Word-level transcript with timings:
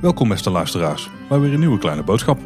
Welkom 0.00 0.28
beste 0.28 0.50
luisteraars, 0.50 1.10
bij 1.28 1.38
weer 1.38 1.52
een 1.52 1.58
nieuwe 1.58 1.78
kleine 1.78 2.02
boodschap. 2.02 2.38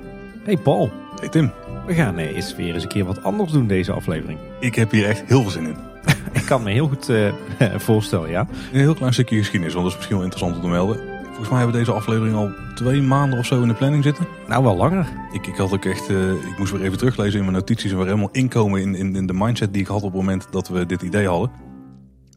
Hey 0.45 0.57
Paul, 0.57 0.93
Hey 1.21 1.29
Tim, 1.29 1.53
we 1.87 1.95
gaan 1.95 2.19
eh, 2.19 2.37
eens 2.37 2.57
weer 2.57 2.75
eens 2.75 2.83
een 2.83 2.89
keer 2.89 3.05
wat 3.05 3.23
anders 3.23 3.53
doen 3.53 3.67
deze 3.67 3.93
aflevering. 3.93 4.39
ik 4.61 4.75
heb 4.75 4.91
hier 4.91 5.07
echt 5.07 5.23
heel 5.27 5.43
veel 5.43 5.51
zin 5.51 5.67
in. 5.67 5.77
Ik 6.41 6.45
kan 6.45 6.63
me 6.63 6.71
heel 6.71 6.89
goed 6.89 7.09
eh, 7.09 7.33
voorstellen, 7.77 8.31
ja. 8.31 8.47
Een 8.73 8.81
heel 8.81 8.95
klein 8.95 9.13
stukje 9.13 9.39
geschiedenis, 9.39 9.75
want 9.75 9.85
dat 9.85 9.93
is 9.93 9.99
misschien 9.99 10.17
wel 10.17 10.25
interessant 10.25 10.57
om 10.57 10.63
te 10.63 10.75
melden. 10.75 11.18
Volgens 11.39 11.57
mij 11.59 11.67
hebben 11.67 11.81
we 11.81 11.87
deze 11.87 11.99
aflevering 11.99 12.37
al 12.37 12.75
twee 12.75 13.03
maanden 13.03 13.39
of 13.39 13.47
zo 13.47 13.63
in 13.63 13.69
de 13.69 13.75
planning 13.75 14.05
zitten. 14.05 14.27
Nou, 14.49 14.63
wel 14.63 14.77
langer. 14.77 15.07
Ik, 15.33 15.47
ik 15.47 15.57
had 15.57 15.73
ook 15.73 15.85
echt, 15.85 16.09
eh, 16.09 16.31
ik 16.31 16.59
moest 16.59 16.73
weer 16.73 16.83
even 16.83 16.99
teruglezen 16.99 17.39
in 17.39 17.45
mijn 17.45 17.57
notities 17.57 17.91
en 17.91 17.97
weer 17.97 18.07
helemaal 18.07 18.29
inkomen 18.33 18.81
in, 18.81 18.95
in, 18.95 19.17
in 19.17 19.27
de 19.27 19.33
mindset 19.33 19.73
die 19.73 19.83
ik 19.83 19.89
had 19.89 20.03
op 20.03 20.03
het 20.03 20.21
moment 20.21 20.47
dat 20.51 20.69
we 20.69 20.87
dit 20.87 21.03
idee 21.03 21.27
hadden. 21.27 21.51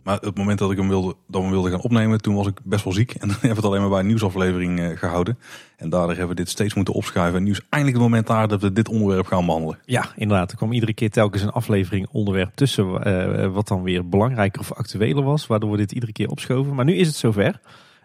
Maar 0.03 0.15
op 0.15 0.23
het 0.23 0.37
moment 0.37 0.59
dat 0.59 0.71
ik 0.71 0.77
hem 0.77 0.87
wilde, 0.87 1.07
dat 1.07 1.17
we 1.27 1.41
hem 1.41 1.49
wilden 1.49 1.71
gaan 1.71 1.81
opnemen, 1.81 2.21
toen 2.21 2.35
was 2.35 2.47
ik 2.47 2.59
best 2.63 2.83
wel 2.83 2.93
ziek. 2.93 3.11
En 3.11 3.27
dan 3.27 3.29
hebben 3.29 3.49
we 3.49 3.55
het 3.55 3.65
alleen 3.65 3.81
maar 3.81 3.89
bij 3.89 3.99
een 3.99 4.07
nieuwsaflevering 4.07 4.79
eh, 4.79 4.97
gehouden. 4.97 5.37
En 5.77 5.89
daardoor 5.89 6.09
hebben 6.09 6.29
we 6.29 6.35
dit 6.35 6.49
steeds 6.49 6.73
moeten 6.73 6.93
opschuiven. 6.93 7.37
En 7.37 7.43
nu 7.43 7.51
is 7.51 7.61
eindelijk 7.69 7.99
het 7.99 8.09
moment 8.09 8.27
daar 8.27 8.47
dat 8.47 8.61
we 8.61 8.73
dit 8.73 8.89
onderwerp 8.89 9.25
gaan 9.25 9.45
behandelen. 9.45 9.79
Ja, 9.85 10.05
inderdaad. 10.15 10.51
Er 10.51 10.57
kwam 10.57 10.71
iedere 10.71 10.93
keer 10.93 11.09
telkens 11.09 11.41
een 11.41 11.51
aflevering 11.51 12.07
onderwerp 12.11 12.51
tussen 12.55 13.03
eh, 13.03 13.47
wat 13.53 13.67
dan 13.67 13.83
weer 13.83 14.09
belangrijker 14.09 14.61
of 14.61 14.73
actueler 14.73 15.23
was. 15.23 15.47
Waardoor 15.47 15.71
we 15.71 15.77
dit 15.77 15.91
iedere 15.91 16.11
keer 16.11 16.29
opschoven. 16.29 16.75
Maar 16.75 16.85
nu 16.85 16.95
is 16.95 17.07
het 17.07 17.15
zover. 17.15 17.59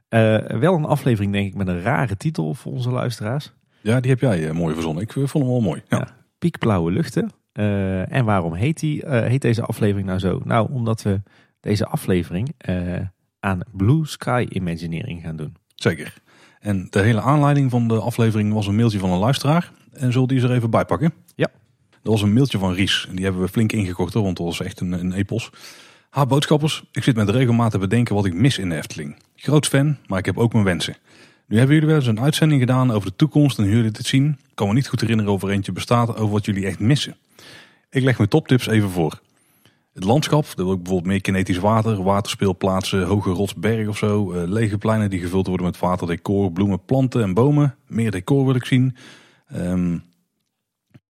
Eh, 0.09 0.39
wel 0.39 0.75
een 0.75 0.85
aflevering 0.85 1.33
denk 1.33 1.47
ik 1.47 1.55
met 1.55 1.69
een 1.69 1.83
rare 1.83 2.17
titel 2.17 2.55
voor 2.55 2.73
onze 2.73 2.91
luisteraars. 2.91 3.53
Ja, 3.81 4.01
die 4.01 4.11
heb 4.11 4.21
jij 4.21 4.49
eh, 4.49 4.55
mooi 4.55 4.75
verzonnen. 4.75 5.03
Ik 5.03 5.17
eh, 5.17 5.27
vond 5.27 5.45
hem 5.45 5.53
wel 5.53 5.63
mooi. 5.63 5.83
Ja. 5.89 5.97
Ja. 5.97 6.09
Piekblauwe 6.39 6.93
luchten. 6.93 7.31
En 8.09 8.25
waarom 8.25 8.55
heet, 8.55 8.81
die, 8.81 9.03
heet 9.07 9.43
deze 9.43 9.63
aflevering 9.63 10.07
nou 10.07 10.19
zo? 10.19 10.41
Nou, 10.45 10.73
omdat 10.73 11.03
we 11.03 11.23
deze 11.61 11.87
aflevering 11.87 12.55
aan 13.41 13.61
Blue 13.73 14.07
Sky 14.07 14.47
Imagineering 14.49 15.23
gaan 15.23 15.37
doen. 15.37 15.57
Zeker. 15.75 16.15
En 16.61 16.87
de 16.91 17.01
hele 17.01 17.21
aanleiding 17.21 17.71
van 17.71 17.89
de 17.89 18.01
aflevering 18.01 18.53
was 18.53 18.67
een 18.67 18.77
mailtje 18.77 18.99
van 18.99 19.11
een 19.11 19.19
luisteraar. 19.19 19.73
En 19.93 20.13
zullen 20.13 20.29
die 20.29 20.41
ze 20.41 20.49
er 20.49 20.55
even 20.55 20.71
bij 20.71 20.85
pakken? 20.85 21.13
Ja. 21.35 21.49
Dat 21.91 22.13
was 22.13 22.23
een 22.23 22.33
mailtje 22.33 22.59
van 22.59 22.73
Ries. 22.73 23.07
En 23.09 23.15
die 23.17 23.25
hebben 23.25 23.43
we 23.43 23.49
flink 23.49 23.73
ingekocht 23.73 24.15
hoor, 24.15 24.23
want 24.23 24.37
dat 24.37 24.47
was 24.47 24.61
echt 24.61 24.81
een, 24.81 24.93
een 24.93 25.13
epos. 25.13 25.51
Ha, 26.17 26.27
boodschappers. 26.27 26.85
Ik 26.93 27.03
zit 27.03 27.17
met 27.17 27.29
regelmaat 27.29 27.71
te 27.71 27.79
bedenken 27.79 28.15
wat 28.15 28.25
ik 28.25 28.35
mis 28.35 28.59
in 28.59 28.69
de 28.69 28.77
Efteling. 28.77 29.17
Groot 29.35 29.67
fan, 29.67 29.97
maar 30.07 30.19
ik 30.19 30.25
heb 30.25 30.39
ook 30.39 30.53
mijn 30.53 30.65
wensen. 30.65 30.97
Nu 31.47 31.57
hebben 31.57 31.75
jullie 31.75 31.91
wel 31.91 31.99
eens 31.99 32.09
een 32.09 32.21
uitzending 32.21 32.61
gedaan 32.61 32.91
over 32.91 33.09
de 33.11 33.17
toekomst 33.17 33.59
en 33.59 33.65
hoe 33.65 33.75
jullie 33.75 33.91
dit 33.91 34.07
zien. 34.07 34.27
Ik 34.29 34.55
kan 34.55 34.69
me 34.69 34.75
niet 34.75 34.89
goed 34.89 35.01
herinneren 35.01 35.33
of 35.33 35.43
er 35.43 35.51
eentje 35.51 35.73
bestaat 35.73 36.17
over 36.17 36.33
wat 36.33 36.45
jullie 36.45 36.67
echt 36.67 36.79
missen. 36.79 37.17
Ik 37.91 38.03
leg 38.03 38.17
mijn 38.17 38.29
toptips 38.29 38.67
even 38.67 38.91
voor. 38.91 39.21
Het 39.93 40.05
landschap, 40.05 40.45
dat 40.47 40.57
wil 40.57 40.73
ik 40.73 40.83
bijvoorbeeld 40.83 41.13
meer 41.13 41.21
kinetisch 41.21 41.59
water, 41.59 42.03
waterspeelplaatsen, 42.03 43.07
hoge 43.07 43.31
rotsberg 43.31 43.89
of 43.89 43.97
zo. 43.99 44.33
eh, 44.33 44.49
lege 44.49 44.79
pleinen 44.79 45.11
die 45.11 45.21
gevuld 45.21 45.47
worden 45.47 45.67
met 45.67 45.79
waterdecor, 45.79 46.53
bloemen, 46.53 46.85
planten 46.85 47.23
en 47.23 47.35
bomen. 47.35 47.75
Meer 47.87 48.11
decor 48.11 48.45
wil 48.45 48.55
ik 48.55 48.65
zien. 48.65 48.97
Ehm, 49.49 49.99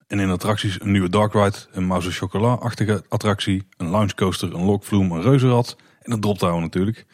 en 0.06 0.20
in 0.20 0.30
attracties 0.30 0.80
een 0.80 0.90
nieuwe 0.90 1.08
dark 1.08 1.32
ride, 1.32 1.56
een 1.72 1.86
mouse 1.86 2.10
chocola-achtige 2.10 3.04
attractie, 3.08 3.66
een 3.76 3.88
loungecoaster, 3.88 4.54
een 4.54 4.64
lokvloem, 4.64 5.12
een 5.12 5.22
reuzenrad 5.22 5.76
en 6.02 6.12
een 6.12 6.20
droptower 6.20 6.60
natuurlijk. 6.60 7.06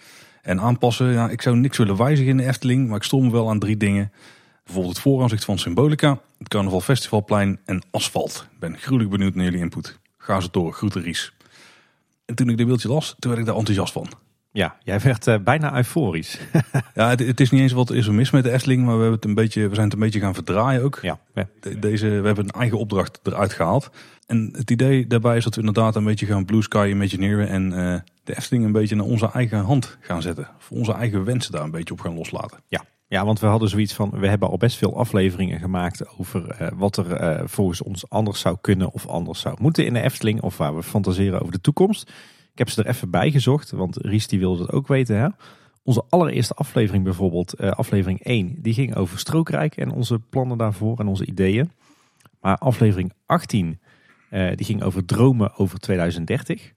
En 0.42 0.60
aanpassen, 0.60 1.12
ja, 1.12 1.28
ik 1.28 1.42
zou 1.42 1.56
niks 1.56 1.78
willen 1.78 1.96
wijzigen 1.96 2.30
in 2.30 2.36
de 2.36 2.46
Efteling, 2.46 2.88
maar 2.88 2.96
ik 2.96 3.02
stond 3.02 3.24
me 3.24 3.30
wel 3.30 3.48
aan 3.48 3.58
drie 3.58 3.76
dingen. 3.76 4.12
Bijvoorbeeld 4.64 4.94
het 4.94 5.02
vooraanzicht 5.02 5.44
van 5.44 5.58
Symbolica, 5.58 6.20
het 6.38 6.48
Carnaval 6.48 6.80
Festivalplein 6.80 7.60
en 7.64 7.82
asfalt. 7.90 8.46
Ik 8.52 8.58
ben 8.58 8.78
gruwelijk 8.78 9.10
benieuwd 9.10 9.34
naar 9.34 9.44
jullie 9.44 9.60
input. 9.60 9.98
Ga 10.18 10.40
ze 10.40 10.48
door, 10.50 10.72
groeten 10.72 11.02
Ries. 11.02 11.32
En 12.24 12.34
toen 12.34 12.48
ik 12.48 12.56
dit 12.56 12.66
beeldje 12.66 12.88
las, 12.88 13.14
toen 13.18 13.30
werd 13.30 13.42
ik 13.42 13.46
daar 13.46 13.56
enthousiast 13.56 13.92
van. 13.92 14.08
Ja, 14.52 14.76
jij 14.82 15.00
werd 15.00 15.26
eh, 15.26 15.38
bijna 15.44 15.76
euforisch. 15.76 16.38
Ja, 16.94 17.08
het, 17.08 17.20
het 17.20 17.40
is 17.40 17.50
niet 17.50 17.60
eens 17.60 17.72
wat 17.72 17.90
is 17.90 18.06
er 18.06 18.14
mis 18.14 18.30
met 18.30 18.44
de 18.44 18.50
Efteling, 18.50 18.80
maar 18.84 18.94
we, 18.94 19.00
hebben 19.00 19.16
het 19.16 19.24
een 19.24 19.34
beetje, 19.34 19.68
we 19.68 19.74
zijn 19.74 19.84
het 19.86 19.94
een 19.94 20.00
beetje 20.02 20.20
gaan 20.20 20.34
verdraaien 20.34 20.82
ook. 20.82 20.98
ja, 21.02 21.18
ja. 21.34 21.48
De- 21.60 21.78
deze, 21.78 22.06
we 22.08 22.26
hebben 22.26 22.44
een 22.44 22.60
eigen 22.60 22.78
opdracht 22.78 23.20
eruit 23.22 23.52
gehaald. 23.52 23.90
En 24.26 24.48
het 24.56 24.70
idee 24.70 25.06
daarbij 25.06 25.36
is 25.36 25.44
dat 25.44 25.54
we 25.54 25.60
inderdaad 25.60 25.96
een 25.96 26.04
beetje 26.04 26.26
gaan 26.26 26.44
blue 26.44 26.62
sky 26.62 26.86
imagineren 26.90 27.48
en 27.48 27.72
eh, 27.72 28.00
de 28.24 28.36
Efteling 28.36 28.64
een 28.64 28.72
beetje 28.72 28.96
naar 28.96 29.04
onze 29.06 29.30
eigen 29.32 29.58
hand 29.58 29.98
gaan 30.00 30.22
zetten. 30.22 30.48
Voor 30.58 30.76
onze 30.76 30.92
eigen 30.92 31.24
wensen 31.24 31.52
daar 31.52 31.62
een 31.62 31.70
beetje 31.70 31.94
op 31.94 32.00
gaan 32.00 32.14
loslaten. 32.14 32.58
Ja. 32.66 32.84
ja, 33.08 33.24
want 33.24 33.40
we 33.40 33.46
hadden 33.46 33.68
zoiets 33.68 33.94
van, 33.94 34.10
we 34.10 34.28
hebben 34.28 34.48
al 34.48 34.56
best 34.56 34.76
veel 34.76 34.96
afleveringen 34.96 35.58
gemaakt 35.60 36.18
over 36.18 36.50
eh, 36.50 36.68
wat 36.74 36.96
er 36.96 37.48
volgens 37.48 37.82
ons 37.82 38.10
anders 38.10 38.40
zou 38.40 38.56
kunnen 38.60 38.92
of 38.92 39.06
anders 39.06 39.40
zou 39.40 39.56
moeten 39.60 39.86
in 39.86 39.92
de 39.92 40.00
Efteling. 40.02 40.40
Of 40.40 40.56
waar 40.56 40.76
we 40.76 40.82
fantaseren 40.82 41.40
over 41.40 41.52
de 41.52 41.60
toekomst. 41.60 42.12
Ik 42.52 42.58
heb 42.58 42.68
ze 42.68 42.82
er 42.82 42.88
even 42.88 43.10
bij 43.10 43.30
gezocht, 43.30 43.70
want 43.70 43.96
Ries 43.96 44.26
wilde 44.26 44.58
dat 44.58 44.72
ook 44.72 44.86
weten. 44.86 45.16
Hè? 45.16 45.28
Onze 45.82 46.04
allereerste 46.08 46.54
aflevering 46.54 47.04
bijvoorbeeld, 47.04 47.54
eh, 47.54 47.70
aflevering 47.70 48.20
1, 48.22 48.56
die 48.62 48.74
ging 48.74 48.94
over 48.94 49.18
Strookrijk 49.18 49.76
en 49.76 49.90
onze 49.90 50.18
plannen 50.18 50.58
daarvoor 50.58 50.98
en 50.98 51.06
onze 51.06 51.26
ideeën. 51.26 51.70
Maar 52.40 52.58
aflevering 52.58 53.12
18, 53.26 53.80
eh, 54.30 54.56
die 54.56 54.66
ging 54.66 54.82
over 54.82 55.04
dromen 55.04 55.56
over 55.56 55.78
2030. 55.78 56.72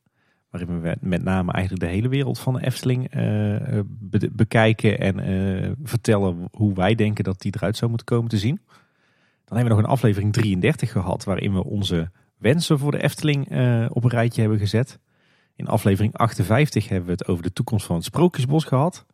Waarin 0.49 0.81
we 0.81 0.97
met 1.01 1.23
name 1.23 1.51
eigenlijk 1.51 1.83
de 1.83 1.89
hele 1.91 2.07
wereld 2.07 2.39
van 2.39 2.53
de 2.53 2.65
Efteling 2.65 3.09
eh, 3.09 3.79
be- 3.87 4.29
bekijken 4.31 4.99
en 4.99 5.77
vertellen 5.83 6.47
hoe 6.51 6.73
wij 6.73 6.95
denken 6.95 7.23
dat 7.23 7.41
die 7.41 7.53
eruit 7.55 7.77
zou 7.77 7.89
moeten 7.89 8.07
komen 8.07 8.29
te 8.29 8.37
zien. 8.37 8.59
Dan 9.45 9.57
hebben 9.57 9.63
we 9.63 9.69
nog 9.69 9.79
een 9.79 9.95
aflevering 9.97 10.33
33 10.33 10.91
gehad 10.91 11.23
waarin 11.23 11.53
we 11.53 11.63
onze 11.63 12.11
wensen 12.37 12.79
voor 12.79 12.91
de 12.91 13.03
Efteling 13.03 13.45
op 13.89 14.03
een 14.03 14.09
rijtje 14.09 14.41
hebben 14.41 14.59
gezet. 14.59 14.99
In 15.55 15.67
aflevering 15.67 16.13
58 16.13 16.87
hebben 16.89 17.05
we 17.05 17.11
het 17.11 17.27
over 17.27 17.43
de 17.43 17.53
toekomst 17.53 17.85
van 17.85 17.95
het 17.95 18.05
Sprookjesbos 18.05 18.63
gehad. 18.63 19.05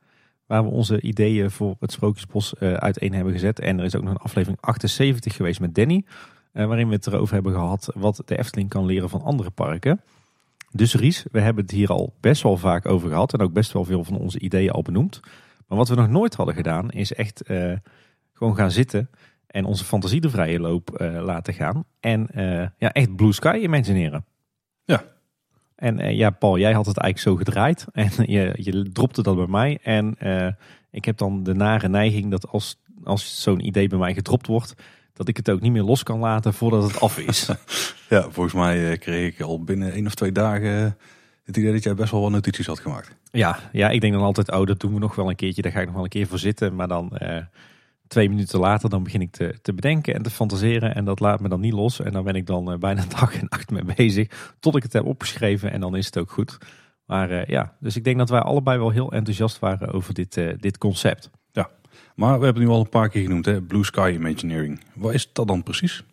Waar 0.46 0.64
we 0.64 0.70
onze 0.70 1.02
ideeën 1.02 1.52
voor 1.52 1.76
het 1.80 1.92
Sprookjesbos 1.92 2.56
eh, 2.56 2.74
uiteen 2.74 3.14
hebben 3.14 3.34
gezet. 3.34 3.60
En 3.60 3.80
er 3.80 3.86
is 3.86 3.96
ook 3.96 4.04
nog 4.04 4.12
een 4.12 4.18
aflevering 4.18 4.62
78 4.62 5.36
geweest 5.36 5.60
met 5.60 5.76
Danny. 5.76 6.06
eh, 6.52 6.66
waarin 6.66 6.88
we 6.88 6.94
het 6.96 7.08
erover 7.08 7.34
hebben 7.34 7.54
gehad 7.54 7.90
wat 7.96 8.22
de 8.26 8.38
Efteling 8.38 8.70
kan 8.70 8.86
leren 8.86 9.10
van 9.10 9.22
andere 9.22 9.50
parken. 9.50 10.02
Dus 10.72 10.96
Ries, 10.96 11.26
we 11.32 11.40
hebben 11.40 11.64
het 11.64 11.74
hier 11.74 11.90
al 11.90 12.14
best 12.20 12.44
wel 12.44 12.58
vaak 12.58 12.86
over 12.86 13.10
gehad. 13.10 13.34
En 13.34 13.40
ook 13.42 13.54
best 13.54 13.72
wel 13.72 13.86
veel 13.86 14.04
van 14.04 14.18
onze 14.18 14.40
ideeën 14.40 14.72
al 14.72 14.82
benoemd. 14.82 15.20
Maar 15.68 15.78
wat 15.78 15.90
we 15.90 15.96
nog 15.96 16.10
nooit 16.10 16.36
hadden 16.36 16.56
gedaan 16.56 16.90
is 16.92 17.14
echt 17.14 17.42
eh, 17.42 17.74
gewoon 18.34 18.56
gaan 18.56 18.72
zitten. 18.72 19.10
En 19.48 19.66
onze 19.66 19.86
fantasie 19.86 20.22
de 20.22 20.30
vrije 20.30 20.60
loop 20.60 20.90
laten 21.00 21.54
gaan. 21.54 21.86
En 22.00 22.28
ja, 22.78 22.92
echt 22.92 23.16
blue 23.16 23.34
sky 23.34 23.60
imagineren. 23.62 24.26
Ja. 24.86 25.04
En 25.82 26.00
eh, 26.00 26.18
ja, 26.18 26.30
Paul, 26.30 26.58
jij 26.58 26.74
had 26.74 26.86
het 26.86 26.98
eigenlijk 26.98 27.38
zo 27.38 27.44
gedraaid. 27.44 27.86
En 27.94 28.12
je, 28.26 28.54
je 28.56 28.92
dropte 28.92 29.24
dat 29.24 29.36
bij 29.36 29.48
mij. 29.48 29.80
En 29.84 30.16
eh, 30.18 30.48
ik 30.92 31.06
heb 31.06 31.18
dan 31.18 31.44
de 31.44 31.54
nare 31.54 31.90
neiging 31.90 32.32
dat 32.32 32.48
als, 32.48 32.80
als 33.04 33.42
zo'n 33.42 33.66
idee 33.66 33.88
bij 33.88 33.98
mij 33.98 34.14
gedropt 34.14 34.48
wordt... 34.48 34.74
dat 35.14 35.28
ik 35.28 35.38
het 35.38 35.50
ook 35.50 35.62
niet 35.62 35.72
meer 35.72 35.84
los 35.84 36.04
kan 36.04 36.20
laten 36.20 36.54
voordat 36.54 36.84
het 36.84 37.00
af 37.00 37.18
is. 37.18 37.50
Ja, 38.10 38.22
volgens 38.30 38.56
mij 38.56 38.92
eh, 38.92 39.00
kreeg 39.00 39.34
ik 39.34 39.42
al 39.42 39.64
binnen 39.64 39.92
één 39.92 40.06
of 40.06 40.16
twee 40.16 40.32
dagen 40.32 40.98
het 41.44 41.58
idee 41.58 41.72
dat 41.72 41.84
jij 41.84 41.96
best 41.96 42.12
wel 42.12 42.22
wat 42.22 42.32
notities 42.32 42.68
had 42.68 42.80
gemaakt. 42.80 43.16
ja, 43.32 43.60
ja, 43.72 43.90
ik 43.90 44.02
denk 44.02 44.14
dan 44.14 44.22
altijd, 44.22 44.52
oh, 44.52 44.66
dat 44.66 44.80
doen 44.80 44.94
we 44.94 45.00
nog 45.00 45.16
wel 45.16 45.30
een 45.30 45.36
keertje. 45.36 45.62
Daar 45.62 45.72
ga 45.72 45.80
ik 45.80 45.86
nog 45.86 45.96
wel 45.96 46.04
een 46.04 46.10
keer 46.10 46.28
voor 46.28 46.40
zitten. 46.40 46.76
Maar 46.76 46.88
dan 46.88 47.12
twee 48.12 48.30
minuten 48.30 48.60
later, 48.60 48.90
dan 48.90 49.04
begin 49.04 49.22
ik 49.22 49.32
te, 49.32 49.56
te 49.62 49.74
bedenken 49.74 50.14
en 50.14 50.22
te 50.22 50.30
fantaseren. 50.30 50.96
En 50.96 51.06
dat 51.06 51.20
laat 51.20 51.40
me 51.40 51.50
dan 51.50 51.60
niet 51.60 51.74
los. 51.74 52.00
En 52.00 52.12
dan 52.12 52.24
ben 52.24 52.36
ik 52.36 52.46
dan 52.46 52.72
eh, 52.72 52.78
bijna 52.78 53.06
dag 53.20 53.40
en 53.40 53.48
nacht 53.50 53.72
mee 53.72 53.84
bezig. 53.96 54.56
Tot 54.60 54.76
ik 54.76 54.84
het 54.84 54.94
heb 54.94 55.06
opgeschreven 55.06 55.72
en 55.72 55.80
dan 55.80 55.96
is 55.96 56.06
het 56.06 56.18
ook 56.18 56.32
goed. 56.32 56.58
Maar 57.06 57.30
eh, 57.30 57.48
ja, 57.48 57.76
dus 57.80 57.96
ik 57.96 58.04
denk 58.04 58.18
dat 58.18 58.30
wij 58.30 58.40
allebei 58.40 58.78
wel 58.78 58.90
heel 58.90 59.12
enthousiast 59.12 59.60
waren 59.60 59.92
over 59.92 60.14
dit, 60.14 60.38
eh, 60.38 60.54
dit 60.58 60.78
concept. 60.78 61.30
Maar 62.16 62.40
we 62.40 62.46
hebben 62.46 62.62
het 62.62 62.72
nu 62.72 62.76
al 62.78 62.84
een 62.84 62.90
paar 62.90 63.10
keer 63.10 63.22
genoemd, 63.22 63.46
hè? 63.46 63.62
Blue 63.62 63.86
Sky 63.86 64.12
Imagineering. 64.16 64.80
Wat 64.94 65.14
is 65.14 65.34
dat 65.34 65.48
dan 65.48 65.64
precies? 65.64 66.04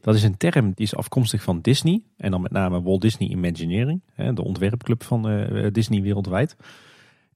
Dat 0.00 0.14
is 0.14 0.22
een 0.22 0.36
term 0.36 0.72
die 0.74 0.86
is 0.86 0.94
afkomstig 0.94 1.42
van 1.42 1.60
Disney. 1.60 2.02
En 2.16 2.30
dan 2.30 2.40
met 2.40 2.50
name 2.50 2.82
Walt 2.82 3.00
Disney 3.00 3.28
Imagineering. 3.28 4.02
De 4.16 4.44
ontwerpclub 4.44 5.02
van 5.02 5.48
Disney 5.72 6.02
wereldwijd. 6.02 6.56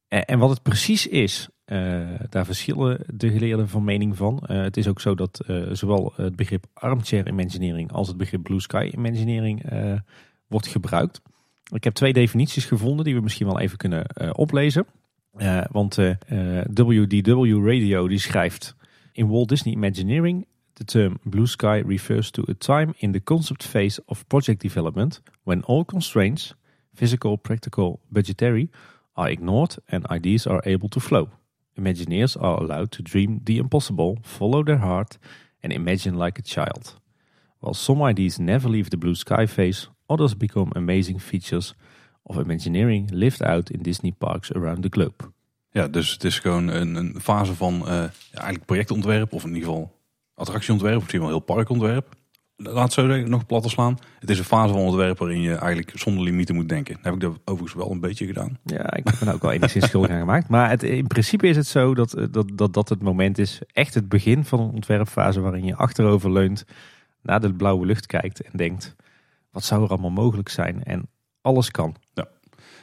En 0.08 0.38
wat 0.38 0.50
het 0.50 0.62
precies 0.62 1.06
is, 1.06 1.48
eh, 1.68 2.00
daar 2.28 2.44
verschillen 2.44 3.00
de 3.14 3.30
geleerden 3.30 3.68
van 3.68 3.84
mening 3.84 4.16
van. 4.16 4.40
Eh, 4.46 4.60
Het 4.60 4.76
is 4.76 4.88
ook 4.88 5.00
zo 5.00 5.14
dat 5.14 5.40
eh, 5.46 5.62
zowel 5.72 6.12
het 6.16 6.36
begrip 6.36 6.66
armchair 6.72 7.28
imagineering 7.28 7.92
als 7.92 8.08
het 8.08 8.16
begrip 8.16 8.42
blue 8.42 8.60
sky 8.60 8.90
imagineering 8.94 9.62
wordt 10.46 10.66
gebruikt. 10.66 11.20
Ik 11.72 11.84
heb 11.84 11.94
twee 11.94 12.12
definities 12.12 12.64
gevonden 12.64 13.04
die 13.04 13.14
we 13.14 13.20
misschien 13.20 13.46
wel 13.46 13.60
even 13.60 13.78
kunnen 13.78 14.06
oplezen. 14.36 14.86
Want 15.70 15.96
WDW 16.74 17.66
Radio 17.66 18.08
die 18.08 18.18
schrijft... 18.18 18.76
In 19.12 19.28
Walt 19.28 19.48
Disney 19.48 19.74
Imagineering 19.74 20.46
The 20.72 20.84
term 20.84 21.18
blue 21.24 21.46
sky 21.46 21.82
refers 21.86 22.30
to 22.30 22.44
a 22.48 22.54
time 22.54 22.94
in 22.98 23.12
the 23.12 23.22
concept 23.22 23.64
phase 23.64 24.02
of 24.04 24.26
project 24.26 24.60
development 24.60 25.22
when 25.42 25.64
all 25.64 25.84
constraints, 25.84 26.54
physical, 26.94 27.36
practical, 27.36 28.00
budgetary, 28.08 28.70
are 29.12 29.30
ignored 29.30 29.76
and 29.88 30.06
ideas 30.06 30.46
are 30.46 30.62
able 30.64 30.88
to 30.88 31.00
flow. 31.00 31.28
Imagineers 31.78 32.36
are 32.36 32.62
allowed 32.62 32.90
to 32.92 33.02
dream 33.02 33.40
the 33.44 33.58
impossible, 33.58 34.18
follow 34.22 34.64
their 34.64 34.78
heart, 34.78 35.18
and 35.62 35.72
imagine 35.72 36.24
like 36.24 36.38
a 36.38 36.42
child. 36.42 37.00
While 37.60 37.74
some 37.74 38.02
ideas 38.02 38.38
never 38.38 38.68
leave 38.68 38.90
the 38.90 38.96
blue 38.96 39.14
sky 39.14 39.46
phase, 39.46 39.88
others 40.06 40.34
become 40.34 40.72
amazing 40.74 41.20
features 41.20 41.74
of 42.22 42.36
Imagineering 42.36 43.10
lived 43.12 43.42
out 43.42 43.70
in 43.70 43.82
Disney 43.82 44.12
parks 44.12 44.50
around 44.52 44.82
the 44.82 44.88
globe. 44.90 45.32
Ja, 45.70 45.88
dus 45.88 46.10
het 46.10 46.24
is 46.24 46.38
gewoon 46.38 46.68
een, 46.68 46.94
een 46.94 47.20
fase 47.20 47.54
van 47.54 47.88
eh, 47.88 47.98
eigenlijk 48.32 48.64
projectontwerp, 48.64 49.32
of 49.32 49.42
in 49.42 49.54
ieder 49.54 49.68
geval 49.68 49.92
attractieontwerp, 50.34 50.96
of 50.96 51.00
misschien 51.00 51.20
wel 51.20 51.28
heel 51.28 51.38
parkontwerp. 51.38 52.14
Laat 52.62 52.92
zo 52.92 53.06
zeggen, 53.06 53.30
nog 53.30 53.46
plat 53.46 53.62
te 53.62 53.68
slaan. 53.68 53.98
Het 54.18 54.30
is 54.30 54.38
een 54.38 54.44
fase 54.44 54.72
van 54.72 54.82
ontwerp 54.82 55.18
waarin 55.18 55.40
je 55.40 55.54
eigenlijk 55.54 55.98
zonder 55.98 56.24
limieten 56.24 56.54
moet 56.54 56.68
denken. 56.68 56.98
Heb 57.02 57.14
ik 57.14 57.20
dat 57.20 57.38
overigens 57.44 57.74
wel 57.74 57.90
een 57.90 58.00
beetje 58.00 58.26
gedaan. 58.26 58.58
Ja, 58.64 58.94
ik 58.94 59.04
ben 59.04 59.28
er 59.28 59.34
ook 59.34 59.42
wel 59.42 59.52
enigszins 59.52 59.86
schuldig 59.86 60.10
aan 60.10 60.18
gemaakt. 60.18 60.48
Maar 60.48 60.70
het, 60.70 60.82
in 60.82 61.06
principe 61.06 61.48
is 61.48 61.56
het 61.56 61.66
zo 61.66 61.94
dat, 61.94 62.14
eh, 62.14 62.24
dat, 62.30 62.50
dat 62.54 62.74
dat 62.74 62.88
het 62.88 63.02
moment 63.02 63.38
is, 63.38 63.60
echt 63.72 63.94
het 63.94 64.08
begin 64.08 64.44
van 64.44 64.60
een 64.60 64.70
ontwerpfase 64.70 65.40
waarin 65.40 65.64
je 65.64 65.76
achterover 65.76 66.32
leunt, 66.32 66.64
naar 67.22 67.40
de 67.40 67.54
blauwe 67.54 67.86
lucht 67.86 68.06
kijkt 68.06 68.40
en 68.40 68.50
denkt, 68.54 68.96
wat 69.50 69.64
zou 69.64 69.82
er 69.82 69.88
allemaal 69.88 70.10
mogelijk 70.10 70.48
zijn? 70.48 70.84
En 70.84 71.08
alles 71.40 71.70
kan. 71.70 71.96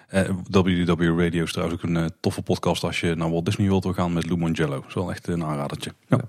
Eh, 0.08 0.30
WDW 0.50 1.20
Radio 1.20 1.44
is 1.44 1.52
trouwens 1.52 1.82
ook 1.82 1.90
een 1.90 1.98
eh, 1.98 2.06
toffe 2.20 2.42
podcast 2.42 2.84
als 2.84 3.00
je 3.00 3.16
naar 3.16 3.32
Walt 3.32 3.46
Disney 3.46 3.68
World 3.68 3.84
wil 3.84 3.94
gaan 3.94 4.14
met 4.14 4.26
Lou 4.26 4.38
Mongello. 4.38 4.76
Dat 4.80 4.88
is 4.88 4.94
wel 4.94 5.12
echt 5.12 5.28
een 5.28 5.44
aanradertje. 5.44 5.94
Ja. 6.08 6.20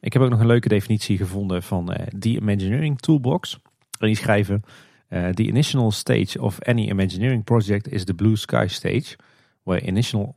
Ik 0.00 0.12
heb 0.12 0.22
ook 0.22 0.30
nog 0.30 0.40
een 0.40 0.46
leuke 0.46 0.68
definitie 0.68 1.16
gevonden 1.16 1.62
van 1.62 1.90
uh, 1.90 2.06
The 2.18 2.28
Imagineering 2.28 3.00
Toolbox. 3.00 3.58
En 3.98 4.06
die 4.06 4.16
schrijven... 4.16 4.62
Uh, 5.10 5.28
the 5.28 5.46
initial 5.46 5.90
stage 5.90 6.38
of 6.38 6.60
any 6.60 6.88
Imagineering 6.88 7.44
project 7.44 7.88
is 7.88 8.04
the 8.04 8.14
blue 8.14 8.36
sky 8.36 8.66
stage, 8.68 9.16
where 9.62 9.80
initial, 9.80 10.36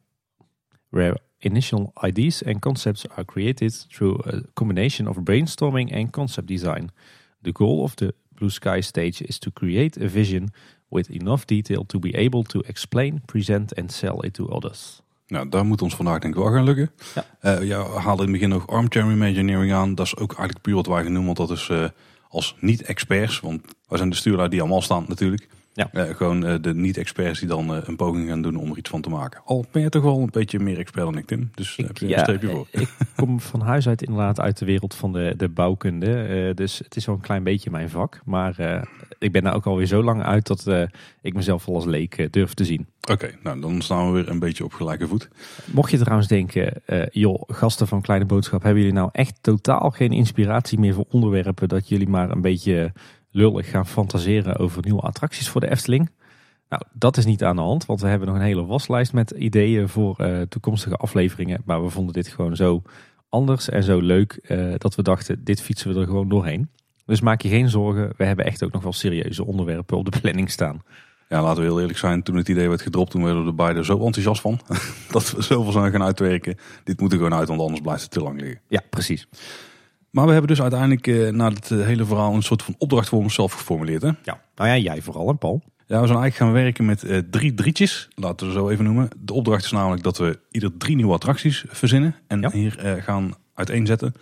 where 0.89 1.17
initial 1.39 1.91
ideas 2.03 2.43
and 2.43 2.59
concepts 2.61 3.05
are 3.09 3.25
created 3.25 3.85
through 3.89 4.21
a 4.27 4.41
combination 4.53 5.07
of 5.07 5.17
brainstorming 5.23 5.91
and 5.93 6.11
concept 6.11 6.47
design. 6.47 6.91
The 7.41 7.51
goal 7.51 7.83
of 7.83 7.95
the 7.95 8.13
blue 8.29 8.49
sky 8.49 8.81
stage 8.81 9.21
is 9.21 9.39
to 9.39 9.51
create 9.51 9.97
a 9.97 10.07
vision 10.07 10.51
with 10.87 11.09
enough 11.09 11.45
detail 11.45 11.85
to 11.85 11.99
be 11.99 12.15
able 12.15 12.43
to 12.43 12.63
explain, 12.67 13.21
present 13.27 13.73
and 13.77 13.91
sell 13.91 14.21
it 14.21 14.33
to 14.33 14.49
others. 14.49 15.00
Nou, 15.31 15.49
daar 15.49 15.65
moet 15.65 15.81
ons 15.81 15.95
vandaag 15.95 16.19
denk 16.19 16.35
ik 16.35 16.41
wel 16.41 16.51
gaan 16.51 16.63
lukken. 16.63 16.91
Ja. 17.15 17.25
Uh, 17.59 17.67
ja, 17.67 17.83
haalde 17.83 18.23
in 18.23 18.29
het 18.29 18.39
begin 18.39 18.49
nog 18.49 18.67
armchair 18.67 19.11
imagineering 19.11 19.73
aan. 19.73 19.95
Dat 19.95 20.05
is 20.05 20.17
ook 20.17 20.29
eigenlijk 20.29 20.61
puur 20.61 20.75
wat 20.75 20.85
wij 20.85 21.03
gaan 21.03 21.11
noemen, 21.11 21.35
want 21.35 21.49
dat 21.49 21.57
is 21.57 21.69
uh, 21.69 21.85
als 22.29 22.55
niet-experts. 22.59 23.39
Want 23.39 23.61
wij 23.87 23.97
zijn 23.97 24.09
de 24.09 24.15
stuurlui 24.15 24.49
die 24.49 24.59
allemaal 24.59 24.81
staan 24.81 25.05
natuurlijk. 25.07 25.47
Ja. 25.73 25.89
Uh, 25.93 26.15
gewoon 26.15 26.45
uh, 26.45 26.55
de 26.61 26.73
niet-experts 26.73 27.39
die 27.39 27.47
dan 27.47 27.75
uh, 27.75 27.77
een 27.83 27.95
poging 27.95 28.27
gaan 28.27 28.41
doen 28.41 28.55
om 28.55 28.71
er 28.71 28.77
iets 28.77 28.89
van 28.89 29.01
te 29.01 29.09
maken. 29.09 29.41
Al 29.45 29.65
ben 29.71 29.81
je 29.81 29.89
toch 29.89 30.03
wel 30.03 30.19
een 30.19 30.29
beetje 30.31 30.59
meer 30.59 30.77
expert 30.77 31.05
dan 31.05 31.17
ik, 31.17 31.25
Tim. 31.25 31.49
Dus 31.55 31.77
ik, 31.77 31.87
heb 31.87 31.97
je 31.97 32.07
ja, 32.07 32.17
een 32.17 32.23
streepje 32.23 32.49
voor. 32.49 32.67
ik 32.71 32.89
kom 33.15 33.39
van 33.39 33.61
huis 33.61 33.87
uit 33.87 34.01
inderdaad 34.01 34.39
uit 34.39 34.57
de 34.57 34.65
wereld 34.65 34.95
van 34.95 35.13
de, 35.13 35.33
de 35.37 35.49
bouwkunde. 35.49 36.51
dus 36.55 36.77
het 36.77 36.95
is 36.95 37.05
wel 37.05 37.15
een 37.15 37.21
klein 37.21 37.43
beetje 37.43 37.71
mijn 37.71 37.89
vak. 37.89 38.21
Maar 38.25 38.85
ik 39.19 39.31
ben 39.31 39.43
daar 39.43 39.55
ook 39.55 39.65
alweer 39.65 39.85
zo 39.85 40.03
lang 40.03 40.23
uit 40.23 40.47
dat 40.47 40.89
ik 41.21 41.33
mezelf 41.33 41.67
al 41.67 41.75
als 41.75 41.85
leek 41.85 42.27
durf 42.33 42.53
te 42.53 42.65
zien. 42.65 42.87
Oké, 43.11 43.31
nou 43.43 43.59
dan 43.59 43.81
staan 43.81 44.05
we 44.05 44.13
weer 44.13 44.29
een 44.29 44.39
beetje 44.39 44.63
op 44.63 44.73
gelijke 44.73 45.07
voet. 45.07 45.29
Mocht 45.73 45.91
je 45.91 45.97
trouwens 45.97 46.27
denken, 46.27 46.81
joh, 47.11 47.41
gasten 47.47 47.87
van 47.87 48.01
Kleine 48.01 48.25
Boodschap, 48.25 48.63
hebben 48.63 48.81
jullie 48.81 48.97
nou 48.97 49.09
echt 49.11 49.37
totaal 49.41 49.89
geen 49.89 50.11
inspiratie 50.11 50.79
meer 50.79 50.93
voor 50.93 51.05
onderwerpen 51.09 51.69
dat 51.69 51.89
jullie 51.89 52.09
maar 52.09 52.31
een 52.31 52.41
beetje 52.41 52.91
lullig 53.31 53.69
gaan 53.69 53.87
fantaseren 53.87 54.57
over 54.57 54.83
nieuwe 54.83 55.01
attracties 55.01 55.49
voor 55.49 55.61
de 55.61 55.69
Efteling. 55.69 56.09
Nou, 56.69 56.83
dat 56.93 57.17
is 57.17 57.25
niet 57.25 57.43
aan 57.43 57.55
de 57.55 57.61
hand, 57.61 57.85
want 57.85 58.01
we 58.01 58.07
hebben 58.07 58.27
nog 58.27 58.37
een 58.37 58.43
hele 58.43 58.65
waslijst 58.65 59.13
met 59.13 59.31
ideeën 59.31 59.89
voor 59.89 60.15
uh, 60.21 60.41
toekomstige 60.41 60.95
afleveringen. 60.95 61.61
Maar 61.65 61.83
we 61.83 61.89
vonden 61.89 62.13
dit 62.13 62.27
gewoon 62.27 62.55
zo 62.55 62.81
anders 63.29 63.69
en 63.69 63.83
zo 63.83 63.99
leuk 63.99 64.39
uh, 64.47 64.73
dat 64.77 64.95
we 64.95 65.01
dachten, 65.01 65.43
dit 65.43 65.61
fietsen 65.61 65.93
we 65.93 65.99
er 65.99 66.05
gewoon 66.05 66.29
doorheen. 66.29 66.69
Dus 67.05 67.21
maak 67.21 67.41
je 67.41 67.49
geen 67.49 67.69
zorgen, 67.69 68.13
we 68.17 68.25
hebben 68.25 68.45
echt 68.45 68.63
ook 68.63 68.71
nog 68.71 68.83
wel 68.83 68.93
serieuze 68.93 69.45
onderwerpen 69.45 69.97
op 69.97 70.11
de 70.11 70.19
planning 70.19 70.51
staan. 70.51 70.81
Ja, 71.29 71.41
laten 71.41 71.61
we 71.61 71.69
heel 71.69 71.79
eerlijk 71.79 71.97
zijn, 71.97 72.23
toen 72.23 72.35
het 72.35 72.49
idee 72.49 72.69
werd 72.69 72.81
gedropt, 72.81 73.11
toen 73.11 73.23
werden 73.23 73.41
we 73.41 73.47
er 73.47 73.55
beide 73.55 73.83
zo 73.83 74.05
enthousiast 74.05 74.41
van. 74.41 74.59
dat 75.11 75.31
we 75.31 75.41
zoveel 75.41 75.71
zijn 75.71 75.91
gaan 75.91 76.03
uitwerken. 76.03 76.57
Dit 76.83 76.99
moet 76.99 77.11
er 77.11 77.17
gewoon 77.17 77.33
uit, 77.33 77.47
want 77.47 77.61
anders 77.61 77.81
blijft 77.81 78.01
het 78.01 78.11
te 78.11 78.21
lang 78.21 78.39
liggen. 78.39 78.61
Ja, 78.67 78.81
precies. 78.89 79.27
Maar 80.11 80.25
we 80.25 80.31
hebben 80.31 80.49
dus 80.49 80.61
uiteindelijk 80.61 81.07
uh, 81.07 81.29
na 81.29 81.49
het 81.49 81.71
eh, 81.71 81.85
hele 81.85 82.05
verhaal 82.05 82.33
een 82.33 82.43
soort 82.43 82.63
van 82.63 82.75
opdracht 82.77 83.09
voor 83.09 83.19
onszelf 83.19 83.53
geformuleerd. 83.53 84.01
Hè? 84.01 84.11
Ja, 84.23 84.41
nou 84.55 84.69
ja, 84.69 84.77
jij 84.77 85.01
vooral 85.01 85.33
Paul. 85.33 85.61
Ja, 85.87 86.01
we 86.01 86.07
zijn 86.07 86.19
eigenlijk 86.19 86.35
gaan 86.35 86.63
werken 86.63 86.85
met 86.85 87.03
uh, 87.03 87.17
drie 87.17 87.53
drietjes, 87.53 88.07
laten 88.15 88.47
we 88.47 88.53
zo 88.53 88.69
even 88.69 88.83
noemen. 88.83 89.09
De 89.17 89.33
opdracht 89.33 89.63
is 89.65 89.71
namelijk 89.71 90.03
dat 90.03 90.17
we 90.17 90.39
ieder 90.51 90.77
drie 90.77 90.95
nieuwe 90.95 91.13
attracties 91.13 91.65
verzinnen 91.67 92.15
en 92.27 92.41
ja. 92.41 92.51
hier 92.51 93.01
gaan 93.03 93.33
uiteenzetten. 93.53 94.13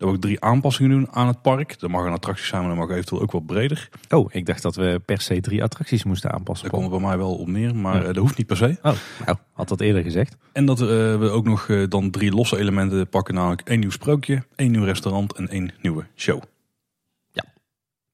Dat 0.00 0.08
we 0.08 0.14
ook 0.14 0.20
drie 0.20 0.40
aanpassingen 0.40 0.90
doen 0.90 1.08
aan 1.10 1.26
het 1.26 1.42
park. 1.42 1.78
Dat 1.78 1.90
mag 1.90 2.04
een 2.04 2.12
attractie 2.12 2.46
zijn, 2.46 2.60
maar 2.60 2.70
dat 2.70 2.78
mag 2.78 2.90
eventueel 2.90 3.22
ook 3.22 3.32
wat 3.32 3.46
breder. 3.46 3.88
Oh, 4.08 4.28
ik 4.32 4.46
dacht 4.46 4.62
dat 4.62 4.74
we 4.74 5.02
per 5.04 5.20
se 5.20 5.40
drie 5.40 5.62
attracties 5.62 6.04
moesten 6.04 6.32
aanpassen. 6.32 6.70
Daar 6.70 6.80
komt 6.80 6.90
bij 6.90 7.00
mij 7.00 7.18
wel 7.18 7.34
op 7.34 7.48
neer, 7.48 7.76
maar 7.76 7.96
ja. 7.96 8.02
dat 8.02 8.16
hoeft 8.16 8.36
niet 8.36 8.46
per 8.46 8.56
se. 8.56 8.78
Oh, 8.82 8.92
nou, 9.26 9.38
had 9.52 9.68
dat 9.68 9.80
eerder 9.80 10.02
gezegd. 10.02 10.36
En 10.52 10.66
dat 10.66 10.80
uh, 10.80 10.86
we 10.88 11.28
ook 11.30 11.44
nog 11.44 11.68
uh, 11.68 11.88
dan 11.88 12.10
drie 12.10 12.30
losse 12.30 12.58
elementen 12.58 13.08
pakken, 13.08 13.34
namelijk 13.34 13.60
één 13.60 13.80
nieuw 13.80 13.90
sprookje, 13.90 14.44
één 14.56 14.70
nieuw 14.70 14.84
restaurant 14.84 15.32
en 15.32 15.48
één 15.48 15.70
nieuwe 15.82 16.06
show. 16.16 16.42
Ja, 17.32 17.44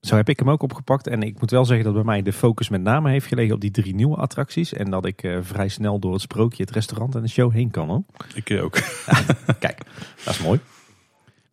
zo 0.01 0.17
heb 0.17 0.29
ik 0.29 0.39
hem 0.39 0.51
ook 0.51 0.63
opgepakt. 0.63 1.07
En 1.07 1.23
ik 1.23 1.41
moet 1.41 1.51
wel 1.51 1.65
zeggen 1.65 1.85
dat 1.85 1.95
bij 1.95 2.05
mij 2.05 2.23
de 2.23 2.33
focus 2.33 2.69
met 2.69 2.83
name 2.83 3.11
heeft 3.11 3.27
gelegen 3.27 3.55
op 3.55 3.61
die 3.61 3.71
drie 3.71 3.95
nieuwe 3.95 4.17
attracties. 4.17 4.73
En 4.73 4.91
dat 4.91 5.05
ik 5.07 5.23
uh, 5.23 5.39
vrij 5.43 5.69
snel 5.69 5.99
door 5.99 6.13
het 6.13 6.23
sprookje, 6.23 6.63
het 6.63 6.73
restaurant 6.73 7.15
en 7.15 7.23
de 7.23 7.29
show 7.29 7.53
heen 7.53 7.71
kan. 7.71 7.89
Hoor. 7.89 8.03
Ik 8.35 8.61
ook. 8.63 8.77
Ja, 9.07 9.55
kijk, 9.59 9.79
dat 10.25 10.35
is 10.35 10.43
mooi. 10.43 10.61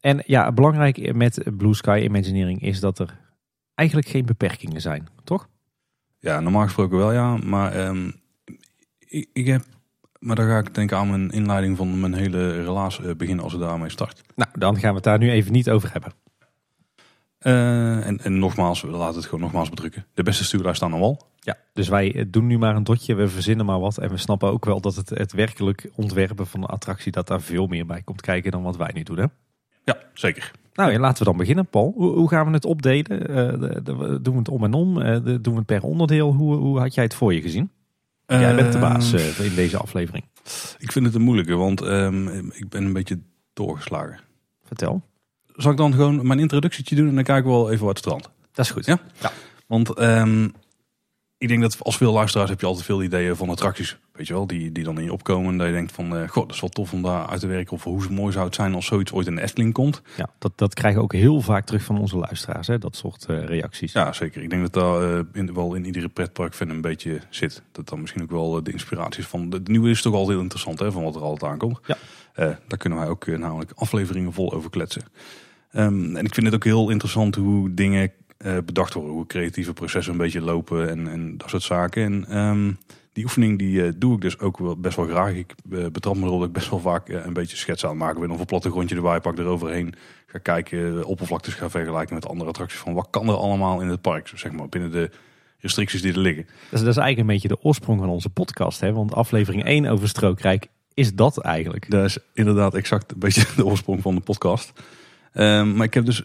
En 0.03 0.23
ja, 0.25 0.51
belangrijk 0.51 1.13
met 1.13 1.43
Blue 1.57 1.73
Sky 1.73 2.01
Imagineering 2.03 2.61
is 2.61 2.79
dat 2.79 2.99
er 2.99 3.19
eigenlijk 3.75 4.09
geen 4.09 4.25
beperkingen 4.25 4.81
zijn, 4.81 5.07
toch? 5.23 5.47
Ja, 6.19 6.39
normaal 6.39 6.63
gesproken 6.63 6.97
wel 6.97 7.11
ja, 7.11 7.37
maar 7.37 7.87
um, 7.87 8.13
ik, 8.99 9.29
ik, 9.33 9.45
heb, 9.45 9.63
maar 10.19 10.35
dan 10.35 10.45
ga 10.45 10.57
ik 10.57 10.75
denken 10.75 10.97
aan 10.97 11.09
mijn 11.09 11.31
inleiding 11.31 11.77
van 11.77 11.99
mijn 11.99 12.13
hele 12.13 12.63
relaas 12.63 12.99
beginnen 13.17 13.43
als 13.43 13.53
we 13.53 13.59
daarmee 13.59 13.89
start. 13.89 14.21
Nou, 14.35 14.49
dan 14.53 14.79
gaan 14.79 14.89
we 14.89 14.95
het 14.95 15.03
daar 15.03 15.17
nu 15.17 15.31
even 15.31 15.51
niet 15.51 15.69
over 15.69 15.91
hebben. 15.91 16.13
Uh, 17.39 18.07
en, 18.07 18.19
en 18.19 18.39
nogmaals, 18.39 18.81
we 18.81 18.87
laten 18.87 19.15
het 19.15 19.25
gewoon 19.25 19.39
nogmaals 19.39 19.69
bedrukken. 19.69 20.05
De 20.13 20.23
beste 20.23 20.43
stuurlui 20.43 20.75
staan 20.75 20.99
wal. 20.99 21.27
Ja, 21.39 21.57
dus 21.73 21.87
wij 21.87 22.25
doen 22.29 22.47
nu 22.47 22.57
maar 22.57 22.75
een 22.75 22.83
dotje, 22.83 23.15
we 23.15 23.27
verzinnen 23.27 23.65
maar 23.65 23.79
wat. 23.79 23.97
En 23.97 24.09
we 24.09 24.17
snappen 24.17 24.51
ook 24.51 24.65
wel 24.65 24.81
dat 24.81 24.95
het, 24.95 25.09
het 25.09 25.33
werkelijk 25.33 25.89
ontwerpen 25.95 26.47
van 26.47 26.61
een 26.61 26.69
attractie, 26.69 27.11
dat 27.11 27.27
daar 27.27 27.41
veel 27.41 27.67
meer 27.67 27.85
bij 27.85 28.01
komt 28.01 28.21
kijken 28.21 28.51
dan 28.51 28.63
wat 28.63 28.77
wij 28.77 28.91
nu 28.93 29.03
doen. 29.03 29.17
Hè? 29.17 29.25
Ja, 29.83 29.97
zeker. 30.13 30.51
Nou 30.73 30.91
ja, 30.91 30.99
laten 30.99 31.17
we 31.17 31.29
dan 31.29 31.37
beginnen, 31.37 31.65
Paul. 31.65 31.93
Hoe, 31.95 32.11
hoe 32.11 32.29
gaan 32.29 32.45
we 32.47 32.51
het 32.51 32.65
opdelen? 32.65 33.31
Uh, 33.31 33.59
de, 33.59 33.81
de, 33.83 34.19
doen 34.21 34.33
we 34.33 34.39
het 34.39 34.49
om 34.49 34.63
en 34.63 34.73
om? 34.73 34.97
Uh, 34.97 35.23
de, 35.23 35.41
doen 35.41 35.53
we 35.53 35.59
het 35.59 35.65
per 35.65 35.83
onderdeel? 35.83 36.33
Hoe, 36.33 36.55
hoe 36.55 36.79
had 36.79 36.93
jij 36.93 37.03
het 37.03 37.13
voor 37.13 37.33
je 37.33 37.41
gezien? 37.41 37.71
Jij 38.27 38.55
bent 38.55 38.73
de 38.73 38.79
baas 38.79 39.13
uh, 39.13 39.39
in 39.39 39.55
deze 39.55 39.77
aflevering. 39.77 40.23
Ik 40.77 40.91
vind 40.91 41.05
het 41.05 41.15
een 41.15 41.21
moeilijke, 41.21 41.55
want 41.55 41.81
um, 41.81 42.51
ik 42.51 42.69
ben 42.69 42.83
een 42.83 42.93
beetje 42.93 43.19
doorgeslagen. 43.53 44.19
Vertel. 44.63 45.01
Zal 45.55 45.71
ik 45.71 45.77
dan 45.77 45.93
gewoon 45.93 46.27
mijn 46.27 46.39
introductietje 46.39 46.95
doen 46.95 47.07
en 47.07 47.15
dan 47.15 47.23
kijken 47.23 47.51
we 47.51 47.57
wel 47.57 47.71
even 47.71 47.85
wat 47.85 47.97
strand. 47.97 48.29
Dat 48.51 48.65
is 48.65 48.71
goed. 48.71 48.85
Ja? 48.85 48.99
ja. 49.21 49.31
Want 49.67 49.99
um, 49.99 50.53
ik 51.43 51.49
denk 51.49 51.61
dat 51.61 51.77
als 51.79 51.97
veel 51.97 52.13
luisteraars 52.13 52.49
heb 52.49 52.59
je 52.59 52.65
altijd 52.65 52.85
veel 52.85 53.03
ideeën 53.03 53.35
van 53.35 53.49
attracties. 53.49 53.97
Weet 54.11 54.27
je 54.27 54.33
wel, 54.33 54.47
die, 54.47 54.71
die 54.71 54.83
dan 54.83 54.97
in 54.97 55.03
je 55.03 55.13
opkomen. 55.13 55.51
En 55.51 55.57
dat 55.57 55.67
je 55.67 55.73
denkt 55.73 55.91
van, 55.91 56.17
uh, 56.17 56.27
god, 56.27 56.43
dat 56.47 56.55
is 56.55 56.61
wel 56.61 56.69
tof 56.69 56.93
om 56.93 57.01
daar 57.01 57.27
uit 57.27 57.39
te 57.39 57.47
werken. 57.47 57.73
Of 57.73 57.83
hoe 57.83 58.09
mooi 58.09 58.31
zou 58.31 58.45
het 58.45 58.55
zijn 58.55 58.73
als 58.73 58.85
zoiets 58.85 59.11
ooit 59.11 59.27
in 59.27 59.35
de 59.35 59.41
Efteling 59.41 59.73
komt. 59.73 60.01
Ja, 60.15 60.29
dat, 60.39 60.51
dat 60.55 60.73
krijgen 60.73 60.99
we 60.99 61.05
ook 61.05 61.13
heel 61.13 61.41
vaak 61.41 61.65
terug 61.65 61.83
van 61.83 61.99
onze 61.99 62.17
luisteraars. 62.17 62.67
Hè? 62.67 62.77
Dat 62.77 62.95
soort 62.95 63.25
uh, 63.29 63.45
reacties. 63.45 63.93
Ja, 63.93 64.13
zeker. 64.13 64.41
Ik 64.41 64.49
denk 64.49 64.61
dat 64.61 64.73
daar 64.73 65.13
uh, 65.13 65.19
in, 65.33 65.53
wel 65.53 65.73
in 65.73 65.85
iedere 65.85 66.09
pretpark 66.09 66.59
een 66.59 66.81
beetje 66.81 67.19
zit. 67.29 67.61
Dat 67.71 67.89
dan 67.89 68.01
misschien 68.01 68.21
ook 68.21 68.31
wel 68.31 68.63
de 68.63 68.71
inspiraties 68.71 69.25
van... 69.25 69.49
De, 69.49 69.63
de 69.63 69.71
nieuwe 69.71 69.89
is 69.89 70.01
toch 70.01 70.13
altijd 70.13 70.31
heel 70.31 70.41
interessant 70.41 70.79
hè, 70.79 70.91
van 70.91 71.03
wat 71.03 71.15
er 71.15 71.21
altijd 71.21 71.51
aankomt. 71.51 71.79
Ja. 71.85 71.97
daar 72.67 72.77
kunnen 72.77 72.99
wij 72.99 73.07
ook 73.07 73.27
namelijk 73.27 73.71
afleveringen 73.75 74.33
vol 74.33 74.53
over 74.53 74.69
kletsen. 74.69 75.03
Um, 75.75 76.15
en 76.15 76.25
ik 76.25 76.33
vind 76.33 76.45
het 76.45 76.55
ook 76.55 76.63
heel 76.63 76.89
interessant 76.89 77.35
hoe 77.35 77.73
dingen 77.73 78.11
uh, 78.45 78.57
bedacht 78.65 78.93
worden. 78.93 79.13
Hoe 79.13 79.25
creatieve 79.25 79.73
processen 79.73 80.11
een 80.11 80.19
beetje 80.19 80.41
lopen 80.41 80.89
en, 80.89 81.07
en 81.07 81.37
dat 81.37 81.49
soort 81.49 81.63
zaken. 81.63 82.03
En 82.03 82.37
um, 82.37 82.77
die 83.13 83.23
oefening 83.23 83.59
die 83.59 83.77
uh, 83.77 83.91
doe 83.95 84.15
ik 84.15 84.21
dus 84.21 84.39
ook 84.39 84.57
wel 84.57 84.77
best 84.77 84.95
wel 84.95 85.05
graag. 85.05 85.33
Ik 85.33 85.55
uh, 85.69 85.85
betrap 85.87 86.15
me 86.15 86.25
erop 86.25 86.39
dat 86.39 86.47
ik 86.47 86.53
best 86.53 86.69
wel 86.69 86.79
vaak 86.79 87.09
een 87.09 87.33
beetje 87.33 87.57
schets 87.57 87.83
aan 87.83 87.89
het 87.89 87.99
maken 87.99 88.21
ben. 88.21 88.31
Of 88.31 88.39
een 88.39 88.45
plattegrondje 88.45 88.95
erbij 88.95 89.19
pak, 89.19 89.37
eroverheen. 89.37 89.93
Ga 90.27 90.37
kijken, 90.37 90.95
de 90.95 91.07
oppervlaktes 91.07 91.53
ga 91.53 91.69
vergelijken 91.69 92.15
met 92.15 92.27
andere 92.27 92.49
attracties. 92.49 92.79
Van 92.79 92.93
wat 92.93 93.07
kan 93.09 93.27
er 93.27 93.35
allemaal 93.35 93.81
in 93.81 93.87
het 93.87 94.01
park, 94.01 94.31
zeg 94.35 94.51
maar, 94.51 94.69
binnen 94.69 94.91
de 94.91 95.09
restricties 95.59 96.01
die 96.01 96.13
er 96.13 96.19
liggen. 96.19 96.45
Dat 96.45 96.79
is, 96.79 96.79
dat 96.79 96.89
is 96.89 96.97
eigenlijk 96.97 97.19
een 97.19 97.33
beetje 97.33 97.47
de 97.47 97.61
oorsprong 97.61 97.99
van 97.99 98.09
onze 98.09 98.29
podcast. 98.29 98.79
Hè? 98.79 98.93
Want 98.93 99.13
aflevering 99.13 99.63
1 99.63 99.85
over 99.85 100.07
Strookrijk 100.07 100.67
is 100.93 101.13
dat 101.13 101.37
eigenlijk. 101.37 101.89
Dat 101.89 102.05
is 102.05 102.17
inderdaad 102.33 102.73
exact 102.73 103.11
een 103.11 103.19
beetje 103.19 103.45
de 103.55 103.65
oorsprong 103.65 104.01
van 104.01 104.15
de 104.15 104.21
podcast. 104.21 104.73
Um, 105.33 105.75
maar 105.75 105.85
ik 105.85 105.93
heb 105.93 106.05
dus 106.05 106.23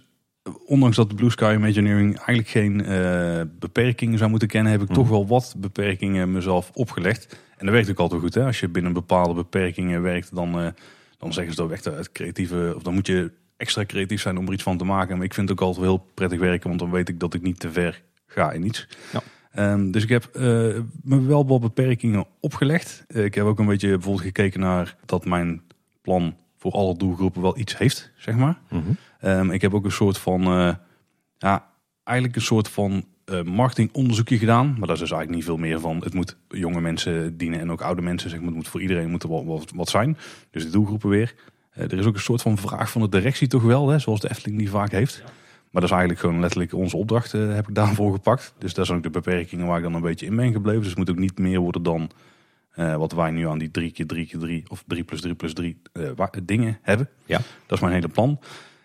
ondanks 0.66 0.96
dat 0.96 1.08
de 1.08 1.14
Blue 1.14 1.30
Sky 1.30 1.52
Imagineering 1.56 2.16
eigenlijk 2.16 2.48
geen 2.48 2.80
uh, 2.80 3.40
beperkingen 3.58 4.18
zou 4.18 4.30
moeten 4.30 4.48
kennen, 4.48 4.72
heb 4.72 4.82
ik 4.82 4.88
mm. 4.88 4.94
toch 4.94 5.08
wel 5.08 5.26
wat 5.26 5.54
beperkingen 5.58 6.32
mezelf 6.32 6.70
opgelegd. 6.74 7.38
En 7.56 7.66
dat 7.66 7.74
werkt 7.74 7.90
ook 7.90 7.98
altijd 7.98 8.20
goed. 8.20 8.34
Hè? 8.34 8.44
Als 8.44 8.60
je 8.60 8.68
binnen 8.68 8.92
bepaalde 8.92 9.34
beperkingen 9.34 10.02
werkt, 10.02 10.34
dan, 10.34 10.60
uh, 10.60 10.68
dan 11.18 11.32
zeggen 11.32 11.54
ze 11.54 11.60
dat 11.60 11.70
echt 11.70 11.84
het 11.84 12.12
creatieve, 12.12 12.72
of 12.76 12.82
dan 12.82 12.94
moet 12.94 13.06
je 13.06 13.30
extra 13.56 13.84
creatief 13.84 14.20
zijn 14.20 14.38
om 14.38 14.46
er 14.46 14.52
iets 14.52 14.62
van 14.62 14.78
te 14.78 14.84
maken. 14.84 15.16
Maar 15.16 15.26
ik 15.26 15.34
vind 15.34 15.48
het 15.48 15.60
ook 15.60 15.66
altijd 15.66 15.86
heel 15.86 16.06
prettig 16.14 16.38
werken, 16.38 16.68
want 16.68 16.80
dan 16.80 16.90
weet 16.90 17.08
ik 17.08 17.20
dat 17.20 17.34
ik 17.34 17.42
niet 17.42 17.60
te 17.60 17.70
ver 17.70 18.02
ga 18.26 18.52
in 18.52 18.66
iets. 18.66 18.88
Ja. 19.12 19.22
Ehm, 19.52 19.90
dus 19.90 20.02
ik 20.02 20.08
heb 20.08 20.24
eh, 20.24 20.42
me 21.02 21.22
wel 21.26 21.46
wat 21.46 21.60
beperkingen 21.60 22.26
opgelegd. 22.40 23.04
Eh, 23.08 23.24
ik 23.24 23.34
heb 23.34 23.44
ook 23.44 23.58
een 23.58 23.66
beetje 23.66 23.88
bijvoorbeeld 23.88 24.24
gekeken 24.24 24.60
naar 24.60 24.96
dat 25.04 25.24
mijn 25.24 25.62
plan 26.02 26.36
voor 26.58 26.72
alle 26.72 26.96
doelgroepen 26.96 27.42
wel 27.42 27.58
iets 27.58 27.78
heeft, 27.78 28.12
zeg 28.16 28.36
maar. 28.36 28.58
Ehm, 29.20 29.50
ik 29.50 29.60
heb 29.60 29.74
ook 29.74 29.84
een 29.84 29.92
soort 29.92 30.18
van, 30.18 30.42
eh, 30.42 30.74
ja, 31.38 31.70
eigenlijk 32.04 32.36
een 32.36 32.42
soort 32.42 32.68
van 32.68 33.04
eh, 33.24 33.42
marketingonderzoekje 33.42 34.38
gedaan. 34.38 34.66
Maar 34.66 34.86
daar 34.86 34.96
is 34.96 35.00
dus 35.00 35.10
eigenlijk 35.10 35.30
niet 35.30 35.44
veel 35.44 35.56
meer 35.56 35.80
van. 35.80 36.00
Het 36.02 36.14
moet 36.14 36.36
jonge 36.48 36.80
mensen 36.80 37.36
dienen 37.36 37.60
en 37.60 37.70
ook 37.70 37.80
oude 37.80 38.02
mensen. 38.02 38.30
Zeg 38.30 38.38
maar. 38.38 38.48
Het 38.48 38.56
moet 38.56 38.68
voor 38.68 38.80
iedereen 38.80 39.10
moet 39.10 39.22
er 39.22 39.28
wat, 39.28 39.44
wat, 39.44 39.72
wat 39.74 39.88
zijn. 39.88 40.16
Dus 40.50 40.64
de 40.64 40.70
doelgroepen 40.70 41.08
weer. 41.08 41.34
Eh, 41.70 41.82
er 41.82 41.98
is 41.98 42.06
ook 42.06 42.14
een 42.14 42.20
soort 42.20 42.42
van 42.42 42.58
vraag 42.58 42.90
van 42.90 43.00
de 43.00 43.08
directie 43.08 43.48
toch 43.48 43.62
wel, 43.62 43.88
hè, 43.88 43.98
zoals 43.98 44.20
de 44.20 44.30
Efteling 44.30 44.58
die 44.58 44.70
vaak 44.70 44.90
heeft. 44.90 45.22
Maar 45.70 45.82
dat 45.82 45.82
is 45.82 45.90
eigenlijk 45.90 46.20
gewoon 46.20 46.40
letterlijk 46.40 46.74
onze 46.74 46.96
opdracht 46.96 47.32
heb 47.32 47.68
ik 47.68 47.74
daarvoor 47.74 48.12
gepakt. 48.12 48.54
Dus 48.58 48.74
dat 48.74 48.86
zijn 48.86 48.98
ook 48.98 49.04
de 49.04 49.10
beperkingen 49.10 49.66
waar 49.66 49.76
ik 49.76 49.82
dan 49.82 49.94
een 49.94 50.00
beetje 50.00 50.26
in 50.26 50.36
ben 50.36 50.52
gebleven. 50.52 50.80
Dus 50.80 50.88
het 50.88 50.98
moet 50.98 51.10
ook 51.10 51.18
niet 51.18 51.38
meer 51.38 51.58
worden 51.58 51.82
dan 51.82 52.10
eh, 52.78 52.96
wat 52.96 53.12
wij 53.12 53.30
nu 53.30 53.48
aan 53.48 53.58
die 53.58 53.70
3 53.70 53.90
keer 53.90 54.06
3 54.06 54.26
keer 54.26 54.38
3 54.38 54.64
of 54.68 54.84
3 54.86 55.04
plus 55.04 55.20
3 55.20 55.34
plus 55.34 55.52
3 55.52 55.82
eh, 55.92 56.26
dingen 56.42 56.78
hebben. 56.82 57.08
Ja. 57.26 57.36
Dat 57.66 57.76
is 57.76 57.80
mijn 57.80 57.92
hele 57.92 58.08
plan. 58.08 58.40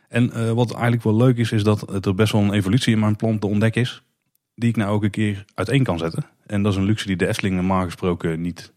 En 0.10 0.32
eh, 0.32 0.52
wat 0.52 0.72
eigenlijk 0.72 1.04
wel 1.04 1.16
leuk 1.16 1.38
is, 1.38 1.52
is 1.52 1.64
dat 1.64 1.82
het 1.82 2.06
er 2.06 2.16
best 2.16 2.32
wel 2.32 2.42
een 2.42 2.54
evolutie 2.54 2.94
in 2.94 3.00
mijn 3.00 3.16
plan 3.16 3.40
te 3.40 3.48
ontdekken 3.48 3.82
is. 3.82 4.04
Die 4.56 4.70
ik 4.70 4.76
nou 4.76 4.92
ook 4.92 5.04
een 5.04 5.10
keer 5.10 5.46
uiteen 5.54 5.84
kan 5.84 5.98
zetten. 5.98 6.26
En 6.46 6.64
dat 6.64 6.72
is 6.72 6.78
een 6.78 6.86
luxe 6.86 7.08
die 7.08 7.16
de 7.16 7.28
Efteling 7.28 7.56
normaal 7.56 7.84
gesproken 7.84 8.42
niet 8.42 8.74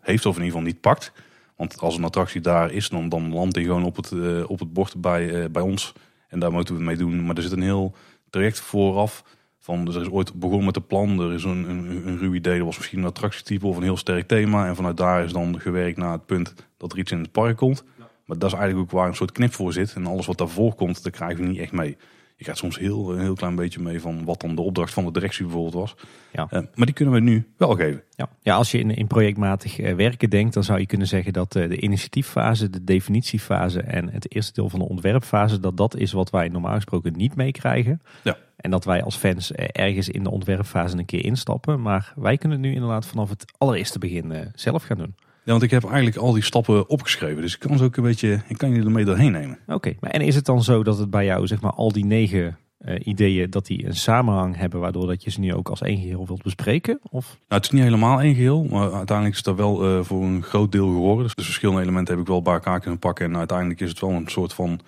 heeft 0.00 0.26
of 0.26 0.36
in 0.36 0.42
ieder 0.42 0.58
geval 0.58 0.72
niet 0.72 0.80
pakt. 0.80 1.12
Want 1.56 1.80
als 1.80 1.96
een 1.96 2.04
attractie 2.04 2.40
daar 2.40 2.72
is, 2.72 2.88
dan, 2.88 3.08
dan 3.08 3.32
landt 3.32 3.54
die 3.54 3.64
gewoon 3.64 3.84
op 3.84 3.96
het, 3.96 4.12
op 4.46 4.58
het 4.58 4.72
bord 4.72 5.00
bij, 5.00 5.50
bij 5.50 5.62
ons. 5.62 5.92
En 6.28 6.38
daar 6.38 6.52
moeten 6.52 6.76
we 6.76 6.82
mee 6.82 6.96
doen. 6.96 7.24
Maar 7.24 7.36
er 7.36 7.42
zit 7.42 7.52
een 7.52 7.62
heel 7.62 7.94
traject 8.30 8.60
vooraf. 8.60 9.24
Van, 9.62 9.84
dus 9.84 9.94
er 9.94 10.00
is 10.00 10.10
ooit 10.10 10.34
begonnen 10.34 10.64
met 10.64 10.74
de 10.74 10.80
plan. 10.80 11.20
Er 11.20 11.32
is 11.32 11.44
een, 11.44 11.68
een, 11.68 12.06
een 12.06 12.18
ruw 12.18 12.34
idee. 12.34 12.58
Er 12.58 12.64
was 12.64 12.76
misschien 12.76 12.98
een 12.98 13.04
attractietype 13.04 13.66
of 13.66 13.76
een 13.76 13.82
heel 13.82 13.96
sterk 13.96 14.28
thema. 14.28 14.66
En 14.66 14.76
vanuit 14.76 14.96
daar 14.96 15.24
is 15.24 15.32
dan 15.32 15.60
gewerkt 15.60 15.96
naar 15.96 16.12
het 16.12 16.26
punt 16.26 16.54
dat 16.76 16.92
er 16.92 16.98
iets 16.98 17.12
in 17.12 17.20
het 17.20 17.32
park 17.32 17.56
komt. 17.56 17.84
Maar 18.24 18.38
dat 18.38 18.52
is 18.52 18.58
eigenlijk 18.58 18.88
ook 18.88 18.98
waar 18.98 19.08
een 19.08 19.14
soort 19.14 19.32
knip 19.32 19.52
voor 19.52 19.72
zit. 19.72 19.94
En 19.94 20.06
alles 20.06 20.26
wat 20.26 20.38
daarvoor 20.38 20.74
komt, 20.74 21.02
dat 21.02 21.12
krijgen 21.12 21.42
we 21.42 21.48
niet 21.48 21.58
echt 21.58 21.72
mee. 21.72 21.96
Je 22.40 22.46
gaat 22.46 22.58
soms 22.58 22.78
heel, 22.78 23.12
een 23.12 23.20
heel 23.20 23.34
klein 23.34 23.54
beetje 23.54 23.80
mee 23.80 24.00
van 24.00 24.24
wat 24.24 24.40
dan 24.40 24.54
de 24.54 24.60
opdracht 24.60 24.92
van 24.92 25.04
de 25.04 25.12
directie 25.12 25.44
bijvoorbeeld 25.44 25.74
was. 25.74 25.94
Ja. 26.32 26.46
Eh, 26.50 26.60
maar 26.74 26.86
die 26.86 26.94
kunnen 26.94 27.14
we 27.14 27.20
nu 27.20 27.48
wel 27.56 27.74
geven. 27.74 28.02
Ja. 28.16 28.28
ja, 28.42 28.54
als 28.54 28.70
je 28.70 28.78
in, 28.78 28.90
in 28.90 29.06
projectmatig 29.06 29.78
eh, 29.78 29.94
werken 29.94 30.30
denkt, 30.30 30.54
dan 30.54 30.64
zou 30.64 30.78
je 30.78 30.86
kunnen 30.86 31.06
zeggen 31.06 31.32
dat 31.32 31.56
eh, 31.56 31.68
de 31.68 31.80
initiatieffase, 31.80 32.70
de 32.70 32.84
definitiefase 32.84 33.80
en 33.80 34.10
het 34.10 34.34
eerste 34.34 34.52
deel 34.52 34.68
van 34.68 34.78
de 34.78 34.88
ontwerpfase, 34.88 35.60
dat 35.60 35.76
dat 35.76 35.96
is 35.96 36.12
wat 36.12 36.30
wij 36.30 36.48
normaal 36.48 36.74
gesproken 36.74 37.16
niet 37.16 37.34
meekrijgen. 37.34 38.02
Ja. 38.22 38.36
En 38.56 38.70
dat 38.70 38.84
wij 38.84 39.02
als 39.02 39.16
fans 39.16 39.52
ergens 39.52 40.08
in 40.08 40.22
de 40.22 40.30
ontwerpfase 40.30 40.98
een 40.98 41.04
keer 41.04 41.24
instappen. 41.24 41.82
Maar 41.82 42.12
wij 42.16 42.36
kunnen 42.36 42.58
het 42.58 42.66
nu 42.66 42.74
inderdaad 42.74 43.06
vanaf 43.06 43.28
het 43.28 43.52
allereerste 43.58 43.98
begin 43.98 44.50
zelf 44.54 44.82
gaan 44.82 44.98
doen. 44.98 45.14
Want 45.50 45.62
ik 45.62 45.70
heb 45.70 45.84
eigenlijk 45.84 46.16
al 46.16 46.32
die 46.32 46.42
stappen 46.42 46.88
opgeschreven. 46.88 47.42
Dus 47.42 47.54
ik 47.54 47.60
kan 47.60 47.78
ze 47.78 47.84
ook 47.84 47.96
een 47.96 48.02
beetje, 48.02 48.42
ik 48.48 48.58
kan 48.58 48.74
je 48.74 48.82
ermee 48.82 49.04
doorheen 49.04 49.32
nemen. 49.32 49.58
Oké, 49.66 49.94
maar 50.00 50.10
en 50.10 50.20
is 50.20 50.34
het 50.34 50.44
dan 50.44 50.62
zo 50.62 50.82
dat 50.82 50.98
het 50.98 51.10
bij 51.10 51.24
jou, 51.24 51.46
zeg 51.46 51.60
maar, 51.60 51.72
al 51.72 51.92
die 51.92 52.04
negen 52.04 52.58
eh, 52.78 53.06
ideeën, 53.06 53.50
dat 53.50 53.66
die 53.66 53.86
een 53.86 53.96
samenhang 53.96 54.56
hebben, 54.56 54.80
waardoor 54.80 55.06
dat 55.06 55.24
je 55.24 55.30
ze 55.30 55.40
nu 55.40 55.54
ook 55.54 55.68
als 55.68 55.82
één 55.82 56.00
geheel 56.00 56.26
wilt 56.26 56.42
bespreken? 56.42 57.00
Of? 57.10 57.26
Nou, 57.26 57.38
het 57.48 57.64
is 57.64 57.70
niet 57.70 57.82
helemaal 57.82 58.20
één 58.20 58.34
geheel, 58.34 58.64
maar 58.64 58.92
uiteindelijk 58.92 59.36
is 59.36 59.42
dat 59.42 59.56
wel 59.56 59.84
eh, 59.84 60.04
voor 60.04 60.22
een 60.22 60.42
groot 60.42 60.72
deel 60.72 60.86
geworden. 60.86 61.24
Dus 61.24 61.34
de 61.34 61.42
verschillende 61.42 61.82
elementen 61.82 62.14
heb 62.14 62.22
ik 62.22 62.28
wel 62.28 62.42
bij 62.42 62.54
elkaar 62.54 62.80
kunnen 62.80 62.98
pakken. 62.98 63.26
En 63.26 63.36
uiteindelijk 63.36 63.80
is 63.80 63.88
het 63.88 64.00
wel 64.00 64.10
een 64.10 64.28
soort 64.28 64.52
van 64.52 64.80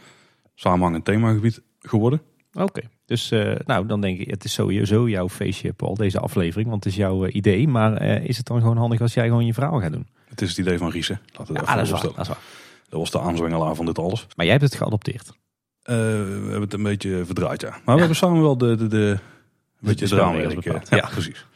samenhangend 0.54 1.04
themagebied 1.04 1.62
geworden. 1.80 2.22
Oké, 2.52 2.80
dus 3.06 3.30
eh, 3.30 3.54
nou, 3.66 3.86
dan 3.86 4.00
denk 4.00 4.18
ik, 4.18 4.30
het 4.30 4.44
is 4.44 4.52
sowieso 4.52 5.08
jouw 5.08 5.28
feestje, 5.28 5.72
Paul, 5.72 5.94
deze 5.94 6.20
aflevering, 6.20 6.68
want 6.68 6.84
het 6.84 6.92
is 6.92 6.98
jouw 6.98 7.26
idee. 7.26 7.68
Maar 7.68 8.02
is 8.02 8.36
het 8.36 8.46
dan 8.46 8.60
gewoon 8.60 8.76
handig 8.76 9.00
als 9.00 9.14
jij 9.14 9.26
gewoon 9.26 9.46
je 9.46 9.54
verhaal 9.54 9.80
gaat 9.80 9.92
doen? 9.92 10.06
Het 10.32 10.40
is 10.42 10.48
het 10.48 10.58
idee 10.58 10.78
van 10.78 10.90
Riese. 10.90 11.18
Laten 11.32 11.54
we 11.54 11.60
het 11.60 11.68
Ja, 11.68 11.74
dat 11.74 11.84
is 11.84 11.90
waar. 11.90 12.00
voorstellen. 12.00 12.16
Dat 12.16 12.26
is 12.26 12.32
waar. 12.32 12.42
Dat 12.88 13.00
was 13.00 13.10
de 13.10 13.20
aanzwengelaar 13.20 13.74
van 13.74 13.86
dit 13.86 13.98
alles. 13.98 14.26
Maar 14.36 14.46
jij 14.46 14.54
hebt 14.54 14.64
het 14.70 14.74
geadopteerd. 14.80 15.28
Eh, 15.82 15.96
we 15.96 16.38
hebben 16.42 16.60
het 16.60 16.72
een 16.72 16.82
beetje 16.82 17.24
verdraaid, 17.24 17.60
ja. 17.60 17.70
Maar 17.84 17.94
we 17.94 17.98
hebben 18.00 18.16
samen 18.16 18.42
wel 18.42 18.58
de, 18.58 18.76
de, 18.76 18.86
de, 18.86 19.18
een 19.80 19.94
beetje. 19.96 20.06
Ja, 20.16 20.80
Ja. 20.96 21.08
precies. 21.12 21.46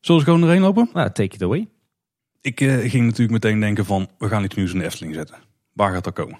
Zullen 0.00 0.20
we 0.20 0.26
gewoon 0.26 0.42
erheen 0.42 0.60
lopen? 0.60 0.90
Nou, 0.92 1.10
take 1.12 1.34
it 1.34 1.42
away. 1.42 1.68
Ik 2.40 2.60
eh, 2.60 2.90
ging 2.90 3.04
natuurlijk 3.04 3.30
meteen 3.30 3.60
denken 3.60 3.84
van, 3.84 4.08
we 4.18 4.28
gaan 4.28 4.44
iets 4.44 4.54
nieuws 4.54 4.72
in 4.72 4.78
de 4.78 4.84
Efteling 4.84 5.14
zetten. 5.14 5.36
Waar 5.72 5.92
gaat 5.92 6.04
dat 6.04 6.12
komen? 6.14 6.38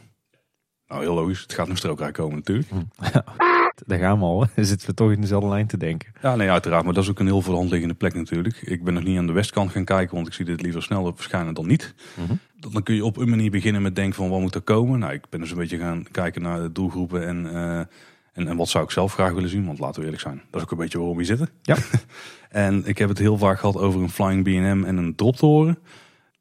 Nou, 0.86 1.00
heel 1.02 1.14
logisch. 1.14 1.40
Het 1.42 1.52
gaat 1.52 1.68
een 1.68 1.76
strookrijk 1.76 2.14
komen 2.14 2.34
natuurlijk. 2.36 2.68
Daar 3.86 3.98
gaan 3.98 4.18
we 4.18 4.24
al. 4.24 4.38
Dan 4.54 4.64
zitten 4.64 4.88
we 4.88 4.94
toch 4.94 5.12
in 5.12 5.20
dezelfde 5.20 5.48
lijn 5.48 5.66
te 5.66 5.76
denken. 5.76 6.12
Ja, 6.22 6.36
nee, 6.36 6.50
uiteraard. 6.50 6.84
Maar 6.84 6.94
dat 6.94 7.02
is 7.02 7.10
ook 7.10 7.18
een 7.18 7.26
heel 7.26 7.40
voor 7.40 7.52
de 7.52 7.58
hand 7.58 7.70
liggende 7.70 7.94
plek 7.94 8.14
natuurlijk. 8.14 8.56
Ik 8.62 8.84
ben 8.84 8.94
nog 8.94 9.02
niet 9.02 9.18
aan 9.18 9.26
de 9.26 9.32
westkant 9.32 9.70
gaan 9.70 9.84
kijken, 9.84 10.14
want 10.14 10.26
ik 10.26 10.32
zie 10.32 10.44
dit 10.44 10.62
liever 10.62 10.82
sneller 10.82 11.12
verschijnen 11.14 11.54
dan 11.54 11.66
niet. 11.66 11.94
Mhm. 12.14 12.34
Dan 12.72 12.82
kun 12.82 12.94
je 12.94 13.04
op 13.04 13.16
een 13.16 13.28
manier 13.28 13.50
beginnen 13.50 13.82
met 13.82 13.96
denken 13.96 14.14
van, 14.14 14.28
wat 14.28 14.40
moet 14.40 14.54
er 14.54 14.60
komen? 14.60 14.98
Nou, 14.98 15.12
ik 15.12 15.24
ben 15.28 15.40
dus 15.40 15.50
een 15.50 15.56
beetje 15.56 15.78
gaan 15.78 16.04
kijken 16.10 16.42
naar 16.42 16.60
de 16.60 16.72
doelgroepen 16.72 17.26
en, 17.26 17.54
eh, 17.54 17.78
en, 18.32 18.48
en 18.48 18.56
wat 18.56 18.68
zou 18.68 18.84
ik 18.84 18.90
zelf 18.90 19.12
graag 19.12 19.32
willen 19.32 19.50
zien. 19.50 19.66
Want 19.66 19.78
laten 19.78 19.98
we 19.98 20.04
eerlijk 20.04 20.22
zijn, 20.22 20.42
dat 20.50 20.60
is 20.60 20.62
ook 20.62 20.70
een 20.70 20.78
beetje 20.78 20.98
waarom 20.98 21.16
we 21.16 21.24
hier 21.24 21.36
zitten. 21.36 21.54
Ja. 21.62 21.76
en 22.66 22.86
ik 22.86 22.98
heb 22.98 23.08
het 23.08 23.18
heel 23.18 23.38
vaak 23.38 23.58
gehad 23.58 23.76
over 23.76 24.00
een 24.00 24.10
Flying 24.10 24.42
B&M 24.42 24.84
en 24.84 24.96
een 24.96 25.14
droptoren. 25.14 25.78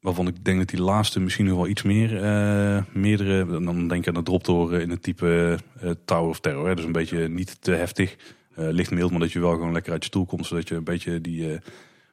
Waarvan 0.00 0.26
ik 0.26 0.44
denk 0.44 0.58
dat 0.58 0.68
die 0.68 0.82
laatste 0.82 1.20
misschien 1.20 1.44
nog 1.44 1.56
wel 1.56 1.68
iets 1.68 1.82
meer, 1.82 2.22
eh, 2.22 2.82
meerdere, 2.92 3.60
dan 3.60 3.88
denk 3.88 4.02
ik 4.02 4.08
aan 4.08 4.14
de 4.14 4.22
droptoren 4.22 4.80
in 4.80 4.90
het 4.90 5.02
type 5.02 5.58
eh, 5.80 5.90
Tower 6.04 6.28
of 6.28 6.40
Terror. 6.40 6.68
Hè. 6.68 6.74
Dus 6.74 6.84
een 6.84 6.92
beetje 6.92 7.28
niet 7.28 7.62
te 7.62 7.72
heftig, 7.72 8.16
eh, 8.54 8.70
licht 8.70 8.90
mild, 8.90 9.10
maar 9.10 9.20
dat 9.20 9.32
je 9.32 9.40
wel 9.40 9.52
gewoon 9.52 9.72
lekker 9.72 9.92
uit 9.92 10.02
je 10.02 10.08
stoel 10.08 10.26
komt. 10.26 10.46
Zodat 10.46 10.68
je 10.68 10.74
een 10.74 10.84
beetje 10.84 11.20
die 11.20 11.58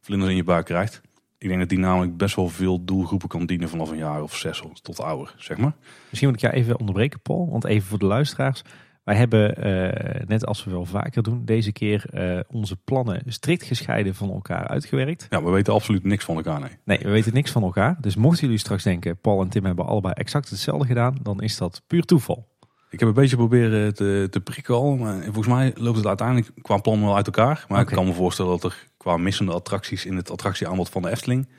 vlinders 0.02 0.32
in 0.32 0.38
je 0.38 0.44
buik 0.44 0.66
krijgt. 0.66 1.02
Ik 1.38 1.48
denk 1.48 1.60
dat 1.60 1.70
die 1.70 1.80
namelijk 1.80 2.18
best 2.18 2.36
wel 2.36 2.50
veel 2.50 2.86
doelgroepen 2.86 3.30
kan 3.30 3.46
dienen 3.46 3.70
vanaf 3.70 3.92
een 3.92 3.98
jaar 3.98 4.22
of 4.22 4.36
zes 4.36 4.64
tot 4.82 5.00
ouder, 5.00 5.36
zeg 5.38 5.58
maar. 5.58 5.74
Misschien 6.10 6.30
moet 6.30 6.38
ik 6.38 6.44
jou 6.44 6.54
even 6.54 6.80
onderbreken, 6.80 7.20
Paul. 7.20 7.50
Want 7.50 7.66
even 7.66 7.88
voor 7.88 8.00
de 8.00 8.06
luisteraars. 8.06 8.64
Wij 9.08 9.16
hebben, 9.16 9.56
eh, 9.56 10.28
net 10.28 10.46
als 10.46 10.64
we 10.64 10.72
wel 10.72 10.86
vaker 10.86 11.24
doen, 11.24 11.46
deze 11.46 11.72
keer 11.72 12.06
eh, 12.12 12.40
onze 12.48 12.76
plannen 12.76 13.22
strikt 13.26 13.64
gescheiden 13.64 14.16
van 14.16 14.32
elkaar 14.32 14.68
uitgewerkt. 14.68 15.28
Ja, 15.30 15.44
we 15.44 15.50
weten 15.50 15.74
absoluut 15.74 16.04
niks 16.04 16.26
van 16.26 16.36
elkaar, 16.36 16.60
nee. 16.60 16.70
Nee, 16.86 16.98
we 16.98 17.10
weten 17.10 17.34
niks 17.34 17.52
van 17.52 17.64
elkaar. 17.64 17.98
Dus 18.02 18.16
mochten 18.16 18.42
jullie 18.42 18.58
straks 18.58 18.84
denken, 18.84 19.18
Paul 19.20 19.42
en 19.42 19.50
Tim 19.50 19.66
hebben 19.66 19.86
allebei 19.86 20.14
exact 20.14 20.50
hetzelfde 20.50 20.88
gedaan, 20.88 21.18
dan 21.22 21.42
is 21.42 21.58
dat 21.58 21.82
puur 21.88 22.04
toeval. 22.04 22.48
Ik 22.90 23.00
heb 23.00 23.08
een 23.08 23.14
beetje 23.14 23.36
proberen 23.36 23.94
te, 23.94 24.28
te 24.30 24.40
prikken 24.40 24.76
al. 24.76 24.96
Maar 24.96 25.24
volgens 25.24 25.48
mij 25.48 25.74
loopt 25.76 25.98
het 25.98 26.08
uiteindelijk 26.08 26.52
qua 26.62 26.78
plan 26.78 27.02
wel 27.02 27.16
uit 27.16 27.26
elkaar. 27.26 27.66
Maar 27.68 27.82
ik 27.82 27.88
kan 27.88 28.06
me 28.06 28.14
voorstellen 28.14 28.52
dat 28.52 28.64
er 28.64 28.88
qua 28.98 29.18
missende 29.18 29.52
attracties 29.52 30.06
in 30.06 30.16
het 30.16 30.32
attractieaanbod 30.32 30.90
van 30.90 31.02
de 31.02 31.10
Efteling... 31.10 31.50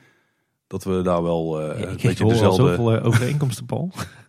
dat 0.67 0.83
we 0.83 1.01
daar 1.01 1.23
wel 1.23 1.61
eh, 1.61 1.89
een 1.89 1.97
beetje 2.01 2.27
dezelfde... 2.27 2.75
zoveel 2.75 3.01
overeenkomsten, 3.01 3.65
Paul. 3.65 3.91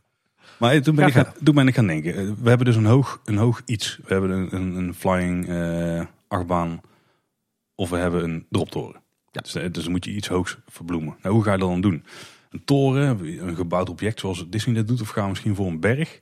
Maar 0.61 0.73
eh, 0.73 0.81
toen 0.81 0.95
ben, 0.95 1.07
ik 1.07 1.13
gaan, 1.13 1.33
toen 1.45 1.55
ben 1.55 1.69
ik 1.69 1.75
gaan 1.75 1.87
denken. 1.87 2.15
eh, 2.15 2.25
We 2.43 2.49
hebben 2.49 2.67
dus 2.67 2.77
een 2.77 2.85
hoog, 2.85 3.21
een 3.25 3.37
hoog 3.37 3.63
iets. 3.65 3.99
We 4.05 4.13
hebben 4.13 4.31
een, 4.31 4.55
een, 4.55 4.77
een 4.77 4.95
flying 4.95 5.49
eh, 5.49 6.03
achtbaan 6.29 6.81
of 7.75 7.91
we 7.91 7.97
hebben 7.97 8.25
een 8.25 8.47
droptoren. 8.51 9.01
Ja. 9.31 9.41
Dus, 9.41 9.53
dus 9.53 9.83
dan 9.83 9.91
moet 9.91 10.05
je 10.05 10.11
iets 10.11 10.29
hoogs 10.29 10.57
verbloemen. 10.67 11.17
Nou, 11.23 11.35
hoe 11.35 11.45
ga 11.45 11.53
je 11.53 11.59
dat 11.59 11.69
dan 11.69 11.81
doen? 11.81 12.05
Een 12.51 12.65
toren, 12.65 13.19
een 13.49 13.57
gebouwd 13.57 13.89
object 13.89 14.21
zoals 14.21 14.47
Disney 14.49 14.75
dat 14.75 14.89
doet, 14.89 15.01
of 15.01 15.09
gaan 15.09 15.23
we 15.23 15.29
misschien 15.29 15.55
voor 15.55 15.67
een 15.67 15.81
berg? 15.81 16.21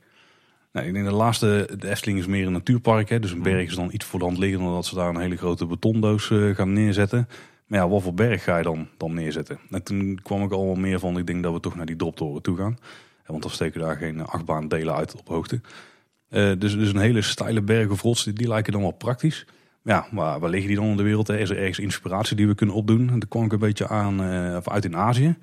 Nou, 0.73 0.87
ik 0.87 0.93
denk 0.93 1.05
de 1.07 1.13
laatste, 1.13 1.69
de 1.79 1.89
Efteling 1.89 2.19
is 2.19 2.27
meer 2.27 2.47
een 2.47 2.53
natuurpark. 2.53 3.09
Hè, 3.09 3.21
dus 3.21 3.33
een 3.33 3.43
berg 3.43 3.69
is 3.69 3.75
dan 3.75 3.91
iets 3.93 4.05
voor 4.05 4.19
de 4.19 4.25
hand 4.25 4.39
liggend, 4.39 4.63
omdat 4.63 4.87
ze 4.87 4.95
daar 4.95 5.09
een 5.09 5.21
hele 5.21 5.37
grote 5.37 5.67
betondoos 5.67 6.27
gaan 6.55 6.73
neerzetten. 6.73 7.29
Maar 7.67 7.79
ja, 7.79 7.89
wat 7.89 8.03
voor 8.03 8.15
berg 8.15 8.45
ga 8.45 8.57
je 8.57 8.63
dan, 8.63 8.89
dan 8.97 9.15
neerzetten? 9.15 9.59
En 9.71 9.83
toen 9.83 10.19
kwam 10.23 10.43
ik 10.43 10.53
al 10.53 10.65
wel 10.65 10.75
meer 10.75 10.99
van, 10.99 11.19
ik 11.19 11.27
denk 11.27 11.43
dat 11.43 11.53
we 11.53 11.61
toch 11.61 11.77
naar 11.77 11.87
die 11.87 11.97
droptoren 11.97 12.43
toe 12.43 12.57
gaan. 12.57 12.77
Want 13.29 13.43
dan 13.43 13.51
steken 13.53 13.81
daar 13.81 13.97
geen 13.97 14.27
achtbaandelen 14.27 14.95
uit 14.95 15.17
op 15.17 15.29
hoogte. 15.29 15.61
Eh, 16.29 16.53
dus, 16.59 16.77
dus 16.77 16.89
een 16.89 17.01
hele 17.01 17.23
steile 17.23 17.63
berg 17.63 17.91
of 17.91 18.03
rots, 18.03 18.25
die, 18.25 18.33
die 18.33 18.49
lijken 18.49 18.73
dan 18.73 18.83
wel 18.83 18.91
praktisch. 18.91 19.47
Ja, 19.83 20.07
maar 20.11 20.41
waar 20.41 20.51
liggen 20.51 20.69
die 20.69 20.79
dan 20.79 20.87
in 20.87 20.97
de 20.97 21.03
wereld? 21.03 21.27
Hè? 21.27 21.39
Is 21.39 21.51
er 21.51 21.59
ergens 21.59 21.79
inspiratie 21.79 22.37
die 22.37 22.47
we 22.47 22.55
kunnen 22.55 22.75
opdoen? 22.75 23.11
En 23.11 23.19
daar 23.19 23.29
kwam 23.29 23.45
ik 23.45 23.53
een 23.53 23.59
beetje 23.59 23.89
aan, 23.89 24.21
of 24.57 24.69
uit 24.69 24.85
in 24.85 24.97
Azië. 24.97 25.37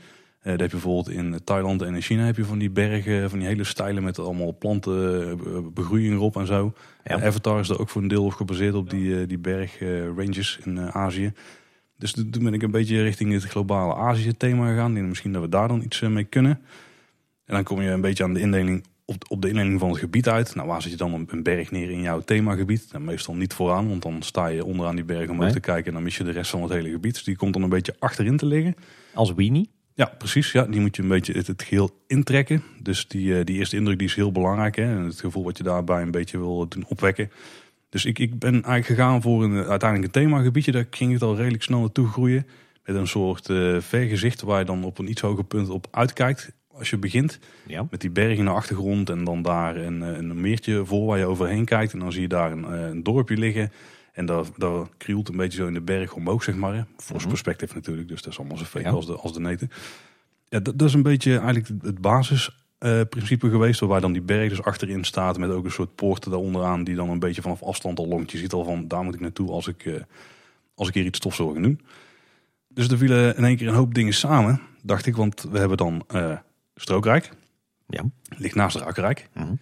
Eh 0.46 0.52
daar 0.52 0.62
heb 0.62 0.72
je 0.72 0.78
bijvoorbeeld 0.78 1.10
in 1.10 1.40
Thailand 1.44 1.82
en 1.82 1.96
in 1.96 2.02
China 2.02 2.26
heb 2.26 2.36
je 2.36 2.46
van 2.46 2.58
die 2.58 2.70
bergen, 2.70 3.30
van 3.30 3.40
die 3.40 3.48
hele 3.48 3.64
steile 3.64 4.02
met 4.02 4.20
allemaal 4.20 4.58
planten, 4.58 5.30
eh, 5.30 5.58
begroeiing 5.74 6.14
erop 6.14 6.36
en 6.38 6.46
zo. 6.46 6.74
Ja. 7.04 7.22
Avatar 7.22 7.60
is 7.60 7.70
er 7.70 7.80
ook 7.80 7.90
voor 7.90 8.02
een 8.02 8.08
deel 8.08 8.24
op 8.24 8.34
gebaseerd 8.34 8.74
op 8.74 8.90
die, 8.90 9.26
die 9.26 9.38
bergranges 9.38 10.60
in 10.64 10.80
Azië. 10.80 11.34
Dus 11.98 12.12
toen 12.12 12.44
ben 12.44 12.54
ik 12.54 12.62
een 12.62 12.72
beetje 12.72 13.02
richting 13.02 13.34
het 13.34 13.44
globale 13.44 13.96
Azië 13.96 14.38
thema 14.38 14.68
gegaan. 14.68 15.08
Misschien 15.08 15.32
dat 15.32 15.42
we 15.42 15.50
daar 15.50 15.68
dan 15.68 15.82
iets 15.82 16.00
mee 16.00 16.24
kunnen. 16.24 16.62
En 17.46 17.54
dan 17.54 17.64
kom 17.64 17.82
je 17.82 17.90
een 17.90 18.02
beetje 18.02 18.24
aan 18.24 18.34
de 18.34 18.40
indeling 18.40 18.84
op, 19.06 19.26
op 19.28 19.42
de 19.42 19.48
indeling 19.48 19.80
van 19.80 19.90
het 19.90 19.98
gebied 20.00 20.30
uit. 20.30 20.56
Nou, 20.56 20.68
waar 20.68 20.82
zet 20.82 20.92
je 20.92 20.98
dan 20.98 21.14
een, 21.14 21.28
een 21.32 21.44
berg 21.44 21.72
neer 21.72 21.90
in 21.90 22.02
jouw 22.02 22.20
themagebied? 22.20 22.88
Nou, 22.92 23.04
meestal 23.04 23.36
niet 23.36 23.54
vooraan, 23.54 23.88
want 23.90 24.02
dan 24.02 24.22
sta 24.22 24.48
je 24.48 24.66
onderaan 24.66 24.96
die 24.96 25.06
berg 25.06 25.30
omhoog 25.30 25.44
Nee. 25.44 25.54
te 25.54 25.60
kijken 25.60 25.86
en 25.86 25.94
dan 25.94 26.04
mis 26.04 26.18
je 26.18 26.24
de 26.24 26.32
rest 26.32 26.52
van 26.52 26.62
het 26.62 26.72
hele 26.72 26.90
gebied. 26.90 27.14
Dus 27.14 27.24
die 27.24 27.36
komt 27.36 27.54
dan 27.54 27.62
een 27.64 27.70
beetje 27.70 27.96
achterin 28.00 28.38
te 28.38 28.46
liggen. 28.46 28.76
Als 29.14 29.34
weenie. 29.34 29.70
Ja, 29.94 30.06
precies. 30.18 30.52
Ja, 30.52 30.64
die 30.64 30.80
moet 30.82 30.96
je 30.96 31.02
een 31.02 31.08
beetje 31.08 31.34
het, 31.34 31.48
het 31.48 31.64
geheel 31.64 31.90
intrekken. 32.08 32.64
Dus 32.82 33.08
die, 33.08 33.38
eh, 33.40 33.46
die 33.46 33.58
eerste 33.58 33.76
indruk 33.76 33.98
die 34.00 34.08
is 34.08 34.16
heel 34.16 34.32
belangrijk. 34.32 34.76
Hè? 34.76 34.84
En 34.84 35.04
het 35.04 35.20
gevoel 35.20 35.44
wat 35.44 35.58
je 35.58 35.64
daarbij 35.64 36.02
een 36.02 36.12
beetje 36.12 36.38
wil 36.38 36.68
doen 36.70 36.86
opwekken. 36.88 37.30
Dus 37.30 38.04
Dus 38.04 38.06
ik, 38.06 38.20
ik 38.20 38.40
ben 38.40 38.52
eigenlijk 38.54 38.86
gegaan 38.86 39.22
voor 39.22 39.44
een, 39.44 39.56
uiteindelijk 39.66 40.16
een 40.16 40.22
themagebiedje. 40.22 40.72
Daar 40.72 40.88
ging 40.90 41.14
het 41.14 41.22
al 41.22 41.36
redelijk 41.36 41.64
snel 41.64 41.80
naartoe 41.80 42.08
groeien. 42.08 42.48
Met 42.86 42.96
een 42.96 43.08
soort 43.08 43.50
uh, 43.50 43.80
vergezicht 43.80 44.42
waar 44.42 44.60
je 44.60 44.66
dan 44.66 44.84
op 44.84 44.98
een 44.98 45.10
iets 45.10 45.22
hoger 45.22 45.44
punt 45.44 45.70
op 45.70 45.88
uitkijkt 45.92 46.52
als 46.78 46.90
je 46.90 46.98
begint. 46.98 47.40
Ja. 47.68 47.88
Met 47.90 48.02
die 48.02 48.10
bergen 48.10 48.38
in 48.38 48.46
de 48.46 48.52
achtergrond 48.52 49.10
en 49.10 49.24
dan 49.24 49.42
daar 49.42 49.76
een, 49.76 50.02
een 50.02 50.42
meertje 50.42 50.86
voor 50.86 51.06
waar 51.06 51.18
je 51.18 51.26
overheen 51.26 51.66
kijkt. 51.66 51.94
En 51.94 52.00
dan 52.00 52.12
zie 52.12 52.22
je 52.22 52.28
daar 52.28 52.52
een, 52.52 52.64
een 52.72 53.04
dorpje 53.04 53.38
liggen. 53.38 53.72
En 54.16 54.26
dat, 54.26 54.52
dat 54.58 54.90
krielt 54.98 55.30
een 55.30 55.38
beetje 55.38 55.58
zo 55.58 55.68
in 55.68 55.74
de 55.74 55.82
berg 55.82 56.14
omhoog, 56.14 56.44
zeg 56.44 56.56
maar. 56.56 56.86
Voor 56.98 57.22
mm 57.22 57.28
perspectief 57.28 57.74
natuurlijk, 57.74 58.08
dus 58.08 58.22
dat 58.22 58.32
is 58.32 58.40
allemaal 58.40 58.58
zo 58.58 58.64
fake 58.64 58.90
als, 58.90 59.06
de, 59.06 59.16
als 59.16 59.34
de 59.34 59.40
neten. 59.40 59.72
Ja, 60.48 60.60
dat, 60.60 60.80
dat 60.80 60.88
is 60.88 60.94
een 60.94 61.02
beetje 61.02 61.38
eigenlijk 61.38 61.68
het 61.82 62.02
basisprincipe 62.02 63.46
uh, 63.46 63.52
geweest. 63.52 63.80
Waar 63.80 64.02
dan 64.02 64.14
die 64.14 64.22
berg 64.22 64.50
dus 64.50 64.64
achterin 64.64 65.04
staat 65.04 65.38
met 65.38 65.50
ook 65.50 65.66
een 65.66 65.72
soort 65.72 65.96
poorten 65.96 66.32
daaronderaan. 66.32 66.84
Die 66.84 66.96
dan 66.96 67.10
een 67.10 67.20
beetje 67.20 67.42
vanaf 67.42 67.64
afstand 67.64 68.00
al 68.00 68.08
longt. 68.08 68.32
Je 68.32 68.38
ziet 68.38 68.54
al 68.54 68.64
van, 68.64 68.88
daar 68.88 69.04
moet 69.04 69.14
ik 69.14 69.20
naartoe 69.20 69.50
als 69.50 69.68
ik, 69.68 69.86
uh, 69.86 69.96
als 70.76 70.88
ik 70.88 70.94
hier 70.94 71.06
iets 71.06 71.20
tof 71.20 71.36
zou 71.36 71.54
gaan 71.54 71.62
doen. 71.62 71.82
Dus 72.68 72.88
er 72.88 72.98
vielen 72.98 73.38
in 73.38 73.44
één 73.44 73.58
keer 73.58 73.68
een 73.68 73.74
hoop 73.74 73.94
dingen 73.94 74.14
samen, 74.14 74.62
dacht 74.82 75.06
ik. 75.06 75.16
Want 75.16 75.48
we 75.52 75.58
hebben 75.58 75.78
dan 75.78 76.06
uh, 76.16 76.38
Strookrijk. 76.76 77.30
Ja. 77.88 78.04
Ligt 78.38 78.56
naast 78.56 78.76
Rakrijk. 78.76 79.30
Mhm. 79.34 79.56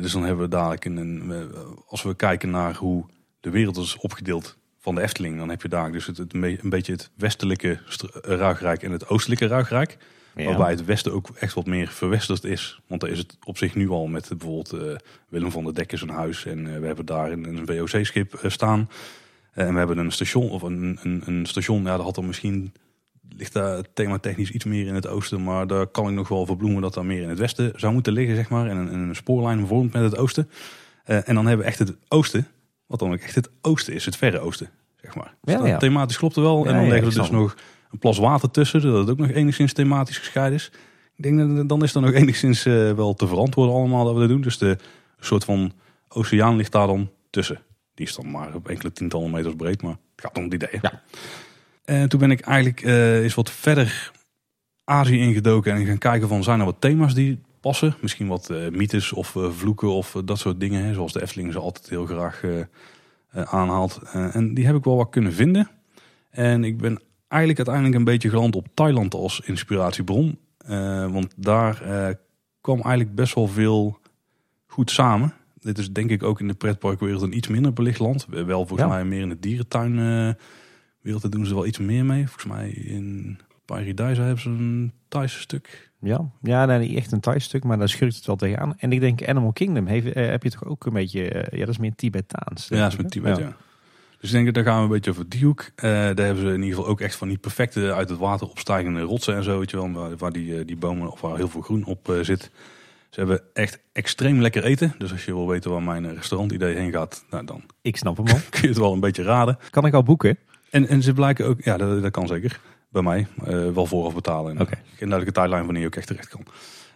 dus 0.00 0.12
dan 0.12 0.24
hebben 0.24 0.44
we 0.44 0.50
dadelijk 0.50 0.84
een, 0.84 0.96
een 0.96 1.52
als 1.86 2.02
we 2.02 2.14
kijken 2.14 2.50
naar 2.50 2.74
hoe 2.74 3.04
de 3.40 3.50
wereld 3.50 3.76
is 3.76 3.96
opgedeeld 3.96 4.56
van 4.78 4.94
de 4.94 5.00
Efteling. 5.00 5.38
Dan 5.38 5.48
heb 5.48 5.62
je 5.62 5.68
daar 5.68 5.92
dus 5.92 6.06
het, 6.06 6.16
het 6.16 6.34
een 6.34 6.58
beetje 6.62 6.92
het 6.92 7.10
westelijke 7.14 7.80
Ruigrijk 8.22 8.82
en 8.82 8.92
het 8.92 9.08
oostelijke 9.08 9.46
Ruigrijk. 9.46 9.98
Ja. 10.34 10.44
Waarbij 10.44 10.70
het 10.70 10.84
westen 10.84 11.12
ook 11.12 11.28
echt 11.38 11.54
wat 11.54 11.66
meer 11.66 11.88
verwesterd 11.88 12.44
is. 12.44 12.80
Want 12.86 13.00
daar 13.00 13.10
is 13.10 13.18
het 13.18 13.36
op 13.44 13.58
zich 13.58 13.74
nu 13.74 13.88
al 13.88 14.06
met 14.06 14.28
bijvoorbeeld 14.28 14.72
uh, 14.74 14.96
Willem 15.28 15.50
van 15.50 15.64
der 15.64 15.74
Dek 15.74 15.92
is 15.92 16.00
een 16.00 16.08
huis. 16.08 16.46
En 16.46 16.58
uh, 16.58 16.78
we 16.78 16.86
hebben 16.86 17.06
daar 17.06 17.32
een, 17.32 17.44
een 17.44 17.66
WOC-schip 17.66 18.40
uh, 18.42 18.50
staan. 18.50 18.90
en 19.52 19.72
we 19.72 19.78
hebben 19.78 19.98
een 19.98 20.12
station, 20.12 20.50
of 20.50 20.62
een, 20.62 20.98
een, 21.02 21.22
een 21.26 21.46
station, 21.46 21.82
ja, 21.82 21.96
dat 21.96 22.04
had 22.04 22.16
er 22.16 22.24
misschien, 22.24 22.72
ligt 23.36 23.52
daar 23.52 23.82
thema 23.94 24.18
technisch 24.18 24.50
iets 24.50 24.64
meer 24.64 24.86
in 24.86 24.94
het 24.94 25.06
oosten. 25.06 25.42
Maar 25.42 25.66
daar 25.66 25.86
kan 25.86 26.08
ik 26.08 26.14
nog 26.14 26.28
wel 26.28 26.46
verbloemen 26.46 26.82
dat 26.82 26.94
daar 26.94 27.06
meer 27.06 27.22
in 27.22 27.28
het 27.28 27.38
westen 27.38 27.72
zou 27.76 27.92
moeten 27.92 28.12
liggen, 28.12 28.36
zeg 28.36 28.48
maar. 28.48 28.66
En 28.66 28.76
een, 28.76 28.94
een 28.94 29.16
spoorlijn 29.16 29.66
vormt 29.66 29.92
met 29.92 30.02
het 30.02 30.16
oosten. 30.16 30.50
en 31.04 31.34
dan 31.34 31.46
hebben 31.46 31.64
we 31.64 31.70
echt 31.70 31.78
het 31.78 31.96
oosten. 32.08 32.46
Wat 32.86 32.98
dan 32.98 33.12
ook 33.12 33.18
echt 33.18 33.34
het 33.34 33.50
oosten 33.60 33.94
is, 33.94 34.04
het 34.04 34.16
verre 34.16 34.38
oosten, 34.38 34.70
zeg 34.96 35.14
maar. 35.14 35.34
Dus 35.42 35.54
Ja, 35.54 35.66
ja. 35.66 35.78
Thematisch 35.78 36.16
klopt 36.16 36.36
er 36.36 36.42
wel. 36.42 36.64
Ja, 36.64 36.70
en 36.70 36.76
dan 36.76 36.88
leggen 36.88 37.08
we 37.08 37.18
dus 37.18 37.30
nog 37.30 37.56
een 37.90 37.98
plas 37.98 38.18
water 38.18 38.50
tussen, 38.50 38.80
zodat 38.80 39.00
het 39.00 39.10
ook 39.10 39.18
nog 39.18 39.30
enigszins 39.30 39.72
thematisch 39.72 40.18
gescheiden 40.18 40.54
is. 40.54 40.70
Ik 41.16 41.22
denk 41.22 41.56
dat 41.56 41.68
dan 41.68 41.82
is 41.82 41.92
dat 41.92 42.02
nog 42.02 42.12
enigszins 42.22 42.66
eh, 42.66 42.92
wel 42.92 43.14
te 43.14 43.26
verantwoorden 43.26 43.74
allemaal 43.74 44.04
dat 44.04 44.14
we 44.14 44.20
dat 44.20 44.28
doen. 44.28 44.40
Dus 44.40 44.58
de 44.58 44.76
soort 45.20 45.44
van 45.44 45.72
oceaan 46.08 46.56
ligt 46.56 46.72
daar 46.72 46.86
dan 46.86 47.10
tussen. 47.30 47.60
Die 47.94 48.06
is 48.06 48.14
dan 48.14 48.30
maar 48.30 48.54
op 48.54 48.68
enkele 48.68 48.92
tientallen 48.92 49.30
meters 49.30 49.54
breed, 49.54 49.82
maar 49.82 49.96
het 50.14 50.24
gaat 50.24 50.36
om 50.36 50.44
het 50.44 50.54
idee. 50.54 50.78
Ja. 50.82 51.02
En 51.88 52.08
toen 52.08 52.20
ben 52.20 52.30
ik 52.30 52.40
eigenlijk 52.40 52.82
eh, 52.82 53.22
eens 53.22 53.34
wat 53.34 53.50
verder 53.50 54.12
Azië 54.84 55.18
ingedoken 55.18 55.72
en 55.74 55.86
gaan 55.86 55.98
kijken 55.98 56.28
van 56.28 56.42
zijn 56.42 56.58
er 56.58 56.64
wat 56.64 56.80
thema's 56.80 57.14
die 57.14 57.40
passen. 57.60 57.94
Misschien 58.00 58.26
wat 58.28 58.50
eh, 58.50 58.68
mythes 58.68 59.12
of 59.12 59.36
eh, 59.36 59.50
vloeken 59.50 59.88
of 59.88 60.16
dat 60.24 60.38
soort 60.38 60.60
dingen. 60.60 60.84
Hè, 60.84 60.94
zoals 60.94 61.12
de 61.12 61.22
Efteling 61.22 61.52
ze 61.52 61.58
altijd 61.58 61.88
heel 61.88 62.06
graag 62.06 62.42
aanhaalt. 63.32 64.00
En 64.12 64.54
die 64.54 64.66
heb 64.66 64.74
ik 64.76 64.84
wel 64.84 64.96
wat 64.96 65.10
kunnen 65.10 65.32
vinden. 65.32 65.68
En 66.30 66.64
ik 66.64 66.78
ben 66.78 67.00
eigenlijk 67.28 67.58
uiteindelijk 67.58 67.96
een 67.96 68.12
beetje 68.12 68.28
geland 68.28 68.56
op 68.56 68.66
Thailand 68.74 69.14
als 69.14 69.40
inspiratiebron. 69.44 70.38
Want 71.10 71.32
daar 71.36 71.82
kwam 72.60 72.80
eigenlijk 72.80 73.14
best 73.14 73.34
wel 73.34 73.46
veel 73.46 73.98
goed 74.66 74.90
samen. 74.90 75.32
Dit 75.60 75.78
is 75.78 75.92
denk 75.92 76.10
ik 76.10 76.22
ook 76.22 76.40
in 76.40 76.48
de 76.48 76.54
pretparkwereld 76.54 77.22
een 77.22 77.36
iets 77.36 77.48
minder 77.48 77.72
belicht 77.72 77.98
land. 77.98 78.26
Wel 78.28 78.66
volgens 78.66 78.80
Ja. 78.80 78.94
mij 78.94 79.04
meer 79.04 79.20
in 79.20 79.28
de 79.28 79.40
dierentuin 79.40 80.36
wereld 81.08 81.22
daar 81.22 81.40
doen 81.40 81.46
ze 81.46 81.54
wel 81.54 81.66
iets 81.66 81.78
meer 81.78 82.04
mee. 82.04 82.24
Volgens 82.24 82.44
mij 82.44 82.68
in 82.70 83.38
Paradise 83.64 84.20
hebben 84.20 84.40
ze 84.40 84.48
een 84.48 84.92
Thaise 85.08 85.40
stuk. 85.40 85.90
Ja, 86.00 86.30
ja 86.42 86.64
nee, 86.64 86.78
niet 86.78 86.96
echt 86.96 87.12
een 87.12 87.20
Thai 87.20 87.40
stuk, 87.40 87.64
maar 87.64 87.78
daar 87.78 87.88
schurkt 87.88 88.16
het 88.16 88.26
wel 88.26 88.36
tegenaan. 88.36 88.74
En 88.78 88.92
ik 88.92 89.00
denk 89.00 89.28
Animal 89.28 89.52
Kingdom 89.52 89.86
heeft, 89.86 90.12
eh, 90.12 90.26
heb 90.26 90.42
je 90.42 90.50
toch 90.50 90.64
ook 90.64 90.86
een 90.86 90.92
beetje, 90.92 91.28
eh, 91.28 91.58
ja 91.58 91.64
dat 91.64 91.74
is 91.74 91.78
meer 91.78 91.94
Tibetaans. 91.94 92.68
Ja, 92.68 92.82
dat 92.82 92.92
is 92.92 92.98
hè? 92.98 93.10
Tibet, 93.10 93.36
ja. 93.36 93.56
Dus 94.20 94.32
ik 94.32 94.44
denk 94.44 94.54
daar 94.54 94.64
gaan 94.64 94.76
we 94.76 94.82
een 94.82 94.88
beetje 94.88 95.10
over 95.10 95.28
die 95.28 95.44
hoek. 95.44 95.70
Eh, 95.74 95.90
daar 95.90 96.26
hebben 96.26 96.38
ze 96.38 96.46
in 96.46 96.62
ieder 96.62 96.68
geval 96.68 96.86
ook 96.86 97.00
echt 97.00 97.16
van 97.16 97.28
die 97.28 97.38
perfecte 97.38 97.94
uit 97.94 98.08
het 98.08 98.18
water 98.18 98.48
opstijgende 98.48 99.00
rotsen 99.00 99.34
en 99.34 99.44
zo. 99.44 99.58
Weet 99.58 99.70
je 99.70 99.76
wel, 99.76 99.92
waar, 99.92 100.16
waar 100.16 100.32
die, 100.32 100.64
die 100.64 100.76
bomen 100.76 101.12
of 101.12 101.20
waar 101.20 101.36
heel 101.36 101.48
veel 101.48 101.60
groen 101.60 101.84
op 101.84 102.18
zit. 102.22 102.50
Ze 103.10 103.20
hebben 103.20 103.40
echt 103.52 103.80
extreem 103.92 104.40
lekker 104.40 104.64
eten. 104.64 104.94
Dus 104.98 105.12
als 105.12 105.24
je 105.24 105.34
wil 105.34 105.48
weten 105.48 105.70
waar 105.70 105.82
mijn 105.82 106.14
restaurantidee 106.14 106.74
heen 106.74 106.92
gaat, 106.92 107.24
nou, 107.30 107.44
dan 107.44 107.62
Ik 107.82 107.96
snap 107.96 108.16
hem 108.16 108.26
al. 108.26 108.40
kun 108.50 108.62
je 108.62 108.68
het 108.68 108.78
wel 108.78 108.92
een 108.92 109.00
beetje 109.00 109.22
raden. 109.22 109.58
Kan 109.70 109.86
ik 109.86 109.94
al 109.94 110.02
boeken? 110.02 110.38
En, 110.70 110.88
en 110.88 111.02
ze 111.02 111.12
blijken 111.12 111.46
ook, 111.46 111.60
ja, 111.62 111.76
dat, 111.76 112.02
dat 112.02 112.10
kan 112.10 112.26
zeker. 112.26 112.60
Bij 112.90 113.02
mij. 113.02 113.26
eh, 113.44 113.70
wel 113.70 113.86
vooraf 113.86 114.14
betalen. 114.14 114.58
En. 114.58 114.66
Geen 114.66 115.08
duidelijke 115.08 115.32
tijdlijn 115.32 115.64
wanneer 115.64 115.82
je 115.82 115.88
ook 115.88 115.96
echt 115.96 116.06
terecht 116.06 116.28
kan. 116.28 116.42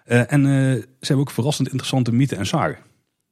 Eh, 0.05 0.33
en 0.33 0.47
eh, 0.47 0.51
ze 0.51 0.87
hebben 1.01 1.19
ook 1.19 1.31
verrassend 1.31 1.69
interessante 1.69 2.13
mythen 2.13 2.39
en 2.39 2.47
zagen. 2.47 2.79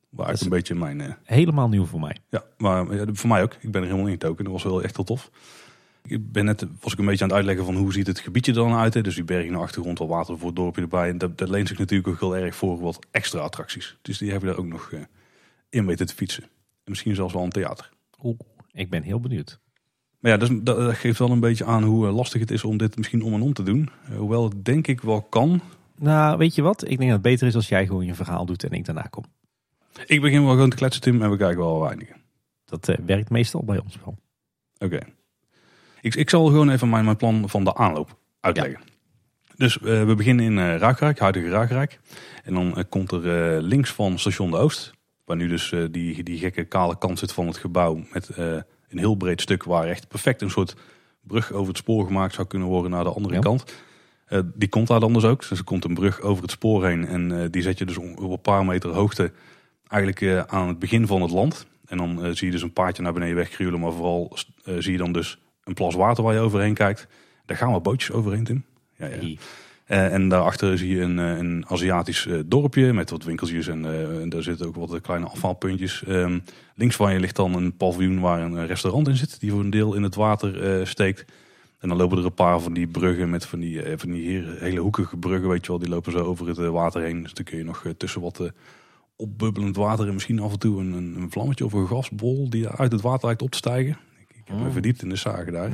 Waar 0.09 0.35
ik 0.35 0.41
een 0.41 0.49
beetje 0.49 0.75
mijn... 0.75 1.17
Helemaal 1.25 1.69
nieuw 1.69 1.85
voor 1.85 2.01
mij. 2.01 2.17
ja, 2.29 2.45
maar 2.59 2.95
ja, 2.95 3.05
voor 3.13 3.29
mij 3.29 3.43
ook. 3.43 3.57
Ik 3.61 3.71
ben 3.71 3.81
er 3.81 3.87
helemaal 3.87 4.07
in 4.07 4.13
getoken. 4.13 4.45
Dat 4.45 4.53
was 4.53 4.63
wel 4.63 4.83
echt 4.83 4.97
heel 4.97 5.05
tof. 5.05 5.31
Ik 6.03 6.33
ben 6.33 6.45
net, 6.45 6.67
was 6.81 6.93
ik 6.93 6.99
een 6.99 7.05
beetje 7.05 7.23
aan 7.23 7.29
het 7.29 7.37
uitleggen 7.39 7.65
van 7.65 7.77
hoe 7.77 7.93
ziet 7.93 8.07
het 8.07 8.19
gebiedje 8.19 8.53
er 8.53 8.59
dan 8.59 8.75
uit. 8.75 8.95
Hè? 8.95 9.01
Dus 9.03 9.15
die 9.15 9.25
berg 9.25 9.45
in 9.45 9.53
de 9.53 9.59
achtergrond, 9.59 9.99
wat 9.99 10.09
water 10.09 10.39
voor 10.39 10.47
het 10.47 10.57
dorpje 10.57 10.83
erbij. 10.83 11.09
En 11.09 11.19
dat, 11.19 11.39
dat 11.39 11.49
leent 11.49 11.69
zich 11.69 11.79
natuurlijk 11.79 12.09
ook 12.09 12.21
heel 12.21 12.37
erg 12.37 12.55
voor 12.55 12.81
wat 12.81 12.99
extra 13.11 13.41
attracties. 13.41 13.97
Dus 14.03 14.19
die 14.19 14.31
hebben 14.31 14.49
daar 14.49 14.59
ook 14.59 14.67
nog 14.67 14.93
in 15.71 15.87
weten 15.87 16.07
te 16.07 16.15
fietsen. 16.15 16.43
En 16.43 16.51
misschien 16.91 17.15
zelfs 17.15 17.35
wel 17.35 17.43
een 17.43 17.51
theater. 17.51 17.91
Oeh, 18.23 18.39
ik 18.73 18.91
ben 18.91 19.03
heel 19.03 19.21
benieuwd. 19.21 19.61
Maar 20.21 20.31
ja, 20.31 20.37
dus, 20.37 20.49
dat, 20.63 20.95
geeft 20.95 21.19
wel 21.19 21.31
een 21.31 21.41
beetje 21.41 21.65
aan 21.65 21.83
hoe 21.83 22.07
eh, 22.07 22.15
lastig 22.15 22.41
het 22.41 22.51
is 22.51 22.65
om 22.65 22.77
dit 22.77 22.97
misschien 22.97 23.23
om 23.23 23.35
en 23.35 23.41
om 23.41 23.53
te 23.53 23.63
doen. 23.63 23.91
Eh, 24.09 24.17
hoewel 24.17 24.45
het 24.45 24.65
denk 24.65 24.87
ik 24.87 25.01
wel 25.01 25.23
kan. 25.23 25.61
Nou, 25.97 26.39
weet 26.39 26.55
je 26.55 26.63
wat? 26.63 26.83
Ik 26.83 26.89
denk 26.89 27.01
dat 27.01 27.11
het 27.11 27.23
beter 27.23 27.47
is 27.47 27.55
als 27.55 27.69
jij 27.69 27.87
gewoon 27.87 28.05
je 28.05 28.15
verhaal 28.15 28.47
doet 28.47 28.65
en 28.65 28.71
ik 28.71 28.85
daarna 28.85 29.07
kom. 29.11 29.25
Ik 30.07 30.21
begin 30.21 30.45
wel 30.45 30.53
gewoon 30.53 30.71
te 30.71 30.77
kletsen, 30.77 31.03
Tim, 31.03 31.23
en 31.23 31.31
we 31.31 31.37
kijken 31.37 31.59
wel 31.59 31.73
waar 31.73 31.83
we 31.83 31.89
eindigen. 31.89 32.17
Dat 32.65 32.89
eh, 32.89 32.97
werkt 33.07 33.31
meestal 33.31 33.65
bij 33.65 33.79
ons 33.79 33.99
wel. 34.05 34.19
Oké. 34.79 34.99
Ik, 36.01 36.15
ik 36.15 36.31
zal 36.31 36.47
gewoon 36.47 36.71
even 36.71 36.89
mijn, 36.89 37.05
mijn 37.05 37.17
plan 37.17 37.49
van 37.49 37.65
de 37.65 37.75
aanloop 37.75 38.19
uitleggen. 38.41 38.81
Dus 39.57 39.77
we 39.77 40.15
beginnen 40.17 40.45
in 40.45 40.59
eh 40.59 40.77
Ruigrijk, 40.77 41.19
huidige 41.19 41.49
Ruigrijk. 41.49 42.01
En 42.45 42.55
dan 42.55 42.85
komt 42.89 43.13
er 43.13 43.63
links 43.63 43.91
van 43.91 44.19
station 44.19 44.51
de 44.51 44.57
Oost, 44.57 44.93
waar 45.25 45.37
nu 45.37 45.49
dus 45.49 45.75
die, 45.91 46.23
die 46.23 46.39
gekke 46.39 46.65
kale 46.65 46.99
kant 46.99 47.19
zit 47.19 47.33
van 47.33 47.47
het 47.47 47.57
gebouw, 47.57 48.05
met 48.13 48.31
een 48.91 48.99
heel 48.99 49.15
breed 49.15 49.41
stuk 49.41 49.63
waar 49.65 49.87
echt 49.87 50.09
perfect 50.09 50.43
een 50.43 50.51
soort 50.51 50.75
brug 51.21 51.53
over 51.53 51.69
het 51.69 51.77
spoor 51.77 52.07
gemaakt 52.07 52.35
zou 52.35 52.47
kunnen 52.47 52.69
worden 52.69 52.91
naar 52.91 53.05
de 53.05 53.13
andere 53.13 53.35
Ja. 53.35 53.41
kant. 53.41 53.75
Eh, 54.27 54.41
die 54.55 54.69
komt 54.69 54.87
daar 54.87 55.01
dan 55.01 55.13
dus 55.13 55.25
ook. 55.25 55.49
Dus 55.49 55.59
er 55.59 55.65
komt 55.65 55.85
een 55.85 55.95
brug 55.95 56.21
over 56.21 56.43
het 56.43 56.51
spoor 56.51 56.87
heen 56.87 57.07
en 57.07 57.43
eh, 57.43 57.47
die 57.51 57.63
zet 57.63 57.79
je 57.79 57.85
dus 57.85 57.97
op 57.97 58.31
een 58.31 58.41
paar 58.41 58.65
meter 58.65 58.91
hoogte 58.91 59.33
eigenlijk 59.89 60.21
eh, 60.23 60.41
aan 60.41 60.69
het 60.69 60.79
begin 60.79 61.07
van 61.07 61.23
het 61.23 61.31
land. 61.31 61.67
En 61.87 61.97
dan 61.97 62.37
zie 62.37 62.47
je 62.47 62.53
dus 62.53 62.63
een 62.63 62.73
paardje 62.73 63.03
naar 63.03 63.13
beneden 63.13 63.37
wegkruilen, 63.37 63.81
maar 63.81 63.93
vooral 63.93 64.37
zie 64.65 64.93
je 64.93 64.99
dan 64.99 65.13
dus 65.13 65.39
een 65.65 65.75
plas 65.75 65.95
water 65.95 66.25
waar 66.25 66.35
je 66.35 66.41
overheen 66.41 66.75
kijkt. 66.75 67.07
Daar 67.47 67.57
gaan 67.57 67.71
wel 67.71 67.81
bootjes 67.81 68.13
overheen, 68.13 68.45
Tim. 68.45 68.65
Ja, 68.97 69.07
ja. 69.07 69.35
Eh, 69.91 70.13
en 70.13 70.29
daarachter 70.29 70.79
zie 70.79 70.89
je 70.95 71.01
een, 71.01 71.19
eh, 71.19 71.37
een 71.37 71.65
Aziatisch 71.69 72.27
eh, 72.27 72.39
dorpje 72.47 72.93
met 72.93 73.11
wat 73.11 73.25
winkeltjes 73.25 73.67
en, 73.67 73.83
daar 74.29 74.43
zitten 74.43 74.67
ook 74.67 74.75
wat 74.75 75.01
kleine 75.01 75.27
afvalpuntjes. 75.27 76.05
Ehm, 76.05 76.39
links 76.75 76.97
van 76.97 77.13
je 77.13 77.21
ligt 77.21 77.37
dan 77.37 77.55
een 77.55 77.77
paviljoen 77.77 78.21
waar 78.21 78.41
een 78.41 78.67
restaurant 78.67 79.09
in 79.09 79.17
zit, 79.17 79.41
die 79.41 79.51
voor 79.51 79.61
een 79.61 79.71
deel 79.71 79.95
in 79.95 80.03
het 80.03 80.15
water 80.15 80.87
steekt. 80.87 81.25
En 81.79 81.89
dan 81.89 81.97
lopen 81.97 82.19
er 82.19 82.25
een 82.25 82.35
paar 82.35 82.61
van 82.61 82.73
die 82.73 82.87
bruggen 82.87 83.31
met 83.31 83.47
van 83.47 83.61
die, 83.61 83.83
van 83.97 84.11
die 84.11 84.29
hier- 84.29 84.57
hele 84.59 84.81
hoekige 84.81 85.17
bruggen, 85.17 85.49
weet 85.49 85.65
je 85.65 85.71
wel. 85.71 85.81
Die 85.81 85.89
lopen 85.89 86.13
zo 86.13 86.19
over 86.19 86.49
het 86.49 86.57
water 86.57 87.03
heen. 87.03 87.23
Dus 87.23 87.35
dan 87.35 87.45
kun 87.45 87.59
je 87.59 87.65
nog 87.65 87.85
tussen 87.97 88.21
wat 88.21 88.51
opbubbelend 89.17 89.77
water 89.77 90.07
en 90.07 90.13
misschien 90.15 90.41
af 90.41 90.53
en 90.53 90.59
toe 90.59 90.81
een, 90.81 90.93
een, 90.93 91.31
vlammetje 91.31 91.65
of 91.65 91.73
een 91.73 91.87
gasbol 91.87 92.51
die 92.51 92.69
uit 92.69 92.93
het 92.93 93.01
water 93.01 93.27
lijkt 93.27 93.43
op 93.43 93.51
te 93.51 93.59
stijgen. 93.59 93.97
Ik, 94.21 94.37
ik 94.37 94.43
heb 94.45 94.57
me 94.57 94.65
Mm. 94.65 94.73
verdiept 94.73 95.03
in 95.03 95.09
de 95.09 95.17
zagen 95.17 95.53
daar. 95.53 95.71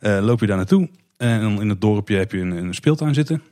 Ja. 0.00 0.20
Loop 0.20 0.40
je 0.40 0.46
daar 0.46 0.56
naartoe. 0.56 0.88
En 1.16 1.60
in 1.60 1.68
het 1.68 1.80
dorpje 1.80 2.16
heb 2.16 2.32
je 2.32 2.38
een, 2.38 2.50
een 2.50 2.74
speeltuin 2.74 3.14
zitten. 3.14 3.42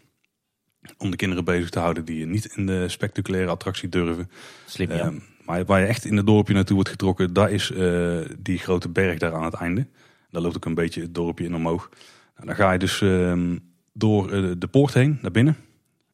Om 0.98 1.10
de 1.10 1.16
kinderen 1.16 1.44
bezig 1.44 1.70
te 1.70 1.78
houden 1.78 2.04
die 2.04 2.26
niet 2.26 2.44
in 2.44 2.66
de 2.66 2.88
spectaculaire 2.88 3.50
attractie 3.50 3.88
durven. 3.88 4.30
Slim, 4.66 4.90
ja. 4.90 4.98
Ehm, 4.98 5.18
maar 5.44 5.64
waar 5.64 5.80
je 5.80 5.86
echt 5.86 6.04
in 6.04 6.16
het 6.16 6.26
dorpje 6.26 6.54
naartoe 6.54 6.74
wordt 6.74 6.90
getrokken, 6.90 7.32
daar 7.32 7.50
is 7.50 7.70
eh, 7.70 8.18
die 8.38 8.58
grote 8.58 8.88
berg 8.88 9.18
daar 9.18 9.34
aan 9.34 9.44
het 9.44 9.54
einde. 9.54 9.86
Daar 10.30 10.42
loopt 10.42 10.56
ook 10.56 10.64
een 10.64 10.74
beetje 10.74 11.00
het 11.00 11.14
dorpje 11.14 11.44
in 11.44 11.54
omhoog. 11.54 11.88
Nou, 12.34 12.46
dan 12.46 12.56
ga 12.56 12.72
je 12.72 12.78
dus 12.78 13.00
ehm, 13.00 13.56
door 13.92 14.32
eh, 14.32 14.50
de 14.58 14.66
poort 14.66 14.94
heen 14.94 15.18
naar 15.22 15.30
binnen. 15.30 15.56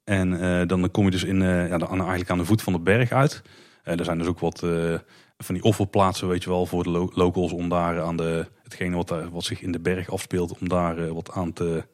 En 0.04 0.40
eh, 0.40 0.66
dan 0.68 0.90
kom 0.90 1.04
je 1.04 1.10
dus 1.10 1.24
in, 1.24 1.40
ja, 1.40 1.78
aan, 1.78 1.98
eigenlijk 1.98 2.30
aan 2.30 2.38
de 2.38 2.44
voet 2.44 2.62
van 2.62 2.72
de 2.72 2.78
berg 2.78 3.12
uit. 3.12 3.42
Er 3.82 4.04
zijn 4.04 4.18
dus 4.18 4.26
ook 4.26 4.38
wat 4.38 4.58
van 5.38 5.54
die 5.54 5.64
offerplaatsen, 5.64 6.28
weet 6.28 6.42
je 6.42 6.50
wel, 6.50 6.66
voor 6.66 6.82
de 6.82 6.90
lo- 6.90 7.10
locals 7.14 7.52
om 7.52 7.68
daar 7.68 8.00
aan 8.00 8.16
de, 8.16 8.46
hetgene 8.62 8.96
wat, 8.96 9.08
daar, 9.08 9.30
wat 9.30 9.44
zich 9.44 9.62
in 9.62 9.72
de 9.72 9.80
berg 9.80 10.10
afspeelt, 10.10 10.58
om 10.58 10.68
daar 10.68 11.12
wat 11.14 11.30
aan 11.32 11.52
te, 11.52 11.84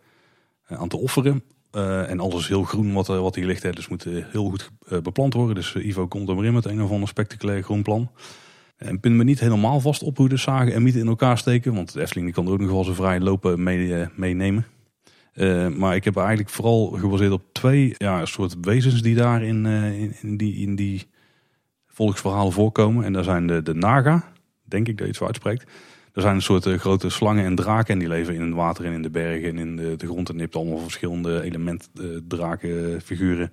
aan 0.67 0.89
te 0.89 0.97
offeren. 0.97 1.43
Eh, 1.73 2.11
en 2.11 2.21
alles 2.21 2.49
heel 2.49 2.63
groen 2.63 2.93
wat, 2.93 3.09
eh, 3.09 3.21
wat 3.21 3.35
hier 3.35 3.47
ligt, 3.47 3.63
hè, 3.63 3.71
dus 3.71 3.89
moet 3.89 4.07
eh, 4.07 4.25
heel 4.31 4.49
goed 4.49 4.71
beplant 5.03 5.35
worden. 5.35 5.55
Dus 5.55 5.75
Ivo 5.75 6.07
komt 6.07 6.29
er 6.29 6.35
maar 6.35 6.45
in 6.45 6.53
met 6.53 6.65
een 6.65 6.83
of 6.83 6.91
ander 6.91 7.09
spectaculair 7.09 7.63
groen 7.63 7.83
plan. 7.83 8.11
En 8.77 9.01
pin 9.01 9.17
me 9.17 9.25
niet 9.25 9.41
helemaal 9.41 9.81
vast 9.81 10.03
op 10.03 10.17
hoe 10.17 10.29
de 10.29 10.37
zagen 10.37 10.75
en 10.75 10.83
mieten 10.83 11.01
in 11.01 11.07
elkaar 11.07 11.39
steken. 11.39 11.75
Want 11.75 11.93
de 11.93 12.01
Efteling 12.01 12.33
kan 12.33 12.47
er 12.47 12.53
ook 12.53 12.61
nog 12.61 12.71
wel 12.71 12.85
zo 12.85 12.93
vrij 12.93 13.21
lopen 13.21 13.63
mee, 13.63 14.07
meenemen. 14.15 14.67
Maar 15.77 15.95
ik 15.95 16.05
heb 16.05 16.17
eigenlijk 16.17 16.49
vooral 16.49 16.87
gebaseerd 16.87 17.33
op 17.33 17.43
twee 17.53 17.95
ja, 17.99 18.27
soort 18.27 18.57
wezens 18.61 19.03
die 19.03 19.15
daar 19.15 19.43
in, 19.43 19.67
in, 19.67 20.15
in, 20.21 20.37
die, 20.37 20.55
in 20.55 20.77
die 20.77 21.07
volksverhalen 21.87 22.53
voorkomen. 22.53 23.05
En 23.05 23.13
dat 23.13 23.25
zijn 23.25 23.47
de, 23.47 23.63
de 23.63 23.75
Naga, 23.75 24.33
denk 24.65 24.89
ik 24.89 24.97
dat 24.97 25.07
je 25.07 25.13
het 25.13 25.17
zo 25.17 25.25
uitspreekt. 25.25 25.71
Er 26.13 26.23
zijn 26.23 26.35
een 26.35 26.43
soort 26.43 26.67
uh, 26.67 26.79
grote 26.79 27.09
slangen 27.09 27.45
en 27.45 27.55
draken 27.55 27.93
en 27.93 27.99
die 27.99 28.09
leven 28.09 28.35
in 28.35 28.41
het 28.41 28.55
water 28.55 28.85
en 28.85 28.93
in 28.93 29.03
de 29.03 29.11
bergen 29.11 29.49
en 29.49 29.59
in 29.59 29.77
de, 29.77 29.97
de 29.97 30.07
grond. 30.07 30.29
En 30.29 30.35
je 30.35 30.41
hebt 30.41 30.57
allemaal 30.57 30.79
verschillende 30.79 31.43
elementen, 31.43 32.25
draken, 32.29 33.01
figuren 33.01 33.53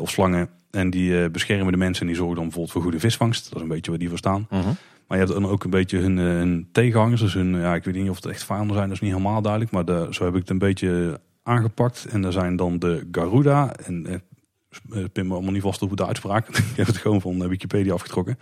of 0.00 0.10
slangen. 0.10 0.48
En 0.70 0.90
die 0.90 1.30
beschermen 1.30 1.72
de 1.72 1.78
mensen 1.78 2.00
en 2.02 2.06
die 2.06 2.16
zorgen 2.16 2.34
dan 2.34 2.44
bijvoorbeeld 2.44 2.72
voor 2.72 2.82
goede 2.82 3.00
visvangst. 3.00 3.44
Dat 3.44 3.54
is 3.54 3.62
een 3.62 3.68
beetje 3.68 3.90
waar 3.90 4.00
die 4.00 4.08
voor 4.08 4.18
staan. 4.18 4.46
-huh. 4.48 4.66
Maar 5.08 5.18
je 5.18 5.24
hebt 5.24 5.40
dan 5.40 5.50
ook 5.50 5.64
een 5.64 5.70
beetje 5.70 5.98
hun, 5.98 6.16
hun 6.16 6.68
tegenhangers. 6.72 7.20
Dus 7.20 7.34
hun, 7.34 7.56
ja, 7.56 7.74
ik 7.74 7.84
weet 7.84 7.94
niet 7.94 8.10
of 8.10 8.16
het 8.16 8.26
echt 8.26 8.44
vijanden 8.44 8.76
zijn, 8.76 8.88
dat 8.88 8.96
is 8.96 9.02
niet 9.02 9.12
helemaal 9.12 9.42
duidelijk. 9.42 9.72
Maar 9.72 9.84
de, 9.84 10.06
zo 10.10 10.24
heb 10.24 10.34
ik 10.34 10.40
het 10.40 10.50
een 10.50 10.58
beetje 10.58 11.20
aangepakt. 11.42 12.06
En 12.10 12.24
er 12.24 12.32
zijn 12.32 12.56
dan 12.56 12.78
de 12.78 13.08
Garuda. 13.12 13.74
En 13.74 14.06
ik 14.06 15.12
pin 15.12 15.26
me 15.26 15.34
allemaal 15.34 15.52
niet 15.52 15.62
vast 15.62 15.82
op 15.82 15.96
de 15.96 16.06
uitspraak. 16.06 16.48
ik 16.72 16.76
heb 16.76 16.86
het 16.86 16.96
gewoon 16.96 17.20
van 17.20 17.48
Wikipedia 17.48 17.92
afgetrokken. 17.92 18.38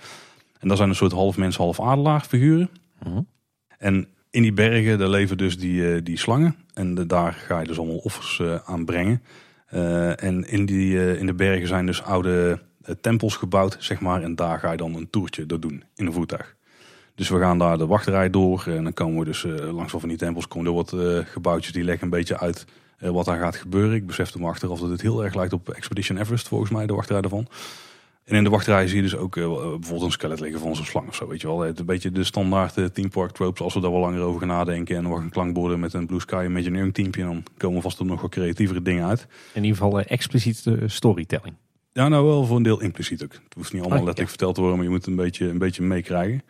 En 0.59 0.69
dat 0.69 0.77
zijn 0.77 0.89
een 0.89 0.95
soort 0.95 1.13
half 1.13 1.37
mens, 1.37 1.57
half 1.57 1.81
adelaar 1.81 2.21
figuren. 2.21 2.71
Uh-huh. 3.07 3.25
En 3.79 4.09
in 4.31 4.43
die 4.43 4.53
bergen 4.53 4.99
daar 4.99 5.09
leven 5.09 5.39
dus 5.39 5.59
die, 5.59 6.03
die 6.03 6.19
slangen. 6.19 6.57
En 6.75 7.07
daar 7.07 7.33
ga 7.33 7.61
je 7.61 7.67
dus 7.67 7.79
allemaal 7.79 7.97
offers 7.97 8.39
uh, 8.43 8.55
aan 8.65 8.85
brengen. 8.85 9.23
Uh, 9.75 10.23
en 10.23 10.49
in, 10.49 10.67
die, 10.67 11.19
in 11.19 11.27
de 11.27 11.35
bergen 11.35 11.67
zijn 11.67 11.87
dus 11.87 12.03
oude 12.03 12.59
tempels 13.01 13.37
gebouwd, 13.37 13.77
zeg 13.79 14.01
maar. 14.01 14.23
En 14.23 14.35
daar 14.35 14.59
ga 14.59 14.71
je 14.71 14.77
dan 14.77 14.95
een 14.95 15.11
toertje 15.11 15.47
door 15.47 15.61
doen 15.61 15.85
in 15.95 16.07
een 16.07 16.13
voertuig. 16.13 16.57
Dus 17.15 17.29
we 17.29 17.39
gaan 17.39 17.59
daar 17.59 17.79
de 17.79 17.87
wachtrij 17.87 18.31
door. 18.31 18.65
En 18.67 18.85
dan 18.85 18.93
komen 18.93 19.19
we 19.19 19.25
dus 19.25 19.45
uh, 19.45 19.75
langs 19.75 19.93
van 19.93 20.09
die 20.09 20.19
tempels. 20.19 20.49
Komen 20.49 20.67
er 20.67 20.75
wat 20.75 20.95
gebouwtjes 21.29 21.73
die 21.73 21.85
leggen 21.85 22.05
een 22.05 22.11
beetje 22.11 22.39
uit 22.39 22.65
wat 22.99 23.25
daar 23.25 23.39
gaat 23.39 23.57
gebeuren. 23.57 23.95
Ik 23.95 24.07
besefte 24.07 24.39
me 24.39 24.47
achteraf 24.47 24.81
dat 24.81 24.91
het 24.91 25.03
heel 25.03 25.25
erg 25.25 25.35
lijkt 25.35 25.53
op 25.53 25.69
Expedition 25.69 26.19
Everest, 26.19 26.49
volgens 26.49 26.71
mij, 26.71 26.87
de 26.87 26.95
wachtrij 26.95 27.21
daarvan. 27.21 27.47
En 28.27 28.37
in 28.37 28.45
de 28.45 28.51
wachtrij 28.51 28.87
zie 28.87 28.97
je 28.97 29.03
dus 29.03 29.17
ook 29.17 29.35
bijvoorbeeld 29.35 30.03
een 30.03 30.11
skelet 30.11 30.41
liggen 30.41 30.61
van 30.61 30.77
zo'n 30.77 30.85
slang 30.85 31.09
of 31.09 31.15
zo. 31.15 31.29
Weet 31.29 31.41
je 31.41 31.47
wel. 31.47 31.61
Het 31.61 31.79
een 31.79 31.87
beetje 31.87 32.11
de 32.11 32.25
standaard 32.25 32.95
Team 32.95 33.09
Park 33.09 33.31
tropes 33.31 33.61
als 33.61 33.75
we 33.75 33.81
daar 33.81 33.91
wel 33.91 34.01
langer 34.01 34.21
over 34.21 34.39
gaan 34.41 34.49
nadenken. 34.49 34.97
En 34.97 35.03
nog 35.03 35.19
een 35.19 35.31
klankborden 35.31 35.81
met 35.81 35.93
een 35.93 36.07
Blue 36.07 36.21
Sky 36.21 36.45
Imagineering 36.45 36.95
teampje. 36.95 37.23
En 37.23 37.27
dan 37.29 37.43
komen 37.57 37.83
vast 37.83 37.99
er 37.99 38.05
nog 38.05 38.21
wat 38.21 38.31
creatievere 38.31 38.83
dingen 38.83 39.07
uit. 39.07 39.27
In 39.53 39.65
ieder 39.65 39.79
geval 39.79 40.01
expliciet 40.01 40.65
storytelling. 40.87 41.55
Ja, 41.93 42.09
nou 42.09 42.27
wel 42.27 42.45
voor 42.45 42.57
een 42.57 42.63
deel 42.63 42.81
impliciet 42.81 43.23
ook. 43.23 43.33
Het 43.33 43.55
hoeft 43.57 43.73
niet 43.73 43.83
allemaal 43.83 44.01
oh, 44.01 44.05
letterlijk 44.05 44.19
ja. 44.19 44.27
verteld 44.27 44.55
te 44.55 44.61
worden, 44.61 44.79
maar 44.79 44.89
je 44.89 44.95
moet 44.95 45.07
een 45.07 45.17
beetje, 45.17 45.49
een 45.49 45.59
beetje 45.59 45.83
meekrijgen. 45.83 46.43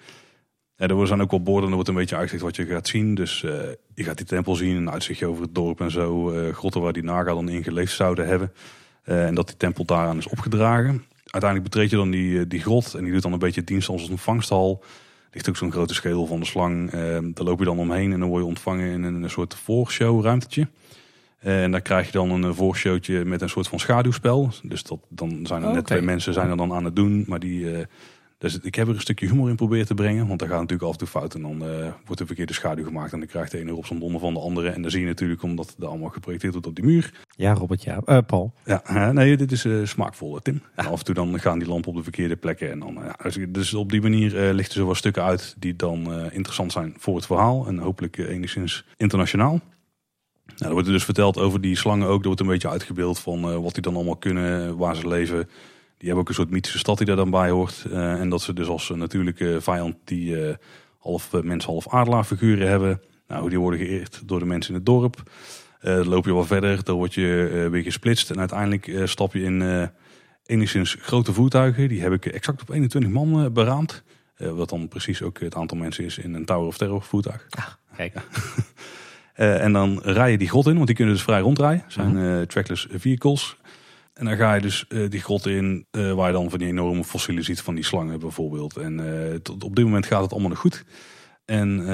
Ja, 0.76 0.88
er 0.88 1.06
zijn 1.06 1.22
ook 1.22 1.30
wel 1.30 1.42
borden, 1.42 1.68
er 1.68 1.74
wordt 1.74 1.88
een 1.88 1.94
beetje 1.94 2.16
uitzicht 2.16 2.42
wat 2.42 2.56
je 2.56 2.66
gaat 2.66 2.88
zien. 2.88 3.14
Dus 3.14 3.42
uh, 3.42 3.52
je 3.94 4.04
gaat 4.04 4.16
die 4.16 4.26
tempel 4.26 4.54
zien, 4.54 4.76
een 4.76 4.90
uitzichtje 4.90 5.26
over 5.26 5.42
het 5.42 5.54
dorp 5.54 5.80
en 5.80 5.90
zo. 5.90 6.32
Uh, 6.32 6.54
grotten 6.54 6.80
waar 6.80 6.92
die 6.92 7.02
naga 7.02 7.34
dan 7.34 7.48
in 7.48 7.62
geleefd 7.62 7.94
zouden 7.94 8.26
hebben. 8.26 8.52
Uh, 9.04 9.26
en 9.26 9.34
dat 9.34 9.46
die 9.46 9.56
tempel 9.56 9.84
daaraan 9.84 10.18
is 10.18 10.28
opgedragen. 10.28 11.04
Uiteindelijk 11.36 11.72
betreed 11.72 11.90
je 11.90 11.96
dan 11.96 12.10
die, 12.10 12.46
die 12.46 12.60
grot 12.60 12.94
en 12.94 13.04
die 13.04 13.12
doet 13.12 13.22
dan 13.22 13.32
een 13.32 13.38
beetje 13.38 13.64
dienst 13.64 13.88
als 13.88 14.02
een 14.02 14.10
ontvangsthal. 14.10 14.78
Er 14.82 15.30
ligt 15.32 15.48
ook 15.48 15.56
zo'n 15.56 15.72
grote 15.72 15.94
schedel 15.94 16.26
van 16.26 16.40
de 16.40 16.46
slang. 16.46 16.90
daar 17.34 17.46
loop 17.46 17.58
je 17.58 17.64
dan 17.64 17.78
omheen 17.78 18.12
en 18.12 18.20
dan 18.20 18.28
word 18.28 18.42
je 18.42 18.48
ontvangen 18.48 18.90
in 18.90 19.04
een, 19.04 19.30
soort 19.30 19.54
voorshow 19.54 20.24
ruimtetje. 20.24 20.68
En 21.38 21.70
dan 21.70 21.82
krijg 21.82 22.06
je 22.06 22.12
dan 22.12 22.30
een 22.30 22.54
voorshowtje 22.54 23.24
met 23.24 23.42
een 23.42 23.48
soort 23.48 23.68
van 23.68 23.80
schaduwspel. 23.80 24.50
Dus 24.62 24.82
dat, 24.82 24.98
dan 25.08 25.40
zijn 25.42 25.62
er 25.62 25.68
net 25.68 25.78
okay. 25.78 25.82
twee 25.82 26.00
mensen 26.00 26.32
zijn 26.32 26.50
er 26.50 26.56
dan 26.56 26.72
aan 26.72 26.84
het 26.84 26.96
doen. 26.96 27.24
Maar 27.26 27.38
die, 27.38 27.86
dus 28.38 28.58
ik 28.60 28.74
heb 28.74 28.88
er 28.88 28.94
een 28.94 29.00
stukje 29.00 29.26
humor 29.26 29.48
in 29.48 29.56
proberen 29.56 29.86
te 29.86 29.94
brengen. 29.94 30.26
Want 30.26 30.38
daar 30.38 30.48
gaat 30.48 30.60
natuurlijk 30.60 30.88
af 30.88 30.92
en 30.92 30.98
toe 30.98 31.08
fout. 31.08 31.34
En 31.34 31.42
dan 31.42 31.62
uh, 31.62 31.92
wordt 32.04 32.20
een 32.20 32.26
verkeerde 32.26 32.52
schaduw 32.52 32.84
gemaakt. 32.84 33.12
En 33.12 33.18
dan 33.18 33.28
krijgt 33.28 33.50
de 33.50 33.58
ene 33.58 33.74
op 33.74 33.86
zijn 33.86 33.98
donder 33.98 34.20
van 34.20 34.34
de 34.34 34.40
andere. 34.40 34.68
En 34.68 34.82
dan 34.82 34.90
zie 34.90 35.00
je 35.00 35.06
natuurlijk 35.06 35.42
omdat 35.42 35.74
dat 35.78 35.88
allemaal 35.88 36.08
geprojecteerd 36.08 36.52
wordt 36.52 36.68
op 36.68 36.74
die 36.74 36.84
muur. 36.84 37.12
Ja, 37.28 37.52
Robert, 37.52 37.82
ja. 37.82 38.00
Uh, 38.06 38.18
Paul. 38.26 38.54
Ja, 38.64 39.12
nee, 39.12 39.36
dit 39.36 39.52
is 39.52 39.90
smaakvol, 39.90 40.38
Tim. 40.38 40.62
En 40.74 40.86
af 40.86 40.98
en 40.98 41.04
toe 41.04 41.14
dan 41.14 41.40
gaan 41.40 41.58
die 41.58 41.68
lampen 41.68 41.90
op 41.90 41.96
de 41.96 42.02
verkeerde 42.02 42.36
plekken. 42.36 42.70
En 42.70 42.78
dan, 42.78 42.94
ja, 42.94 43.46
dus 43.48 43.74
op 43.74 43.90
die 43.90 44.02
manier 44.02 44.52
lichten 44.52 44.74
ze 44.74 44.84
wel 44.84 44.94
stukken 44.94 45.22
uit 45.22 45.54
die 45.58 45.76
dan 45.76 46.30
interessant 46.30 46.72
zijn 46.72 46.94
voor 46.98 47.16
het 47.16 47.26
verhaal. 47.26 47.66
En 47.66 47.78
hopelijk 47.78 48.16
enigszins 48.16 48.84
internationaal. 48.96 49.60
Nou, 50.46 50.68
er 50.68 50.72
wordt 50.72 50.88
dus 50.88 51.04
verteld 51.04 51.38
over 51.38 51.60
die 51.60 51.76
slangen 51.76 52.08
ook. 52.08 52.20
Er 52.20 52.26
wordt 52.26 52.40
een 52.40 52.46
beetje 52.46 52.68
uitgebeeld 52.68 53.18
van 53.18 53.62
wat 53.62 53.74
die 53.74 53.82
dan 53.82 53.94
allemaal 53.94 54.16
kunnen, 54.16 54.76
waar 54.76 54.96
ze 54.96 55.08
leven. 55.08 55.48
Die 55.98 56.06
hebben 56.06 56.20
ook 56.20 56.28
een 56.28 56.34
soort 56.34 56.50
mythische 56.50 56.78
stad 56.78 56.98
die 56.98 57.06
daar 57.06 57.16
dan 57.16 57.30
bij 57.30 57.50
hoort. 57.50 57.84
Uh, 57.88 58.20
en 58.20 58.28
dat 58.28 58.42
ze 58.42 58.52
dus 58.52 58.68
als 58.68 58.92
natuurlijke 58.94 59.60
vijand 59.60 59.96
die 60.04 60.30
uh, 60.30 60.54
half 60.98 61.32
mens, 61.42 61.64
half 61.64 61.88
adelaar 61.88 62.24
figuren 62.24 62.68
hebben. 62.68 63.00
Nou, 63.28 63.48
die 63.48 63.58
worden 63.58 63.80
geëerd 63.80 64.22
door 64.24 64.38
de 64.38 64.44
mensen 64.44 64.70
in 64.70 64.76
het 64.76 64.86
dorp. 64.86 65.22
Dan 65.80 66.08
loop 66.08 66.24
je 66.24 66.32
wel 66.32 66.44
verder, 66.44 66.84
dan 66.84 66.96
word 66.96 67.14
je 67.14 67.68
weer 67.70 67.82
gesplitst. 67.82 68.30
En 68.30 68.38
uiteindelijk 68.38 68.92
stap 69.04 69.32
je 69.32 69.42
in 69.42 69.90
enigszins 70.46 70.96
grote 71.00 71.32
voertuigen. 71.32 71.88
Die 71.88 72.00
heb 72.00 72.12
ik 72.12 72.26
exact 72.26 72.62
op 72.62 72.70
21 72.70 73.10
man 73.10 73.52
beraamd. 73.52 74.02
wat 74.36 74.68
dan 74.68 74.88
precies 74.88 75.22
ook 75.22 75.40
het 75.40 75.54
aantal 75.54 75.76
mensen 75.76 76.04
is 76.04 76.18
in 76.18 76.34
een 76.34 76.44
Tower 76.44 76.66
of 76.66 76.76
Terror 76.76 77.02
voertuig. 77.02 77.46
Ah, 77.50 77.66
kijk. 77.96 78.14
en 79.64 79.72
dan 79.72 80.00
rij 80.02 80.30
je 80.30 80.38
die 80.38 80.48
grot 80.48 80.66
in, 80.66 80.74
want 80.74 80.86
die 80.86 80.96
kunnen 80.96 81.14
dus 81.14 81.22
vrij 81.22 81.40
rondrijden. 81.40 81.84
Zijn 81.88 82.16
-huh. 82.16 82.42
trackless 82.42 82.86
vehicles. 82.90 83.56
En 84.16 84.24
dan 84.24 84.36
ga 84.36 84.54
je 84.54 84.60
dus 84.60 84.84
uh, 84.88 85.10
die 85.10 85.20
grot 85.20 85.46
in, 85.46 85.86
uh, 85.90 86.12
waar 86.12 86.26
je 86.26 86.32
dan 86.32 86.50
van 86.50 86.58
die 86.58 86.68
enorme 86.68 87.04
fossielen 87.04 87.44
ziet 87.44 87.60
van 87.60 87.74
die 87.74 87.84
slangen 87.84 88.20
bijvoorbeeld. 88.20 88.76
En 88.76 88.98
uh, 88.98 89.34
tot 89.34 89.64
op 89.64 89.76
dit 89.76 89.84
moment 89.84 90.06
gaat 90.06 90.22
het 90.22 90.32
allemaal 90.32 90.50
nog 90.50 90.58
goed. 90.58 90.84
En 91.44 91.88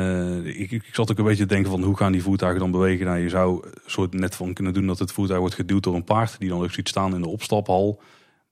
ik, 0.44 0.70
ik 0.70 0.88
zat 0.92 1.10
ook 1.10 1.18
een 1.18 1.24
beetje 1.24 1.46
te 1.46 1.54
denken 1.54 1.70
van 1.70 1.82
hoe 1.82 1.96
gaan 1.96 2.12
die 2.12 2.22
voertuigen 2.22 2.60
dan 2.60 2.70
bewegen. 2.70 3.06
Nou, 3.06 3.18
je 3.18 3.28
zou 3.28 3.64
soort 3.86 4.14
net 4.14 4.34
van 4.34 4.52
kunnen 4.52 4.72
doen 4.72 4.86
dat 4.86 4.98
het 4.98 5.12
voertuig 5.12 5.40
wordt 5.40 5.54
geduwd 5.54 5.82
door 5.82 5.94
een 5.94 6.04
paard. 6.04 6.38
Die 6.38 6.48
dan 6.48 6.62
ook 6.62 6.72
ziet 6.72 6.88
staan 6.88 7.14
in 7.14 7.20
de 7.20 7.28
opstaphal. 7.28 8.00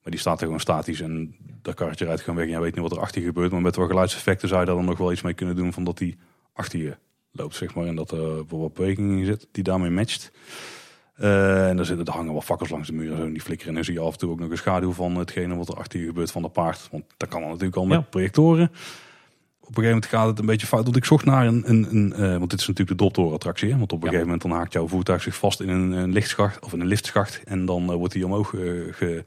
Maar 0.03 0.11
die 0.11 0.21
staat 0.21 0.39
er 0.39 0.45
gewoon 0.45 0.61
statisch 0.61 1.01
en 1.01 1.37
dat 1.63 1.75
karretje 1.75 2.05
rijdt 2.05 2.21
gewoon 2.21 2.39
weg. 2.39 2.47
En 2.47 2.53
je 2.53 2.61
weet 2.61 2.75
niet 2.75 2.83
wat 2.83 2.93
er 2.93 3.01
achter 3.01 3.21
je 3.21 3.27
gebeurt. 3.27 3.51
Maar 3.53 3.63
met 3.63 3.77
wat 3.77 3.89
geluidseffecten 3.89 4.49
zou 4.49 4.61
je 4.61 4.67
daar 4.67 4.77
dan 4.77 4.85
nog 4.85 4.99
wel 4.99 5.13
iets 5.13 5.23
mee 5.23 5.35
kunnen 5.35 5.57
doen. 5.57 5.73
Van 5.73 5.85
dat 5.85 5.99
die 5.99 6.19
achter 6.53 6.79
je 6.79 6.97
loopt, 7.33 7.55
zeg 7.55 7.75
maar. 7.75 7.87
En 7.87 7.97
dat 7.97 8.11
er 8.11 8.47
wat 8.47 8.75
beweging 8.75 9.19
in 9.19 9.25
zit 9.25 9.49
die 9.53 9.65
daarmee 9.65 9.91
matcht. 9.91 10.33
Uh, 11.21 11.69
en 11.69 11.79
er 11.79 11.85
zitten 11.85 12.07
er 12.07 12.13
hangen 12.13 12.33
wel 12.33 12.43
fakkels 12.43 12.71
langs 12.71 12.89
de 12.89 12.95
muur 12.95 13.13
en 13.13 13.19
zo. 13.19 13.33
Die 13.33 13.41
flikkeren. 13.41 13.69
En 13.69 13.75
dan 13.75 13.85
zie 13.85 13.95
je 13.95 14.01
af 14.01 14.13
en 14.13 14.19
toe 14.19 14.31
ook 14.31 14.41
nog 14.41 14.51
een 14.51 14.57
schaduw 14.57 14.93
van 14.93 15.17
hetgene 15.17 15.57
wat 15.57 15.69
er 15.69 15.75
achter 15.75 16.01
je 16.01 16.07
gebeurt 16.07 16.31
van 16.31 16.43
de 16.43 16.49
paard. 16.49 16.89
Want 16.91 17.05
dat 17.17 17.29
kan 17.29 17.41
dan 17.41 17.49
natuurlijk 17.51 17.77
al 17.77 17.87
met 17.87 17.99
ja. 17.99 18.07
projectoren. 18.11 18.65
Op 19.61 19.77
een 19.77 19.83
gegeven 19.83 19.89
moment 19.89 20.07
gaat 20.07 20.27
het 20.27 20.39
een 20.39 20.47
beetje 20.47 20.67
fout. 20.67 20.85
Want 20.85 20.97
ik 20.97 21.05
zocht 21.05 21.25
naar 21.25 21.47
een, 21.47 21.63
een, 21.67 21.87
een 21.91 22.13
uh, 22.17 22.37
want 22.37 22.51
dit 22.51 22.61
is 22.61 22.67
natuurlijk 22.67 22.99
de 22.99 23.05
doptorenattractie. 23.05 23.77
Want 23.77 23.93
op 23.93 23.99
een 23.99 23.99
ja. 23.99 24.05
gegeven 24.05 24.25
moment 24.25 24.43
dan 24.43 24.51
haakt 24.51 24.73
jouw 24.73 24.89
voertuig 24.89 25.23
zich 25.23 25.37
vast 25.37 25.61
in 25.61 25.69
een, 25.69 25.93
een 25.93 26.13
lichtschacht 26.13 26.65
of 26.65 26.73
in 26.73 26.81
een 26.81 26.87
liftschacht. 26.87 27.43
En 27.45 27.65
dan 27.65 27.91
uh, 27.91 27.95
wordt 27.95 28.15
hij 28.15 28.23
omhoog 28.23 28.49
ge, 28.49 29.25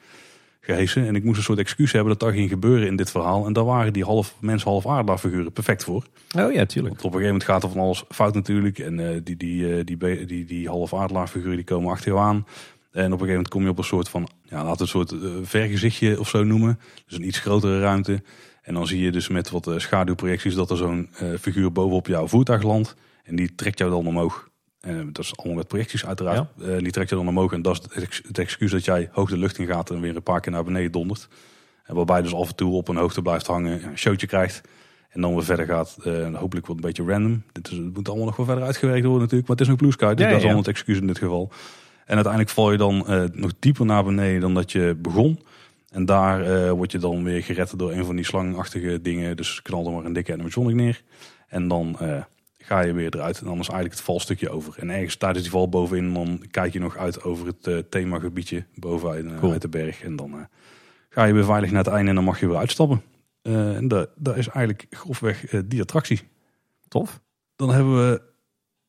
gehesen. 0.66 1.08
En 1.08 1.16
ik 1.16 1.24
moest 1.24 1.38
een 1.38 1.44
soort 1.44 1.60
excuus 1.60 1.92
hebben 1.92 2.10
dat 2.12 2.20
dat 2.20 2.32
ging 2.32 2.50
gebeuren 2.50 2.88
in 2.88 2.96
dit 2.96 3.12
verhaal. 3.12 3.46
En 3.46 3.54
daar 3.54 3.66
waren 3.66 3.94
die 3.94 4.04
half 4.04 4.36
mens, 4.40 4.64
half 4.64 4.88
aardlaar 4.88 5.18
figuren 5.18 5.52
perfect 5.52 5.84
voor. 5.84 6.06
Oh 6.38 6.54
ja, 6.54 6.66
tuurlijk. 6.66 6.94
Want 6.94 7.06
op 7.06 7.14
een 7.14 7.20
gegeven 7.20 7.26
moment 7.26 7.44
gaat 7.44 7.64
er 7.64 7.70
van 7.70 7.82
alles 7.82 8.04
fout 8.10 8.34
natuurlijk. 8.34 8.80
En 8.80 9.00
uh, 9.00 9.20
die, 9.24 9.38
die, 9.38 9.62
uh, 9.62 9.84
die, 9.84 9.98
die, 9.98 10.26
die, 10.26 10.46
die 10.46 10.68
half 10.68 10.94
aardlaar 10.94 11.28
figuren 11.28 11.56
die 11.56 11.66
komen 11.66 11.92
achter 11.92 12.14
je 12.14 12.20
aan. 12.20 12.36
En 12.36 12.44
op 12.44 12.96
een 12.96 13.04
gegeven 13.12 13.28
moment 13.28 13.48
kom 13.48 13.64
je 13.64 13.70
op 13.70 13.78
een 13.78 13.84
soort 13.84 14.10
van, 14.10 14.28
ja, 14.44 14.64
laten 14.64 14.76
we 14.76 14.82
een 14.82 14.88
soort 14.88 15.12
uh, 15.12 15.30
vergezichtje 15.42 16.20
of 16.20 16.30
zo 16.30 16.44
noemen. 16.44 16.80
Dus 17.06 17.18
een 17.18 17.28
iets 17.28 17.40
grotere 17.40 17.80
ruimte. 17.80 18.24
En 18.62 18.74
dan 18.74 18.88
zie 18.88 19.02
je 19.02 19.12
dus 19.12 19.28
met 19.28 19.50
wat 19.50 19.72
schaduwprojecties 19.78 20.56
dat 20.56 20.72
er 20.72 20.78
zo'n 20.78 21.10
figuur 21.40 21.72
bovenop 21.72 22.08
jouw 22.08 22.28
voertuig 22.28 22.62
landt. 22.62 22.96
En 23.24 23.36
die 23.36 23.56
trekt 23.56 23.78
jou 23.78 23.92
dan 23.92 24.08
omhoog. 24.08 24.52
En 24.84 25.14
dat 25.14 25.24
is 25.24 25.38
allemaal 25.38 25.58
met 25.58 25.68
projecties 25.68 26.06
uiteraard. 26.06 26.48
Ja. 26.58 26.66
Uh, 26.68 26.78
die 26.78 26.92
trek 26.92 27.10
je 27.10 27.16
dan 27.16 27.28
omhoog. 27.28 27.54
En 27.54 27.62
dat 27.62 27.88
is 27.94 28.22
het, 28.24 28.38
excuus 28.38 28.72
dat 28.72 28.86
jij 28.86 29.10
hoog 29.12 29.30
de 29.30 29.38
lucht 29.38 29.58
in 29.58 29.68
gaat 29.68 29.90
en 29.90 30.02
weer 30.02 30.16
een 30.16 30.24
paar 30.24 30.40
keer 30.40 30.52
naar 30.52 30.64
beneden 30.64 30.92
dondert. 30.92 31.28
En 31.84 31.96
waarbij 31.96 32.18
je 32.18 32.24
dus 32.24 32.34
af 32.34 32.50
en 32.50 32.56
toe 32.56 32.74
op 32.74 32.88
een 32.88 32.96
hoogte 32.96 33.22
blijft 33.22 33.48
hangen, 33.48 33.84
een 33.84 33.98
showtje 33.98 34.28
krijgt. 34.28 34.62
En 35.10 35.22
dan 35.22 35.34
weer 35.34 35.44
verder 35.44 35.66
gaat. 35.66 35.98
Uh, 36.06 36.36
hopelijk 36.36 36.66
wordt 36.68 36.84
een 36.84 36.88
beetje 36.88 37.12
random. 37.12 37.44
Dit 37.52 37.72
is, 37.72 37.78
het 37.78 37.94
moet 37.94 38.08
allemaal 38.08 38.26
nog 38.26 38.36
wel 38.36 38.46
verder 38.46 38.64
uitgewerkt 38.64 39.04
worden 39.04 39.22
natuurlijk. 39.22 39.48
Maar 39.48 39.58
het 39.58 39.66
is 39.66 39.72
nog 39.72 39.78
Blue 39.82 39.92
Sky, 39.92 40.14
dus 40.14 40.24
ja, 40.24 40.30
dat 40.30 40.38
is 40.38 40.44
allemaal 40.44 40.62
het 40.62 40.72
excuus 40.72 40.98
in 40.98 41.08
dit 41.08 41.18
geval. 41.18 41.52
En 42.06 42.16
uiteindelijk 42.16 42.54
val 42.54 42.72
je 42.72 42.78
dan 42.78 43.06
uh, 43.10 43.24
nog 43.32 43.52
dieper 43.60 43.86
naar 43.86 44.04
beneden 44.04 44.42
dan 44.42 44.54
dat 44.54 44.72
je 44.72 44.96
begon. 45.02 45.40
En 45.92 46.06
daar 46.06 46.72
word 46.76 46.92
je 46.92 46.98
dan 46.98 47.24
weer 47.24 47.44
gered 47.44 47.80
door 47.80 47.92
een 47.92 48.06
van 48.06 48.16
die 48.16 48.26
slangachtige 48.26 49.02
dingen. 49.02 49.38
Dus 49.38 49.62
knal 49.62 49.86
er 49.86 49.92
maar 49.92 50.06
een 50.06 50.14
dikke 50.14 50.34
animatronic 50.34 50.76
neer. 50.76 51.02
En 51.48 51.68
dan 51.68 51.98
ga 52.64 52.82
je 52.82 52.94
weer 52.94 53.16
eruit. 53.16 53.40
En 53.40 53.46
dan 53.46 53.60
is 53.60 53.68
eigenlijk 53.68 53.96
het 53.96 54.04
valstukje 54.04 54.50
over. 54.50 54.80
En 54.80 54.90
ergens 54.90 55.16
tijdens 55.16 55.44
die 55.44 55.52
val 55.52 55.70
bovenin, 55.70 56.14
dan 56.14 56.46
kijk 56.52 56.74
je 56.74 56.80
nog 56.80 56.98
uit 56.98 57.24
over 57.24 57.48
het 57.48 57.68
uh, 57.68 57.78
themagebiedje 57.90 58.66
bovenuit 58.76 59.26
uh, 59.26 59.40
cool. 59.40 59.52
uit 59.52 59.62
de 59.62 59.70
berg. 59.70 60.02
En 60.04 60.16
dan 60.16 60.32
uh, 60.34 60.42
ga 61.10 61.24
je 61.24 61.34
weer 61.34 61.46
veilig 61.46 61.72
naar 61.72 61.84
het 61.84 61.94
einde 61.94 62.10
en 62.10 62.16
dan 62.16 62.24
mag 62.24 62.40
je 62.40 62.48
weer 62.48 62.58
uitstappen. 62.58 63.02
en 63.42 63.88
dat, 63.88 64.10
dat 64.16 64.38
is 64.38 64.48
eigenlijk 64.48 64.86
grofweg 64.90 65.46
die 65.66 65.82
attractie. 65.82 66.22
Tof. 66.88 67.22
Dan 67.56 67.70
hebben 67.70 68.10
we 68.10 68.22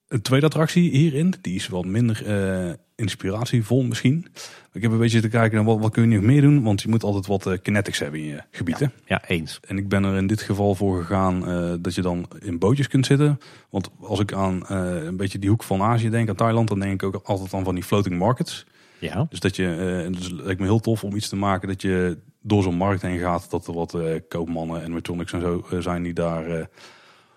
Een 0.08 0.22
tweede 0.22 0.46
attractie 0.46 0.90
hierin, 0.90 1.34
die 1.40 1.54
is 1.54 1.68
wat 1.68 1.84
minder 1.84 2.26
eh, 2.26 2.72
inspiratievol 2.96 3.82
misschien. 3.82 4.26
Ik 4.72 4.82
heb 4.82 4.92
een 4.92 4.98
beetje 4.98 5.20
te 5.20 5.28
kijken 5.28 5.56
naar 5.56 5.64
wat, 5.64 5.78
wat 5.78 5.92
kun 5.92 6.10
je 6.10 6.16
nog 6.16 6.24
meer 6.24 6.40
doen, 6.40 6.62
want 6.62 6.82
je 6.82 6.88
moet 6.88 7.02
altijd 7.02 7.26
wat 7.26 7.46
eh, 7.46 7.58
kinetics 7.62 7.98
hebben 7.98 8.20
in 8.20 8.26
je 8.26 8.42
gebieden. 8.50 8.92
Ja, 9.04 9.22
eens. 9.26 9.60
En 9.66 9.78
ik 9.78 9.88
ben 9.88 10.04
er 10.04 10.16
in 10.16 10.26
dit 10.26 10.40
geval 10.40 10.74
voor 10.74 11.00
gegaan 11.00 11.48
eh, 11.48 11.72
dat 11.80 11.94
je 11.94 12.02
dan 12.02 12.26
in 12.40 12.58
bootjes 12.58 12.88
kunt 12.88 13.06
zitten. 13.06 13.40
Want 13.70 13.90
als 14.00 14.20
ik 14.20 14.32
aan 14.32 14.66
eh, 14.66 15.04
een 15.04 15.16
beetje 15.16 15.38
die 15.38 15.48
hoek 15.48 15.62
van 15.62 15.82
Azië 15.82 16.10
denk, 16.10 16.28
aan 16.28 16.34
Thailand, 16.34 16.68
dan 16.68 16.80
denk 16.80 17.02
ik 17.02 17.14
ook 17.14 17.24
altijd 17.24 17.54
aan 17.54 17.64
van 17.64 17.74
die 17.74 17.84
floating 17.84 18.18
markets. 18.18 18.66
Ja. 18.98 19.26
Dus 19.30 19.40
dat 19.40 19.56
je, 19.56 20.02
en 20.04 20.12
dus 20.12 20.24
het 20.24 20.40
lijkt 20.40 20.60
me 20.60 20.66
heel 20.66 20.80
tof 20.80 21.04
om 21.04 21.16
iets 21.16 21.28
te 21.28 21.36
maken 21.36 21.68
dat 21.68 21.82
je 21.82 22.18
door 22.40 22.62
zo'n 22.62 22.76
markt 22.76 23.02
heen 23.02 23.18
gaat. 23.18 23.50
Dat 23.50 23.66
er 23.66 23.74
wat 23.74 23.98
koopmannen 24.28 24.82
en 24.82 24.92
metronics 24.92 25.32
en 25.32 25.40
zo 25.40 25.66
zijn 25.80 26.02
die 26.02 26.12
daar 26.12 26.68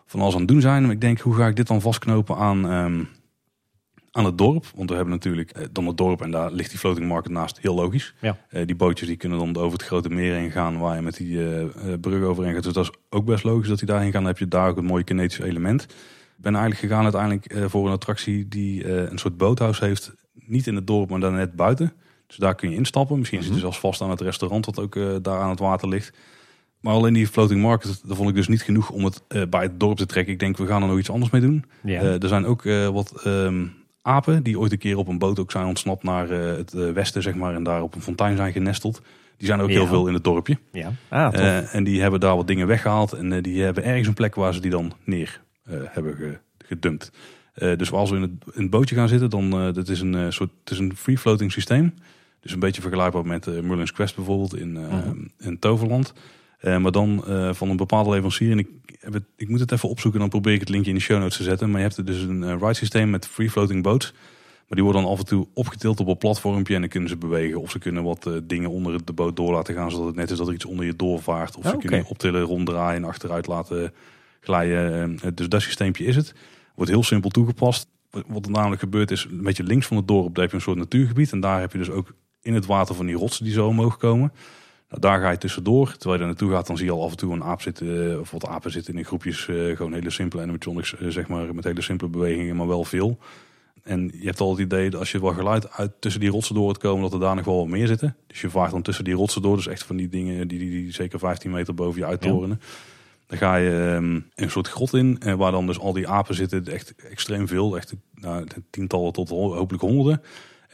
van 0.05 0.19
alles 0.19 0.33
aan 0.33 0.39
het 0.39 0.49
doen 0.49 0.61
zijn. 0.61 0.81
Maar 0.81 0.91
ik 0.91 1.01
denk, 1.01 1.19
hoe 1.19 1.35
ga 1.35 1.47
ik 1.47 1.55
dit 1.55 1.67
dan 1.67 1.81
vastknopen 1.81 2.35
aan, 2.35 2.69
ehm, 2.69 3.03
aan 4.17 4.25
het 4.25 4.37
dorp? 4.37 4.65
Want 4.75 4.89
we 4.89 4.95
hebben 4.95 5.13
natuurlijk 5.13 5.51
eh, 5.51 5.65
dan 5.71 5.87
het 5.87 5.97
dorp 5.97 6.21
en 6.21 6.31
daar 6.31 6.51
ligt 6.51 6.69
die 6.69 6.79
floating 6.79 7.07
market 7.07 7.31
naast. 7.31 7.59
Heel 7.61 7.75
logisch. 7.75 8.13
Ja. 8.21 8.37
Eh, 8.49 8.65
die 8.65 8.75
bootjes 8.75 9.07
die 9.07 9.17
kunnen 9.17 9.37
dan 9.37 9.55
over 9.57 9.77
het 9.77 9.87
grote 9.87 10.09
meer 10.09 10.33
heen 10.33 10.51
gaan 10.51 10.77
waar 10.77 10.95
je 10.95 11.01
met 11.01 11.17
die 11.17 11.55
eh, 11.55 11.65
brug 12.01 12.23
overheen 12.23 12.53
gaat. 12.53 12.63
Dus 12.63 12.73
dat 12.73 12.83
is 12.83 12.91
ook 13.09 13.25
best 13.25 13.43
logisch 13.43 13.67
dat 13.67 13.79
die 13.79 13.87
daarheen 13.87 14.11
gaan. 14.11 14.21
Dan 14.21 14.29
heb 14.29 14.37
je 14.37 14.47
daar 14.47 14.69
ook 14.69 14.77
een 14.77 14.85
mooi 14.85 15.03
kinetisch 15.03 15.39
element. 15.39 15.83
Ik 15.83 16.43
ben 16.43 16.55
eigenlijk 16.55 16.85
gegaan 16.85 17.03
uiteindelijk 17.03 17.69
voor 17.69 17.85
een 17.85 17.91
attractie 17.91 18.47
die 18.47 18.87
een 18.87 19.17
soort 19.17 19.37
boothuis 19.37 19.79
heeft. 19.79 20.13
Niet 20.33 20.67
in 20.67 20.75
het 20.75 20.87
dorp, 20.87 21.09
maar 21.09 21.19
dan 21.19 21.35
net 21.35 21.55
buiten. 21.55 21.93
Dus 22.27 22.35
daar 22.35 22.55
kun 22.55 22.69
je 22.69 22.75
instappen. 22.75 23.17
Misschien 23.17 23.43
zit 23.43 23.53
je 23.53 23.59
zelfs 23.59 23.79
vast 23.79 24.01
aan 24.01 24.09
het 24.09 24.21
restaurant 24.21 24.65
dat 24.65 24.79
ook 24.79 25.23
daar 25.23 25.39
aan 25.39 25.49
het 25.49 25.59
water 25.59 25.87
ligt. 25.87 26.17
Maar 26.79 26.93
alleen 26.93 27.13
die 27.13 27.27
floating 27.27 27.61
market, 27.61 28.01
dat 28.05 28.17
vond 28.17 28.29
ik 28.29 28.35
dus 28.35 28.47
niet 28.47 28.61
genoeg 28.61 28.89
om 28.89 29.03
het 29.03 29.21
bij 29.49 29.61
het 29.61 29.79
dorp 29.79 29.97
te 29.97 30.05
trekken. 30.05 30.33
Ik 30.33 30.39
denk, 30.39 30.57
we 30.57 30.67
gaan 30.67 30.81
er 30.81 30.87
nog 30.87 30.99
iets 30.99 31.09
anders 31.09 31.31
mee 31.31 31.41
doen. 31.41 31.65
Ja. 31.83 32.01
Er 32.01 32.27
zijn 32.27 32.45
ook 32.45 32.63
wat 32.91 33.21
ehm, 33.23 33.65
apen 34.07 34.43
die 34.43 34.59
ooit 34.59 34.71
een 34.71 34.77
keer 34.77 34.97
op 34.97 35.07
een 35.07 35.17
boot 35.17 35.39
ook 35.39 35.51
zijn 35.51 35.65
ontsnapt 35.65 36.03
naar 36.03 36.29
eh, 36.29 36.57
het 36.57 36.73
eh, 36.73 36.91
westen, 36.91 37.21
zeg 37.21 37.35
maar. 37.35 37.55
En 37.55 37.63
daar 37.63 37.81
op 37.81 37.95
een 37.95 38.01
fontein 38.01 38.35
zijn 38.37 38.51
genesteld. 38.51 39.01
Die 39.37 39.47
zijn 39.47 39.59
ook 39.61 39.69
heel 39.69 39.87
veel 39.87 40.07
in 40.07 40.13
het 40.13 40.23
dorpje. 40.23 40.57
ja. 40.71 40.91
Ah. 41.09 41.33
Eh, 41.33 41.75
en 41.75 41.83
die 41.83 42.01
hebben 42.01 42.19
daar 42.19 42.35
wat 42.35 42.47
dingen 42.47 42.67
weggehaald. 42.67 43.13
En 43.13 43.41
die 43.41 43.61
hebben 43.63 43.83
ergens 43.83 44.07
een 44.07 44.13
plek 44.13 44.35
waar 44.35 44.53
ze 44.53 44.61
die 44.61 44.71
dan 44.71 44.93
neer 45.03 45.41
hebben 45.69 46.15
ge- 46.15 46.39
gedumpt. 46.65 47.11
Dus 47.53 47.91
als 47.91 48.09
we 48.09 48.15
in 48.15 48.21
het, 48.21 48.31
in 48.55 48.61
het 48.61 48.69
bootje 48.69 48.95
gaan 48.95 49.07
zitten, 49.07 49.29
dan 49.29 49.49
dat 49.73 49.87
is 49.89 50.01
een 50.01 50.33
soort 50.33 50.49
het 50.63 50.71
is 50.71 50.79
een 50.79 50.95
free 50.95 51.17
floating 51.17 51.51
systeem. 51.51 51.93
Dus 52.39 52.51
een 52.51 52.59
beetje 52.59 52.81
vergelijkbaar 52.81 53.25
met 53.25 53.45
Merlin's 53.63 53.91
Quest 53.91 54.15
bijvoorbeeld 54.15 54.55
in, 54.57 54.71
Mhm. 54.71 55.15
in 55.39 55.59
Toverland. 55.59 56.13
Eh, 56.57 56.77
maar 56.77 56.91
dan 56.91 57.23
eh, 57.27 57.53
van 57.53 57.69
een 57.69 57.77
bepaalde 57.77 58.09
leverancier. 58.09 58.51
En 58.51 58.59
ik, 58.59 58.67
heb 58.99 59.13
het, 59.13 59.23
ik 59.35 59.49
moet 59.49 59.59
het 59.59 59.71
even 59.71 59.89
opzoeken, 59.89 60.19
dan 60.19 60.29
probeer 60.29 60.53
ik 60.53 60.59
het 60.59 60.69
linkje 60.69 60.89
in 60.91 60.97
de 60.97 61.03
show 61.03 61.19
notes 61.19 61.37
te 61.37 61.43
zetten. 61.43 61.69
Maar 61.71 61.81
je 61.81 61.87
hebt 61.87 62.05
dus 62.05 62.21
een 62.21 62.43
eh, 62.43 62.49
ride 62.59 62.73
systeem 62.73 63.09
met 63.09 63.27
free 63.27 63.49
floating 63.49 63.83
boats. 63.83 64.13
Maar 64.67 64.77
die 64.77 64.83
worden 64.83 65.01
dan 65.01 65.11
af 65.11 65.19
en 65.19 65.25
toe 65.25 65.47
opgetild 65.53 65.99
op 65.99 66.07
een 66.07 66.17
platformpje 66.17 66.73
en 66.73 66.79
dan 66.79 66.89
kunnen 66.89 67.09
ze 67.09 67.17
bewegen. 67.17 67.61
Of 67.61 67.71
ze 67.71 67.79
kunnen 67.79 68.03
wat 68.03 68.25
eh, 68.25 68.33
dingen 68.43 68.69
onder 68.69 69.05
de 69.05 69.13
boot 69.13 69.35
door 69.35 69.53
laten 69.53 69.73
gaan, 69.73 69.91
zodat 69.91 70.07
het 70.07 70.15
net 70.15 70.31
is 70.31 70.37
dat 70.37 70.47
er 70.47 70.53
iets 70.53 70.65
onder 70.65 70.85
je 70.85 70.95
doorvaart. 70.95 71.57
Of 71.57 71.65
ze 71.67 71.73
Oh, 71.73 71.79
kunnen 71.79 72.05
optillen, 72.05 72.41
ronddraaien 72.41 73.01
en 73.03 73.07
achteruit 73.09 73.47
laten 73.47 73.93
glijden. 74.41 75.19
Eh, 75.21 75.31
Dus 75.35 75.49
dat 75.49 75.61
systeempje 75.61 76.05
is 76.05 76.15
het. 76.15 76.33
Wordt 76.75 76.91
heel 76.91 77.03
simpel 77.03 77.29
toegepast. 77.29 77.87
Wat 78.27 78.45
er 78.45 78.51
namelijk 78.51 78.81
gebeurt 78.81 79.11
is, 79.11 79.27
een 79.29 79.43
beetje 79.43 79.63
links 79.63 79.85
van 79.87 79.97
het 79.97 80.07
dorp, 80.07 80.35
heb 80.35 80.49
je 80.49 80.55
een 80.55 80.61
soort 80.61 80.77
natuurgebied. 80.77 81.31
En 81.31 81.39
daar 81.39 81.59
heb 81.59 81.71
je 81.71 81.77
dus 81.77 81.89
ook 81.89 82.13
in 82.41 82.53
het 82.53 82.65
water 82.65 82.95
van 82.95 83.05
die 83.05 83.15
rotsen 83.15 83.43
die 83.43 83.53
zo 83.53 83.67
omhoog 83.67 83.97
komen. 83.97 84.31
Nou, 84.89 85.01
daar 85.01 85.19
ga 85.19 85.29
je 85.31 85.37
tussendoor. 85.37 85.87
Terwijl 85.91 86.11
je 86.13 86.17
daar 86.17 86.27
naartoe 86.27 86.51
gaat, 86.51 86.67
dan 86.67 86.77
zie 86.77 86.85
je 86.85 86.91
al 86.91 87.03
af 87.03 87.11
en 87.11 87.17
toe 87.17 87.33
een 87.33 87.43
aap 87.43 87.61
zitten. 87.61 88.11
eh, 88.11 88.19
Of 88.19 88.31
wat 88.31 88.45
apen 88.45 88.71
zitten 88.71 88.97
in 88.97 89.05
groepjes. 89.05 89.47
eh, 89.47 89.75
gewoon 89.75 89.93
hele 89.93 90.09
simpele 90.09 90.41
animatronics, 90.41 90.95
eh, 90.97 91.07
zeg 91.07 91.27
maar. 91.27 91.55
Met 91.55 91.63
hele 91.63 91.81
simpele 91.81 92.09
bewegingen, 92.09 92.55
maar 92.55 92.67
wel 92.67 92.83
veel. 92.83 93.17
En 93.83 94.11
je 94.19 94.25
hebt 94.25 94.39
al 94.39 94.49
het 94.51 94.59
idee 94.59 94.89
dat 94.89 94.99
als 94.99 95.11
je 95.11 95.21
wel 95.21 95.33
geluid 95.33 95.71
uit 95.71 95.91
tussen 95.99 96.21
die 96.21 96.29
rotsen 96.29 96.55
door 96.55 96.63
hoort 96.63 96.77
komen, 96.77 97.01
dat 97.01 97.13
er 97.13 97.19
daar 97.19 97.35
nog 97.35 97.45
wel 97.45 97.57
wat 97.57 97.67
meer 97.67 97.87
zitten. 97.87 98.15
Dus 98.27 98.41
je 98.41 98.49
vaart 98.49 98.71
dan 98.71 98.81
tussen 98.81 99.03
die 99.03 99.13
rotsen 99.13 99.41
door. 99.41 99.55
Dus 99.55 99.67
echt 99.67 99.83
van 99.83 99.95
die 99.95 100.09
dingen 100.09 100.47
die, 100.47 100.59
die, 100.59 100.69
die 100.69 100.93
zeker 100.93 101.19
15 101.19 101.51
meter 101.51 101.73
boven 101.73 101.99
je 101.99 102.05
uittorenen. 102.05 102.61
Dan 103.25 103.37
ga 103.37 103.55
je 103.55 103.93
ehm, 103.95 104.19
een 104.35 104.51
soort 104.51 104.67
grot 104.67 104.93
in, 104.93 105.17
eh, 105.19 105.33
waar 105.33 105.51
dan 105.51 105.67
dus 105.67 105.79
al 105.79 105.93
die 105.93 106.07
apen 106.07 106.35
zitten. 106.35 106.65
Echt 106.67 106.95
extreem 106.95 107.47
veel. 107.47 107.77
Echt 107.77 107.93
nou, 108.13 108.45
tientallen 108.69 109.13
tot 109.13 109.29
ho- 109.29 109.53
hopelijk 109.55 109.83
honderden. 109.83 110.21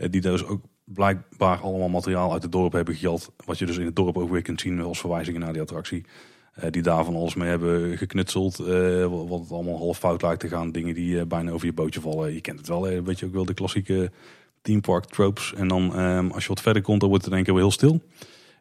Die 0.09 0.21
dus 0.21 0.45
ook 0.45 0.61
blijkbaar 0.93 1.57
allemaal 1.57 1.89
materiaal 1.89 2.33
uit 2.33 2.43
het 2.43 2.51
dorp 2.51 2.71
hebben 2.73 2.95
gejat. 2.95 3.31
Wat 3.45 3.57
je 3.59 3.65
dus 3.65 3.77
in 3.77 3.85
het 3.85 3.95
dorp 3.95 4.17
ook 4.17 4.29
weer 4.29 4.41
kunt 4.41 4.61
zien 4.61 4.81
als 4.81 4.99
verwijzingen 4.99 5.41
naar 5.41 5.53
die 5.53 5.61
attractie. 5.61 6.05
Eh, 6.53 6.71
die 6.71 6.81
daar 6.81 7.05
van 7.05 7.15
alles 7.15 7.35
mee 7.35 7.49
hebben 7.49 7.97
geknutseld. 7.97 8.59
eh, 8.59 9.27
wat 9.27 9.39
het 9.39 9.51
allemaal 9.51 9.77
half 9.77 9.97
fout 9.97 10.21
lijkt 10.21 10.39
te 10.39 10.47
gaan. 10.47 10.71
Dingen 10.71 10.93
die 10.93 11.19
eh, 11.19 11.25
bijna 11.25 11.51
over 11.51 11.65
je 11.65 11.73
bootje 11.73 12.01
vallen. 12.01 12.33
Je 12.33 12.41
kent 12.41 12.59
het 12.59 12.67
wel, 12.67 12.87
eh, 12.87 12.99
weet 13.03 13.19
je 13.19 13.25
ook 13.25 13.33
wel, 13.33 13.45
de 13.45 13.53
klassieke 13.53 14.11
theme 14.61 14.81
park 14.81 15.05
tropes. 15.05 15.53
En 15.53 15.67
dan 15.67 15.95
ehm, 15.95 16.27
als 16.29 16.43
je 16.43 16.49
wat 16.49 16.61
verder 16.61 16.81
komt, 16.81 16.99
dan 16.99 17.09
wordt 17.09 17.23
het 17.23 17.33
in 17.33 17.37
één 17.39 17.45
keer 17.47 17.55
wel 17.55 17.63
heel 17.63 17.73
stil. 17.73 18.01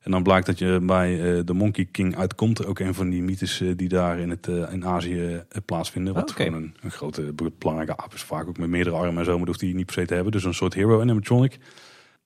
En 0.00 0.10
dan 0.10 0.22
blijkt 0.22 0.46
dat 0.46 0.58
je 0.58 0.78
bij 0.82 1.16
de 1.44 1.52
Monkey 1.52 1.88
King 1.90 2.16
uitkomt. 2.16 2.66
Ook 2.66 2.78
een 2.78 2.94
van 2.94 3.10
die 3.10 3.22
mythes 3.22 3.62
die 3.76 3.88
daar 3.88 4.18
in, 4.18 4.30
het, 4.30 4.46
in 4.46 4.86
Azië 4.86 5.42
plaatsvinden. 5.64 6.14
Wat 6.14 6.30
Oké. 6.30 6.42
gewoon 6.42 6.62
een, 6.62 6.74
een 6.80 6.90
grote 6.90 7.34
belangrijke 7.58 7.96
aap 7.96 8.14
is. 8.14 8.22
Vaak 8.22 8.48
ook 8.48 8.58
met 8.58 8.68
meerdere 8.68 8.96
armen 8.96 9.18
en 9.18 9.24
zo. 9.24 9.30
Maar 9.30 9.38
dat 9.38 9.46
hoeft 9.46 9.60
die 9.60 9.74
niet 9.74 9.86
per 9.86 9.94
se 9.94 10.06
te 10.06 10.14
hebben. 10.14 10.32
Dus 10.32 10.44
een 10.44 10.54
soort 10.54 10.74
hero 10.74 11.00
animatronic. 11.00 11.58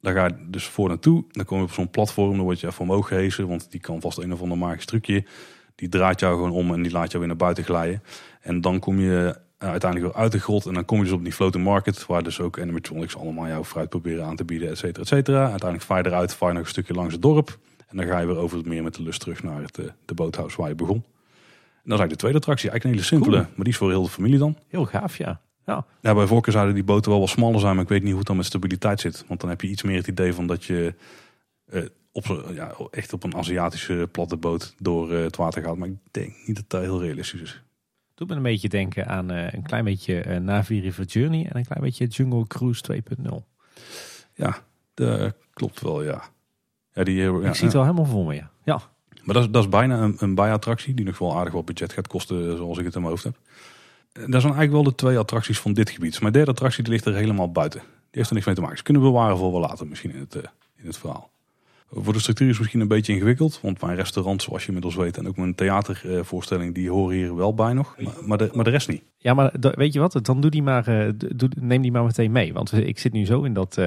Daar 0.00 0.14
ga 0.14 0.24
je 0.24 0.34
dus 0.48 0.64
voor 0.64 0.88
naartoe. 0.88 1.24
Dan 1.30 1.44
kom 1.44 1.58
je 1.58 1.64
op 1.64 1.72
zo'n 1.72 1.90
platform. 1.90 2.36
Dan 2.36 2.44
word 2.44 2.60
je 2.60 2.66
even 2.66 2.80
omhoog 2.80 3.08
gehezen. 3.08 3.48
Want 3.48 3.70
die 3.70 3.80
kan 3.80 4.00
vast 4.00 4.18
een 4.18 4.32
of 4.32 4.42
ander 4.42 4.58
magisch 4.58 4.84
trucje. 4.84 5.24
Die 5.74 5.88
draait 5.88 6.20
jou 6.20 6.34
gewoon 6.34 6.50
om 6.50 6.72
en 6.74 6.82
die 6.82 6.92
laat 6.92 7.06
jou 7.06 7.18
weer 7.18 7.28
naar 7.28 7.36
buiten 7.36 7.64
glijden. 7.64 8.02
En 8.40 8.60
dan 8.60 8.78
kom 8.78 9.00
je 9.00 9.40
eh, 9.58 9.68
uiteindelijk 9.68 10.12
weer 10.12 10.22
uit 10.22 10.32
de 10.32 10.40
grot. 10.40 10.66
En 10.66 10.74
dan 10.74 10.84
kom 10.84 10.98
je 10.98 11.04
dus 11.04 11.12
op 11.12 11.24
die 11.24 11.32
floating 11.32 11.64
market. 11.64 12.06
Waar 12.06 12.22
dus 12.22 12.40
ook 12.40 12.60
animatronics 12.60 13.16
allemaal 13.16 13.46
jouw 13.46 13.64
fruit 13.64 13.88
proberen 13.88 14.24
aan 14.24 14.36
te 14.36 14.44
bieden. 14.44 14.70
Et 14.70 14.78
cetera, 14.78 15.02
et 15.02 15.08
cetera. 15.08 15.40
Uiteindelijk 15.40 15.82
vaar 15.82 16.02
je 16.02 16.08
eruit. 16.08 16.34
Vaar 16.34 16.48
je 16.48 16.54
nog 16.54 16.64
een 16.64 16.70
stukje 16.70 16.94
langs 16.94 17.12
het 17.12 17.22
dorp. 17.22 17.58
En 17.88 17.96
dan 17.96 18.06
ga 18.06 18.18
je 18.18 18.26
weer 18.26 18.36
over 18.36 18.56
het 18.56 18.66
meer 18.66 18.82
met 18.82 18.94
de 18.94 19.02
lust 19.02 19.20
terug 19.20 19.42
naar 19.42 19.62
het, 19.62 19.78
eh, 19.78 19.84
de 20.04 20.14
boothuis 20.14 20.56
waar 20.56 20.68
je 20.68 20.74
begon. 20.74 20.96
En 20.96 21.92
dat 21.92 22.00
is 22.00 22.06
eigenlijk 22.06 22.10
de 22.10 22.16
tweede 22.16 22.38
attractie. 22.38 22.70
Eigenlijk 22.70 22.84
een 22.84 23.04
hele 23.04 23.16
simpele. 23.16 23.42
Cool. 23.42 23.54
Maar 23.54 23.64
die 23.64 23.72
is 23.72 23.78
voor 23.78 23.90
heel 23.90 24.02
de 24.02 24.08
familie 24.08 24.38
dan. 24.38 24.58
Heel 24.68 24.84
gaaf, 24.84 25.16
ja. 25.16 25.40
Ja, 25.66 25.84
Ja, 26.00 26.14
bij 26.14 26.26
voorkeur 26.26 26.52
zouden 26.52 26.74
die 26.74 26.84
boten 26.84 27.10
wel 27.10 27.20
wat 27.20 27.28
smaller 27.28 27.60
zijn, 27.60 27.74
maar 27.74 27.82
ik 27.82 27.88
weet 27.88 28.00
niet 28.00 28.08
hoe 28.08 28.18
het 28.18 28.26
dan 28.26 28.36
met 28.36 28.46
stabiliteit 28.46 29.00
zit. 29.00 29.24
Want 29.28 29.40
dan 29.40 29.48
heb 29.48 29.60
je 29.60 29.68
iets 29.68 29.82
meer 29.82 29.96
het 29.96 30.06
idee 30.06 30.32
van 30.32 30.46
dat 30.46 30.64
je 30.64 30.94
eh, 31.66 31.82
op, 32.12 32.44
ja, 32.54 32.74
echt 32.90 33.12
op 33.12 33.24
een 33.24 33.36
Aziatische 33.36 34.08
platte 34.12 34.36
boot 34.36 34.74
door 34.78 35.12
eh, 35.12 35.22
het 35.22 35.36
water 35.36 35.62
gaat. 35.62 35.76
Maar 35.76 35.88
ik 35.88 35.96
denk 36.10 36.34
niet 36.46 36.56
dat 36.56 36.64
dat 36.68 36.80
heel 36.80 37.02
realistisch 37.02 37.40
is. 37.40 37.62
doet 38.14 38.28
me 38.28 38.34
een 38.34 38.42
beetje 38.42 38.68
denken 38.68 39.06
aan 39.06 39.30
eh, 39.30 39.52
een 39.52 39.62
klein 39.62 39.84
beetje 39.84 40.40
Navi 40.40 40.80
River 40.80 41.04
Journey 41.04 41.46
en 41.46 41.56
een 41.56 41.66
klein 41.66 41.82
beetje 41.82 42.06
Jungle 42.06 42.46
Cruise 42.46 42.82
2.0. 42.92 43.34
Ja, 44.34 44.58
dat 44.94 45.34
klopt 45.52 45.80
wel, 45.80 46.02
ja. 46.02 46.22
ja, 46.92 47.04
die, 47.04 47.16
ja 47.16 47.48
Ik 47.48 47.54
zie 47.54 47.64
het 47.64 47.72
wel 47.72 47.82
helemaal 47.82 48.04
voor 48.04 48.26
me, 48.26 48.34
ja. 48.34 48.50
Ja, 48.64 48.80
Maar 49.24 49.34
dat 49.34 49.44
is, 49.44 49.50
dat 49.50 49.62
is 49.62 49.68
bijna 49.68 50.00
een, 50.00 50.16
een 50.18 50.34
bijattractie 50.34 50.94
die 50.94 51.04
nog 51.04 51.18
wel 51.18 51.36
aardig 51.36 51.52
wat 51.52 51.64
budget 51.64 51.92
gaat 51.92 52.08
kosten, 52.08 52.56
zoals 52.56 52.78
ik 52.78 52.84
het 52.84 52.94
in 52.94 53.00
mijn 53.00 53.12
hoofd 53.12 53.24
heb. 53.24 53.38
Eh, 54.16 54.22
Dat 54.30 54.40
zijn 54.40 54.54
eigenlijk 54.54 54.72
wel 54.72 54.82
de 54.82 54.94
twee 54.94 55.18
attracties 55.18 55.58
van 55.58 55.72
dit 55.72 55.90
gebied. 55.90 56.20
Mijn 56.20 56.32
derde 56.32 56.50
attractie 56.50 56.82
die 56.82 56.92
ligt 56.92 57.04
er 57.04 57.14
helemaal 57.14 57.52
buiten. 57.52 57.80
Die 57.80 57.88
heeft 58.10 58.28
er 58.28 58.34
niks 58.34 58.46
mee 58.46 58.54
te 58.54 58.60
maken. 58.60 58.76
Ze 58.76 58.82
kunnen 58.82 59.02
we 59.02 59.08
bewaren 59.08 59.36
voor 59.36 59.52
wel 59.52 59.60
later 59.60 59.86
misschien 59.86 60.12
in 60.12 60.20
het, 60.20 60.34
eh, 60.34 60.42
in 60.76 60.86
het 60.86 60.98
verhaal. 60.98 61.30
Voor 61.90 62.12
de 62.12 62.18
structuur 62.18 62.46
is 62.46 62.52
het 62.52 62.60
misschien 62.60 62.80
een 62.80 62.88
beetje 62.88 63.12
ingewikkeld. 63.12 63.58
Want 63.62 63.80
mijn 63.80 63.96
restaurant, 63.96 64.42
zoals 64.42 64.62
je 64.62 64.66
inmiddels 64.66 64.94
weet, 64.94 65.16
en 65.16 65.28
ook 65.28 65.36
mijn 65.36 65.54
theatervoorstelling, 65.54 66.74
die 66.74 66.90
horen 66.90 67.16
hier 67.16 67.36
wel 67.36 67.54
bij 67.54 67.72
nog. 67.72 67.96
Maar, 67.98 68.12
maar, 68.26 68.38
de, 68.38 68.50
maar 68.54 68.64
de 68.64 68.70
rest 68.70 68.88
niet. 68.88 69.02
ja 69.18 69.34
maar 69.34 69.52
weet 69.60 69.92
je 69.92 70.00
wat? 70.00 70.18
Dan 70.22 70.40
doe 70.40 70.50
die 70.50 70.62
maar, 70.62 70.86
eh, 70.86 71.12
neem 71.60 71.82
die 71.82 71.92
maar 71.92 72.04
meteen 72.04 72.32
mee. 72.32 72.52
Want 72.52 72.72
ik 72.72 72.98
zit 72.98 73.12
nu 73.12 73.24
zo 73.24 73.42
in, 73.42 73.52
dat, 73.52 73.78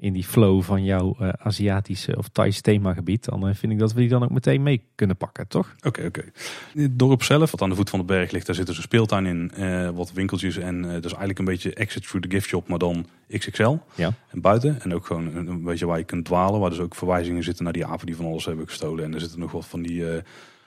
in 0.00 0.12
die 0.12 0.24
flow 0.24 0.62
van 0.62 0.84
jouw 0.84 1.16
eh, 1.18 1.28
Aziatische 1.28 2.16
of 2.16 2.28
Thaise 2.28 2.60
themagebied. 2.60 3.24
Dan 3.24 3.48
eh, 3.48 3.54
vind 3.54 3.72
ik 3.72 3.78
dat 3.78 3.92
we 3.92 4.00
die 4.00 4.08
dan 4.08 4.22
ook 4.22 4.30
meteen 4.30 4.62
mee 4.62 4.82
kunnen 4.94 5.16
pakken, 5.16 5.48
toch? 5.48 5.74
Oké, 5.82 6.04
oké. 6.06 6.24
Het 6.72 6.98
dorp 6.98 7.22
zelf, 7.22 7.50
wat 7.50 7.62
aan 7.62 7.68
de 7.68 7.74
voet 7.74 7.90
van 7.90 7.98
de 7.98 8.04
berg 8.04 8.30
ligt, 8.30 8.46
daar 8.46 8.54
zit 8.54 8.66
dus 8.66 8.76
een 8.76 8.82
speeltuin 8.82 9.26
in. 9.26 9.50
eh, 9.50 9.90
wat 9.90 10.12
winkeltjes 10.12 10.56
en 10.56 10.84
is 10.84 11.02
eigenlijk 11.02 11.38
een 11.38 11.44
beetje 11.44 11.74
exit 11.74 12.02
through 12.02 12.28
the 12.28 12.34
gift 12.34 12.48
shop, 12.48 12.68
maar 12.68 12.78
dan 12.78 13.06
XXL. 13.28 13.76
Ja. 13.94 14.12
En 14.28 14.40
buiten. 14.40 14.80
En 14.82 14.94
ook 14.94 15.06
gewoon 15.06 15.36
een, 15.36 15.62
beetje 15.62 15.86
waar 15.86 15.98
je 15.98 16.04
kunt 16.04 16.24
dwalen. 16.24 16.60
Waar 16.60 16.70
dus 16.70 16.78
ook 16.78 16.94
verwijzingen 16.94 17.42
zitten 17.42 17.64
naar 17.64 17.72
die 17.72 17.86
apen 17.86 18.06
die 18.06 18.16
van 18.16 18.26
alles 18.26 18.44
hebben 18.44 18.66
gestolen. 18.68 19.04
En 19.04 19.14
er 19.14 19.20
zitten 19.20 19.38
nog 19.38 19.52
wat 19.52 19.66
van 19.66 19.82
die 19.82 20.04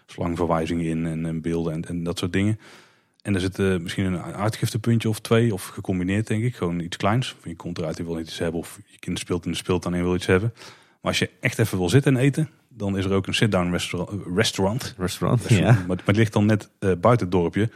slangverwijzingen 0.06 0.86
in 0.86 1.06
en, 1.06 1.26
en 1.26 1.42
beelden 1.42 1.74
en, 1.74 1.82
en 1.82 2.04
dat 2.04 2.18
soort 2.18 2.34
dingen. 2.34 2.60
En 3.24 3.34
er 3.34 3.40
zit 3.40 3.60
eh, 3.60 3.78
misschien 3.78 4.06
een 4.06 4.22
uitgiftepuntje 4.22 5.10
of 5.10 5.20
twee. 5.20 5.54
Of 5.54 5.68
gecombineerd 5.68 6.28
denk 6.28 6.44
ik. 6.44 6.56
Gewoon 6.56 6.80
iets 6.80 6.98
kleins. 6.98 7.36
Je 7.44 7.56
komt 7.56 7.78
eruit 7.78 8.00
en 8.00 8.06
wil 8.06 8.20
iets 8.20 8.38
hebben. 8.38 8.60
Of 8.60 8.80
je 8.86 9.00
kind 9.00 9.20
speelt 9.20 9.46
in 9.46 9.52
de 9.52 9.58
speeltuin 9.58 9.96
en 9.96 10.04
wil 10.04 10.16
iets 10.16 10.26
hebben. 10.26 10.54
Maar 11.02 11.12
als 11.12 11.20
je 11.20 11.30
echt 11.40 11.60
even 11.60 11.78
wil 11.78 11.90
zitten 11.90 12.16
en 12.16 12.22
eten. 12.22 12.50
Dan 12.70 12.98
is 12.98 13.06
er 13.06 13.14
ook 13.14 13.28
een 13.28 13.34
sit-down 13.34 13.72
restaurant. 13.72 14.26
restaurant. 14.36 14.96
Restaurant, 14.98 15.50
Ja. 15.50 15.72
Maar, 15.72 15.86
maar 15.88 15.98
het 16.06 16.16
ligt 16.16 16.34
dan 16.34 16.46
net 16.46 16.70
eh, 16.80 16.92
buiten 17.02 17.26
het 17.26 17.36
dorpje. 17.36 17.70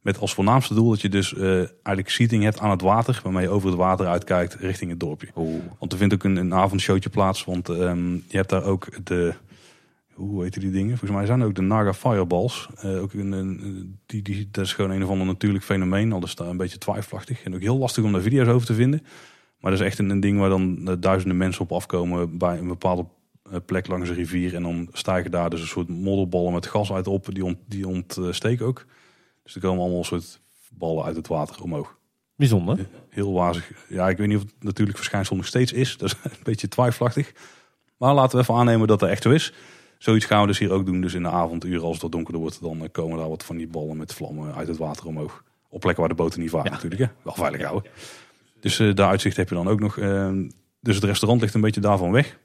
Met 0.00 0.18
als 0.18 0.34
voornaamste 0.34 0.74
doel 0.74 0.90
dat 0.90 1.00
je 1.00 1.08
dus 1.08 1.34
eh, 1.34 1.56
eigenlijk 1.56 2.10
seating 2.10 2.42
hebt 2.42 2.58
aan 2.58 2.70
het 2.70 2.80
water. 2.80 3.20
Waarmee 3.22 3.42
je 3.42 3.48
over 3.48 3.68
het 3.68 3.78
water 3.78 4.06
uitkijkt 4.06 4.54
richting 4.54 4.90
het 4.90 5.00
dorpje. 5.00 5.28
Oeh. 5.36 5.62
Want 5.78 5.92
er 5.92 5.98
vindt 5.98 6.14
ook 6.14 6.24
een, 6.24 6.36
een 6.36 6.54
avondshowtje 6.54 7.10
plaats. 7.10 7.44
Want 7.44 7.68
ehm, 7.68 8.12
je 8.12 8.36
hebt 8.36 8.50
daar 8.50 8.64
ook 8.64 8.88
de... 9.04 9.34
hoe 10.16 10.42
heet 10.42 10.60
die 10.60 10.70
dingen? 10.70 10.98
Volgens 10.98 11.18
mij 11.18 11.26
zijn 11.26 11.42
ook 11.42 11.54
de 11.54 11.62
Naga 11.62 11.94
Fireballs. 11.94 12.68
Uh, 12.84 13.02
ook 13.02 13.12
een, 13.12 13.32
een, 13.32 13.98
die, 14.06 14.22
die, 14.22 14.48
dat 14.50 14.64
is 14.64 14.72
gewoon 14.72 14.90
een 14.90 15.04
of 15.04 15.10
ander 15.10 15.26
natuurlijk 15.26 15.64
fenomeen. 15.64 16.12
Al 16.12 16.24
is 16.24 16.34
daar 16.34 16.48
een 16.48 16.56
beetje 16.56 16.78
twijfelachtig. 16.78 17.42
En 17.42 17.54
ook 17.54 17.60
heel 17.60 17.78
lastig 17.78 18.04
om 18.04 18.12
daar 18.12 18.20
video's 18.20 18.48
over 18.48 18.66
te 18.66 18.74
vinden. 18.74 19.02
Maar 19.60 19.70
dat 19.70 19.80
is 19.80 19.86
echt 19.86 19.98
een, 19.98 20.10
een 20.10 20.20
ding 20.20 20.38
waar 20.38 20.48
dan 20.48 20.96
duizenden 21.00 21.36
mensen 21.36 21.62
op 21.62 21.72
afkomen 21.72 22.38
bij 22.38 22.58
een 22.58 22.68
bepaalde 22.68 23.06
plek 23.66 23.86
langs 23.86 24.08
een 24.08 24.14
rivier. 24.14 24.54
En 24.54 24.62
dan 24.62 24.88
stijgen 24.92 25.30
daar 25.30 25.50
dus 25.50 25.60
een 25.60 25.66
soort 25.66 25.88
modderballen 25.88 26.52
met 26.52 26.66
gas 26.66 26.92
uit 26.92 27.06
op. 27.06 27.34
Die, 27.34 27.44
ont, 27.44 27.58
die 27.66 27.88
ontsteken 27.88 28.66
ook. 28.66 28.84
Dus 29.42 29.54
er 29.54 29.60
komen 29.60 29.80
allemaal 29.80 29.98
een 29.98 30.04
soort 30.04 30.40
ballen 30.70 31.04
uit 31.04 31.16
het 31.16 31.26
water 31.26 31.62
omhoog. 31.62 31.98
Bijzonder. 32.36 32.88
Heel 33.08 33.32
wazig. 33.32 33.70
Ja, 33.88 34.08
ik 34.08 34.16
weet 34.16 34.28
niet 34.28 34.36
of 34.36 34.42
het 34.42 34.52
natuurlijk 34.60 34.96
verschijnsel 34.96 35.36
nog 35.36 35.46
steeds 35.46 35.72
is. 35.72 35.96
Dat 35.96 36.08
is 36.08 36.16
een 36.32 36.42
beetje 36.42 36.68
twijfelachtig. 36.68 37.32
Maar 37.96 38.14
laten 38.14 38.36
we 38.36 38.42
even 38.42 38.54
aannemen 38.54 38.86
dat 38.86 39.02
er 39.02 39.08
echt 39.08 39.22
zo 39.22 39.30
is. 39.30 39.52
Zoiets 40.06 40.24
gaan 40.24 40.40
we 40.40 40.46
dus 40.46 40.58
hier 40.58 40.70
ook 40.70 40.86
doen. 40.86 41.00
Dus 41.00 41.14
in 41.14 41.22
de 41.22 41.30
avonduren 41.30 41.82
als 41.82 41.92
het 41.92 42.02
wat 42.02 42.12
donkerder 42.12 42.40
wordt, 42.40 42.60
dan 42.60 42.82
eh, 42.82 42.88
komen 42.92 43.18
daar 43.18 43.28
wat 43.28 43.44
van 43.44 43.56
die 43.56 43.66
ballen 43.66 43.96
met 43.96 44.14
vlammen 44.14 44.54
uit 44.54 44.68
het 44.68 44.76
water 44.76 45.06
omhoog. 45.06 45.44
Op 45.68 45.80
plekken 45.80 46.00
waar 46.00 46.16
de 46.16 46.22
boten 46.22 46.40
niet 46.40 46.50
varen 46.50 46.70
natuurlijk. 46.72 47.00
Hè? 47.00 47.06
Wel 47.22 47.34
veilig 47.34 47.62
houden. 47.62 47.90
Dus 48.60 48.78
uh, 48.78 48.94
daar 48.94 49.08
uitzicht 49.08 49.36
heb 49.36 49.48
je 49.48 49.54
dan 49.54 49.68
ook 49.68 49.80
nog. 49.80 49.96
Uh, 49.96 50.30
dus 50.80 50.94
het 50.94 51.04
restaurant 51.04 51.40
ligt 51.40 51.54
een 51.54 51.60
beetje 51.60 51.80
daarvan 51.80 52.12
weg. 52.12 52.38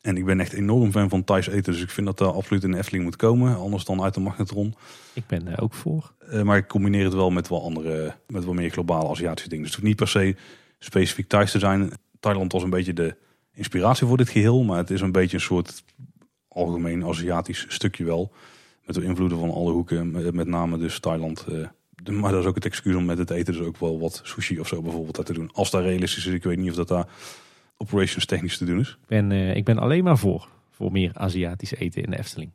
En 0.00 0.16
ik 0.16 0.24
ben 0.24 0.40
echt 0.40 0.52
enorm 0.52 0.92
fan 0.92 1.08
van 1.08 1.24
Thais 1.24 1.46
eten. 1.46 1.72
Dus 1.72 1.82
ik 1.82 1.90
vind 1.90 2.06
dat 2.06 2.18
daar 2.18 2.32
absoluut 2.32 2.64
in 2.64 2.70
de 2.70 2.78
Efteling 2.78 3.04
moet 3.04 3.16
komen. 3.16 3.56
Anders 3.56 3.84
dan 3.84 4.02
uit 4.02 4.14
de 4.14 4.20
magnetron. 4.20 4.74
Ik 5.12 5.26
ben 5.26 5.48
er 5.48 5.60
ook 5.60 5.74
voor. 5.74 6.12
Uh, 6.32 6.42
maar 6.42 6.56
ik 6.56 6.68
combineer 6.68 7.04
het 7.04 7.14
wel 7.14 7.30
met 7.30 7.48
wel 7.48 7.62
andere, 7.62 8.14
met 8.26 8.44
wel 8.44 8.54
meer 8.54 8.70
globale 8.70 9.08
Aziatische 9.08 9.48
dingen. 9.48 9.64
Dus 9.64 9.74
het 9.74 9.84
hoeft 9.84 10.00
niet 10.00 10.12
per 10.12 10.20
se 10.22 10.36
specifiek 10.78 11.28
Thais 11.28 11.50
te 11.50 11.58
zijn. 11.58 11.90
Thailand 12.20 12.52
was 12.52 12.62
een 12.62 12.70
beetje 12.70 12.92
de 12.92 13.16
inspiratie 13.52 14.06
voor 14.06 14.16
dit 14.16 14.28
geheel. 14.28 14.62
Maar 14.62 14.78
het 14.78 14.90
is 14.90 15.00
een 15.00 15.12
beetje 15.12 15.36
een 15.36 15.42
soort 15.42 15.84
algemeen 16.56 17.04
Aziatisch 17.04 17.64
stukje 17.68 18.04
wel. 18.04 18.32
Met 18.84 18.94
de 18.94 19.02
invloeden 19.02 19.38
van 19.38 19.50
alle 19.50 19.72
hoeken. 19.72 20.10
Met 20.34 20.46
name 20.46 20.78
dus 20.78 20.98
Thailand. 20.98 21.46
Uh, 21.48 21.66
maar 22.20 22.30
dat 22.30 22.40
is 22.40 22.46
ook 22.46 22.54
het 22.54 22.64
excuus 22.64 22.94
om 22.94 23.04
met 23.04 23.18
het 23.18 23.30
eten 23.30 23.52
dus 23.52 23.62
ook 23.62 23.76
wel 23.76 24.00
wat 24.00 24.20
sushi 24.24 24.60
of 24.60 24.68
zo 24.68 24.82
bijvoorbeeld 24.82 25.26
te 25.26 25.32
doen. 25.32 25.50
Als 25.52 25.70
dat 25.70 25.82
realistisch 25.82 26.26
is. 26.26 26.32
Ik 26.32 26.42
weet 26.42 26.58
niet 26.58 26.70
of 26.70 26.76
dat 26.76 26.88
daar 26.88 27.06
operations 27.76 28.26
technisch 28.26 28.58
te 28.58 28.64
doen 28.64 28.78
is. 28.78 28.88
Ik 28.88 29.06
ben, 29.06 29.30
uh, 29.30 29.56
ik 29.56 29.64
ben 29.64 29.78
alleen 29.78 30.04
maar 30.04 30.18
voor. 30.18 30.48
Voor 30.70 30.92
meer 30.92 31.10
Aziatisch 31.14 31.74
eten 31.74 32.02
in 32.02 32.10
de 32.10 32.18
Efteling. 32.18 32.50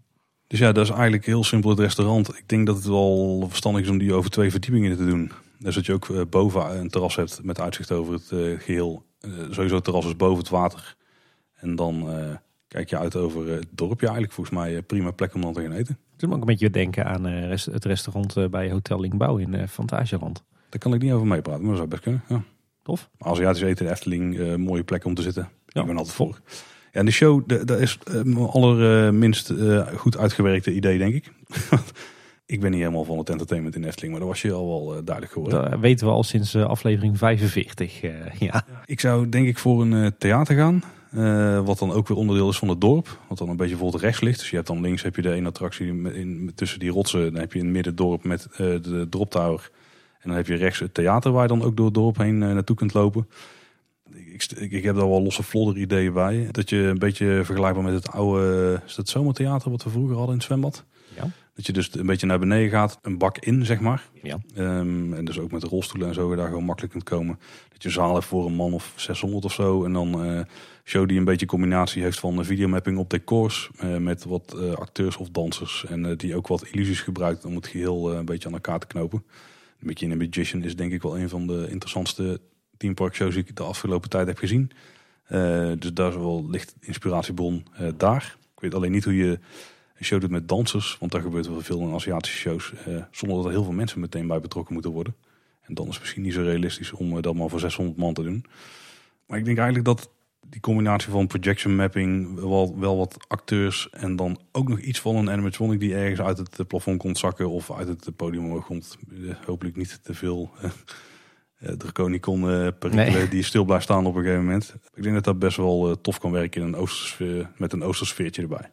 Dus 0.48 0.60
ja, 0.60 0.72
dat 0.72 0.84
is 0.86 0.92
eigenlijk 0.92 1.26
heel 1.26 1.44
simpel 1.44 1.70
het 1.70 1.80
restaurant. 1.80 2.38
Ik 2.38 2.50
denk 2.50 2.66
dat 2.66 2.76
het 2.76 2.86
wel 2.86 3.46
verstandig 3.48 3.82
is 3.82 3.90
om 3.90 3.98
die 3.98 4.14
over 4.14 4.30
twee 4.30 4.52
verdiepingen 4.52 4.98
te 4.98 5.06
doen. 5.06 5.32
Dus 5.60 5.76
dat 5.76 5.86
je 5.86 5.94
ook 5.94 6.08
uh, 6.08 6.22
boven 6.30 6.80
een 6.80 6.90
terras 6.90 7.16
hebt 7.16 7.44
met 7.44 7.60
uitzicht 7.60 7.92
over 7.92 8.14
het 8.14 8.28
geheel. 8.62 9.06
sowieso 9.50 9.76
het 9.76 9.84
terras 9.84 10.06
is 10.06 10.16
boven 10.16 10.38
het 10.38 10.50
water. 10.50 10.96
En 11.56 11.76
dan 11.76 12.10
kijk 12.72 12.90
je 12.90 12.98
uit 12.98 13.16
over 13.16 13.48
het 13.48 13.68
dorpje 13.70 14.06
eigenlijk. 14.06 14.34
Volgens 14.34 14.56
mij 14.56 14.82
prima 14.82 15.12
plek 15.12 15.34
om 15.36 15.42
dan 15.42 15.54
te 15.54 15.62
gaan 15.62 15.72
eten. 15.72 15.98
Toen 16.16 16.30
moet 16.30 16.38
ik 16.38 16.44
een 16.44 16.52
beetje 16.52 16.70
denken 16.70 17.06
aan 17.06 17.24
het 17.26 17.86
restaurant 17.86 18.52
bij 18.52 18.72
Hotel 18.72 19.00
Lingbouw 19.00 19.38
in 19.38 19.68
Fantasieland. 19.68 20.44
Daar 20.70 20.80
kan 20.80 20.94
ik 20.94 21.02
niet 21.02 21.12
over 21.12 21.28
meepraten, 21.28 21.62
maar 21.62 21.70
dat 21.70 21.78
zou 21.78 21.90
best 21.90 22.02
kunnen. 22.02 22.24
Ja. 22.28 22.44
Tof. 22.84 23.10
Aziatisch 23.18 23.62
eten, 23.62 23.86
de 23.86 23.92
Efteling, 23.92 24.36
uh, 24.36 24.56
mooie 24.56 24.84
plek 24.84 25.06
om 25.06 25.14
te 25.14 25.22
zitten. 25.22 25.50
Ja. 25.68 25.82
Ik 25.82 25.88
ben 25.88 25.98
altijd 25.98 26.16
voor. 26.16 26.40
Ja, 26.92 27.00
en 27.00 27.06
de 27.06 27.12
show, 27.12 27.42
dat 27.66 27.80
is 27.80 27.98
uh, 28.26 28.48
allerminst 28.48 29.50
uh, 29.50 29.88
goed 29.88 30.18
uitgewerkte 30.18 30.74
idee, 30.74 30.98
denk 30.98 31.14
ik. 31.14 31.32
ik 32.46 32.60
ben 32.60 32.72
niet 32.72 32.80
helemaal 32.80 33.04
van 33.04 33.18
het 33.18 33.30
entertainment 33.30 33.76
in 33.76 33.84
Efteling, 33.84 34.12
maar 34.12 34.22
dat 34.22 34.30
was 34.30 34.42
je 34.42 34.52
al 34.52 34.68
wel 34.68 35.04
duidelijk 35.04 35.34
geworden. 35.34 35.72
Dat 35.72 35.80
weten 35.80 36.08
we 36.08 36.14
al 36.14 36.24
sinds 36.24 36.56
aflevering 36.56 37.18
45. 37.18 38.02
ja. 38.40 38.66
Ik 38.86 39.00
zou 39.00 39.30
denk 39.30 39.48
ik 39.48 39.58
voor 39.58 39.82
een 39.82 40.18
theater 40.18 40.56
gaan. 40.56 40.84
Wat 41.66 41.80
dan 41.80 41.92
ook 41.92 42.08
weer 42.08 42.18
onderdeel 42.18 42.50
is 42.50 42.58
van 42.58 42.68
het 42.68 42.82
dorp. 42.82 43.20
Wat 43.28 43.38
dan 43.38 43.50
een 43.50 43.56
beetje 43.56 43.76
bijvoorbeeld 43.76 44.04
rechts 44.04 44.22
ligt. 44.22 44.40
Dus 44.40 44.50
je 44.50 44.56
hebt 44.56 44.68
dan 44.68 44.82
links 44.82 45.02
heb 45.02 45.16
je 45.16 45.22
de 45.22 45.34
ene 45.34 45.48
attractie 45.48 45.88
in, 46.14 46.52
tussen 46.56 46.80
die 46.80 46.92
rotsen. 46.92 47.32
Dan 47.32 47.42
heb 47.42 47.54
je 47.54 47.60
in 47.60 47.66
het 47.66 47.74
midden 47.74 47.96
dorp 47.96 48.24
met 48.24 48.48
de 48.58 49.08
drop 49.10 49.30
tower. 49.30 49.70
En 50.22 50.28
dan 50.30 50.38
heb 50.38 50.48
je 50.48 50.56
rechts 50.56 50.80
het 50.80 50.94
theater 50.94 51.32
waar 51.32 51.42
je 51.42 51.48
dan 51.48 51.64
ook 51.64 51.76
door 51.76 51.86
het 51.86 51.94
dorp 51.94 52.18
heen 52.18 52.44
eh, 52.44 52.52
naartoe 52.52 52.76
kunt 52.76 52.94
lopen. 52.94 53.28
Ik, 54.14 54.46
ik, 54.56 54.72
ik, 54.72 54.84
heb 54.84 54.96
daar 54.96 55.10
wel 55.10 55.22
losse 55.22 55.44
vlodder 55.44 55.78
ideeën 55.78 56.14
bij. 56.14 56.48
Dat 56.52 56.70
je 56.70 56.78
een 56.78 57.00
beetje 57.00 57.42
vergelijkbaar 57.44 57.84
met 57.84 57.94
het 57.94 58.12
oude 58.12 58.82
is 58.86 58.96
dat 58.96 59.10
zomertheater 59.10 59.72
wat 59.72 59.84
we 59.84 59.90
vroeger 59.90 60.16
hadden 60.16 60.32
in 60.32 60.38
het 60.38 60.48
zwembad. 60.48 60.84
Ja. 61.16 61.30
Dat 61.54 61.66
je 61.66 61.74
dus 61.74 61.96
een 61.96 62.06
beetje 62.06 62.28
naar 62.28 62.40
beneden 62.40 62.70
gaat, 62.70 63.00
een 63.02 63.18
bak 63.18 63.38
in 63.38 63.66
zeg 63.66 63.80
maar. 63.80 64.10
Ja. 64.24 64.40
Um, 64.58 65.14
en 65.14 65.26
dus 65.26 65.40
ook 65.40 65.52
met 65.52 65.62
de 65.62 65.68
rolstoelen 65.68 66.08
en 66.08 66.14
zo 66.14 66.30
je 66.30 66.36
daar 66.36 66.48
gewoon 66.48 66.64
makkelijk 66.64 66.94
kunt 66.94 67.04
komen. 67.04 67.40
Dat 67.72 67.84
je 67.84 67.90
zaal 67.90 68.14
hebt 68.14 68.26
voor 68.26 68.46
een 68.46 68.54
man 68.54 68.74
of 68.74 68.94
600 68.96 69.46
of 69.46 69.54
zo. 69.54 69.84
En 69.86 69.94
dan 69.94 70.26
uh, 70.26 70.42
show 70.84 71.08
die 71.08 71.18
een 71.18 71.26
beetje 71.26 71.46
combinatie 71.46 72.02
heeft 72.02 72.20
van 72.20 72.46
videomapping 72.46 72.98
op 72.98 73.10
decors. 73.10 73.70
Uh, 73.84 73.98
met 73.98 74.24
wat 74.24 74.56
uh, 74.56 74.74
acteurs 74.74 75.18
of 75.18 75.30
dansers. 75.30 75.86
En 75.86 76.18
die 76.18 76.36
ook 76.36 76.48
wat 76.48 76.68
illusies 76.68 77.02
gebruikt 77.02 77.46
om 77.46 77.56
het 77.56 77.68
geheel 77.68 78.14
een 78.14 78.26
beetje 78.26 78.48
aan 78.48 78.54
elkaar 78.54 78.80
te 78.80 78.88
knopen. 78.88 79.24
Mickey 79.80 80.10
and 80.10 80.20
the 80.20 80.26
Magician 80.26 80.64
is 80.64 80.76
denk 80.76 80.92
ik 80.92 81.02
wel 81.02 81.18
een 81.18 81.30
van 81.30 81.48
de 81.48 81.68
interessantste 81.70 82.42
teampark 82.78 83.16
shows 83.16 83.34
die 83.34 83.44
ik 83.44 83.56
de 83.56 83.64
afgelopen 83.64 84.10
tijd 84.10 84.28
heb 84.28 84.38
gezien. 84.38 84.72
Dus 85.80 85.94
daar 85.94 86.10
is 86.10 86.16
wel 86.16 86.50
licht 86.50 86.76
inspiratiebron 86.80 87.66
daar. 87.98 88.38
Ik 88.56 88.62
weet 88.62 88.76
alleen 88.76 88.92
niet 88.92 89.04
hoe 89.04 89.16
je 89.16 89.40
een 90.02 90.08
show 90.08 90.22
doet 90.22 90.30
met 90.30 90.48
dansers, 90.48 90.98
want 91.00 91.12
daar 91.12 91.22
gebeurt 91.22 91.48
wel 91.48 91.62
veel 91.62 91.80
in 91.80 91.94
Aziatische 91.94 92.38
shows, 92.38 92.74
uh, 92.88 93.04
zonder 93.12 93.38
dat 93.38 93.46
er 93.46 93.52
heel 93.52 93.64
veel 93.64 93.74
mensen 93.74 94.00
meteen 94.00 94.28
bij 94.28 94.40
betrokken 94.40 94.74
moeten 94.74 94.92
worden. 94.92 95.16
En 95.62 95.74
dan 95.74 95.86
is 95.88 95.92
het 95.92 96.02
misschien 96.02 96.22
niet 96.22 96.34
zo 96.34 96.42
realistisch 96.42 96.92
om 96.92 97.22
dat 97.22 97.36
maar 97.36 97.50
voor 97.50 97.60
600 97.60 97.98
man 97.98 98.14
te 98.14 98.24
doen. 98.24 98.46
Maar 99.28 99.38
ik 99.38 99.46
denk 99.46 99.58
eigenlijk 99.58 99.88
dat 99.88 100.10
die 100.50 100.62
combinatie 100.62 101.12
van 101.12 101.28
projection 101.28 101.76
mapping, 101.76 102.40
wel, 102.40 102.80
wel 102.80 102.98
wat 102.98 103.26
acteurs 103.28 103.90
en 103.90 104.16
dan 104.16 104.40
ook 104.52 104.70
nog 104.70 104.80
iets 104.80 105.00
van 105.00 105.16
een 105.16 105.30
animatronic 105.30 105.80
die 105.80 105.96
ergens 105.96 106.22
uit 106.22 106.38
het 106.38 106.68
plafond 106.68 106.98
komt 106.98 107.18
zakken 107.18 107.50
of 107.50 107.72
uit 107.72 107.88
het 107.88 108.16
podium 108.16 108.64
komt. 108.64 108.98
Eh, 109.12 109.36
hopelijk 109.46 109.76
niet 109.76 110.00
te 110.04 110.14
veel 110.14 110.52
uh, 110.64 111.72
draconicon 111.72 112.42
uh, 112.50 112.68
perikelen 112.80 113.30
die 113.30 113.44
stil 113.44 113.66
blijft 113.66 113.84
staan 113.84 114.06
op 114.06 114.16
een 114.16 114.22
gegeven 114.22 114.44
moment. 114.44 114.76
Ik 114.94 115.04
denk 115.04 115.16
dat 115.16 115.24
dat 115.24 115.40
best 115.40 115.58
wel 115.58 116.02
tof 116.02 116.20
kan 116.20 116.32
werken 116.32 116.62
in 116.62 116.68
een 116.68 116.76
oostersfeer, 116.76 117.50
met 117.58 117.74
een 117.74 117.84
oostersfeertje 117.84 118.42
erbij. 118.42 118.72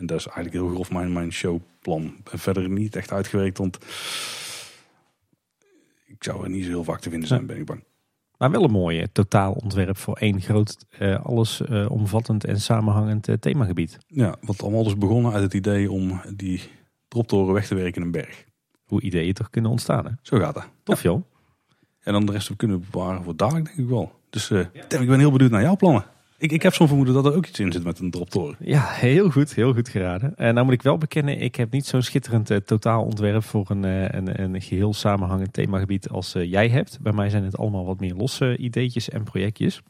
En 0.00 0.06
dat 0.06 0.18
is 0.18 0.26
eigenlijk 0.26 0.56
heel 0.56 0.74
grof 0.74 0.90
mijn, 0.90 1.12
mijn 1.12 1.32
showplan. 1.32 2.16
En 2.30 2.38
verder 2.38 2.68
niet 2.68 2.96
echt 2.96 3.12
uitgewerkt, 3.12 3.58
want 3.58 3.78
ik 6.06 6.24
zou 6.24 6.44
er 6.44 6.50
niet 6.50 6.64
zo 6.64 6.70
heel 6.70 6.84
vaak 6.84 7.00
te 7.00 7.10
vinden 7.10 7.28
zijn, 7.28 7.46
ben 7.46 7.56
ik 7.56 7.64
bang. 7.64 7.84
Maar 8.38 8.50
wel 8.50 8.64
een 8.64 8.70
mooie 8.70 9.12
totaalontwerp 9.12 9.96
voor 9.96 10.16
één 10.16 10.40
groot, 10.40 10.76
uh, 10.98 11.24
alles 11.24 11.60
uh, 11.60 11.90
omvattend 11.90 12.44
en 12.44 12.60
samenhangend 12.60 13.28
uh, 13.28 13.36
themagebied. 13.36 13.98
Ja, 14.06 14.36
wat 14.40 14.62
allemaal 14.62 14.84
dus 14.84 14.98
begonnen 14.98 15.32
uit 15.32 15.42
het 15.42 15.54
idee 15.54 15.90
om 15.90 16.20
die 16.34 16.60
droptoren 17.08 17.54
weg 17.54 17.66
te 17.66 17.74
werken 17.74 18.00
in 18.00 18.02
een 18.02 18.12
berg. 18.12 18.44
Hoe 18.84 19.00
ideeën 19.00 19.34
toch 19.34 19.50
kunnen 19.50 19.70
ontstaan, 19.70 20.06
hè? 20.06 20.12
Zo 20.22 20.38
gaat 20.38 20.54
dat. 20.54 20.68
Tof, 20.82 21.02
joh. 21.02 21.22
En 22.00 22.12
dan 22.12 22.26
de 22.26 22.32
rest 22.32 22.56
kunnen 22.56 22.84
bewaren 22.90 23.22
voor 23.22 23.36
dadelijk, 23.36 23.64
denk 23.64 23.78
ik 23.78 23.88
wel. 23.88 24.12
Dus 24.30 24.48
ja. 24.48 24.70
ik 24.72 24.88
ben 24.88 25.18
heel 25.18 25.32
benieuwd 25.32 25.50
naar 25.50 25.62
jouw 25.62 25.76
plannen. 25.76 26.04
Ik, 26.40 26.52
ik 26.52 26.62
heb 26.62 26.74
zo'n 26.74 26.86
vermoeden 26.86 27.14
dat 27.14 27.26
er 27.26 27.34
ook 27.34 27.46
iets 27.46 27.60
in 27.60 27.72
zit 27.72 27.84
met 27.84 27.98
een 27.98 28.10
droptoren. 28.10 28.56
Ja, 28.58 28.86
heel 28.86 29.30
goed. 29.30 29.54
Heel 29.54 29.74
goed 29.74 29.88
geraden. 29.88 30.36
En 30.36 30.54
nou 30.54 30.64
moet 30.64 30.74
ik 30.74 30.82
wel 30.82 30.98
bekennen, 30.98 31.40
ik 31.40 31.54
heb 31.54 31.72
niet 31.72 31.86
zo'n 31.86 32.02
schitterend 32.02 32.50
uh, 32.50 32.56
totaalontwerp 32.56 33.44
voor 33.44 33.70
een, 33.70 33.84
uh, 33.84 34.08
een, 34.08 34.42
een 34.42 34.62
geheel 34.62 34.94
samenhangend 34.94 35.52
themagebied 35.52 36.08
als 36.08 36.32
jij 36.32 36.68
hebt. 36.68 36.98
Bij 37.00 37.12
mij 37.12 37.30
zijn 37.30 37.44
het 37.44 37.56
allemaal 37.56 37.84
wat 37.84 38.00
meer 38.00 38.14
losse 38.14 38.56
ideetjes 38.56 39.08
en 39.08 39.22
projectjes. 39.22 39.82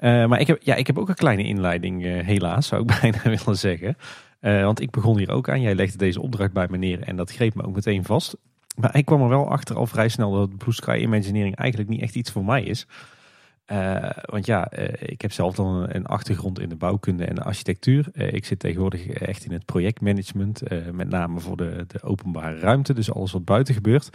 maar 0.00 0.40
ik 0.40 0.46
heb, 0.46 0.62
ja, 0.62 0.74
ik 0.74 0.86
heb 0.86 0.98
ook 0.98 1.08
een 1.08 1.14
kleine 1.14 1.44
inleiding, 1.44 2.02
helaas, 2.02 2.66
zou 2.66 2.82
ik 2.82 2.86
bijna 3.00 3.18
willen 3.22 3.58
zeggen. 3.58 3.96
want 4.40 4.80
ik 4.80 4.90
begon 4.90 5.18
hier 5.18 5.30
ook 5.30 5.48
aan. 5.48 5.60
Jij 5.60 5.74
legde 5.74 5.98
deze 5.98 6.20
opdracht 6.20 6.52
bij 6.52 6.66
me 6.70 6.76
neer 6.76 7.02
en 7.02 7.16
dat 7.16 7.32
greep 7.32 7.54
me 7.54 7.62
ook 7.62 7.74
meteen 7.74 8.04
vast. 8.04 8.36
Maar 8.76 8.96
ik 8.96 9.04
kwam 9.04 9.22
er 9.22 9.28
wel 9.28 9.50
achter 9.50 9.76
al 9.76 9.86
vrij 9.86 10.08
snel 10.08 10.32
dat 10.32 10.56
Blue 10.56 10.74
Sky 10.74 10.98
Imagineering 11.00 11.56
eigenlijk 11.56 11.90
niet 11.90 12.00
echt 12.00 12.14
iets 12.14 12.30
voor 12.30 12.44
mij 12.44 12.62
is. 12.62 12.86
Uh, 13.72 14.10
want 14.24 14.46
ja, 14.46 14.78
uh, 14.78 14.84
ik 14.98 15.20
heb 15.20 15.32
zelf 15.32 15.54
dan 15.54 15.66
een, 15.66 15.96
een, 15.96 16.06
achtergrond 16.06 16.60
in 16.60 16.68
de 16.68 16.76
bouwkunde 16.76 17.24
en 17.24 17.34
de 17.34 17.42
architectuur. 17.42 18.08
Uh, 18.12 18.32
ik 18.32 18.44
zit 18.44 18.58
tegenwoordig 18.58 19.06
echt 19.06 19.44
in 19.44 19.52
het 19.52 19.64
projectmanagement, 19.64 20.62
met 20.92 21.08
name 21.08 21.40
voor 21.40 21.56
de, 21.56 21.84
de, 21.86 22.02
openbare 22.02 22.58
ruimte, 22.58 22.94
dus 22.94 23.12
alles 23.12 23.32
wat 23.32 23.44
buiten 23.44 23.74
gebeurt. 23.74 24.10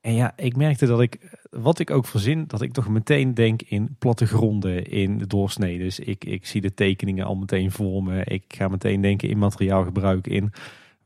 En 0.00 0.14
ja, 0.14 0.32
ik 0.36 0.56
merkte 0.56 0.86
dat 0.86 1.00
ik, 1.00 1.38
wat 1.50 1.78
ik 1.78 1.90
ook 1.90 2.06
verzin, 2.06 2.44
dat 2.46 2.62
ik 2.62 2.72
toch 2.72 2.88
meteen 2.88 3.34
denk 3.34 3.62
in 3.62 3.96
plattegronden, 3.98 4.86
in 4.86 5.18
doorsneden. 5.26 6.08
Ik, 6.08 6.24
ik 6.24 6.46
zie 6.46 6.60
de 6.60 6.74
tekeningen 6.74 7.26
al 7.26 7.34
meteen 7.34 7.70
voor 7.70 8.02
me. 8.02 8.24
Ik 8.24 8.44
ga 8.48 8.68
meteen 8.68 9.00
denken 9.00 9.28
in 9.28 9.38
materiaalgebruik, 9.38 10.26
in 10.26 10.52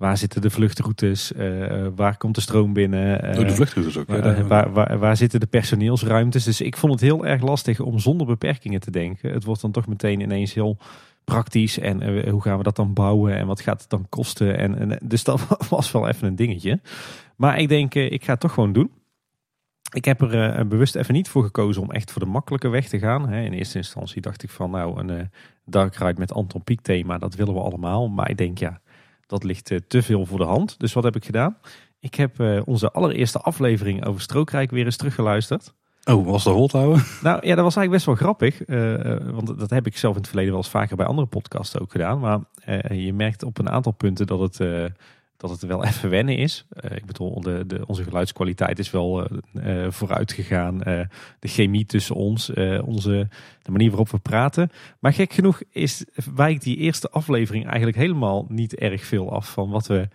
Waar 0.01 0.16
zitten 0.16 0.40
de 0.40 0.51
vluchtroutes? 0.51 1.32
Uh, 1.32 1.86
waar 1.94 2.16
komt 2.16 2.34
de 2.34 2.40
stroom 2.40 2.72
binnen? 2.72 3.24
Uh, 3.24 3.46
de 3.46 3.55
vluchtroutes 3.55 3.98
ook. 3.98 4.07
Waar, 4.07 4.46
waar, 4.46 4.72
waar, 4.72 4.98
waar, 4.98 5.16
zitten 5.16 5.40
de 5.40 5.46
personeelsruimtes? 5.46 6.44
Dus 6.44 6.61
ik 6.61 6.76
vond 6.76 6.92
het 6.92 7.01
heel 7.01 7.26
erg 7.26 7.42
lastig 7.42 7.80
om 7.80 7.98
zonder 7.98 8.26
beperkingen 8.26 8.80
te 8.80 8.90
denken. 8.90 9.32
Het 9.32 9.44
wordt 9.44 9.61
dan 9.61 9.70
toch 9.70 9.86
meteen 9.86 10.20
ineens 10.20 10.55
heel 10.55 10.76
praktisch. 11.24 11.78
En 11.78 12.28
hoe 12.28 12.42
gaan 12.42 12.57
we 12.57 12.62
dat 12.62 12.76
dan 12.76 12.92
bouwen? 12.92 13.36
En 13.36 13.46
wat 13.46 13.61
gaat 13.61 13.80
het 13.80 13.90
dan 13.90 14.07
kosten? 14.09 14.59
En, 14.59 14.78
en, 14.78 14.98
dus 15.03 15.24
dat 15.24 15.46
was 15.70 15.92
wel 15.92 16.09
even 16.09 16.28
een 16.28 16.36
dingetje. 16.36 16.80
Maar 17.36 17.59
ik 17.59 17.68
denk, 17.68 17.94
ik 17.94 18.24
ga 18.24 18.32
het 18.32 18.40
toch 18.40 18.53
gewoon 18.53 18.72
doen. 18.72 18.90
Ik 19.92 20.05
heb 20.05 20.20
er 20.20 20.53
eh, 20.53 20.66
bewust 20.66 20.94
even 20.94 21.14
niet 21.14 21.28
voor 21.28 21.44
gekozen 21.44 21.82
om 21.82 21.90
echt 21.90 22.12
voor 22.12 22.22
de 22.22 22.30
makkelijke 22.30 22.68
weg 22.68 22.88
te 22.88 22.98
gaan. 22.98 23.28
Hè. 23.28 23.42
In 23.42 23.53
eerste 23.53 23.78
instantie 23.78 24.20
dacht 24.20 24.42
ik 24.42 24.51
van 24.51 24.70
nou 24.70 25.01
een 25.01 25.11
eh, 25.11 25.24
Dark 25.64 25.94
Ride 25.94 26.18
met 26.18 26.32
Anton 26.32 26.64
Pieck 26.64 26.80
thema, 26.80 27.18
dat 27.18 27.34
willen 27.34 27.55
we 27.55 27.61
allemaal. 27.61 28.09
Maar 28.09 28.30
ik 28.30 28.38
denk 28.38 28.59
ja, 28.59 28.80
dat 29.30 29.44
ligt 29.44 29.70
eh, 29.70 29.78
te 29.88 30.02
veel 30.02 30.26
voor 30.26 30.38
de 30.38 30.44
hand. 30.44 30.78
Dus 30.78 30.92
wat 30.92 31.04
heb 31.04 31.16
ik 31.16 31.24
gedaan? 31.24 31.56
Ik 32.00 32.14
heb 32.14 32.40
eh, 32.40 32.60
onze 32.64 32.92
allereerste 32.92 33.38
aflevering 33.38 34.04
over 34.06 34.20
Strookrijk 34.20 34.70
weer 34.70 34.84
eens 34.84 34.96
teruggeluisterd. 34.96 35.74
Oh, 36.04 36.26
was 36.26 36.44
de 36.44 36.50
rol 36.50 36.68
houden? 36.72 37.04
Nou 37.22 37.46
ja, 37.46 37.54
dat 37.54 37.64
was 37.64 37.76
eigenlijk 37.76 37.90
best 37.90 38.04
wel 38.04 38.14
grappig. 38.14 38.64
eh, 38.64 39.32
want 39.32 39.58
dat 39.58 39.70
heb 39.70 39.86
ik 39.86 39.96
zelf 39.96 40.14
in 40.14 40.20
het 40.20 40.28
verleden 40.28 40.52
wel 40.52 40.62
eens 40.62 40.70
vaker 40.70 40.96
bij 40.96 41.06
andere 41.06 41.26
podcasts 41.26 41.78
ook 41.78 41.90
gedaan. 41.90 42.18
Maar 42.18 42.40
je 42.94 43.12
merkt 43.12 43.42
op 43.42 43.58
een 43.58 43.70
aantal 43.70 43.92
punten 43.92 44.26
dat 44.26 44.40
het, 44.40 44.58
dat 45.41 45.51
het 45.51 45.62
wel 45.62 45.84
even 45.84 46.11
wennen 46.11 46.36
is. 46.36 46.64
Eh, 46.70 46.97
ik 46.97 47.07
bedoel, 47.07 47.41
de, 47.41 47.66
de, 47.66 47.86
onze 47.86 48.03
geluidskwaliteit 48.03 48.78
is 48.78 48.91
wel 48.91 49.26
eh, 49.26 49.86
vooruit 49.88 50.32
gegaan. 50.32 50.78
De 51.38 51.49
chemie 51.49 51.86
tussen 51.86 52.14
ons, 52.14 52.51
onze, 52.84 53.28
de 53.62 53.70
manier 53.70 53.88
waarop 53.88 54.11
we 54.11 54.18
praten. 54.18 54.70
Maar 54.99 55.12
gek 55.12 55.32
genoeg 55.32 55.62
is, 55.70 56.05
wijkt 56.34 56.62
die 56.62 56.76
eerste 56.76 57.11
aflevering 57.11 57.66
eigenlijk 57.66 57.97
helemaal 57.97 58.47
niet 58.49 58.74
erg 58.74 59.05
veel 59.05 59.32
af 59.32 59.53
van 59.53 59.70
wat 59.70 59.86
we 59.86 60.09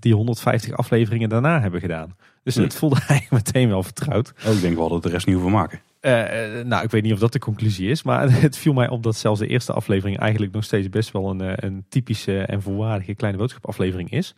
die 0.00 0.14
150 0.14 0.76
afleveringen 0.76 1.28
daarna 1.28 1.60
hebben 1.60 1.80
gedaan. 1.80 2.16
Dus 2.42 2.54
het 2.54 2.74
voelde 2.74 3.00
eigenlijk 3.08 3.30
meteen 3.44 3.68
wel 3.68 3.82
vertrouwd. 3.82 4.32
Oh, 4.46 4.52
ik 4.52 4.60
denk 4.60 4.76
wel 4.76 4.88
dat 4.88 5.02
de 5.02 5.08
rest 5.08 5.26
niet 5.26 5.34
hoeven 5.34 5.52
maken. 5.52 5.80
Eh, 6.00 6.58
eh, 6.60 6.66
nou, 6.66 6.84
ik 6.84 6.90
weet 6.90 7.02
niet 7.02 7.12
of 7.12 7.18
dat 7.18 7.32
de 7.32 7.38
conclusie 7.38 7.90
is, 7.90 8.02
maar 8.02 8.30
het 8.42 8.58
viel 8.58 8.72
mij 8.72 8.88
op 8.88 9.02
dat 9.02 9.16
zelfs 9.16 9.40
de 9.40 9.46
eerste 9.46 9.72
aflevering 9.72 10.18
eigenlijk 10.18 10.52
nog 10.52 10.64
steeds 10.64 10.88
best 10.88 11.12
wel 11.12 11.30
een, 11.30 11.40
eh, 11.40 11.52
een 11.56 11.84
typische 11.88 12.38
en 12.38 12.62
volwaardige 12.62 13.14
kleine 13.14 13.38
boodschapaflevering 13.38 14.10
is. 14.10 14.34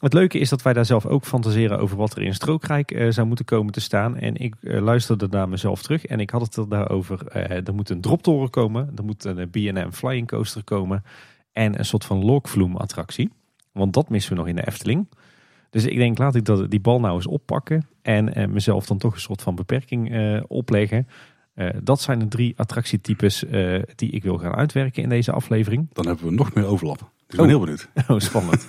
Het 0.00 0.12
leuke 0.12 0.38
is 0.38 0.48
dat 0.48 0.62
wij 0.62 0.72
daar 0.72 0.84
zelf 0.84 1.06
ook 1.06 1.24
fantaseren 1.24 1.78
over 1.78 1.96
wat 1.96 2.16
er 2.16 2.22
in 2.22 2.34
Strookrijk 2.34 3.06
zou 3.08 3.26
moeten 3.26 3.44
komen 3.44 3.72
te 3.72 3.80
staan. 3.80 4.16
En 4.16 4.36
ik 4.36 4.54
luisterde 4.60 5.26
naar 5.30 5.48
mezelf 5.48 5.82
terug 5.82 6.06
en 6.06 6.20
ik 6.20 6.30
had 6.30 6.40
het 6.40 6.56
er 6.56 6.68
daarover. 6.68 7.26
er 7.66 7.74
moet 7.74 7.90
een 7.90 8.00
droptoren 8.00 8.50
komen, 8.50 8.92
er 8.96 9.04
moet 9.04 9.24
een 9.24 9.50
B&M 9.50 9.90
flying 9.90 10.26
coaster 10.26 10.64
komen 10.64 11.04
en 11.52 11.78
een 11.78 11.84
soort 11.84 12.04
van 12.04 12.24
lokvloem 12.24 12.76
attractie. 12.76 13.30
Want 13.72 13.92
dat 13.92 14.08
missen 14.08 14.32
we 14.32 14.38
nog 14.38 14.48
in 14.48 14.56
de 14.56 14.66
Efteling. 14.66 15.06
Dus 15.72 15.84
ik 15.84 15.96
denk, 15.96 16.18
laat 16.18 16.34
ik 16.34 16.44
dat, 16.44 16.70
die 16.70 16.80
bal 16.80 17.00
nou 17.00 17.14
eens 17.14 17.26
oppakken 17.26 17.86
en 18.02 18.34
eh, 18.34 18.46
mezelf 18.46 18.86
dan 18.86 18.98
toch 18.98 19.14
een 19.14 19.20
soort 19.20 19.42
van 19.42 19.54
beperking 19.54 20.12
eh, 20.12 20.40
opleggen. 20.46 21.08
Eh, 21.54 21.68
dat 21.82 22.00
zijn 22.00 22.18
de 22.18 22.28
drie 22.28 22.54
attractietypes 22.56 23.44
die 23.94 24.10
ik 24.10 24.22
wil 24.22 24.38
gaan 24.38 24.54
uitwerken 24.54 25.02
in 25.02 25.08
deze 25.08 25.32
aflevering. 25.32 25.88
Dan 25.92 26.06
hebben 26.06 26.24
we 26.24 26.32
nog 26.32 26.54
meer 26.54 26.66
overlap. 26.66 26.98
Dus 26.98 27.06
ik 27.26 27.36
ben 27.36 27.40
Oh. 27.40 27.46
heel 27.46 27.60
benieuwd. 27.60 27.88
Oh, 28.08 28.18
spannend. 28.18 28.66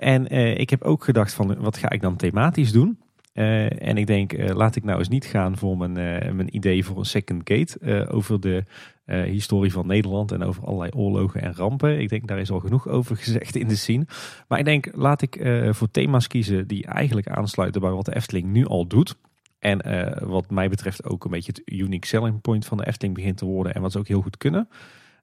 En 0.00 0.26
ik 0.58 0.70
heb 0.70 0.82
ook 0.82 1.04
gedacht 1.04 1.32
van, 1.32 1.56
wat 1.58 1.76
ga 1.76 1.90
ik 1.90 2.00
dan 2.00 2.16
thematisch 2.16 2.72
doen? 2.72 2.98
Eh, 3.32 3.88
en 3.88 3.96
ik 3.96 4.06
denk, 4.06 4.32
eh, 4.32 4.54
laat 4.54 4.76
ik 4.76 4.84
nou 4.84 4.98
eens 4.98 5.08
niet 5.08 5.24
gaan 5.24 5.56
voor 5.56 5.76
mijn, 5.76 5.96
eh, 5.96 6.32
mijn 6.32 6.56
idee 6.56 6.84
voor 6.84 6.98
een 6.98 7.04
second 7.04 7.42
gate. 7.44 8.08
over 8.10 8.40
de 8.40 8.64
historie 9.06 9.72
van 9.72 9.86
Nederland 9.86 10.32
en 10.32 10.42
over 10.42 10.64
allerlei 10.64 10.90
oorlogen 10.90 11.42
en 11.42 11.54
rampen. 11.54 12.00
Ik 12.00 12.08
denk, 12.08 12.26
daar 12.26 12.38
is 12.38 12.50
al 12.50 12.60
genoeg 12.60 12.88
over 12.88 13.16
gezegd 13.16 13.56
in 13.56 13.68
de 13.68 13.76
scene. 13.76 14.06
Maar 14.48 14.58
ik 14.58 14.64
denk, 14.64 14.88
laat 14.94 15.22
ik 15.22 15.40
voor 15.70 15.90
thema's 15.90 16.26
kiezen 16.26 16.66
die 16.66 16.86
eigenlijk 16.86 17.28
aansluiten 17.28 17.80
bij 17.80 17.90
wat 17.90 18.04
de 18.04 18.14
Efteling 18.14 18.46
nu 18.46 18.66
al 18.66 18.86
doet. 18.86 19.16
En 19.58 19.80
wat 20.28 20.50
mij 20.50 20.68
betreft 20.68 21.04
ook 21.04 21.24
een 21.24 21.30
beetje 21.30 21.52
het 21.52 21.62
unique 21.64 22.06
selling 22.06 22.40
point 22.40 22.66
van 22.66 22.76
de 22.76 22.86
Efteling 22.86 23.14
begint 23.14 23.36
te 23.36 23.44
worden. 23.44 23.74
En 23.74 23.82
wat 23.82 23.92
ze 23.92 23.98
ook 23.98 24.08
heel 24.08 24.22
goed 24.22 24.36
kunnen. 24.36 24.68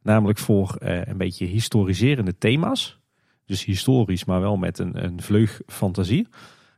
Namelijk 0.02 0.40
voor 0.40 0.76
een 0.80 1.18
beetje 1.18 1.46
historiserende 1.46 2.38
thema's. 2.38 3.00
Dus 3.46 3.66
historisch, 3.66 4.26
maar 4.26 4.42
wel 4.42 4.58
met 4.58 4.80
een, 4.80 5.04
een 5.04 5.22
vleug 5.22 5.62
fantasie. 5.66 6.28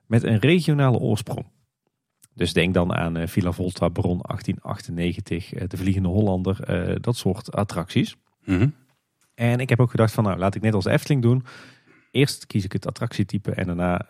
Met 0.09 0.23
een 0.23 0.39
regionale 0.39 0.97
oorsprong. 0.97 1.45
Dus 2.33 2.53
denk 2.53 2.73
dan 2.73 2.93
aan 2.93 3.17
eh, 3.17 3.27
Villa 3.27 3.51
Volta, 3.51 3.89
Baron 3.89 4.19
1898, 4.21 5.53
eh, 5.53 5.67
De 5.67 5.77
Vliegende 5.77 6.07
Hollander, 6.07 6.63
eh, 6.63 6.95
dat 7.01 7.15
soort 7.15 7.51
attracties. 7.51 8.15
Mhm. 8.45 8.69
En 9.35 9.59
ik 9.59 9.69
heb 9.69 9.79
ook 9.79 9.89
gedacht 9.89 10.13
van 10.13 10.23
nou, 10.23 10.37
laat 10.37 10.55
ik 10.55 10.61
net 10.61 10.73
als 10.73 10.85
Efteling 10.85 11.21
doen. 11.21 11.45
Eerst 12.11 12.45
kies 12.45 12.63
ik 12.63 12.71
het 12.71 12.87
attractietype 12.87 13.51
en 13.51 13.65
daarna 13.67 14.05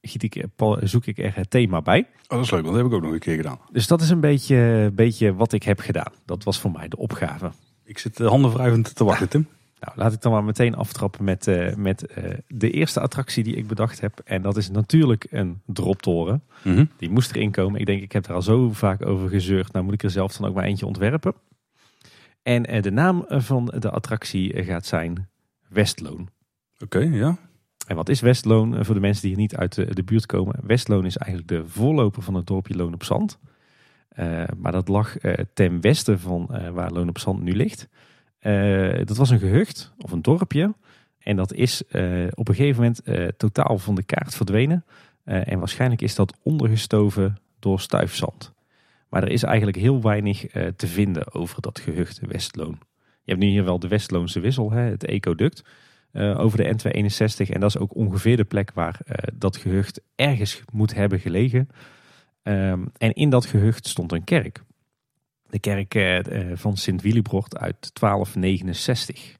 giet 0.00 0.22
ik, 0.22 0.44
zoek 0.80 1.06
ik 1.06 1.18
er 1.18 1.34
het 1.34 1.50
thema 1.50 1.82
bij. 1.82 2.00
Oh, 2.00 2.28
dat 2.28 2.44
is 2.44 2.50
leuk, 2.50 2.62
want 2.62 2.74
dat 2.74 2.82
heb 2.82 2.86
ik 2.86 2.92
ook 2.92 3.02
nog 3.02 3.12
een 3.12 3.18
keer 3.18 3.36
gedaan. 3.36 3.58
Dus 3.72 3.86
dat 3.86 4.00
is 4.00 4.10
een 4.10 4.20
beetje, 4.20 4.90
beetje 4.94 5.34
wat 5.34 5.52
ik 5.52 5.62
heb 5.62 5.80
gedaan. 5.80 6.12
Dat 6.24 6.44
was 6.44 6.58
voor 6.58 6.70
mij 6.70 6.88
de 6.88 6.96
opgave. 6.96 7.50
Ik 7.84 7.98
zit 7.98 8.18
handen 8.18 8.52
wrijvend 8.52 8.94
te 8.94 9.04
wachten, 9.04 9.28
Tim. 9.38 9.48
Nou, 9.80 9.92
laat 9.96 10.12
ik 10.12 10.20
dan 10.20 10.32
maar 10.32 10.44
meteen 10.44 10.74
aftrappen 10.74 11.24
met, 11.24 11.46
eh, 11.46 11.74
met 11.74 12.06
eh, 12.06 12.34
de 12.48 12.70
eerste 12.70 13.00
attractie 13.00 13.44
die 13.44 13.56
ik 13.56 13.66
bedacht 13.66 14.00
heb. 14.00 14.20
En 14.24 14.42
dat 14.42 14.56
is 14.56 14.70
natuurlijk 14.70 15.26
een 15.30 15.60
droptoren. 15.66 16.42
Mhm. 16.62 16.84
Die 16.96 17.10
moest 17.10 17.30
erin 17.34 17.50
komen. 17.50 17.80
Ik 17.80 17.86
denk, 17.86 18.02
ik 18.02 18.12
heb 18.12 18.26
er 18.26 18.34
al 18.34 18.42
zo 18.42 18.72
vaak 18.72 19.06
over 19.06 19.28
gezeurd. 19.28 19.72
Nou 19.72 19.84
moet 19.84 19.94
ik 19.94 20.02
er 20.02 20.10
zelf 20.10 20.36
dan 20.36 20.48
ook 20.48 20.54
maar 20.54 20.64
eentje 20.64 20.86
ontwerpen. 20.86 21.34
En 22.42 22.66
eh, 22.66 22.82
de 22.82 22.90
naam 22.90 23.24
van 23.28 23.74
de 23.78 23.90
attractie 23.90 24.62
gaat 24.64 24.86
zijn 24.86 25.28
Westloon. 25.68 26.28
Oké, 26.78 26.98
ja. 26.98 27.36
En 27.86 27.96
wat 27.96 28.08
is 28.08 28.20
Westloon? 28.20 28.84
Voor 28.84 28.94
de 28.94 29.00
mensen 29.00 29.22
die 29.22 29.30
hier 29.30 29.40
niet 29.40 29.56
uit 29.56 29.74
de, 29.74 29.94
de 29.94 30.02
buurt 30.02 30.26
komen. 30.26 30.54
Westloon 30.62 31.06
is 31.06 31.16
eigenlijk 31.16 31.50
de 31.50 31.68
voorloper 31.68 32.22
van 32.22 32.34
het 32.34 32.46
dorpje 32.46 32.76
Loon 32.76 32.94
op 32.94 33.04
Zand. 33.04 33.38
Maar 34.56 34.72
dat 34.72 34.88
lag 34.88 35.16
ten 35.54 35.80
westen 35.80 36.20
van 36.20 36.50
waar 36.72 36.92
Loon 36.92 37.08
op 37.08 37.18
Zand 37.18 37.42
nu 37.42 37.52
ligt. 37.56 37.88
Eh, 38.38 39.04
dat 39.04 39.16
was 39.16 39.30
een 39.30 39.38
gehucht 39.38 39.92
of 39.98 40.12
een 40.12 40.22
dorpje. 40.22 40.74
En 41.18 41.36
dat 41.36 41.52
is 41.52 41.86
eh, 41.86 42.26
op 42.34 42.48
een 42.48 42.54
gegeven 42.54 42.82
moment 42.82 43.02
eh, 43.02 43.26
totaal 43.36 43.78
van 43.78 43.94
de 43.94 44.02
kaart 44.02 44.34
verdwenen. 44.34 44.84
En 45.24 45.58
waarschijnlijk 45.58 46.02
is 46.02 46.14
dat 46.14 46.38
ondergestoven 46.42 47.38
door 47.58 47.80
stuifzand. 47.80 48.52
Maar 49.08 49.22
er 49.22 49.30
is 49.30 49.42
eigenlijk 49.42 49.76
heel 49.76 50.02
weinig 50.02 50.46
te 50.76 50.86
vinden 50.86 51.34
over 51.34 51.62
dat 51.62 51.80
gehucht 51.80 52.20
Westloon. 52.20 52.78
Je 53.22 53.30
hebt 53.32 53.40
nu 53.44 53.48
hier 53.48 53.64
wel 53.64 53.78
de 53.78 53.88
Westloonse 53.88 54.40
wissel, 54.40 54.70
hè, 54.70 54.80
het 54.80 55.04
ecoduct 55.04 55.64
over 56.12 56.58
de 56.58 56.64
N261. 56.64 57.50
En 57.50 57.60
dat 57.60 57.68
is 57.68 57.78
ook 57.78 57.94
ongeveer 57.94 58.36
de 58.36 58.44
plek 58.44 58.70
waar 58.74 59.00
dat 59.34 59.56
gehucht 59.56 60.00
ergens 60.14 60.62
moet 60.72 60.94
hebben 60.94 61.20
gelegen. 61.20 61.68
Ehm, 62.42 62.86
en 62.96 63.12
in 63.12 63.30
dat 63.30 63.46
gehucht 63.46 63.86
stond 63.86 64.12
een 64.12 64.24
kerk. 64.24 64.62
De 65.48 65.58
kerk 65.58 65.94
eh, 65.94 66.18
eh, 66.18 66.56
van 66.56 66.76
Sint 66.76 67.02
Willibrord 67.02 67.58
uit 67.58 67.90
1269. 68.00 69.36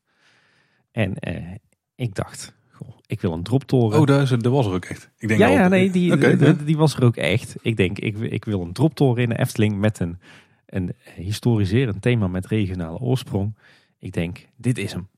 En 0.91 1.15
eh, 1.15 1.55
ik 1.95 2.15
dacht, 2.15 2.55
goh, 2.71 2.99
ik 3.07 3.21
wil 3.21 3.33
een 3.33 3.43
droptoren. 3.43 4.01
Oh, 4.01 4.07
daar, 4.07 4.23
is, 4.23 4.31
daar 4.31 4.53
was 4.53 4.67
er 4.67 4.73
ook 4.73 4.85
echt. 4.85 5.11
Ik 5.19 5.29
denk 5.29 5.41
ja, 5.41 5.49
ja, 5.49 5.69
nee, 5.69 5.91
die, 5.91 6.17
die, 6.65 6.77
was 6.77 6.95
er 6.95 7.05
ook 7.05 7.17
echt. 7.17 7.57
Ik 7.61 7.77
denk, 7.77 7.99
ik, 7.99 8.19
ik 8.19 8.45
wil 8.45 8.61
een 8.61 8.73
droptoren 8.73 9.23
in 9.23 9.29
de 9.29 9.39
Efteling 9.39 9.79
met 9.79 10.01
een, 10.01 10.19
een 10.67 10.95
historiserend 11.15 12.03
thema 12.03 12.27
met 12.27 12.47
regionale 12.47 12.99
oorsprong. 12.99 13.59
Ik 13.99 14.13
denk, 14.13 14.47
dit 14.57 14.79
is 14.79 14.93
hem. 14.93 15.09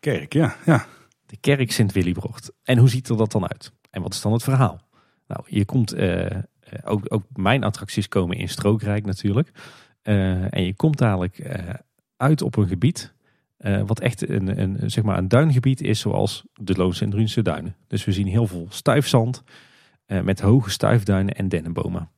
Kerk, 0.00 0.32
ja. 0.32 0.56
ja. 0.66 0.86
De 1.26 1.36
kerk 1.36 1.72
Sint 1.72 1.92
Willibrord. 1.92 2.50
En 2.62 2.78
hoe 2.78 2.88
ziet 2.88 3.08
er 3.08 3.16
dat 3.16 3.32
dan 3.32 3.48
uit? 3.48 3.72
En 3.90 4.02
wat 4.02 4.14
is 4.14 4.20
dan 4.20 4.32
het 4.32 4.42
verhaal? 4.42 4.80
Nou, 5.26 5.42
je 5.46 5.64
komt, 5.64 5.96
ook, 6.84 7.04
ook 7.08 7.24
mijn 7.32 7.64
attracties 7.64 8.08
komen 8.08 8.36
in 8.36 8.48
Strookrijk 8.48 9.06
natuurlijk. 9.06 9.50
Eh, 10.04 10.54
en 10.54 10.64
je 10.64 10.74
komt 10.74 10.98
dadelijk 10.98 11.38
eh, 11.38 11.74
uit 12.16 12.42
op 12.42 12.56
een 12.56 12.68
gebied 12.68 13.14
eh, 13.56 13.82
wat 13.86 14.00
echt 14.00 14.28
een, 14.28 14.60
een, 14.60 14.90
zeg 14.90 15.04
maar 15.04 15.18
een 15.18 15.28
duingebied 15.28 15.80
is 15.80 16.00
zoals 16.00 16.44
de 16.52 16.74
Loonse 16.74 17.04
en 17.04 17.10
Drunse 17.10 17.42
duinen. 17.42 17.76
Dus 17.86 18.04
we 18.04 18.12
zien 18.12 18.26
heel 18.26 18.46
veel 18.46 18.66
stuifzand 18.70 19.42
met 20.06 20.40
hoge 20.40 20.70
stuifduinen 20.70 21.34
en 21.34 21.48
dennenbomen. 21.48 22.10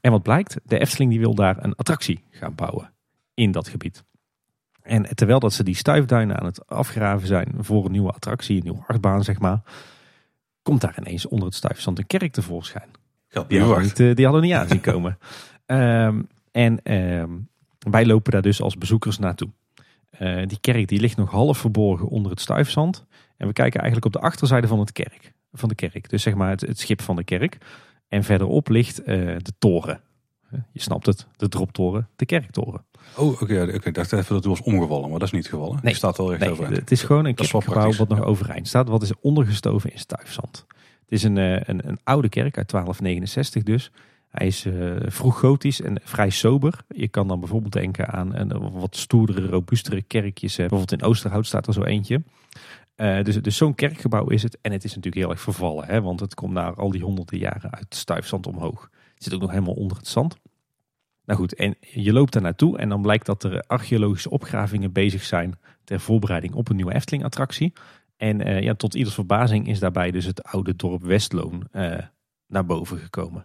En 0.00 0.10
wat 0.10 0.22
blijkt? 0.22 0.56
De 0.64 0.78
Efteling 0.78 1.10
die 1.10 1.20
wil 1.20 1.34
daar 1.34 1.64
een 1.64 1.74
attractie 1.74 2.24
gaan 2.30 2.54
bouwen 2.54 2.92
in 3.34 3.50
dat 3.50 3.68
gebied. 3.68 4.04
En 4.82 5.14
terwijl 5.14 5.38
dat 5.38 5.52
ze 5.52 5.64
die 5.64 5.74
stuifduinen 5.74 6.38
aan 6.38 6.46
het 6.46 6.66
afgraven 6.66 7.26
zijn 7.26 7.54
voor 7.58 7.84
een 7.84 7.92
nieuwe 7.92 8.12
attractie, 8.12 8.56
een 8.56 8.62
nieuwe 8.62 8.84
achtbaan 8.86 9.24
zeg 9.24 9.38
maar, 9.38 9.60
komt 10.62 10.80
daar 10.80 10.98
ineens 10.98 11.26
onder 11.26 11.46
het 11.46 11.54
stuifzand 11.54 11.98
een 11.98 12.06
kerk 12.06 12.32
tevoorschijn. 12.32 12.90
Gaat 13.28 13.48
Die 13.48 13.60
hadden, 13.60 13.82
niet, 13.82 13.96
die 13.96 14.24
hadden 14.24 14.40
we 14.40 14.46
niet 14.46 14.56
aanzien 14.56 14.80
komen. 14.92 15.18
Ehm, 15.66 16.20
en 16.56 16.82
ehm, 16.82 17.30
wij 17.78 18.06
lopen 18.06 18.32
daar 18.32 18.42
dus 18.42 18.62
als 18.62 18.78
bezoekers 18.78 19.18
naartoe. 19.18 19.48
Eh, 20.10 20.46
die 20.46 20.60
kerk 20.60 20.88
die 20.88 21.00
ligt 21.00 21.16
nog 21.16 21.30
half 21.30 21.58
verborgen 21.58 22.08
onder 22.08 22.30
het 22.30 22.40
stuifzand. 22.40 23.04
En 23.36 23.46
we 23.46 23.52
kijken 23.52 23.80
eigenlijk 23.80 24.14
op 24.14 24.20
de 24.20 24.28
achterzijde 24.28 24.66
van, 24.66 24.78
het 24.78 24.92
kerk, 24.92 25.32
van 25.52 25.68
de 25.68 25.74
kerk. 25.74 26.08
Dus 26.08 26.22
zeg 26.22 26.34
maar 26.34 26.50
het, 26.50 26.60
het 26.60 26.78
schip 26.78 27.02
van 27.02 27.16
de 27.16 27.24
kerk. 27.24 27.58
En 28.08 28.24
verderop 28.24 28.68
ligt 28.68 29.02
eh, 29.02 29.16
de 29.16 29.52
toren. 29.58 30.00
Je 30.72 30.80
snapt 30.80 31.06
het, 31.06 31.26
de 31.36 31.48
droptoren, 31.48 32.08
de 32.16 32.26
kerktoren. 32.26 32.84
Oh, 33.16 33.42
oké. 33.42 33.62
Ik 33.62 33.94
dacht 33.94 34.12
even 34.12 34.34
dat 34.34 34.44
hij 34.44 34.52
was 34.52 34.62
omgevallen, 34.62 35.10
maar 35.10 35.18
dat 35.18 35.28
is 35.28 35.34
niet 35.34 35.42
het 35.42 35.52
geval. 35.52 35.78
Nee. 35.82 35.94
Staat 35.94 36.16
wel 36.16 36.28
recht 36.28 36.40
Nee, 36.40 36.50
overeind. 36.50 36.76
het 36.76 36.90
is 36.90 37.02
gewoon 37.02 37.24
een 37.24 37.34
kerkgebouw 37.34 37.92
wat 37.92 38.08
nog 38.08 38.22
overeind 38.22 38.68
staat. 38.68 38.88
Wat 38.88 39.02
is 39.02 39.12
ondergestoven 39.20 39.92
in 39.92 39.98
stuifzand. 39.98 40.66
Het 41.00 41.12
is 41.12 41.22
een, 41.22 41.38
eh, 41.38 41.60
een, 41.60 41.88
een 41.88 41.98
oude 42.04 42.28
kerk 42.28 42.56
uit 42.56 42.68
1269 42.68 43.62
dus. 43.62 43.90
Hij 44.36 44.46
is 44.46 44.64
eh, 44.64 44.96
vroeg 45.06 45.38
gotisch 45.38 45.80
en 45.80 46.00
vrij 46.04 46.30
sober. 46.30 46.78
Je 46.88 47.08
kan 47.08 47.28
dan 47.28 47.40
bijvoorbeeld 47.40 47.72
denken 47.72 48.08
aan 48.08 48.34
een 48.34 48.70
wat 48.70 48.96
stoerdere, 48.96 49.46
robuustere 49.46 50.02
kerkjes. 50.02 50.52
Eh, 50.52 50.58
Bijvoorbeeld 50.58 50.92
in 50.92 51.08
Oosterhout 51.08 51.46
staat 51.46 51.66
er 51.66 51.72
zo 51.72 51.82
eentje. 51.82 52.22
Eh, 52.94 53.22
dus 53.22 53.42
dus 53.42 53.56
zo'n 53.56 53.74
kerkgebouw 53.74 54.26
is 54.26 54.42
het. 54.42 54.58
En 54.60 54.72
het 54.72 54.84
is 54.84 54.94
natuurlijk 54.94 55.22
heel 55.22 55.30
erg 55.30 55.40
vervallen. 55.40 55.86
Hè, 55.86 56.02
want 56.02 56.20
het 56.20 56.34
komt 56.34 56.52
na 56.52 56.72
al 56.72 56.90
die 56.90 57.02
honderden 57.02 57.38
jaren 57.38 57.70
uit 57.70 57.94
stuifzand 57.94 58.46
omhoog. 58.46 58.90
Het 59.14 59.24
zit 59.24 59.34
ook 59.34 59.40
nog 59.40 59.50
helemaal 59.50 59.74
onder 59.74 59.96
het 59.96 60.08
zand. 60.08 60.36
Nou 61.24 61.38
goed, 61.38 61.54
en 61.54 61.76
je 61.80 62.12
loopt 62.12 62.32
daar 62.32 62.42
naartoe 62.42 62.78
en 62.78 62.88
dan 62.88 63.02
blijkt 63.02 63.26
dat 63.26 63.44
er 63.44 63.62
archeologische 63.66 64.30
opgravingen 64.30 64.92
bezig 64.92 65.22
zijn 65.22 65.58
ter 65.84 66.00
voorbereiding 66.00 66.54
op 66.54 66.68
een 66.68 66.76
nieuwe 66.76 66.94
Efteling-attractie. 66.94 67.72
En 68.16 68.62
ja, 68.62 68.74
tot 68.74 68.94
ieders 68.94 69.14
verbazing 69.14 69.68
is 69.68 69.78
daarbij 69.78 70.10
dus 70.10 70.24
het 70.24 70.42
oude 70.42 70.76
dorp 70.76 71.02
Westloon 71.02 71.68
naar 72.46 72.66
boven 72.66 72.98
gekomen. 72.98 73.44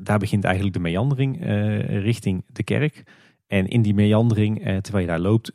Daar 0.00 0.18
begint 0.18 0.44
eigenlijk 0.44 0.74
de 0.74 0.80
meandering 0.80 1.46
uh, 1.46 2.02
richting 2.02 2.44
de 2.46 2.62
kerk. 2.62 3.02
En 3.46 3.68
in 3.68 3.82
die 3.82 3.94
meandering, 3.94 4.58
terwijl 4.80 5.04
je 5.04 5.10
daar 5.10 5.20
loopt, 5.20 5.52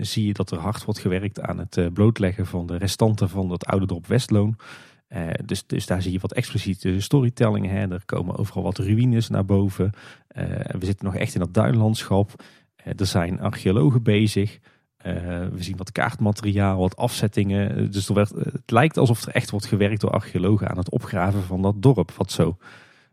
zie 0.00 0.26
je 0.26 0.32
dat 0.32 0.50
er 0.50 0.58
hard 0.58 0.84
wordt 0.84 1.00
gewerkt 1.00 1.40
aan 1.40 1.58
het 1.58 1.92
blootleggen 1.92 2.46
van 2.46 2.66
de 2.66 2.76
restanten 2.76 3.28
van 3.28 3.50
het 3.50 3.64
oude 3.66 3.86
dorp 3.86 4.06
Westloon. 4.06 4.56
dus, 5.44 5.66
dus 5.66 5.86
daar 5.86 6.02
zie 6.02 6.12
je 6.12 6.18
wat 6.18 6.32
expliciete 6.32 7.00
storytelling. 7.00 7.66
Hè. 7.66 7.90
Er 7.92 8.02
komen 8.04 8.36
overal 8.36 8.62
wat 8.62 8.78
ruïnes 8.78 9.28
naar 9.28 9.44
boven. 9.44 9.92
we 10.78 10.84
zitten 10.84 11.06
nog 11.06 11.16
echt 11.16 11.34
in 11.34 11.40
dat 11.40 11.54
duinlandschap. 11.54 12.42
er 12.96 13.06
zijn 13.06 13.40
archeologen 13.40 14.02
bezig. 14.02 14.58
We 15.52 15.56
zien 15.58 15.76
wat 15.76 15.92
kaartmateriaal, 15.92 16.78
wat 16.78 16.96
afzettingen. 16.96 17.90
Dus 17.90 18.08
het 18.08 18.62
lijkt 18.70 18.96
alsof 18.96 19.26
er 19.26 19.32
echt 19.32 19.50
wordt 19.50 19.66
gewerkt 19.66 20.00
door 20.00 20.10
archeologen 20.10 20.68
aan 20.68 20.78
het 20.78 20.90
opgraven 20.90 21.42
van 21.42 21.62
dat 21.62 21.82
dorp. 21.82 22.10
Wat 22.10 22.32
zo, 22.32 22.56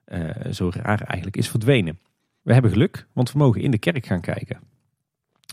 uh, 0.08 0.52
zo 0.52 0.70
raar 0.74 1.02
eigenlijk 1.02 1.38
is 1.38 1.50
verdwenen. 1.50 2.00
We 2.42 2.54
hebben 2.54 2.72
geluk, 2.72 3.08
want 3.14 3.32
we 3.32 3.38
mogen 3.38 3.62
in 3.62 3.72
de 3.72 3.78
kerk 3.78 4.06
gaan 4.06 4.22
kijken. 4.22 4.60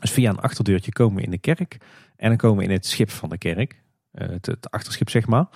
Dus 0.00 0.10
via 0.10 0.30
een 0.30 0.40
achterdeurtje 0.40 0.92
komen 0.92 1.16
we 1.16 1.22
in 1.22 1.30
de 1.30 1.38
kerk. 1.38 1.76
En 2.16 2.28
dan 2.28 2.36
komen 2.36 2.58
we 2.58 2.64
in 2.64 2.70
het 2.70 2.86
schip 2.86 3.10
van 3.10 3.28
de 3.28 3.38
kerk. 3.38 3.82
Uh, 4.12 4.28
het, 4.28 4.46
het, 4.46 4.70
achterschip 4.70 5.10
zeg 5.10 5.26
maar. 5.26 5.46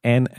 En, 0.00 0.30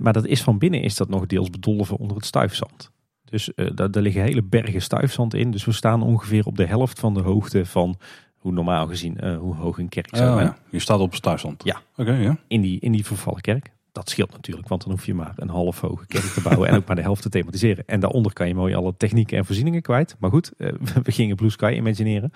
maar 0.00 0.12
dat 0.12 0.26
is 0.26 0.42
van 0.42 0.58
binnen 0.58 0.82
is 0.82 0.96
dat 0.96 1.08
nog 1.08 1.26
deels 1.26 1.50
bedolven 1.50 1.96
onder 1.96 2.16
het 2.16 2.26
stuifzand. 2.26 2.90
Dus 3.24 3.52
daar, 3.54 3.90
daar 3.90 4.02
liggen 4.02 4.22
hele 4.22 4.42
bergen 4.42 4.82
stuifzand 4.82 5.34
in. 5.34 5.50
Dus 5.50 5.64
we 5.64 5.72
staan 5.72 6.02
ongeveer 6.02 6.44
op 6.44 6.56
de 6.56 6.66
helft 6.66 7.00
van 7.00 7.14
de 7.14 7.20
hoogte 7.20 7.66
van 7.66 7.98
hoe 8.40 8.52
normaal 8.52 8.86
gezien, 8.86 9.16
uh, 9.20 9.38
hoe 9.38 9.54
hoog 9.54 9.78
een 9.78 9.88
kerk 9.88 10.16
zou 10.16 10.32
zijn. 10.32 10.46
Ja. 10.46 10.56
Je 10.70 10.78
staat 10.78 11.00
op 11.00 11.14
stuifstand. 11.14 11.64
Ja. 11.64 11.80
Oké, 11.96 12.12
ja. 12.12 12.36
In 12.46 12.60
die, 12.60 12.80
in 12.80 12.92
die 12.92 13.06
vervallen 13.06 13.40
kerk. 13.40 13.72
Dat 13.92 14.10
scheelt 14.10 14.32
natuurlijk, 14.32 14.68
want 14.68 14.82
dan 14.82 14.90
hoef 14.90 15.06
je 15.06 15.14
maar 15.14 15.32
een 15.36 15.48
half 15.48 15.80
hoge 15.80 16.06
kerk 16.06 16.24
te 16.24 16.40
bouwen 16.40 16.68
en 16.68 16.76
ook 16.76 16.86
maar 16.86 16.96
de 16.96 17.02
helft 17.02 17.22
te 17.22 17.28
thematiseren. 17.28 17.84
En 17.86 18.00
daaronder 18.00 18.32
kan 18.32 18.48
je 18.48 18.54
mooi 18.54 18.74
alle 18.74 18.96
technieken 18.96 19.38
en 19.38 19.44
voorzieningen 19.44 19.82
kwijt. 19.82 20.16
Maar 20.18 20.30
goed, 20.30 20.52
uh, 20.56 20.72
we 21.02 21.12
gingen 21.12 21.36
Blue 21.36 21.50
Sky 21.50 21.72
imagineren. 21.76 22.32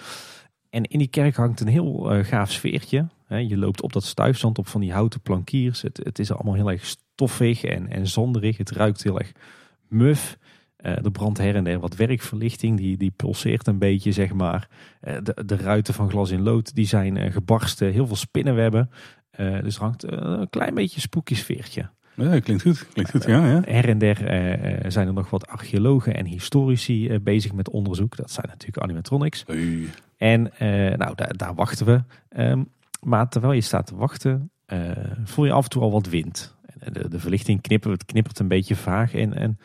En 0.70 0.84
in 0.84 0.98
die 0.98 1.08
kerk 1.08 1.36
hangt 1.36 1.60
een 1.60 1.68
heel 1.68 2.16
uh, 2.16 2.24
gaaf 2.24 2.50
sfeertje. 2.50 3.08
je 3.28 3.56
loopt 3.56 3.82
op 3.82 3.92
dat 3.92 4.04
stuifzand 4.04 4.58
op 4.58 4.68
van 4.68 4.80
die 4.80 4.92
houten 4.92 5.20
plankiers. 5.20 5.82
Het, 5.82 6.00
het 6.02 6.18
is 6.18 6.32
allemaal 6.32 6.54
heel 6.54 6.70
erg 6.70 6.84
stoffig 6.84 7.64
en, 7.64 7.88
en 7.88 8.06
zonderig. 8.06 8.56
Het 8.56 8.70
ruikt 8.70 9.02
heel 9.02 9.18
erg 9.18 9.32
muf. 9.88 10.38
Er 10.76 11.10
brandt 11.10 11.38
her 11.38 11.56
en 11.56 11.64
der 11.64 11.80
wat 11.80 11.96
werkverlichting, 11.96 12.76
die, 12.76 12.96
die 12.96 13.10
pulseert 13.10 13.66
een 13.66 13.78
beetje, 13.78 14.12
zeg 14.12 14.32
maar. 14.32 14.68
De, 15.00 15.42
de 15.46 15.56
ruiten 15.56 15.94
van 15.94 16.10
glas 16.10 16.30
in 16.30 16.42
lood, 16.42 16.74
die 16.74 16.86
zijn 16.86 17.32
gebarsten. 17.32 17.92
Heel 17.92 18.06
veel 18.06 18.16
spinnenwebben. 18.16 18.90
Dus 19.36 19.76
er 19.76 19.82
hangt 19.82 20.12
een 20.12 20.50
klein 20.50 20.74
beetje 20.74 21.00
spooky 21.00 21.34
sfeertje. 21.34 21.88
Ja, 22.14 22.40
klinkt 22.40 22.62
goed. 22.62 22.88
Klinkt 22.92 23.10
goed, 23.10 23.24
ja. 23.24 23.46
ja. 23.46 23.62
Her 23.64 23.88
en 23.88 23.98
der 23.98 24.16
zijn 24.92 25.06
er 25.06 25.12
nog 25.12 25.30
wat 25.30 25.46
archeologen 25.46 26.14
en 26.14 26.26
historici 26.26 27.18
bezig 27.18 27.52
met 27.52 27.70
onderzoek. 27.70 28.16
Dat 28.16 28.30
zijn 28.30 28.46
natuurlijk 28.48 28.82
animatronics. 28.82 29.44
Hey. 29.46 29.88
En 30.16 30.50
nou, 30.98 31.14
daar, 31.14 31.36
daar 31.36 31.54
wachten 31.54 31.86
we. 31.86 32.02
Um, 32.40 32.68
maar 33.00 33.28
terwijl 33.28 33.52
je 33.52 33.60
staat 33.60 33.86
te 33.86 33.96
wachten, 33.96 34.50
voel 35.24 35.44
je 35.44 35.52
af 35.52 35.64
en 35.64 35.70
toe 35.70 35.82
al 35.82 35.90
wat 35.90 36.06
wind. 36.06 36.56
De, 36.92 37.08
de 37.08 37.18
verlichting 37.18 37.60
knippert, 37.60 38.04
knippert 38.04 38.38
een 38.38 38.48
beetje 38.48 38.76
vaag 38.76 39.14
en... 39.14 39.34
en 39.34 39.58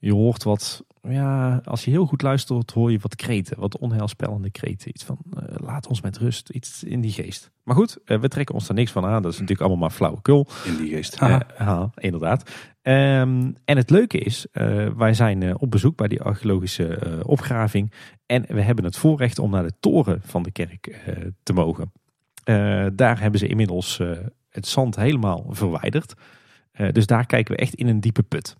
je 0.00 0.12
hoort 0.12 0.42
wat, 0.42 0.84
ja, 1.10 1.60
als 1.64 1.84
je 1.84 1.90
heel 1.90 2.06
goed 2.06 2.22
luistert, 2.22 2.70
hoor 2.70 2.92
je 2.92 2.98
wat 2.98 3.16
kreten, 3.16 3.60
wat 3.60 3.78
onheilspellende 3.78 4.50
kreten. 4.50 4.88
Iets 4.88 5.04
van, 5.04 5.18
uh, 5.34 5.42
laat 5.56 5.86
ons 5.86 6.00
met 6.00 6.18
rust, 6.18 6.48
iets 6.48 6.84
in 6.84 7.00
die 7.00 7.12
geest. 7.12 7.50
Maar 7.62 7.76
goed, 7.76 7.98
uh, 8.04 8.20
we 8.20 8.28
trekken 8.28 8.54
ons 8.54 8.68
er 8.68 8.74
niks 8.74 8.90
van 8.90 9.04
aan. 9.04 9.22
Dat 9.22 9.32
is 9.32 9.38
natuurlijk 9.38 9.68
allemaal 9.68 9.88
maar 9.88 9.96
flauwekul. 9.96 10.48
In 10.64 10.76
die 10.76 10.88
geest. 10.88 11.22
Uh, 11.22 11.84
inderdaad. 11.94 12.50
Um, 12.82 13.54
en 13.64 13.76
het 13.76 13.90
leuke 13.90 14.18
is, 14.18 14.46
wij 14.96 15.14
zijn 15.14 15.58
op 15.58 15.70
bezoek 15.70 15.96
bij 15.96 16.08
die 16.08 16.22
archeologische 16.22 17.22
opgraving. 17.26 17.92
En 18.26 18.44
we 18.48 18.60
hebben 18.60 18.84
het 18.84 18.96
voorrecht 18.96 19.38
om 19.38 19.50
naar 19.50 19.62
de 19.62 19.72
toren 19.80 20.20
van 20.24 20.42
de 20.42 20.50
kerk 20.50 21.00
te 21.42 21.52
mogen. 21.52 21.92
daar 22.94 23.20
hebben 23.20 23.40
ze 23.40 23.46
inmiddels 23.46 24.00
het 24.48 24.66
zand 24.66 24.96
helemaal 24.96 25.46
verwijderd. 25.48 26.14
dus 26.92 27.06
daar 27.06 27.26
kijken 27.26 27.54
we 27.54 27.60
echt 27.60 27.74
in 27.74 27.88
een 27.88 28.00
diepe 28.00 28.22
put. 28.22 28.56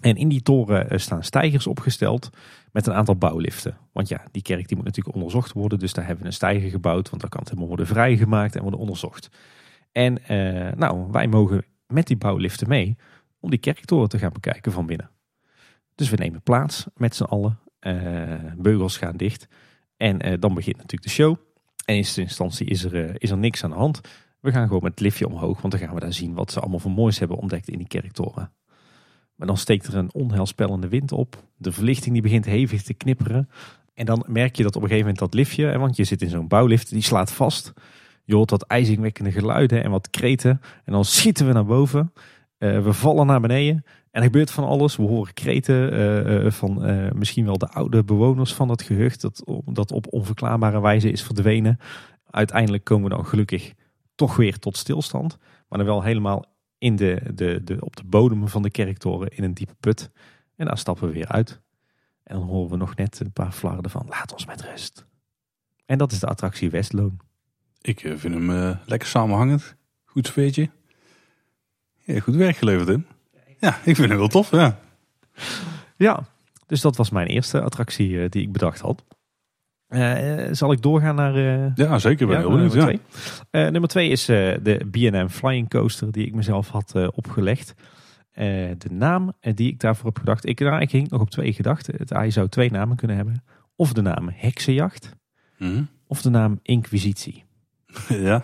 En 0.00 0.16
in 0.16 0.28
die 0.28 0.42
toren 0.42 0.90
eh, 0.90 0.98
staan 0.98 1.24
stijgers 1.24 1.66
opgesteld 1.66 2.30
met 2.72 2.86
een 2.86 2.94
aantal 2.94 3.16
bouwliften. 3.16 3.76
Want 3.92 4.08
ja, 4.08 4.24
die 4.30 4.42
kerk 4.42 4.68
die 4.68 4.76
moet 4.76 4.84
natuurlijk 4.86 5.16
onderzocht 5.16 5.52
worden. 5.52 5.78
Dus 5.78 5.92
daar 5.92 6.04
hebben 6.04 6.22
we 6.22 6.28
een 6.28 6.36
stijger 6.36 6.70
gebouwd. 6.70 7.10
Want 7.10 7.20
dan 7.20 7.30
kan 7.30 7.40
het 7.40 7.48
helemaal 7.48 7.68
worden 7.68 7.86
vrijgemaakt 7.86 8.56
en 8.56 8.62
worden 8.62 8.80
onderzocht. 8.80 9.28
En 9.92 10.18
uh, 10.30 10.72
nou, 10.72 11.10
wij 11.10 11.26
mogen 11.26 11.64
met 11.86 12.06
die 12.06 12.16
bouwliften 12.16 12.68
mee 12.68 12.96
om 13.40 13.50
die 13.50 13.58
kerktoren 13.58 14.08
te 14.08 14.18
gaan 14.18 14.32
bekijken 14.32 14.72
van 14.72 14.86
binnen. 14.86 15.10
Dus 15.94 16.10
we 16.10 16.16
nemen 16.16 16.42
plaats 16.42 16.86
met 16.94 17.14
z'n 17.14 17.24
allen. 17.24 17.58
Uh, 17.80 18.34
beugels 18.56 18.96
gaan 18.96 19.16
dicht. 19.16 19.48
En 19.96 20.28
uh, 20.28 20.34
dan 20.40 20.54
begint 20.54 20.76
natuurlijk 20.76 21.02
de 21.02 21.08
show. 21.08 21.36
En 21.84 21.94
in 21.94 21.96
eerste 21.96 22.20
instantie 22.20 22.66
is 22.66 22.84
er, 22.84 23.22
is 23.22 23.30
er 23.30 23.38
niks 23.38 23.64
aan 23.64 23.70
de 23.70 23.76
hand. 23.76 24.00
We 24.40 24.50
gaan 24.50 24.66
gewoon 24.66 24.82
met 24.82 24.90
het 24.90 25.00
liftje 25.00 25.26
omhoog. 25.26 25.60
Want 25.60 25.72
dan 25.72 25.82
gaan 25.82 25.94
we 25.94 26.00
daar 26.00 26.12
zien 26.12 26.34
wat 26.34 26.52
ze 26.52 26.60
allemaal 26.60 26.78
voor 26.78 26.90
moois 26.90 27.18
hebben 27.18 27.36
ontdekt 27.36 27.68
in 27.68 27.78
die 27.78 27.86
kerktoren. 27.86 28.52
Maar 29.36 29.46
dan 29.46 29.56
steekt 29.56 29.86
er 29.86 29.96
een 29.96 30.14
onheilspellende 30.14 30.88
wind 30.88 31.12
op. 31.12 31.42
De 31.56 31.72
verlichting 31.72 32.12
die 32.12 32.22
begint 32.22 32.44
hevig 32.44 32.82
te 32.82 32.94
knipperen. 32.94 33.48
En 33.94 34.06
dan 34.06 34.24
merk 34.26 34.56
je 34.56 34.62
dat 34.62 34.76
op 34.76 34.82
een 34.82 34.88
gegeven 34.88 35.08
moment 35.10 35.18
dat 35.18 35.34
liftje, 35.34 35.78
want 35.78 35.96
je 35.96 36.04
zit 36.04 36.22
in 36.22 36.28
zo'n 36.28 36.48
bouwlift, 36.48 36.90
die 36.90 37.02
slaat 37.02 37.32
vast. 37.32 37.72
Je 38.24 38.34
hoort 38.34 38.50
wat 38.50 38.62
ijzingwekkende 38.62 39.32
geluiden 39.32 39.84
en 39.84 39.90
wat 39.90 40.10
kreten. 40.10 40.60
En 40.84 40.92
dan 40.92 41.04
schieten 41.04 41.46
we 41.46 41.52
naar 41.52 41.64
boven. 41.64 42.12
Uh, 42.58 42.82
we 42.82 42.92
vallen 42.92 43.26
naar 43.26 43.40
beneden. 43.40 43.84
En 44.10 44.22
er 44.22 44.22
gebeurt 44.22 44.50
van 44.50 44.64
alles. 44.64 44.96
We 44.96 45.02
horen 45.02 45.34
kreten 45.34 45.92
uh, 45.92 46.44
uh, 46.44 46.50
van 46.50 46.82
misschien 47.18 47.44
wel 47.44 47.58
de 47.58 47.68
oude 47.68 48.04
bewoners 48.04 48.54
van 48.54 48.68
het 48.68 48.82
gehucht. 48.82 49.20
Dat, 49.20 49.44
dat 49.64 49.92
op 49.92 50.06
onverklaarbare 50.10 50.80
wijze 50.80 51.10
is 51.10 51.22
verdwenen. 51.22 51.78
Uiteindelijk 52.30 52.84
komen 52.84 53.08
we 53.08 53.16
dan 53.16 53.26
gelukkig 53.26 53.72
toch 54.14 54.36
weer 54.36 54.58
tot 54.58 54.76
stilstand. 54.76 55.38
Maar 55.68 55.78
dan 55.78 55.86
wel 55.86 56.02
helemaal 56.02 56.44
in 56.78 56.96
de, 56.96 57.22
de, 57.34 57.60
de, 57.64 57.76
op 57.80 57.96
de 57.96 58.04
bodem 58.04 58.48
van 58.48 58.62
de 58.62 58.70
kerktoren 58.70 59.28
in 59.28 59.44
een 59.44 59.54
diepe 59.54 59.74
put. 59.80 60.10
En 60.56 60.66
daar 60.66 60.78
stappen 60.78 61.06
we 61.06 61.14
weer 61.14 61.28
uit. 61.28 61.60
En 62.22 62.36
dan 62.38 62.48
horen 62.48 62.70
we 62.70 62.76
nog 62.76 62.96
net 62.96 63.20
een 63.20 63.32
paar 63.32 63.52
flarden 63.52 63.90
van 63.90 64.06
laat 64.08 64.32
ons 64.32 64.46
met 64.46 64.62
rust. 64.62 65.06
En 65.84 65.98
dat 65.98 66.12
is 66.12 66.18
de 66.18 66.26
attractie 66.26 66.70
Westloon. 66.70 67.20
Ik 67.80 68.00
vind 68.00 68.34
hem 68.34 68.50
uh, 68.50 68.76
lekker 68.84 69.08
samenhangend. 69.08 69.76
Goed 70.04 70.26
sfeertje. 70.26 70.70
Ja, 72.04 72.20
goed 72.20 72.34
werk 72.34 72.56
geleverd 72.56 72.88
in. 72.88 73.06
Ja, 73.58 73.76
ik 73.84 73.96
vind 73.96 74.08
hem 74.08 74.18
wel 74.18 74.28
tof, 74.28 74.50
ja. 74.50 74.80
Ja, 75.96 76.28
dus 76.66 76.80
dat 76.80 76.96
was 76.96 77.10
mijn 77.10 77.26
eerste 77.26 77.60
attractie 77.60 78.08
uh, 78.08 78.28
die 78.28 78.42
ik 78.42 78.52
bedacht 78.52 78.80
had. 78.80 79.04
Uh, 79.96 80.48
zal 80.50 80.72
ik 80.72 80.82
doorgaan 80.82 81.14
naar... 81.14 81.36
Uh, 81.36 81.74
ja, 81.74 81.98
zeker. 81.98 82.26
Ben 82.26 82.36
ja, 82.36 82.42
heel 82.42 82.50
benieuwd. 82.50 82.74
Nummer, 82.74 82.92
ja. 82.92 82.98
twee. 83.50 83.64
Uh, 83.64 83.70
nummer 83.70 83.90
twee 83.90 84.08
is 84.08 84.24
de 84.24 84.86
B&M 84.90 85.28
Flying 85.28 85.68
Coaster 85.68 86.12
die 86.12 86.26
ik 86.26 86.34
mezelf 86.34 86.68
had 86.68 87.10
opgelegd. 87.14 87.74
de 88.32 88.88
naam 88.90 89.32
die 89.40 89.70
ik 89.70 89.80
daarvoor 89.80 90.06
heb 90.06 90.18
gedacht... 90.18 90.46
Ik, 90.46 90.60
nou, 90.60 90.80
ik 90.80 90.90
hing 90.90 91.08
nog 91.08 91.20
op 91.20 91.30
twee 91.30 91.52
gedachten. 91.52 91.94
Het, 91.96 92.10
hij 92.10 92.30
zou 92.30 92.48
twee 92.48 92.70
namen 92.70 92.96
kunnen 92.96 93.16
hebben. 93.16 93.44
Of 93.76 93.92
de 93.92 94.02
naam 94.02 94.30
Heksenjacht. 94.32 95.10
Mm 95.58 95.74
-hmm. 95.74 95.88
Of 96.06 96.22
de 96.22 96.30
naam 96.30 96.58
Inquisitie. 96.62 97.44
ja. 98.08 98.42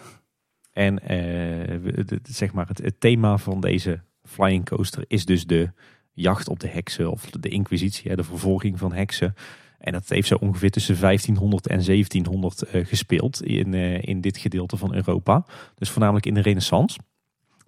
En 0.72 0.94
de, 0.96 2.04
de, 2.06 2.20
zeg 2.22 2.52
maar 2.52 2.66
het, 2.66 2.78
het 2.78 3.00
thema 3.00 3.38
van 3.38 3.60
deze 3.60 4.00
Flying 4.24 4.64
Coaster 4.64 5.04
is 5.08 5.24
dus 5.24 5.46
de 5.46 5.70
jacht 6.12 6.48
op 6.48 6.60
de 6.60 6.68
heksen. 6.68 7.10
Of 7.10 7.30
de 7.30 7.48
Inquisitie, 7.48 8.16
de 8.16 8.24
vervolging 8.24 8.78
van 8.78 8.92
heksen. 8.92 9.34
En 9.82 9.92
dat 9.92 10.08
heeft 10.08 10.28
zo 10.28 10.34
ongeveer 10.34 10.70
tussen 10.70 11.00
1500 11.00 11.66
en 11.66 11.84
1700 11.84 12.74
uh, 12.74 12.86
gespeeld 12.86 13.42
in, 13.42 13.72
uh, 13.72 14.02
in 14.02 14.20
dit 14.20 14.38
gedeelte 14.38 14.76
van 14.76 14.94
Europa. 14.94 15.44
Dus 15.74 15.90
voornamelijk 15.90 16.26
in 16.26 16.34
de 16.34 16.40
renaissance. 16.40 16.98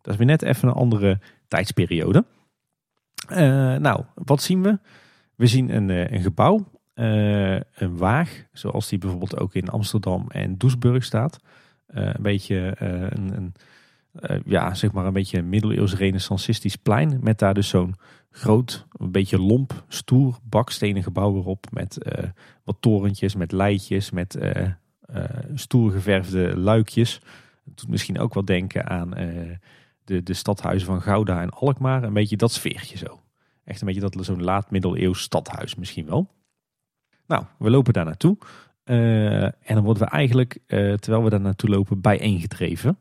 Dat 0.03 0.13
is 0.13 0.19
weer 0.19 0.27
net 0.27 0.43
even 0.43 0.69
een 0.69 0.75
andere 0.75 1.21
tijdsperiode. 1.49 2.25
Uh, 3.31 3.37
nou, 3.77 4.05
wat 4.15 4.43
zien 4.43 4.63
we? 4.63 4.79
We 5.35 5.47
zien 5.47 5.75
een, 5.75 6.15
een 6.15 6.23
gebouw, 6.23 6.65
een 6.95 7.97
waag, 7.97 8.45
zoals 8.53 8.89
die 8.89 8.99
bijvoorbeeld 8.99 9.39
ook 9.39 9.55
in 9.55 9.69
Amsterdam 9.69 10.27
en 10.29 10.59
Doesburg 10.59 11.05
staat. 11.05 11.39
een 11.87 12.23
beetje 12.23 12.75
een, 12.79 13.37
een 13.37 13.55
ja, 14.45 14.75
zeg 14.75 14.93
maar 14.93 15.07
een 15.07 15.13
beetje 15.13 15.39
een 15.39 15.49
middeleeuws 15.49 15.95
renaissancistisch 15.95 16.77
plein. 16.77 17.19
Met 17.23 17.39
daar 17.39 17.55
dus 17.55 17.69
zo'n 17.69 17.95
groot, 18.37 18.87
een 18.93 19.11
beetje 19.11 19.39
lomp, 19.39 19.85
stoer 19.89 20.39
bakstenen 20.43 21.03
gebouw 21.03 21.37
erop. 21.37 21.67
Met 21.71 21.99
uh, 22.07 22.25
wat 22.65 22.77
torentjes, 22.81 23.35
met 23.35 23.53
leidjes, 23.53 24.11
met 24.11 24.37
uh, 24.37 24.69
stoer 25.55 25.91
geverfde 25.91 26.57
luikjes. 26.57 27.21
Het 27.65 27.77
doet 27.77 27.89
misschien 27.89 28.19
ook 28.19 28.35
wat 28.35 28.47
denken 28.47 28.87
aan 28.87 29.11
de, 30.05 30.23
de 30.23 30.35
stadhuizen 30.35 30.87
van 30.87 31.03
Gouda 31.03 31.43
en 31.43 31.51
Alkmaar. 31.51 32.03
Een 32.03 32.13
beetje 32.13 32.37
dat 32.37 32.53
sfeertje 32.53 32.97
zo. 32.97 33.21
Echt 33.65 33.81
een 33.81 33.87
beetje 33.87 34.01
dat 34.01 34.17
zo'n 34.21 34.43
laat 34.43 34.71
middeleeuws 34.71 35.21
stadhuis 35.21 35.75
misschien 35.75 36.07
wel. 36.07 36.31
Nou, 37.27 37.45
we 37.59 37.71
lopen 37.71 37.93
daar 37.93 38.05
naartoe. 38.05 38.37
En 38.85 39.55
dan 39.75 39.85
worden 39.85 40.03
we 40.03 40.09
eigenlijk, 40.11 40.59
terwijl 40.67 41.25
we 41.25 41.31
daar 41.31 41.41
naartoe 41.41 41.71
lopen, 41.71 42.01
bijeengedreven. 42.01 42.99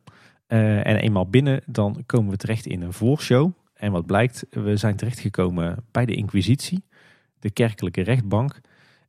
En 0.48 0.96
eenmaal 0.96 1.30
binnen, 1.30 1.62
dan 1.66 2.04
komen 2.06 2.32
we 2.32 2.38
terecht 2.38 2.66
in 2.66 2.82
een 2.82 2.94
voorshow. 2.94 3.52
En 3.84 3.92
wat 3.92 4.06
blijkt, 4.06 4.46
we 4.50 4.78
zijn 4.78 4.96
terechtgekomen 4.96 5.86
bij 5.92 6.06
de 6.06 6.16
Inquisitie, 6.16 6.84
de 7.40 7.52
kerkelijke 7.52 8.02
rechtbank. 8.02 8.62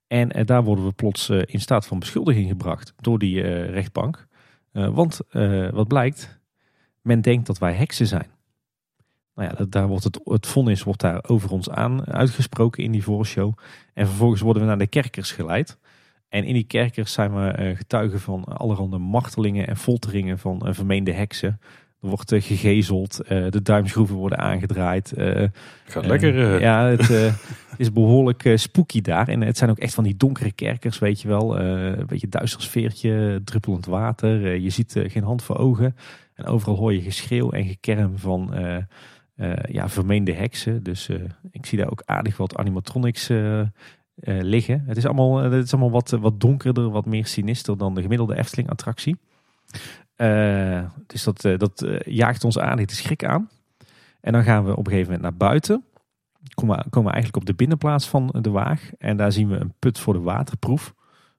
En 0.06 0.46
daar 0.46 0.64
worden 0.64 0.84
we 0.84 0.92
plots 0.92 1.28
in 1.30 1.60
staat 1.60 1.86
van 1.86 1.98
beschuldiging 1.98 2.48
gebracht 2.48 2.92
door 2.96 3.18
die 3.18 3.40
rechtbank. 3.62 4.26
want 4.72 5.20
wat 5.70 5.88
blijkt, 5.88 6.40
men 7.02 7.20
denkt 7.20 7.46
dat 7.46 7.58
wij 7.58 7.72
heksen 7.72 8.06
zijn. 8.06 8.26
Nou 9.34 9.48
ja, 9.48 9.64
daar 9.64 9.86
wordt 9.86 10.04
het, 10.04 10.20
het 10.24 10.46
vonnis 10.46 10.82
wordt 10.82 11.00
daar 11.00 11.24
over 11.26 11.50
ons 11.50 11.70
aan 11.70 12.06
uitgesproken 12.06 12.84
in 12.84 12.92
die 12.92 13.02
voorshow. 13.02 13.58
En 13.92 14.06
vervolgens 14.06 14.40
worden 14.40 14.62
we 14.62 14.68
naar 14.68 14.78
de 14.78 14.86
kerkers 14.86 15.32
geleid. 15.32 15.78
En 16.28 16.44
in 16.44 16.54
die 16.54 16.64
kerkers 16.64 17.12
zijn 17.12 17.34
we 17.34 17.48
eh, 17.48 17.76
getuigen 17.76 18.20
van 18.20 18.44
allerhande 18.44 18.98
martelingen 18.98 19.66
en 19.66 19.76
folteringen 19.76 20.38
van 20.38 20.66
eh, 20.66 20.74
vermeende 20.74 21.12
heksen. 21.12 21.60
Er 22.04 22.10
wordt 22.10 22.32
uh, 22.32 22.42
gegezeld, 22.42 23.20
de 23.26 23.62
duimschroeven 23.62 24.16
worden 24.16 24.38
aangedraaid. 24.38 25.12
Gaat 25.84 26.06
lekker. 26.06 26.60
ja, 26.60 26.86
het 26.86 27.34
is 27.76 27.92
behoorlijk 27.92 28.52
spooky 28.54 29.00
daar. 29.00 29.28
En 29.28 29.40
het 29.40 29.56
zijn 29.58 29.70
ook 29.70 29.78
echt 29.78 29.94
van 29.94 30.04
die 30.04 30.16
donkere 30.16 30.52
kerkers, 30.52 30.98
weet 30.98 31.20
je 31.20 31.28
wel. 31.28 31.58
een 31.58 32.06
beetje 32.06 32.28
duister 32.28 32.62
sfeertje, 32.62 33.40
druppelend 33.44 33.86
water. 33.86 34.56
je 34.56 34.70
ziet 34.70 35.00
geen 35.06 35.22
hand 35.22 35.42
voor 35.42 35.58
ogen. 35.58 35.96
En 36.34 36.44
overal 36.44 36.76
hoor 36.76 36.92
je 36.92 37.00
geschreeuw 37.00 37.50
en 37.50 37.64
gekerm 37.64 38.18
van 38.18 38.54
ja, 39.66 39.88
vermeende 39.88 40.32
heksen. 40.32 40.82
Dus 40.82 41.08
ik 41.50 41.66
zie 41.66 41.78
daar 41.78 41.90
ook 41.90 42.02
aardig 42.04 42.36
wat 42.36 42.56
animatronics 42.56 43.30
liggen. 44.24 44.84
Het 44.86 44.96
is 44.96 45.06
allemaal, 45.06 45.36
het 45.36 45.64
is 45.64 45.72
allemaal 45.72 45.90
wat, 45.90 46.10
wat 46.10 46.40
donkerder, 46.40 46.90
wat 46.90 47.06
meer 47.06 47.26
sinister 47.26 47.78
dan 47.78 47.94
de 47.94 48.02
gemiddelde 48.02 48.36
Efteling-attractie. 48.36 49.16
Uh, 50.16 50.84
dus 51.06 51.22
dat, 51.24 51.40
dat 51.40 51.86
jaagt 52.04 52.44
ons 52.44 52.58
aan, 52.58 52.76
de 52.76 52.94
schrik 52.94 53.24
aan. 53.24 53.50
En 54.20 54.32
dan 54.32 54.42
gaan 54.42 54.64
we 54.64 54.70
op 54.70 54.86
een 54.86 54.92
gegeven 54.92 55.12
moment 55.12 55.22
naar 55.22 55.48
buiten. 55.48 55.84
Komen, 56.54 56.76
komen 56.90 57.08
we 57.08 57.14
eigenlijk 57.14 57.36
op 57.36 57.46
de 57.46 57.54
binnenplaats 57.54 58.08
van 58.08 58.34
de 58.40 58.50
Waag. 58.50 58.90
En 58.98 59.16
daar 59.16 59.32
zien 59.32 59.48
we 59.48 59.56
een 59.56 59.74
put 59.78 59.98
voor 59.98 60.12
de 60.12 60.20
waterproef. 60.20 60.94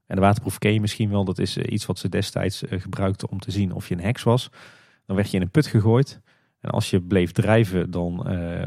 En 0.08 0.16
de 0.16 0.22
waterproef 0.22 0.58
ken 0.58 0.74
je 0.74 0.82
misschien 0.82 1.10
wel. 1.10 1.26
Dat 1.26 1.40
is 1.40 1.58
iets 1.58 1.86
wat 1.86 2.00
ze 2.00 2.10
destijds 2.10 2.64
gebruikten 2.70 3.30
om 3.30 3.40
te 3.40 3.52
zien 3.52 3.72
of 3.72 3.88
je 3.88 3.96
een 3.96 4.02
heks 4.02 4.24
was. 4.24 4.50
Dan 5.06 5.16
werd 5.16 5.30
je 5.30 5.36
in 5.36 5.42
een 5.42 5.52
put 5.52 5.68
gegooid. 5.68 6.22
En 6.60 6.70
als 6.70 6.90
je 6.90 7.02
bleef 7.02 7.32
drijven, 7.32 7.92
dan 7.92 8.16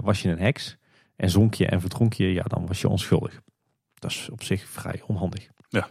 was 0.02 0.22
je 0.22 0.28
een 0.28 0.38
heks. 0.38 0.76
En 1.16 1.30
zonk 1.30 1.54
je 1.54 1.66
en 1.66 1.80
verdronk 1.80 2.12
je, 2.12 2.32
ja, 2.32 2.42
dan 2.42 2.66
was 2.66 2.80
je 2.80 2.88
onschuldig. 2.88 3.40
Dat 3.94 4.10
is 4.10 4.28
op 4.30 4.42
zich 4.42 4.68
vrij 4.68 5.02
onhandig. 5.06 5.48
Ja. 5.68 5.88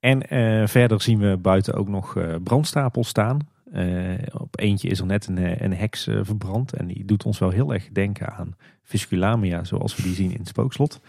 En 0.00 0.34
uh, 0.34 0.66
verder 0.66 1.02
zien 1.02 1.18
we 1.18 1.36
buiten 1.36 1.74
ook 1.74 1.88
nog 1.88 2.14
uh, 2.14 2.34
brandstapels 2.42 3.08
staan. 3.08 3.38
Uh, 3.72 4.14
op 4.32 4.58
eentje 4.58 4.88
is 4.88 5.00
er 5.00 5.06
net 5.06 5.26
een, 5.26 5.64
een 5.64 5.74
heks 5.74 6.08
verbrand. 6.22 6.72
En 6.72 6.86
die 6.86 7.04
doet 7.04 7.24
ons 7.24 7.38
wel 7.38 7.50
heel 7.50 7.72
erg 7.72 7.88
denken 7.88 8.32
aan 8.32 8.56
Visculamia, 8.82 9.64
zoals 9.64 9.96
we 9.96 10.02
die 10.02 10.14
zien 10.14 10.30
in 10.30 10.38
het 10.38 10.48
spookslot. 10.48 11.00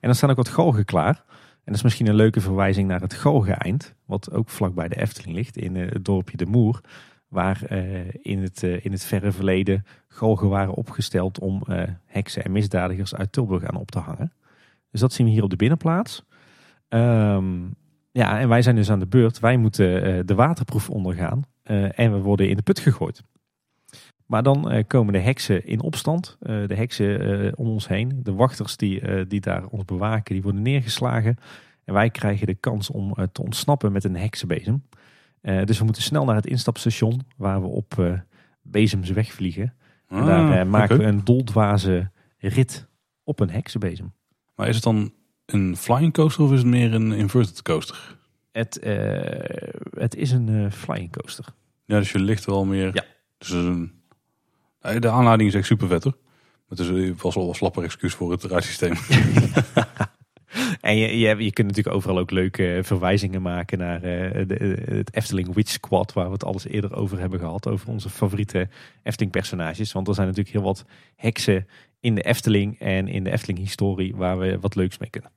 En 0.00 0.08
er 0.08 0.14
staan 0.14 0.30
ook 0.30 0.36
wat 0.36 0.48
galgen 0.48 0.84
klaar. 0.84 1.24
En 1.38 1.66
dat 1.66 1.74
is 1.74 1.82
misschien 1.82 2.06
een 2.06 2.14
leuke 2.14 2.40
verwijzing 2.40 2.88
naar 2.88 3.00
het 3.00 3.14
galgeneind. 3.14 3.94
Wat 4.04 4.32
ook 4.32 4.48
vlakbij 4.48 4.88
de 4.88 5.00
Efteling 5.00 5.36
ligt, 5.36 5.56
in 5.56 5.76
het 5.76 6.04
dorpje 6.04 6.36
De 6.36 6.46
Moer. 6.46 6.80
Waar 7.28 7.72
in, 8.22 8.42
het, 8.42 8.62
in 8.62 8.92
het 8.92 9.04
verre 9.04 9.32
verleden 9.32 9.84
galgen 10.08 10.48
waren 10.48 10.74
opgesteld 10.74 11.38
om 11.38 11.62
heksen 12.06 12.44
en 12.44 12.52
misdadigers 12.52 13.14
uit 13.14 13.32
Tilburg 13.32 13.64
aan 13.64 13.76
op 13.76 13.90
te 13.90 13.98
hangen. 13.98 14.32
Dus 14.90 15.00
dat 15.00 15.12
zien 15.12 15.26
we 15.26 15.32
hier 15.32 15.42
op 15.42 15.50
de 15.50 15.56
binnenplaats. 15.56 16.24
Ehm, 16.88 17.54
ja, 18.12 18.40
en 18.40 18.48
wij 18.48 18.62
zijn 18.62 18.76
dus 18.76 18.90
aan 18.90 18.98
de 18.98 19.06
beurt. 19.06 19.40
Wij 19.40 19.56
moeten 19.56 20.08
uh, 20.08 20.20
de 20.24 20.34
waterproef 20.34 20.90
ondergaan. 20.90 21.42
Uh, 21.64 21.98
en 21.98 22.12
we 22.12 22.18
worden 22.18 22.48
in 22.48 22.56
de 22.56 22.62
put 22.62 22.78
gegooid. 22.78 23.22
Maar 24.26 24.42
dan 24.42 24.72
uh, 24.72 24.82
komen 24.86 25.12
de 25.12 25.18
heksen 25.18 25.66
in 25.66 25.80
opstand. 25.80 26.36
de 26.40 26.74
heksen 26.74 27.58
om 27.58 27.68
ons 27.68 27.88
heen. 27.88 28.20
De 28.22 28.32
wachters 28.32 28.76
die, 28.76 29.26
die 29.26 29.40
daar 29.40 29.66
ons 29.66 29.84
bewaken, 29.84 30.34
die 30.34 30.42
worden 30.42 30.62
neergeslagen. 30.62 31.36
En 31.84 31.94
wij 31.94 32.10
krijgen 32.10 32.46
de 32.46 32.54
kans 32.54 32.90
om 32.90 33.14
te 33.32 33.42
ontsnappen 33.42 33.92
met 33.92 34.04
een 34.04 34.16
heksenbezem. 34.16 34.82
dus 35.40 35.78
we 35.78 35.84
moeten 35.84 36.02
snel 36.02 36.24
naar 36.24 36.34
het 36.34 36.46
instapstation. 36.46 37.20
Waar 37.36 37.60
we 37.60 37.66
op 37.66 38.18
bezems 38.62 39.10
wegvliegen. 39.10 39.74
Ah, 40.08 40.18
en 40.18 40.26
daar 40.26 40.66
maken 40.66 40.98
we 40.98 41.04
een 41.04 41.24
doldwaze 41.24 42.10
rit 42.38 42.88
op 43.24 43.40
een 43.40 43.50
heksenbezem. 43.50 44.12
Maar 44.54 44.68
is 44.68 44.74
het 44.74 44.84
dan 44.84 45.12
een 45.52 45.76
flying 45.76 46.12
coaster 46.12 46.44
of 46.44 46.52
is 46.52 46.58
het 46.58 46.66
meer 46.66 46.94
een 46.94 47.12
inverted 47.12 47.62
coaster? 47.62 48.18
Het, 48.52 48.80
uh, 48.82 48.92
het 49.98 50.16
is 50.16 50.30
een 50.30 50.48
uh, 50.48 50.70
flying 50.70 51.12
coaster. 51.12 51.44
Ja, 51.84 51.98
dus 51.98 52.12
je 52.12 52.18
ligt 52.18 52.44
wel 52.44 52.64
meer. 52.64 52.90
Ja. 52.94 53.04
Dus 53.38 53.50
een, 53.50 53.92
de 54.98 55.08
aanleiding 55.08 55.48
is 55.48 55.54
echt 55.54 55.66
super 55.66 55.88
vet 55.88 56.04
hoor. 56.04 56.16
Het 56.68 56.78
is 56.78 57.12
was 57.16 57.34
wel 57.34 57.48
een 57.48 57.54
slapper 57.54 57.82
excuus 57.82 58.14
voor 58.14 58.30
het 58.30 58.44
rijsysteem. 58.44 58.92
en 60.80 60.96
je, 60.96 61.18
je, 61.18 61.44
je, 61.44 61.52
kunt 61.52 61.66
natuurlijk 61.66 61.96
overal 61.96 62.18
ook 62.18 62.30
leuke 62.30 62.80
verwijzingen 62.82 63.42
maken 63.42 63.78
naar 63.78 63.96
uh, 63.96 64.46
de, 64.46 64.82
het 64.90 65.14
Efteling 65.14 65.54
Witch 65.54 65.70
Squad, 65.70 66.12
waar 66.12 66.26
we 66.26 66.32
het 66.32 66.44
alles 66.44 66.66
eerder 66.66 66.94
over 66.94 67.18
hebben 67.18 67.38
gehad. 67.38 67.68
Over 67.68 67.88
onze 67.88 68.10
favoriete 68.10 68.68
Efteling 69.02 69.32
personages. 69.32 69.92
Want 69.92 70.08
er 70.08 70.14
zijn 70.14 70.26
natuurlijk 70.26 70.54
heel 70.54 70.64
wat 70.64 70.84
heksen 71.16 71.66
in 72.00 72.14
de 72.14 72.22
Efteling 72.22 72.78
en 72.78 73.08
in 73.08 73.24
de 73.24 73.30
Efteling 73.30 73.58
historie 73.58 74.16
waar 74.16 74.38
we 74.38 74.58
wat 74.60 74.74
leuks 74.74 74.98
mee 74.98 75.10
kunnen. 75.10 75.30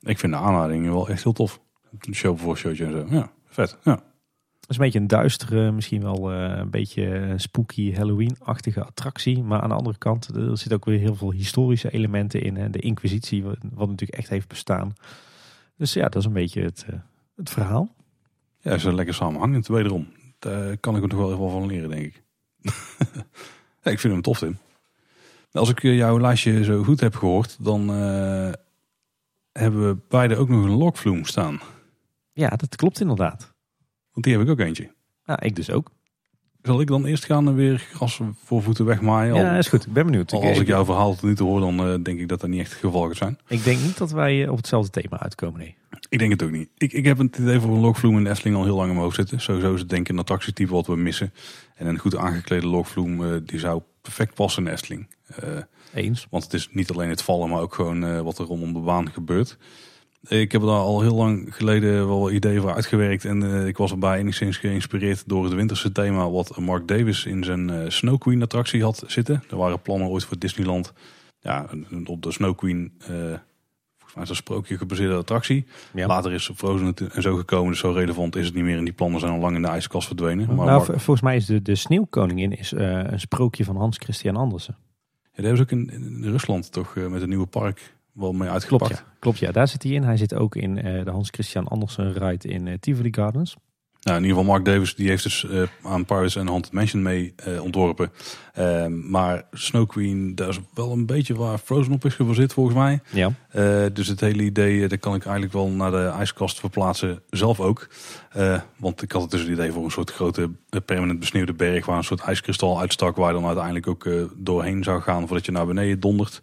Ik 0.00 0.18
vind 0.18 0.32
de 0.32 0.38
aanleiding 0.38 0.88
wel 0.88 1.08
echt 1.08 1.22
heel 1.22 1.32
tof. 1.32 1.60
Een 2.00 2.14
show 2.14 2.38
voor 2.38 2.56
showtje 2.56 2.84
en 2.84 2.92
zo. 2.92 3.06
Ja, 3.10 3.30
vet. 3.46 3.78
Ja. 3.82 3.92
Het 4.60 4.68
is 4.68 4.76
een 4.76 4.84
beetje 4.84 4.98
een 4.98 5.20
duistere, 5.20 5.72
misschien 5.72 6.02
wel 6.02 6.32
uh, 6.32 6.56
een 6.56 6.70
beetje 6.70 7.32
spooky 7.36 7.94
Halloween-achtige 7.94 8.84
attractie. 8.84 9.42
Maar 9.42 9.60
aan 9.60 9.68
de 9.68 9.74
andere 9.74 9.98
kant, 9.98 10.28
er 10.36 10.58
zit 10.58 10.72
ook 10.72 10.84
weer 10.84 10.98
heel 10.98 11.14
veel 11.14 11.32
historische 11.32 11.90
elementen 11.90 12.42
in. 12.42 12.56
Hè. 12.56 12.70
De 12.70 12.78
Inquisitie, 12.78 13.44
wat, 13.44 13.88
natuurlijk 13.88 14.18
echt 14.18 14.28
heeft 14.28 14.48
bestaan. 14.48 14.92
Dus 15.76 15.92
ja, 15.92 16.02
dat 16.02 16.16
is 16.16 16.24
een 16.24 16.32
beetje 16.32 16.62
het, 16.62 16.86
uh, 16.90 17.00
het 17.36 17.50
verhaal. 17.50 17.94
Ja, 18.60 18.72
is 18.74 18.84
een 18.84 18.94
lekker 18.94 19.14
samenhangend 19.14 19.66
wederom. 19.66 20.08
Daar 20.38 20.76
kan 20.76 20.96
ik 20.96 21.02
er 21.02 21.08
nog 21.08 21.18
wel 21.18 21.32
even 21.32 21.50
van 21.50 21.66
leren, 21.66 21.90
denk 21.90 22.04
ik. 22.04 22.22
ja, 23.82 23.90
ik 23.90 24.00
vind 24.00 24.12
hem 24.12 24.22
tof, 24.22 24.38
Tim. 24.38 24.58
Als 25.52 25.68
ik 25.68 25.84
eh, 25.84 25.96
jouw 25.96 26.20
lijstje 26.20 26.64
zo 26.64 26.82
goed 26.82 27.00
heb 27.00 27.14
gehoord, 27.14 27.56
dan 27.60 27.90
uh, 27.90 28.52
hebben 29.52 29.88
we 29.88 29.96
beide 30.08 30.36
ook 30.36 30.48
nog 30.48 30.64
een 30.64 30.76
lokvloem 30.76 31.24
staan. 31.24 31.60
Ja, 32.32 32.48
dat 32.48 32.76
klopt 32.76 33.00
inderdaad. 33.00 33.54
Want 34.12 34.24
die 34.24 34.36
heb 34.36 34.42
ik 34.42 34.50
ook 34.50 34.58
eentje. 34.58 34.94
Ja, 35.24 35.40
ik 35.40 35.56
dus 35.56 35.70
ook. 35.70 35.90
Zal 36.62 36.80
ik 36.80 36.86
dan 36.86 37.04
eerst 37.04 37.24
gaan 37.24 37.48
en 37.48 37.54
weer 37.54 37.78
gras 37.78 38.20
voor 38.44 38.62
voeten 38.62 38.84
wegmaaien? 38.84 39.34
Ja, 39.34 39.56
is 39.56 39.68
goed. 39.68 39.86
Ik 39.86 39.92
ben 39.92 40.04
benieuwd. 40.04 40.32
als 40.32 40.58
ik 40.58 40.66
jouw 40.66 40.84
verhaal 40.84 41.14
toe 41.14 41.34
hoor, 41.38 41.60
dan 41.60 41.88
uh, 41.88 41.94
denk 42.02 42.20
ik 42.20 42.28
dat 42.28 42.40
dat 42.40 42.50
niet 42.50 42.60
echt 42.60 42.72
gaat 42.72 43.16
zijn. 43.16 43.38
Ik 43.48 43.64
denk 43.64 43.80
niet 43.80 43.98
dat 43.98 44.10
wij 44.10 44.48
op 44.48 44.56
hetzelfde 44.56 45.00
thema 45.00 45.20
uitkomen, 45.20 45.60
nee. 45.60 45.76
Ik 46.08 46.18
denk 46.18 46.30
het 46.30 46.42
ook 46.42 46.50
niet. 46.50 46.68
Ik, 46.76 46.92
ik 46.92 47.04
heb 47.04 47.18
het 47.18 47.38
idee 47.38 47.60
voor 47.60 47.74
een 47.74 47.80
lokvloem 47.80 48.16
in 48.16 48.24
de 48.24 48.30
Efteling 48.30 48.56
al 48.56 48.64
heel 48.64 48.74
lang 48.74 48.86
in 48.86 48.92
mijn 48.92 49.04
hoofd 49.04 49.16
zitten. 49.16 49.40
Sowieso 49.40 49.74
is 49.74 49.80
het 49.80 49.88
denk 49.88 50.02
ik 50.02 50.12
een 50.12 50.18
attractietype 50.18 50.72
wat 50.72 50.86
we 50.86 50.96
missen. 50.96 51.32
En 51.74 51.86
een 51.86 51.98
goed 51.98 52.16
aangeklede 52.16 52.66
lokvloem, 52.66 53.22
uh, 53.22 53.36
die 53.44 53.58
zou 53.58 53.82
perfect 54.02 54.34
passen 54.34 54.66
in. 54.66 55.08
Uh, 55.44 55.50
Eens. 55.94 56.26
Want 56.30 56.44
het 56.44 56.54
is 56.54 56.68
niet 56.72 56.90
alleen 56.90 57.08
het 57.08 57.22
vallen, 57.22 57.48
maar 57.48 57.60
ook 57.60 57.74
gewoon 57.74 58.04
uh, 58.04 58.20
wat 58.20 58.38
er 58.38 58.44
rondom 58.44 58.72
de 58.72 58.78
baan 58.78 59.10
gebeurt. 59.10 59.58
Ik 60.28 60.52
heb 60.52 60.60
daar 60.60 60.70
al 60.70 61.00
heel 61.00 61.14
lang 61.14 61.54
geleden 61.56 62.08
wel 62.08 62.30
ideeën 62.30 62.60
voor 62.60 62.74
uitgewerkt. 62.74 63.24
En 63.24 63.42
uh, 63.42 63.66
ik 63.66 63.76
was 63.76 63.90
erbij 63.90 64.18
enigszins 64.18 64.56
geïnspireerd 64.56 65.22
door 65.26 65.44
het 65.44 65.52
winterse 65.52 65.92
thema 65.92 66.30
wat 66.30 66.58
Mark 66.58 66.88
Davis 66.88 67.24
in 67.24 67.44
zijn 67.44 67.92
Snow 67.92 68.18
Queen 68.18 68.42
attractie 68.42 68.82
had 68.82 69.04
zitten. 69.06 69.42
Er 69.50 69.56
waren 69.56 69.82
plannen 69.82 70.08
ooit 70.08 70.24
voor 70.24 70.38
Disneyland. 70.38 70.92
Ja, 71.40 71.68
op 72.04 72.22
de 72.22 72.32
Snow 72.32 72.56
Queen 72.56 72.92
volgens 74.10 74.14
mij 74.14 74.22
is 74.22 74.28
een 74.28 74.36
sprookje 74.36 74.76
gebaseerde 74.78 75.14
attractie. 75.14 75.66
Ja. 75.94 76.06
Later 76.06 76.32
is 76.32 76.50
Frozen 76.54 76.94
en 77.12 77.22
zo 77.22 77.36
gekomen, 77.36 77.70
dus 77.70 77.80
zo 77.80 77.90
relevant 77.90 78.36
is 78.36 78.46
het 78.46 78.54
niet 78.54 78.64
meer. 78.64 78.78
En 78.78 78.84
die 78.84 78.92
plannen 78.92 79.20
zijn 79.20 79.32
al 79.32 79.38
lang 79.38 79.56
in 79.56 79.62
de 79.62 79.68
ijskast 79.68 80.06
verdwenen. 80.06 80.54
Maar 80.54 80.66
nou, 80.66 80.84
volgens 80.84 81.20
mij 81.20 81.36
is 81.36 81.46
de, 81.46 81.62
de 81.62 81.74
Sneeuwkoningin 81.74 82.58
is, 82.58 82.72
uh, 82.72 82.80
een 83.02 83.20
sprookje 83.20 83.64
van 83.64 83.76
Hans 83.76 83.96
Christian 83.96 84.36
Andersen. 84.36 84.76
Daar 85.42 85.56
hebben 85.56 85.68
ze 85.68 85.74
ook 85.74 85.90
in, 85.90 86.24
Rusland 86.24 86.72
toch 86.72 86.94
uh, 86.94 87.06
met 87.06 87.22
een 87.22 87.28
nieuwe 87.28 87.46
park 87.46 87.94
wel 88.12 88.32
mee 88.32 88.48
uitgepakt. 88.48 88.90
Klopt 88.90 89.04
ja, 89.04 89.16
klopt, 89.18 89.38
ja. 89.38 89.52
daar 89.52 89.68
zit 89.68 89.82
hij 89.82 89.92
in. 89.92 90.02
Hij 90.02 90.16
zit 90.16 90.34
ook 90.34 90.56
in 90.56 90.86
uh, 90.86 91.04
de 91.04 91.10
Hans 91.10 91.28
Christian 91.30 91.68
Andersen 91.68 92.12
ride 92.12 92.48
in 92.48 92.80
Tivoli 92.80 93.12
Gardens. 93.12 93.56
Nou, 94.02 94.16
in 94.16 94.22
ieder 94.22 94.38
geval 94.38 94.52
Mark 94.52 94.64
Davis 94.64 94.94
die 94.94 95.08
heeft 95.08 95.22
dus 95.22 95.46
uh, 95.50 95.62
aan 95.82 96.04
Pirates 96.04 96.36
and 96.36 96.48
Haunted 96.48 96.72
Mansion 96.72 97.02
mee 97.02 97.34
uh, 97.48 97.62
ontworpen. 97.62 98.12
Uh, 98.58 98.86
maar 98.86 99.44
Snow 99.52 99.88
Queen, 99.88 100.34
daar 100.34 100.48
is 100.48 100.58
wel 100.74 100.92
een 100.92 101.06
beetje 101.06 101.34
waar 101.34 101.58
Frozen 101.58 101.92
op 101.92 102.04
is 102.04 102.14
gebaseerd 102.14 102.52
volgens 102.52 102.76
mij. 102.76 103.00
Ja. 103.10 103.32
Eh, 103.48 103.84
dus 103.92 104.08
het 104.08 104.20
hele 104.20 104.42
idee, 104.42 104.88
daar 104.88 104.98
kan 104.98 105.14
ik 105.14 105.22
eigenlijk 105.22 105.52
wel 105.52 105.68
naar 105.68 105.90
de 105.90 106.12
ijskast 106.18 106.60
verplaatsen 106.60 107.22
zelf 107.30 107.60
ook. 107.60 107.88
want 108.76 109.02
ik 109.02 109.12
had 109.12 109.22
het 109.22 109.30
dus 109.30 109.40
het 109.40 109.50
idee 109.50 109.72
voor 109.72 109.84
een 109.84 109.90
soort 109.90 110.10
grote 110.10 110.50
permanent 110.84 111.18
besneeuwde 111.18 111.52
berg 111.52 111.86
waar 111.86 111.96
een 111.96 112.04
soort 112.04 112.20
ijskristal 112.20 112.80
uitstak 112.80 113.16
waar 113.16 113.28
je 113.28 113.40
dan 113.40 113.46
uiteindelijk 113.46 113.86
ook 113.86 114.08
doorheen 114.36 114.84
zou 114.84 115.00
gaan 115.00 115.26
voordat 115.26 115.46
je 115.46 115.52
naar 115.52 115.66
beneden 115.66 116.00
dondert. 116.00 116.40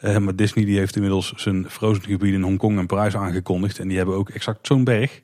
Maar 0.00 0.36
Disney 0.36 0.64
die 0.64 0.78
heeft 0.78 0.94
inmiddels 0.96 1.32
zijn 1.36 1.70
Frozen 1.70 2.02
gebied 2.02 2.34
in 2.34 2.42
Hongkong 2.42 2.78
en 2.78 2.86
Parijs 2.86 3.16
aangekondigd. 3.16 3.78
En 3.78 3.88
die 3.88 3.96
hebben 3.96 4.14
ook 4.14 4.28
exact 4.28 4.66
zo'n 4.66 4.84
berg 4.84 5.20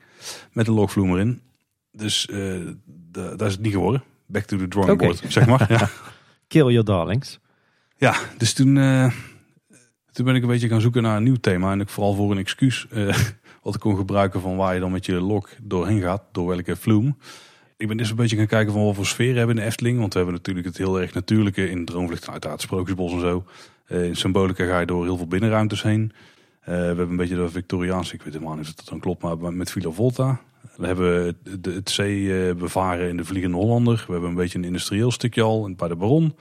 met 0.52 0.66
een 0.66 0.74
logvloem 0.74 1.12
erin. 1.12 1.40
Dus 1.96 2.28
uh, 2.30 2.68
daar 3.10 3.46
is 3.46 3.52
het 3.52 3.60
niet 3.60 3.72
geworden. 3.72 4.02
Back 4.26 4.44
to 4.44 4.56
the 4.56 4.68
drawing 4.68 4.98
board, 4.98 5.22
zeg 5.28 5.46
maar. 5.46 5.72
ja. 5.72 5.88
Kill 6.48 6.66
your 6.66 6.84
darlings. 6.84 7.40
Ja, 7.96 8.16
dus 8.38 8.52
toen, 8.52 8.76
uh, 8.76 9.10
toen 10.12 10.24
ben 10.24 10.34
ik 10.34 10.42
een 10.42 10.48
beetje 10.48 10.68
gaan 10.68 10.80
zoeken 10.80 11.02
naar 11.02 11.16
een 11.16 11.22
nieuw 11.22 11.36
thema. 11.40 11.72
En 11.72 11.80
ik 11.80 11.88
vooral 11.88 12.14
voor 12.14 12.30
een 12.30 12.38
excuus 12.38 12.86
wat 13.62 13.74
ik 13.74 13.80
kon 13.80 13.96
gebruiken 13.96 14.40
van 14.40 14.56
waar 14.56 14.74
je 14.74 14.80
dan 14.80 14.92
met 14.92 15.06
je 15.06 15.20
log 15.20 15.48
doorheen 15.62 16.00
gaat. 16.00 16.22
Door 16.32 16.46
welke 16.46 16.76
vloem. 16.76 17.18
Ik 17.76 17.88
ben 17.88 17.96
dus 17.96 18.10
een 18.10 18.16
beetje 18.16 18.36
gaan 18.36 18.46
kijken 18.46 18.72
van 18.72 18.84
wat 18.84 18.94
voor 18.94 19.06
sfeer 19.06 19.36
hebben 19.36 19.56
in 19.56 19.62
de 19.62 19.68
Efteling. 19.68 19.98
Want 19.98 20.12
we 20.12 20.18
hebben 20.18 20.36
natuurlijk 20.36 20.66
het 20.66 20.76
heel 20.76 21.00
erg 21.00 21.14
natuurlijke 21.14 21.70
in 21.70 21.84
Droomvlucht. 21.84 22.28
Uiteraard 22.28 22.60
Sprookjesbos 22.60 23.12
en 23.12 23.20
zo. 23.20 23.44
In 23.88 24.16
Symbolica 24.16 24.64
ga 24.64 24.80
je 24.80 24.86
door 24.86 25.04
heel 25.04 25.16
veel 25.16 25.26
binnenruimtes 25.26 25.82
heen. 25.82 26.12
We 26.64 26.72
hebben 26.72 27.08
een 27.08 27.16
beetje 27.16 27.36
de 27.36 27.48
Victoriaanse, 27.48 28.14
ik 28.14 28.22
weet 28.22 28.32
helemaal 28.32 28.56
niet 28.56 28.66
of 28.66 28.74
dat 28.74 28.88
dan 28.88 29.00
klopt, 29.00 29.22
maar 29.22 29.52
met 29.52 29.70
Villa 29.70 29.90
Volta. 29.90 30.40
We 30.76 30.86
hebben 30.86 31.36
het, 31.62 31.90
zee 31.90 32.54
bevaren 32.54 33.08
in 33.08 33.16
de 33.16 33.24
Vliegende 33.24 33.56
Hollander. 33.56 34.04
We 34.06 34.12
hebben 34.12 34.30
een 34.30 34.36
beetje 34.36 34.58
een 34.58 34.64
industrieel 34.64 35.10
stukje 35.10 35.42
al 35.42 35.74
bij 35.74 35.88
de 35.88 35.96
Baron. 35.96 36.36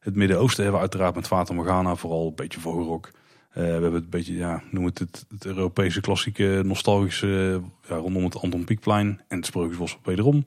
Het 0.00 0.14
Midden-Oosten 0.14 0.62
hebben 0.62 0.80
we 0.80 0.86
uiteraard 0.86 1.14
met 1.14 1.26
Fata 1.26 1.54
Morgana, 1.54 1.94
vooral 1.94 2.26
een 2.26 2.34
beetje 2.34 2.60
vogelrok. 2.60 3.10
we 3.52 3.60
hebben 3.60 3.92
het 3.92 4.10
beetje, 4.10 4.34
ja, 4.34 4.62
noem 4.70 4.84
het 4.84 4.98
het, 4.98 5.26
het 5.28 5.46
Europese 5.46 6.00
klassieke 6.00 6.60
nostalgische 6.64 7.60
ja, 7.88 7.96
rondom 7.96 8.24
het 8.24 8.40
Anton 8.40 8.64
Pieckplein 8.64 9.20
en 9.28 9.36
het 9.36 9.46
Sprookjesbos 9.46 9.98
wederom. 10.02 10.44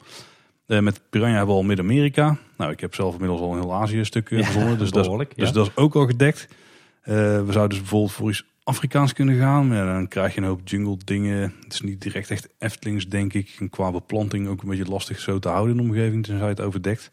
Uh, 0.68 0.80
met 0.80 1.02
Piranha 1.10 1.36
hebben 1.36 1.56
we 1.56 1.62
al 1.62 1.68
Midden-Amerika. 1.68 2.38
Nou, 2.58 2.72
ik 2.72 2.80
heb 2.80 2.96
zelf 2.96 3.14
inmiddels 3.14 3.42
al 3.42 3.54
een 3.54 3.60
heel 3.60 3.74
Azië 3.74 4.06
stuk 4.06 4.30
ja, 4.30 4.46
gevonden. 4.46 4.78
Dus, 4.78 4.92
dat 4.98 5.06
is, 5.06 5.12
ja. 5.12 5.26
dus 5.36 5.52
dat 5.52 5.68
is 5.68 5.76
ook 5.76 5.96
al 5.96 6.06
gedekt. 6.06 6.48
Uh, 6.50 7.16
we 7.16 7.52
zouden 7.52 7.70
dus 7.70 7.80
bijvoorbeeld 7.80 8.12
voor 8.12 8.30
iets 8.30 8.46
Afrikaans 8.68 9.14
kunnen 9.14 9.40
gaan. 9.40 9.70
Dan 9.70 10.08
krijg 10.08 10.34
je 10.34 10.42
een 10.42 10.48
hoop 10.48 10.68
jungle 10.68 10.98
dingen. 11.06 11.54
Het 11.64 11.74
is 11.74 11.82
niet 11.82 12.02
direct 12.02 12.30
echt 12.30 12.50
Eftelings, 12.60 13.08
denk 13.08 13.34
ik. 13.34 13.56
En 13.60 13.70
qua 13.70 13.92
beplanting 13.92 14.48
ook 14.48 14.62
een 14.62 14.70
beetje 14.70 14.86
lastig 14.86 15.20
zo 15.20 15.40
te 15.40 15.50
houden 15.50 15.78
in 15.78 15.84
de 15.84 15.90
omgeving. 15.90 16.26
Tenzij 16.26 16.48
het 16.48 16.62
overdekt. 16.62 17.10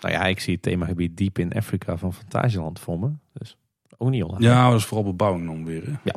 Nou 0.00 0.14
ja, 0.14 0.24
ik 0.24 0.40
zie 0.40 0.54
het 0.54 0.62
themagebied 0.62 1.16
diep 1.16 1.38
in 1.38 1.52
Afrika 1.52 1.96
van 1.96 2.14
Fantasieland 2.14 2.80
voor 2.80 2.98
me. 2.98 3.10
Dus 3.32 3.56
ook 3.96 4.10
niet 4.10 4.22
onhandig. 4.22 4.50
Ja, 4.50 4.70
dat 4.70 4.78
is 4.78 4.84
vooral 4.84 5.06
bebouwing 5.06 5.46
dan 5.46 5.64
weer. 5.64 5.84
Hè? 5.84 5.92
Ja 6.04 6.14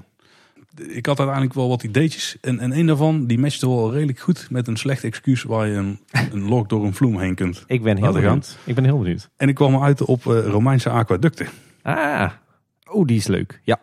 ik 0.87 1.05
had 1.05 1.17
uiteindelijk 1.17 1.55
wel 1.55 1.69
wat 1.69 1.83
ideetjes. 1.83 2.37
En, 2.41 2.59
en 2.59 2.77
een 2.77 2.85
daarvan, 2.85 3.25
die 3.25 3.39
matchte 3.39 3.67
wel 3.67 3.93
redelijk 3.93 4.19
goed 4.19 4.47
met 4.49 4.67
een 4.67 4.77
slecht 4.77 5.03
excuus 5.03 5.43
waar 5.43 5.67
je 5.67 5.75
een, 5.75 5.99
een 6.33 6.47
log 6.47 6.67
door 6.67 6.85
een 6.85 6.93
vloem 6.93 7.19
heen 7.19 7.35
kunt 7.35 7.63
Ik 7.67 7.83
ben 7.83 7.97
heel 7.97 8.13
benieuwd. 8.13 8.47
Gaan. 8.47 8.59
Ik 8.65 8.75
ben 8.75 8.83
heel 8.83 8.99
benieuwd. 8.99 9.29
En 9.37 9.49
ik 9.49 9.55
kwam 9.55 9.83
uit 9.83 10.01
op 10.01 10.25
uh, 10.25 10.45
Romeinse 10.45 10.89
aquaducten. 10.89 11.47
Ah, 11.81 12.31
oh 12.91 13.05
die 13.05 13.17
is 13.17 13.27
leuk. 13.27 13.61
Ja. 13.63 13.79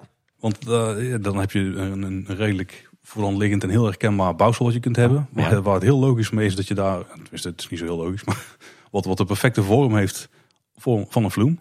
Want 0.46 0.68
uh, 0.68 1.14
dan 1.20 1.36
heb 1.36 1.50
je 1.50 1.58
een, 1.58 2.02
een 2.02 2.26
redelijk 2.28 2.88
voor 3.02 3.32
liggend 3.32 3.62
en 3.62 3.70
heel 3.70 3.84
herkenbaar 3.84 4.36
bouwsel 4.36 4.64
wat 4.64 4.74
je 4.74 4.80
kunt 4.80 4.96
hebben. 4.96 5.28
Maar 5.32 5.50
ja. 5.50 5.62
waar 5.62 5.74
het 5.74 5.82
heel 5.82 5.98
logisch 5.98 6.30
mee 6.30 6.46
is 6.46 6.56
dat 6.56 6.68
je 6.68 6.74
daar, 6.74 7.04
tenminste 7.06 7.48
het 7.48 7.60
is 7.60 7.68
niet 7.68 7.78
zo 7.78 7.84
heel 7.84 7.96
logisch, 7.96 8.24
maar 8.26 8.56
wat, 8.90 9.04
wat 9.04 9.16
de 9.16 9.24
perfecte 9.24 9.62
vorm 9.62 9.96
heeft 9.96 10.28
van 10.76 11.24
een 11.24 11.30
vloem. 11.30 11.58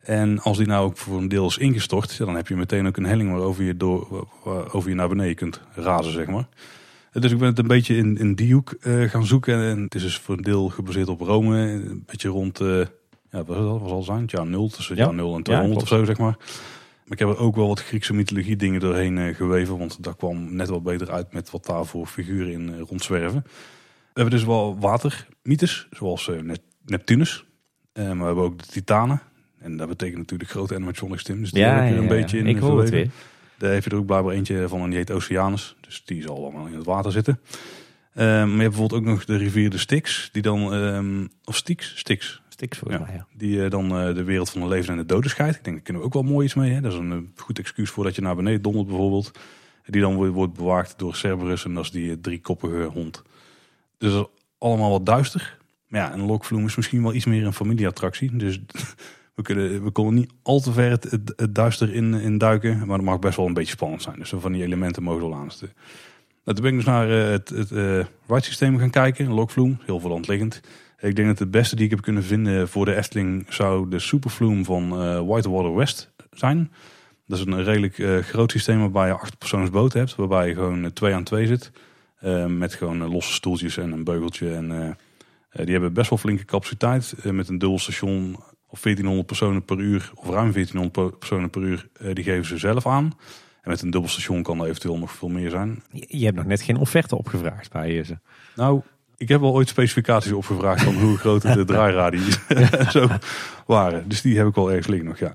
En 0.00 0.40
als 0.40 0.56
die 0.56 0.66
nou 0.66 0.86
ook 0.86 0.96
voor 0.96 1.18
een 1.18 1.28
deel 1.28 1.46
is 1.46 1.58
ingestort, 1.58 2.18
dan 2.18 2.36
heb 2.36 2.48
je 2.48 2.56
meteen 2.56 2.86
ook 2.86 2.96
een 2.96 3.04
helling 3.04 3.30
waarover 3.30 3.64
je, 3.64 3.76
door, 3.76 4.28
je 4.84 4.94
naar 4.94 5.08
beneden 5.08 5.34
kunt 5.34 5.60
razen, 5.74 6.12
zeg 6.12 6.26
maar. 6.26 6.48
Dus 7.12 7.32
ik 7.32 7.38
ben 7.38 7.48
het 7.48 7.58
een 7.58 7.66
beetje 7.66 7.96
in, 7.96 8.18
in 8.18 8.34
die 8.34 8.54
hoek 8.54 8.74
uh, 8.80 9.10
gaan 9.10 9.26
zoeken. 9.26 9.62
En 9.62 9.82
het 9.82 9.94
is 9.94 10.02
dus 10.02 10.18
voor 10.18 10.36
een 10.36 10.42
deel 10.42 10.68
gebaseerd 10.68 11.08
op 11.08 11.20
Rome. 11.20 11.58
Een 11.58 12.02
beetje 12.06 12.28
rond, 12.28 12.60
uh, 12.60 12.86
ja, 13.30 13.44
wat 13.44 13.80
was 13.80 13.90
al 13.90 14.02
zijn? 14.02 14.20
Het 14.20 14.30
jaar 14.30 14.46
0, 14.46 14.68
tussen 14.68 14.96
ja. 14.96 15.04
jaar 15.04 15.14
0 15.14 15.36
en 15.36 15.42
200 15.42 15.76
ja, 15.76 15.82
of 15.82 15.88
zo, 15.88 16.04
zeg 16.04 16.18
maar. 16.18 16.36
Maar 17.06 17.18
ik 17.18 17.26
heb 17.26 17.28
er 17.28 17.38
ook 17.38 17.56
wel 17.56 17.68
wat 17.68 17.82
Griekse 17.82 18.14
mythologie 18.14 18.56
dingen 18.56 18.80
doorheen 18.80 19.16
uh, 19.16 19.34
geweven. 19.34 19.78
Want 19.78 20.04
dat 20.04 20.16
kwam 20.16 20.54
net 20.54 20.68
wat 20.68 20.82
beter 20.82 21.10
uit 21.10 21.32
met 21.32 21.50
wat 21.50 21.66
daarvoor 21.66 22.06
figuren 22.06 22.52
in 22.52 22.78
rondzwerven. 22.78 23.42
We 23.42 24.22
hebben 24.22 24.34
dus 24.34 24.44
wel 24.44 24.78
watermythes, 24.78 25.88
zoals 25.90 26.30
Neptunus. 26.84 27.44
maar 27.92 28.18
we 28.18 28.24
hebben 28.24 28.44
ook 28.44 28.58
de 28.58 28.66
Titanen. 28.66 29.20
En 29.58 29.76
dat 29.76 29.88
betekent 29.88 30.18
natuurlijk 30.18 30.50
grote 30.50 30.74
animatronics 30.74 31.22
Tim. 31.22 31.40
Dus 31.40 31.50
die 31.50 31.62
ja, 31.62 31.80
heb 31.80 31.94
je 31.94 32.00
een 32.00 32.08
beetje 32.08 32.38
in 32.38 32.46
ik 32.46 32.58
hoor 32.58 32.80
het 32.80 32.90
weer. 32.90 33.10
Daar 33.58 33.70
heeft 33.70 33.84
je 33.84 33.90
er 33.90 33.96
ook 33.96 34.06
blijkbaar 34.06 34.34
eentje 34.34 34.68
van 34.68 34.82
en 34.82 34.88
die 34.88 34.98
heet 34.98 35.10
Oceanus. 35.10 35.76
Dus 35.80 36.02
die 36.04 36.22
zal 36.22 36.36
allemaal 36.36 36.66
in 36.66 36.74
het 36.74 36.84
water 36.84 37.12
zitten. 37.12 37.40
Um, 38.14 38.24
maar 38.24 38.36
je 38.36 38.46
hebt 38.46 38.56
bijvoorbeeld 38.56 39.00
ook 39.00 39.06
nog 39.06 39.24
de 39.24 39.36
rivier 39.36 39.70
de 39.70 39.78
Styx. 39.78 40.28
Die 40.32 40.42
dan, 40.42 40.72
um, 40.72 41.28
of 41.44 41.56
Styx? 41.56 41.98
Styx. 41.98 42.42
Volgens 42.58 43.00
ja, 43.00 43.06
mij, 43.06 43.14
ja. 43.14 43.26
Die 43.32 43.56
uh, 43.56 43.70
dan 43.70 44.08
uh, 44.08 44.14
de 44.14 44.24
wereld 44.24 44.50
van 44.50 44.60
de 44.60 44.68
leven 44.68 44.92
en 44.92 44.98
de 44.98 45.06
doden 45.06 45.30
scheidt. 45.30 45.56
Ik 45.56 45.64
denk, 45.64 45.76
daar 45.76 45.84
kunnen 45.84 46.02
we 46.02 46.08
ook 46.08 46.14
wel 46.14 46.32
mooi 46.32 46.44
iets 46.44 46.54
mee. 46.54 46.72
Hè? 46.72 46.80
Dat 46.80 46.92
is 46.92 46.98
een 46.98 47.12
uh, 47.12 47.18
goed 47.36 47.58
excuus 47.58 47.90
voor 47.90 48.04
dat 48.04 48.14
je 48.14 48.22
naar 48.22 48.36
beneden 48.36 48.62
dondert 48.62 48.86
bijvoorbeeld. 48.86 49.30
Die 49.86 50.00
dan 50.00 50.32
wordt 50.32 50.52
bewaakt 50.52 50.98
door 50.98 51.14
Cerberus. 51.14 51.64
En 51.64 51.74
dat 51.74 51.84
is 51.84 51.90
die 51.90 52.20
driekoppige 52.20 52.82
hond. 52.82 53.22
Dus 53.98 54.12
dat 54.12 54.26
is 54.26 54.44
allemaal 54.58 54.90
wat 54.90 55.06
duister. 55.06 55.58
Maar 55.88 56.00
ja, 56.00 56.12
een 56.12 56.26
lokvloem 56.26 56.66
is 56.66 56.76
misschien 56.76 57.02
wel 57.02 57.14
iets 57.14 57.24
meer 57.24 57.46
een 57.46 57.52
familieattractie. 57.52 58.36
Dus 58.36 58.60
we, 59.36 59.42
kunnen, 59.42 59.84
we 59.84 59.90
konden 59.90 60.14
niet 60.14 60.32
al 60.42 60.60
te 60.60 60.72
ver 60.72 60.90
het, 60.90 61.10
het, 61.36 61.54
duister 61.54 61.94
in, 61.94 62.14
in 62.14 62.38
duiken. 62.38 62.78
Maar 62.78 62.96
dat 62.96 63.06
mag 63.06 63.18
best 63.18 63.36
wel 63.36 63.46
een 63.46 63.54
beetje 63.54 63.72
spannend 63.72 64.02
zijn. 64.02 64.18
Dus 64.18 64.32
van 64.36 64.52
die 64.52 64.62
elementen 64.62 65.02
mogen 65.02 65.28
wel 65.28 65.38
aansturen. 65.38 65.74
Nou, 66.44 66.58
toen 66.58 66.66
ben 66.66 66.70
ik 66.70 66.84
dus 66.84 66.94
naar 66.94 67.08
het, 67.08 67.48
het 67.48 67.70
uh, 67.70 68.04
ride 68.26 68.44
systeem 68.44 68.78
gaan 68.78 68.90
kijken. 68.90 69.32
Lokvloem, 69.32 69.78
heel 69.84 70.00
veel 70.00 70.20
liggend. 70.20 70.60
Ik 70.98 71.16
denk 71.16 71.28
dat 71.28 71.38
het 71.38 71.50
beste 71.50 71.76
die 71.76 71.84
ik 71.84 71.90
heb 71.90 72.00
kunnen 72.00 72.24
vinden 72.24 72.68
voor 72.68 72.84
de 72.84 72.94
Efteling 72.94 73.46
zou 73.48 73.88
de 73.88 73.98
Supervloem 73.98 74.64
van 74.64 75.02
uh, 75.02 75.20
Whitewater 75.26 75.74
West 75.74 76.12
zijn. 76.30 76.72
Dat 77.26 77.38
is 77.38 77.44
een 77.44 77.64
redelijk 77.64 77.98
uh, 77.98 78.18
groot 78.18 78.50
systeem 78.50 78.78
waarbij 78.78 79.06
je 79.06 79.12
acht 79.12 79.38
persoons 79.38 79.70
boot 79.70 79.92
hebt. 79.92 80.14
Waarbij 80.14 80.48
je 80.48 80.54
gewoon 80.54 80.92
twee 80.92 81.14
aan 81.14 81.24
twee 81.24 81.46
zit. 81.46 81.72
Uh, 82.22 82.46
met 82.46 82.74
gewoon 82.74 83.08
losse 83.08 83.32
stoeltjes 83.32 83.76
en 83.76 83.92
een 83.92 84.04
beugeltje. 84.04 84.54
En 84.54 84.96
die 85.50 85.72
hebben 85.72 85.92
best 85.92 86.10
wel 86.10 86.18
flinke 86.18 86.44
capaciteit. 86.44 87.14
met 87.22 87.48
een 87.48 87.58
dubbel 87.58 87.78
station 87.78 88.36
of 88.68 88.82
1400 88.82 89.26
personen 89.26 89.64
per 89.64 89.78
uur, 89.78 90.10
of 90.14 90.28
ruim 90.28 90.52
1400 90.52 91.18
personen 91.18 91.50
per 91.50 91.62
uur, 91.62 91.88
eh, 91.92 92.14
die 92.14 92.24
geven 92.24 92.44
ze 92.44 92.58
zelf 92.58 92.86
aan. 92.86 93.12
En 93.62 93.70
met 93.70 93.82
een 93.82 93.90
dubbelstation 93.90 94.42
kan 94.42 94.60
er 94.60 94.66
eventueel 94.66 94.98
nog 94.98 95.12
veel 95.12 95.28
meer 95.28 95.50
zijn. 95.50 95.82
Je 95.90 96.24
hebt 96.24 96.36
nog 96.36 96.46
net 96.46 96.62
geen 96.62 96.76
offerte 96.76 97.16
opgevraagd 97.16 97.72
bij 97.72 98.04
ze. 98.04 98.18
Nou, 98.56 98.82
ik 99.16 99.28
heb 99.28 99.40
wel 99.40 99.52
ooit 99.52 99.68
specificaties 99.68 100.32
opgevraagd 100.32 100.82
van 100.82 100.94
hoe 100.94 101.16
groot 101.16 101.42
de 101.42 101.64
draairadie 101.74 102.32
zo 102.90 103.06
waren. 103.66 104.08
Dus 104.08 104.20
die 104.20 104.36
heb 104.36 104.46
ik 104.46 104.54
wel 104.54 104.68
ergens 104.68 104.86
liggen 104.86 105.08
nog, 105.08 105.18
ja. 105.18 105.34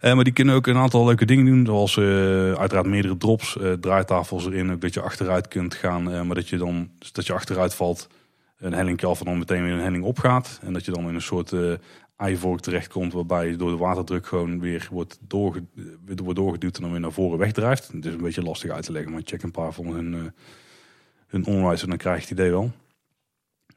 Uh, 0.00 0.14
maar 0.14 0.24
die 0.24 0.32
kunnen 0.32 0.54
ook 0.54 0.66
een 0.66 0.76
aantal 0.76 1.04
leuke 1.04 1.24
dingen 1.24 1.44
doen. 1.44 1.66
Zoals 1.66 1.96
uh, 1.96 2.04
uiteraard 2.52 2.86
meerdere 2.86 3.16
drops, 3.16 3.56
uh, 3.60 3.72
draaitafels 3.72 4.46
erin. 4.46 4.72
Ook 4.72 4.80
dat 4.80 4.94
je 4.94 5.00
achteruit 5.00 5.48
kunt 5.48 5.74
gaan. 5.74 6.26
maar 6.26 6.34
dat 6.34 6.48
je 6.48 6.56
dan, 6.56 6.90
dus 6.98 7.12
dat 7.12 7.26
je 7.26 7.32
achteruit 7.32 7.74
valt, 7.74 8.08
een 8.58 8.72
helling 8.72 9.04
af 9.04 9.18
en 9.18 9.24
dan 9.24 9.38
meteen 9.38 9.62
weer 9.62 9.72
een 9.72 9.80
helling 9.80 10.04
opgaat. 10.04 10.60
En 10.62 10.72
dat 10.72 10.84
je 10.84 10.92
dan 10.92 11.08
in 11.08 11.14
een 11.14 11.22
soort 11.22 11.52
eivork 12.16 12.60
terechtkomt. 12.60 13.12
Waarbij 13.12 13.48
je 13.48 13.56
door 13.56 13.70
de 13.70 13.76
waterdruk 13.76 14.26
gewoon 14.26 14.60
weer 14.60 14.88
wordt, 14.90 15.18
doorge, 15.20 15.62
wordt 16.22 16.38
doorgeduwd 16.38 16.76
en 16.76 16.82
dan 16.82 16.90
weer 16.90 17.00
naar 17.00 17.12
voren 17.12 17.38
wegdrijft. 17.38 17.92
Het 17.92 18.04
is 18.04 18.12
een 18.12 18.22
beetje 18.22 18.42
lastig 18.42 18.70
uit 18.70 18.84
te 18.84 18.92
leggen, 18.92 19.12
maar 19.12 19.22
check 19.24 19.42
een 19.42 19.50
paar 19.50 19.72
van 19.72 19.86
hun, 19.86 20.32
hun 21.26 21.46
onwijs 21.46 21.82
en 21.82 21.88
dan 21.88 21.98
krijg 21.98 22.16
je 22.16 22.22
het 22.22 22.38
idee 22.38 22.50
wel. 22.50 22.72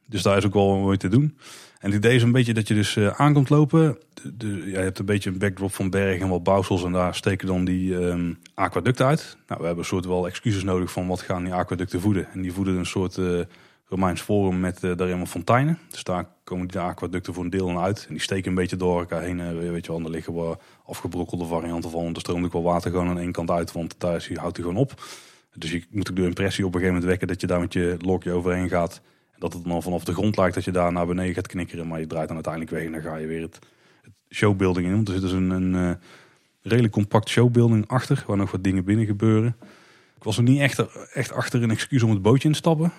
Dus 0.09 0.21
daar 0.21 0.37
is 0.37 0.45
ook 0.45 0.53
wel 0.53 0.77
mooi 0.77 0.97
te 0.97 1.07
doen. 1.07 1.37
En 1.79 1.91
het 1.91 2.05
idee 2.05 2.15
is 2.15 2.23
een 2.23 2.31
beetje 2.31 2.53
dat 2.53 2.67
je 2.67 2.73
dus 2.73 2.95
uh, 2.95 3.07
aankomt 3.07 3.49
lopen. 3.49 3.97
De, 4.33 4.47
je 4.71 4.77
hebt 4.77 4.99
een 4.99 5.05
beetje 5.05 5.29
een 5.29 5.37
backdrop 5.37 5.73
van 5.73 5.89
bergen 5.89 6.21
en 6.21 6.29
wat 6.29 6.43
bouwsels. 6.43 6.83
En 6.83 6.91
daar 6.91 7.15
steken 7.15 7.47
dan 7.47 7.65
die 7.65 7.93
um, 7.93 8.39
aquaducten 8.53 9.05
uit. 9.05 9.37
Nou, 9.47 9.59
we 9.59 9.65
hebben 9.65 9.83
een 9.83 9.89
soort 9.89 10.05
wel 10.05 10.27
excuses 10.27 10.63
nodig 10.63 10.91
van 10.91 11.07
wat 11.07 11.21
gaan 11.21 11.43
die 11.43 11.53
aquaducten 11.53 12.01
voeden. 12.01 12.27
En 12.31 12.41
die 12.41 12.53
voeden 12.53 12.77
een 12.77 12.85
soort 12.85 13.17
uh, 13.17 13.39
Romeins 13.85 14.21
forum 14.21 14.59
met 14.59 14.83
uh, 14.83 14.97
daarin 14.97 15.27
fonteinen. 15.27 15.79
Dus 15.89 16.03
daar 16.03 16.25
komen 16.43 16.67
die 16.67 16.79
aquaducten 16.79 17.33
voor 17.33 17.43
een 17.43 17.49
deel 17.49 17.69
aan 17.69 17.79
uit. 17.79 18.05
En 18.07 18.13
die 18.13 18.23
steken 18.23 18.49
een 18.49 18.55
beetje 18.55 18.77
door 18.77 18.99
elkaar 18.99 19.21
heen. 19.21 19.71
Weet 19.71 19.85
je 19.85 19.91
wel, 19.91 20.01
er 20.01 20.09
liggen 20.09 20.33
wel 20.33 20.61
afgebrokkelde 20.85 21.45
varianten 21.45 21.89
van. 21.89 22.13
Er 22.13 22.19
stroomt 22.19 22.45
ook 22.45 22.53
wel 22.53 22.63
water 22.63 22.91
gewoon 22.91 23.07
aan 23.07 23.19
één 23.19 23.31
kant 23.31 23.51
uit, 23.51 23.71
want 23.71 23.95
daar 23.97 24.27
houdt 24.33 24.57
hij 24.57 24.65
gewoon 24.65 24.81
op. 24.81 25.03
Dus 25.55 25.71
je 25.71 25.83
moet 25.89 26.09
ook 26.09 26.15
de 26.15 26.23
impressie 26.23 26.65
op 26.65 26.73
een 26.73 26.79
gegeven 26.79 26.99
moment 26.99 27.11
wekken 27.11 27.27
dat 27.27 27.41
je 27.41 27.47
daar 27.47 27.59
met 27.59 27.73
je 27.73 27.97
lokje 27.99 28.31
overheen 28.31 28.69
gaat. 28.69 29.01
Dat 29.39 29.53
het 29.53 29.63
dan 29.63 29.83
vanaf 29.83 30.03
de 30.03 30.13
grond 30.13 30.37
lijkt 30.37 30.55
dat 30.55 30.63
je 30.63 30.71
daar 30.71 30.91
naar 30.91 31.05
beneden 31.05 31.33
gaat 31.33 31.47
knikkeren. 31.47 31.87
Maar 31.87 31.99
je 31.99 32.07
draait 32.07 32.27
dan 32.27 32.35
uiteindelijk 32.35 32.73
weg 32.73 32.85
en 32.85 32.91
dan 32.91 33.01
ga 33.01 33.15
je 33.15 33.27
weer 33.27 33.41
het, 33.41 33.59
het 34.01 34.13
showbuilding 34.29 34.87
in. 34.87 34.93
Want 34.93 35.07
er 35.07 35.13
zit 35.13 35.23
dus 35.23 35.31
een, 35.31 35.49
een 35.49 35.73
uh, 35.73 35.91
redelijk 36.61 36.93
compact 36.93 37.29
showbuilding 37.29 37.87
achter, 37.87 38.23
waar 38.27 38.37
nog 38.37 38.51
wat 38.51 38.63
dingen 38.63 38.83
binnen 38.83 39.05
gebeuren. 39.05 39.55
Ik 40.15 40.23
was 40.23 40.37
er 40.37 40.43
niet 40.43 40.59
echt, 40.59 41.09
echt 41.13 41.31
achter 41.31 41.63
een 41.63 41.71
excuus 41.71 42.03
om 42.03 42.09
het 42.09 42.21
bootje 42.21 42.47
in 42.47 42.53
te 42.53 42.59
stappen. 42.59 42.91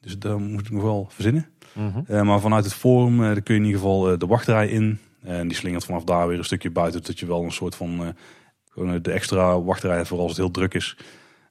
Dus 0.00 0.18
daar 0.18 0.38
moet 0.40 0.66
ik 0.66 0.70
nog 0.70 0.82
wel 0.82 1.08
verzinnen. 1.10 1.48
Mm 1.72 2.04
maar 2.26 2.40
vanuit 2.40 2.64
het 2.64 2.74
forum 2.74 3.22
uh, 3.22 3.32
kun 3.32 3.54
je 3.54 3.60
in 3.60 3.66
ieder 3.66 3.80
geval 3.80 4.18
de 4.18 4.26
wachtrij 4.26 4.68
in. 4.68 4.98
En 5.22 5.48
die 5.48 5.56
slingert 5.56 5.84
vanaf 5.84 6.04
daar 6.04 6.28
weer 6.28 6.38
een 6.38 6.44
stukje 6.44 6.70
buiten. 6.70 7.02
Dat 7.02 7.18
je 7.18 7.26
wel 7.26 7.42
een 7.42 7.52
soort 7.52 7.74
van 7.74 8.14
gewoon 8.70 9.02
de 9.02 9.12
extra 9.12 9.60
wachtrij 9.60 9.96
hebt 9.96 10.08
voor 10.08 10.18
als 10.18 10.28
het 10.28 10.36
heel 10.36 10.50
druk 10.50 10.74
is. 10.74 10.96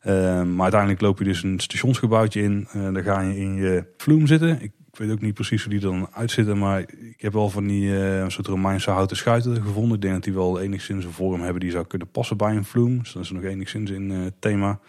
Maar 0.06 0.62
uiteindelijk 0.62 1.02
loop 1.02 1.18
je 1.18 1.24
dus 1.24 1.44
een 1.44 1.60
stationsgebouwtje 1.60 2.42
in. 2.42 2.68
dan 2.74 3.04
ga 3.04 3.22
je 3.22 3.38
in 3.38 3.56
je 3.56 3.86
vloem 3.98 4.28
zitten. 4.28 4.62
Ik 4.96 5.02
weet 5.02 5.12
ook 5.12 5.22
niet 5.22 5.34
precies 5.34 5.64
hoe 5.64 5.74
die 5.74 5.82
er 5.82 5.88
dan 5.88 6.08
uitzitten. 6.12 6.58
Maar 6.58 6.80
ik 6.80 7.22
heb 7.22 7.34
wel 7.34 7.50
van 7.50 7.68
die 7.68 8.00
eh, 8.00 8.28
soort 8.28 8.48
Romeinse 8.48 8.92
houten 8.92 9.18
schuiten 9.18 9.62
gevonden. 9.62 9.96
Ik 9.96 10.02
denk 10.02 10.14
dat 10.14 10.24
die 10.24 10.34
wel 10.34 10.60
enigszins 10.60 11.06
een 11.06 11.12
vorm 11.12 11.42
hebben 11.42 11.62
die 11.62 11.72
zou 11.72 11.86
kunnen 11.86 12.08
passen 12.08 12.38
bij 12.38 12.56
een 12.56 12.66
vloem. 12.66 13.00
Dus 13.00 13.14
dat 13.14 13.24
is 13.24 13.32
nog 13.32 13.44
enigszins 13.44 13.92
in 13.92 14.12
eh, 14.12 14.24
het 14.24 14.34
thema. 14.40 14.80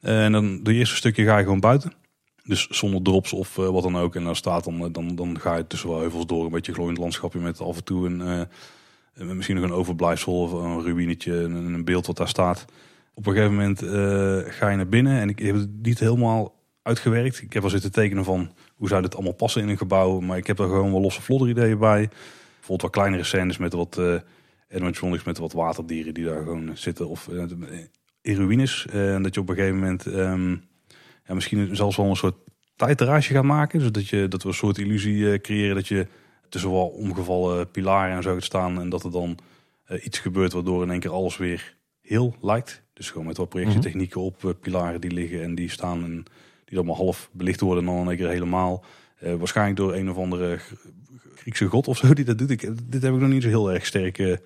en 0.00 0.32
dan 0.32 0.62
de 0.62 0.74
eerste 0.74 0.96
stukje 0.96 1.24
ga 1.24 1.36
je 1.36 1.44
gewoon 1.44 1.60
buiten. 1.60 1.92
Dus 2.44 2.66
zonder 2.66 3.02
drops 3.02 3.32
of 3.32 3.54
wat 3.56 3.82
dan 3.82 3.96
ook. 3.96 4.14
En 4.14 4.24
dan 4.24 4.36
staat 4.36 4.64
dan, 4.64 4.92
dan, 4.92 5.14
dan 5.16 5.40
ga 5.40 5.56
je 5.56 5.66
tussen 5.66 5.88
wel 5.88 5.98
heuvels 5.98 6.26
door. 6.26 6.44
Een 6.44 6.50
beetje 6.50 6.72
glooiend 6.72 6.98
landschapje 6.98 7.38
met 7.38 7.60
af 7.60 7.76
en 7.76 7.84
toe 7.84 8.06
een, 8.06 8.48
misschien 9.36 9.56
nog 9.56 9.64
een 9.64 9.72
overblijfsel 9.72 10.40
of 10.40 10.52
een 10.52 10.82
ruïnetje. 10.82 11.32
Een, 11.32 11.54
een 11.74 11.84
beeld 11.84 12.06
wat 12.06 12.16
daar 12.16 12.28
staat. 12.28 12.64
Op 13.18 13.26
een 13.26 13.32
gegeven 13.32 13.54
moment 13.54 13.78
ga 14.54 14.68
je 14.68 14.76
naar 14.76 14.88
binnen. 14.88 15.20
En 15.20 15.28
ik 15.28 15.38
heb 15.38 15.54
het 15.54 15.68
niet 15.82 15.98
helemaal 15.98 16.54
uitgewerkt. 16.82 17.42
Ik 17.42 17.52
heb 17.52 17.62
al 17.62 17.70
zitten 17.70 17.92
tekenen 17.92 18.24
van 18.24 18.52
hoe 18.74 18.88
zou 18.88 19.02
dit 19.02 19.14
allemaal 19.14 19.32
passen 19.32 19.62
in 19.62 19.68
een 19.68 19.76
gebouw. 19.76 20.20
Maar 20.20 20.36
ik 20.36 20.46
heb 20.46 20.58
er 20.58 20.68
gewoon 20.68 20.90
wel 20.90 21.00
losse 21.00 21.22
vlodder 21.22 21.48
ideeën 21.48 21.78
bij. 21.78 22.08
Bijvoorbeeld 22.08 22.82
wat 22.82 22.90
kleinere 22.90 23.24
scènes 23.24 23.58
met 23.58 23.72
wat 23.72 23.96
uh, 23.98 24.14
animatronics 24.70 25.24
met 25.24 25.38
wat 25.38 25.52
waterdieren 25.52 26.14
die 26.14 26.24
daar 26.24 26.42
gewoon 26.42 26.70
zitten. 26.76 27.08
Of 27.08 27.28
uh, 27.28 27.42
in 28.20 28.34
ruïnes. 28.34 28.86
En 28.86 29.22
dat 29.22 29.34
je 29.34 29.40
op 29.40 29.48
een 29.48 29.54
gegeven 29.54 29.78
moment 29.78 30.06
um, 30.06 30.62
ja, 31.26 31.34
misschien 31.34 31.76
zelfs 31.76 31.96
wel 31.96 32.06
een 32.06 32.16
soort 32.16 32.36
tijdterrasje 32.76 33.34
gaat 33.34 33.44
maken. 33.44 33.80
Zodat 33.80 34.08
je, 34.08 34.28
dat 34.28 34.42
we 34.42 34.48
een 34.48 34.54
soort 34.54 34.78
illusie 34.78 35.40
creëren 35.40 35.74
dat 35.74 35.88
je 35.88 36.06
tussen 36.48 36.70
wel 36.70 36.86
omgevallen 36.86 37.70
pilaren 37.70 38.16
en 38.16 38.22
zo 38.22 38.34
gaat 38.34 38.44
staan. 38.44 38.80
En 38.80 38.88
dat 38.88 39.04
er 39.04 39.10
dan 39.10 39.38
iets 40.02 40.18
gebeurt 40.18 40.52
waardoor 40.52 40.82
in 40.82 40.90
één 40.90 41.00
keer 41.00 41.10
alles 41.10 41.36
weer 41.36 41.76
heel 42.00 42.36
lijkt. 42.40 42.86
Dus 42.98 43.10
gewoon 43.10 43.26
met 43.26 43.36
wat 43.36 43.48
projectietechnieken 43.48 44.20
op 44.20 44.56
pilaren 44.60 45.00
die 45.00 45.10
liggen 45.10 45.42
en 45.42 45.54
die 45.54 45.70
staan 45.70 46.04
en 46.04 46.24
die 46.64 46.76
allemaal 46.76 46.96
half 46.96 47.30
belicht 47.32 47.60
worden 47.60 47.86
en 47.86 47.94
dan 47.94 48.08
één 48.08 48.16
keer 48.16 48.28
helemaal. 48.28 48.84
Uh, 49.22 49.34
waarschijnlijk 49.34 49.76
door 49.76 49.94
een 49.94 50.10
of 50.10 50.16
andere 50.16 50.58
Griekse 51.34 51.66
god 51.66 51.88
of 51.88 51.96
zo 51.96 52.14
die 52.14 52.24
dat 52.24 52.38
doet. 52.38 52.50
Ik, 52.50 52.60
dit 52.90 53.02
heb 53.02 53.14
ik 53.14 53.20
nog 53.20 53.28
niet 53.28 53.42
zo 53.42 53.48
heel 53.48 53.72
erg 53.72 53.86
sterk 53.86 54.18
uh, 54.18 54.36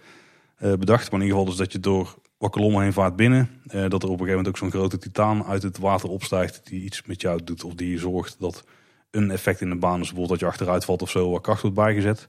bedacht. 0.59 1.11
Maar 1.11 1.21
in 1.21 1.27
ieder 1.27 1.39
geval 1.39 1.45
dus 1.45 1.57
dat 1.57 1.73
je 1.73 1.81
door 1.81 2.19
Wakkelom 2.39 2.81
heen 2.81 2.93
vaart 2.93 3.17
binnen. 3.17 3.49
Dat 3.65 3.83
er 3.83 3.89
op 3.93 4.03
een 4.03 4.09
gegeven 4.09 4.27
moment 4.27 4.49
ook 4.49 4.57
zo'n 4.57 4.71
grote 4.71 4.99
titaan 4.99 5.45
uit 5.45 5.63
het 5.63 5.79
water 5.79 6.09
opstijgt. 6.09 6.61
Die 6.65 6.83
iets 6.83 7.03
met 7.03 7.21
jou 7.21 7.41
doet. 7.45 7.65
Of 7.65 7.75
die 7.75 7.99
zorgt 7.99 8.37
dat 8.39 8.65
een 9.11 9.31
effect 9.31 9.61
in 9.61 9.71
de 9.71 9.77
baan, 9.77 9.99
dus 9.99 10.09
bijvoorbeeld 10.09 10.29
dat 10.29 10.41
je 10.41 10.47
achteruit 10.47 10.85
valt 10.85 11.03
of 11.03 11.11
zo, 11.11 11.31
wat 11.31 11.43
kracht 11.43 11.63
wordt 11.63 11.77
bijgezet. 11.77 12.29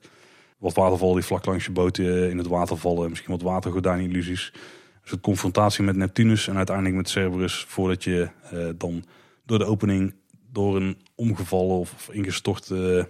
Wat 0.57 0.73
watervallen 0.73 1.15
die 1.15 1.25
vlak 1.25 1.45
langs 1.45 1.65
je 1.65 1.71
boot 1.71 1.97
in 1.97 2.37
het 2.37 2.47
water 2.47 2.77
vallen. 2.77 3.09
Misschien 3.09 3.31
wat 3.31 3.41
watergordijn-illusies. 3.41 4.51
Dus 4.51 4.61
een 5.03 5.19
confrontatie 5.19 5.83
met 5.83 5.95
Neptunus 5.95 6.47
en 6.47 6.57
uiteindelijk 6.57 6.95
met 6.95 7.09
Cerberus. 7.09 7.65
Voordat 7.67 8.03
je 8.03 8.29
dan 8.77 9.03
door 9.45 9.57
de 9.59 9.65
opening 9.65 10.13
door 10.53 10.75
een 10.75 10.97
omgevallen 11.15 11.77
of 11.77 12.09
ingestort 12.11 12.69
uh, 12.69 13.03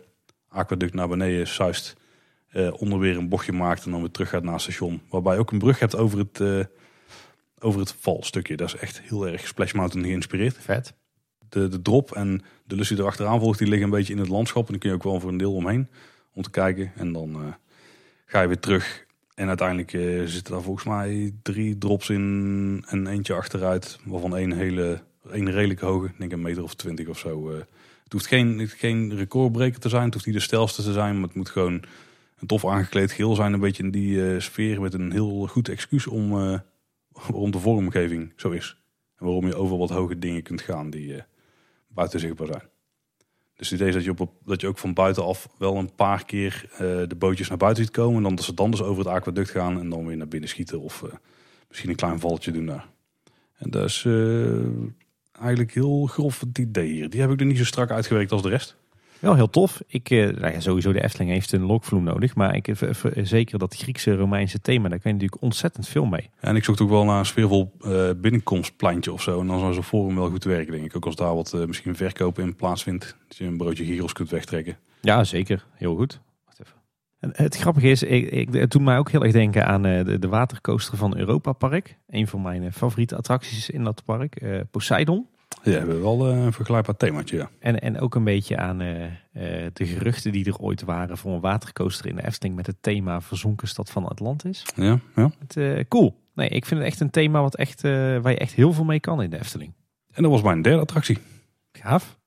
aquaduct 0.47 0.93
naar 0.93 1.07
beneden 1.07 1.47
zuist. 1.47 1.95
Uh, 2.51 2.73
onder 2.81 2.99
weer 2.99 3.17
een 3.17 3.29
bochtje 3.29 3.51
maakt 3.51 3.85
en 3.85 3.91
dan 3.91 3.99
weer 3.99 4.11
terug 4.11 4.29
gaat 4.29 4.43
naar 4.43 4.53
het 4.53 4.61
station. 4.61 5.01
Waarbij 5.09 5.33
je 5.33 5.39
ook 5.39 5.51
een 5.51 5.59
brug 5.59 5.79
hebt 5.79 5.95
over 5.95 6.17
het, 6.17 6.39
uh, 6.39 6.63
over 7.59 7.79
het 7.79 7.95
valstukje. 7.99 8.57
Dat 8.57 8.67
is 8.67 8.75
echt 8.75 9.01
heel 9.01 9.27
erg 9.27 9.47
Splash 9.47 9.71
Mountain 9.71 10.05
geïnspireerd. 10.05 10.57
Vet. 10.59 10.93
De, 11.49 11.67
de 11.67 11.81
drop 11.81 12.11
en 12.11 12.41
de 12.65 12.75
lus 12.75 12.87
die 12.87 12.97
erachteraan 12.97 13.39
volgt, 13.39 13.59
die 13.59 13.67
liggen 13.67 13.85
een 13.85 13.97
beetje 13.97 14.13
in 14.13 14.19
het 14.19 14.29
landschap. 14.29 14.65
En 14.65 14.71
dan 14.71 14.79
kun 14.79 14.89
je 14.89 14.95
ook 14.95 15.03
wel 15.03 15.19
voor 15.19 15.29
een 15.29 15.37
deel 15.37 15.53
omheen 15.53 15.89
om 16.33 16.41
te 16.41 16.49
kijken. 16.49 16.91
En 16.95 17.13
dan 17.13 17.55
ga 18.25 18.41
je 18.41 18.47
weer 18.47 18.59
terug. 18.59 19.05
En 19.43 19.49
uiteindelijk 19.49 19.91
zitten 20.29 20.53
daar 20.53 20.61
volgens 20.61 20.85
mij 20.85 21.33
drie 21.41 21.77
drops 21.77 22.09
in 22.09 22.83
en 22.87 23.07
eentje 23.07 23.33
achteruit. 23.33 23.99
Waarvan 24.05 24.37
één 24.37 24.51
hele 24.51 25.01
een 25.23 25.51
redelijk 25.51 25.79
hoge, 25.79 26.05
ik 26.07 26.17
denk 26.17 26.31
een 26.31 26.41
meter 26.41 26.63
of 26.63 26.73
twintig 26.73 27.07
of 27.07 27.17
zo. 27.17 27.51
Uh, 27.51 27.57
het 28.03 28.11
hoeft 28.11 28.27
geen, 28.27 28.67
geen 28.67 29.15
recordbreker 29.15 29.79
te 29.79 29.89
zijn, 29.89 30.03
het 30.03 30.13
hoeft 30.13 30.25
niet 30.25 30.35
de 30.35 30.41
stelste 30.41 30.83
te 30.83 30.91
zijn, 30.91 31.15
maar 31.15 31.27
het 31.27 31.35
moet 31.35 31.49
gewoon 31.49 31.83
een 32.39 32.47
tof 32.47 32.65
aangekleed 32.65 33.11
geel 33.11 33.35
zijn. 33.35 33.53
Een 33.53 33.59
beetje 33.59 33.83
in 33.83 33.91
die 33.91 34.15
uh, 34.15 34.39
sfeer 34.39 34.81
met 34.81 34.93
een 34.93 35.11
heel 35.11 35.47
goed 35.47 35.69
excuus 35.69 36.07
om, 36.07 36.29
waarom 37.27 37.51
de 37.51 37.59
vormgeving 37.59 38.33
zo 38.35 38.49
is. 38.49 38.77
En 39.17 39.25
waarom 39.25 39.47
je 39.47 39.55
over 39.55 39.77
wat 39.77 39.89
hoge 39.89 40.19
dingen 40.19 40.43
kunt 40.43 40.61
gaan 40.61 40.89
die 40.89 41.23
buiten 41.87 42.19
zichtbaar 42.19 42.47
zijn. 42.47 42.72
Dus 43.55 43.69
het 43.69 43.79
idee 43.79 43.87
is 43.87 43.93
dat 43.93 44.03
je, 44.03 44.23
op, 44.23 44.33
dat 44.45 44.61
je 44.61 44.67
ook 44.67 44.77
van 44.77 44.93
buitenaf 44.93 45.49
wel 45.57 45.75
een 45.75 45.95
paar 45.95 46.25
keer 46.25 46.65
de 47.07 47.15
bootjes 47.17 47.49
naar 47.49 47.57
buiten 47.57 47.83
ziet 47.83 47.93
komen. 47.93 48.17
En 48.17 48.23
dan 48.23 48.35
dat 48.35 48.45
ze 48.45 48.53
dan 48.53 48.71
dus 48.71 48.81
over 48.81 49.05
het 49.05 49.13
aquaduct 49.13 49.49
gaan 49.49 49.79
en 49.79 49.89
dan 49.89 50.05
weer 50.05 50.17
naar 50.17 50.27
binnen 50.27 50.49
schieten. 50.49 50.81
Of 50.81 51.03
misschien 51.67 51.89
een 51.89 51.95
klein 51.95 52.19
valletje 52.19 52.51
doen 52.51 52.65
daar. 52.65 52.87
En 53.57 53.69
dat 53.69 53.83
is 53.85 54.07
eigenlijk 55.39 55.73
heel 55.73 56.05
grof 56.05 56.39
het 56.39 56.57
idee 56.57 56.91
hier. 56.91 57.09
Die 57.09 57.21
heb 57.21 57.31
ik 57.31 57.39
er 57.39 57.45
niet 57.45 57.57
zo 57.57 57.63
strak 57.65 57.91
uitgewerkt 57.91 58.31
als 58.31 58.41
de 58.41 58.49
rest. 58.49 58.75
Wel 59.23 59.35
heel 59.35 59.49
tof. 59.49 59.81
Ik, 59.87 60.09
eh, 60.09 60.27
nou 60.27 60.53
ja, 60.53 60.59
sowieso 60.59 60.91
de 60.91 61.03
Efteling 61.03 61.31
heeft 61.31 61.51
een 61.51 61.61
lokvloem 61.61 62.03
nodig. 62.03 62.35
Maar 62.35 62.55
ik 62.55 62.67
uh, 62.67 62.91
zeker 63.21 63.59
dat 63.59 63.75
Griekse 63.75 64.15
Romeinse 64.15 64.61
thema, 64.61 64.89
daar 64.89 64.99
kan 64.99 65.11
je 65.11 65.17
natuurlijk 65.17 65.41
ontzettend 65.41 65.87
veel 65.87 66.05
mee. 66.05 66.29
en 66.39 66.55
ik 66.55 66.63
zocht 66.63 66.81
ook 66.81 66.89
wel 66.89 67.05
naar 67.05 67.19
een 67.19 67.25
sfeervol 67.25 67.71
uh, 67.81 68.09
binnenkomstplantje 68.17 69.13
of 69.13 69.21
zo. 69.21 69.39
En 69.39 69.47
dan 69.47 69.59
zou 69.59 69.73
zo'n 69.73 69.83
forum 69.83 70.15
wel 70.15 70.29
goed 70.29 70.43
werken, 70.43 70.71
denk 70.71 70.85
ik. 70.85 70.95
Ook 70.95 71.05
als 71.05 71.15
daar 71.15 71.35
wat 71.35 71.53
uh, 71.55 71.65
misschien 71.65 71.95
verkopen 71.95 72.43
in 72.43 72.55
plaatsvindt. 72.55 73.17
Dat 73.27 73.37
je 73.37 73.45
een 73.45 73.57
broodje 73.57 73.85
gyros 73.85 74.13
kunt 74.13 74.29
wegtrekken. 74.29 74.77
Ja, 75.01 75.23
zeker. 75.23 75.65
Heel 75.73 75.95
goed. 75.95 76.19
Wacht 76.45 76.59
even. 76.59 76.75
En 77.19 77.31
het 77.33 77.57
grappige 77.57 77.89
is, 77.89 78.03
ik, 78.03 78.31
ik, 78.31 78.53
het 78.53 78.71
doet 78.71 78.81
mij 78.81 78.97
ook 78.97 79.11
heel 79.11 79.23
erg 79.23 79.33
denken 79.33 79.65
aan 79.65 79.81
de, 79.81 80.17
de 80.19 80.27
watercoaster 80.27 80.97
van 80.97 81.17
Europa 81.17 81.51
Park. 81.51 81.97
Een 82.09 82.27
van 82.27 82.41
mijn 82.41 82.73
favoriete 82.73 83.15
attracties 83.15 83.69
in 83.69 83.83
dat 83.83 84.03
park. 84.05 84.43
Poseidon. 84.71 85.27
Ja, 85.63 85.71
we 85.71 85.77
hebben 85.77 86.01
wel 86.01 86.29
eh, 86.29 86.43
een 86.43 86.53
vergelijkbaar 86.53 86.97
themaatje. 86.97 87.37
Ja. 87.37 87.49
En, 87.59 87.79
en 87.79 87.99
ook 87.99 88.15
een 88.15 88.23
beetje 88.23 88.57
aan 88.57 88.81
uh, 88.81 89.05
de 89.73 89.85
geruchten 89.85 90.31
die 90.31 90.45
er 90.45 90.57
ooit 90.57 90.83
waren 90.83 91.17
voor 91.17 91.33
een 91.33 91.39
watercoaster 91.39 92.05
in 92.05 92.15
de 92.15 92.25
Efteling 92.25 92.55
met 92.55 92.67
het 92.67 92.75
thema 92.81 93.21
Verzonken 93.21 93.67
Stad 93.67 93.91
van 93.91 94.07
Atlantis. 94.07 94.65
Ja, 94.75 94.99
ja. 95.15 95.31
Het, 95.47 95.87
cool. 95.87 96.21
Nee, 96.35 96.49
ik 96.49 96.65
vind 96.65 96.79
het 96.79 96.89
echt 96.89 96.99
een 96.99 97.09
thema 97.09 97.41
wat 97.41 97.55
echt, 97.55 97.81
waar 97.81 98.29
je 98.29 98.37
echt 98.37 98.53
heel 98.53 98.73
veel 98.73 98.83
mee 98.83 98.99
kan 98.99 99.21
in 99.21 99.29
de 99.29 99.39
Efteling. 99.39 99.73
En 100.11 100.23
dat 100.23 100.31
was 100.31 100.41
mijn 100.41 100.61
derde 100.61 100.81
attractie. 100.81 101.17
Gaaf. 101.71 102.17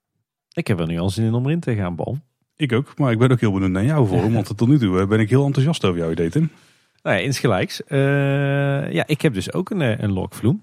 Ik 0.52 0.66
heb 0.66 0.80
er 0.80 0.86
nu 0.86 0.98
al 0.98 1.10
zin 1.10 1.24
in 1.24 1.34
om 1.34 1.44
erin 1.44 1.60
te 1.60 1.74
gaan, 1.74 1.96
Bal. 1.96 2.18
Ik 2.56 2.72
ook, 2.72 2.98
maar 2.98 3.12
ik 3.12 3.18
ben 3.18 3.30
ook 3.30 3.40
heel 3.40 3.52
benieuwd 3.52 3.70
naar 3.70 3.84
jou 3.84 4.06
voor 4.06 4.32
want 4.32 4.56
tot 4.56 4.68
nu 4.68 4.78
toe 4.78 5.06
ben 5.06 5.20
ik 5.20 5.30
heel 5.30 5.44
enthousiast 5.44 5.84
over 5.84 5.98
jouw 5.98 6.10
idee, 6.10 6.30
Tim. 6.30 6.50
Nou 7.02 7.16
ja, 7.16 7.22
insgelijks. 7.22 7.82
ja, 7.88 9.06
ik 9.06 9.20
heb 9.20 9.34
dus 9.34 9.52
ook 9.52 9.70
een, 9.70 10.02
een 10.02 10.12
lokvloem. 10.12 10.62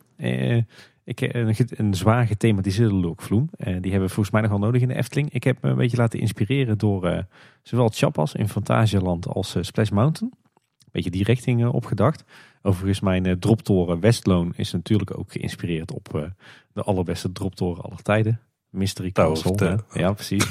Ik, 1.06 1.22
eh, 1.22 1.42
een, 1.42 1.56
een 1.68 1.94
zwaar 1.94 2.28
gethematiseerde 2.28 2.94
lookvloem. 2.94 3.50
Uh, 3.58 3.66
die 3.66 3.92
hebben 3.92 4.08
we 4.08 4.14
volgens 4.14 4.32
mij 4.32 4.42
nogal 4.42 4.60
nodig 4.60 4.82
in 4.82 4.88
de 4.88 4.96
Efteling. 4.96 5.34
Ik 5.34 5.44
heb 5.44 5.62
me 5.62 5.70
een 5.70 5.76
beetje 5.76 5.98
laten 5.98 6.20
inspireren 6.20 6.78
door 6.78 7.06
uh, 7.06 7.20
zowel 7.62 7.90
Chapas 7.94 8.34
in 8.34 8.50
Fantasieland 8.50 9.28
als 9.28 9.58
Splash 9.62 9.90
Mountain. 9.90 10.34
Een 10.34 10.90
beetje 10.92 11.12
die 11.12 11.24
richting 11.24 11.66
opgedacht. 11.66 12.24
Overigens 12.62 13.00
mijn 13.00 13.40
droptoren 13.40 14.00
Westloon 14.00 14.54
is 14.56 14.72
natuurlijk 14.72 15.18
ook 15.18 15.32
geïnspireerd 15.32 15.92
op 15.92 16.32
de 16.74 16.82
allerbeste 16.82 17.32
droptoren 17.32 17.84
aller 17.84 18.02
tijden. 18.02 18.40
Mystery 18.70 19.12
Castle. 19.12 19.80
Ja, 19.94 20.14
precies. 20.14 20.48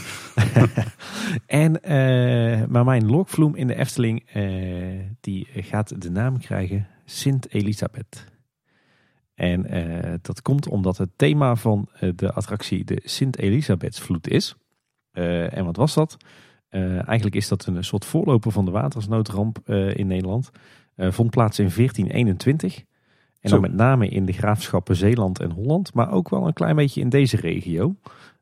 en, 1.46 1.80
maar 2.70 2.84
mijn 2.84 3.06
lokvloem 3.06 3.54
in 3.54 3.66
de 3.66 3.74
Efteling, 3.74 4.24
die 5.20 5.46
gaat 5.54 6.02
de 6.02 6.10
naam 6.10 6.38
krijgen 6.38 6.86
Sint 7.04 7.52
Elisabeth. 7.52 8.31
En 9.34 9.76
uh, 9.76 10.14
dat 10.22 10.42
komt 10.42 10.68
omdat 10.68 10.96
het 10.98 11.10
thema 11.16 11.56
van 11.56 11.88
uh, 12.00 12.10
de 12.16 12.32
attractie 12.32 12.84
de 12.84 13.00
Sint-Elisabethsvloed 13.04 14.28
is. 14.28 14.54
Uh, 15.12 15.56
en 15.56 15.64
wat 15.64 15.76
was 15.76 15.94
dat? 15.94 16.16
eigenlijk 17.06 17.34
is 17.34 17.48
dat 17.48 17.66
een 17.66 17.84
soort 17.84 18.04
voorloper 18.04 18.52
van 18.52 18.64
de 18.64 18.70
watersnoodramp 18.70 19.68
in 19.68 20.06
Nederland. 20.06 20.50
vond 20.96 21.30
plaats 21.30 21.58
in 21.58 21.70
1421. 21.76 22.84
En 23.40 23.50
dan 23.50 23.60
met 23.60 23.72
name 23.72 24.08
in 24.08 24.24
de 24.24 24.32
graafschappen 24.32 24.96
Zeeland 24.96 25.40
en 25.40 25.50
Holland. 25.50 25.94
Maar 25.94 26.12
ook 26.12 26.28
wel 26.28 26.46
een 26.46 26.52
klein 26.52 26.76
beetje 26.76 27.00
in 27.00 27.08
deze 27.08 27.36
regio. 27.36 27.96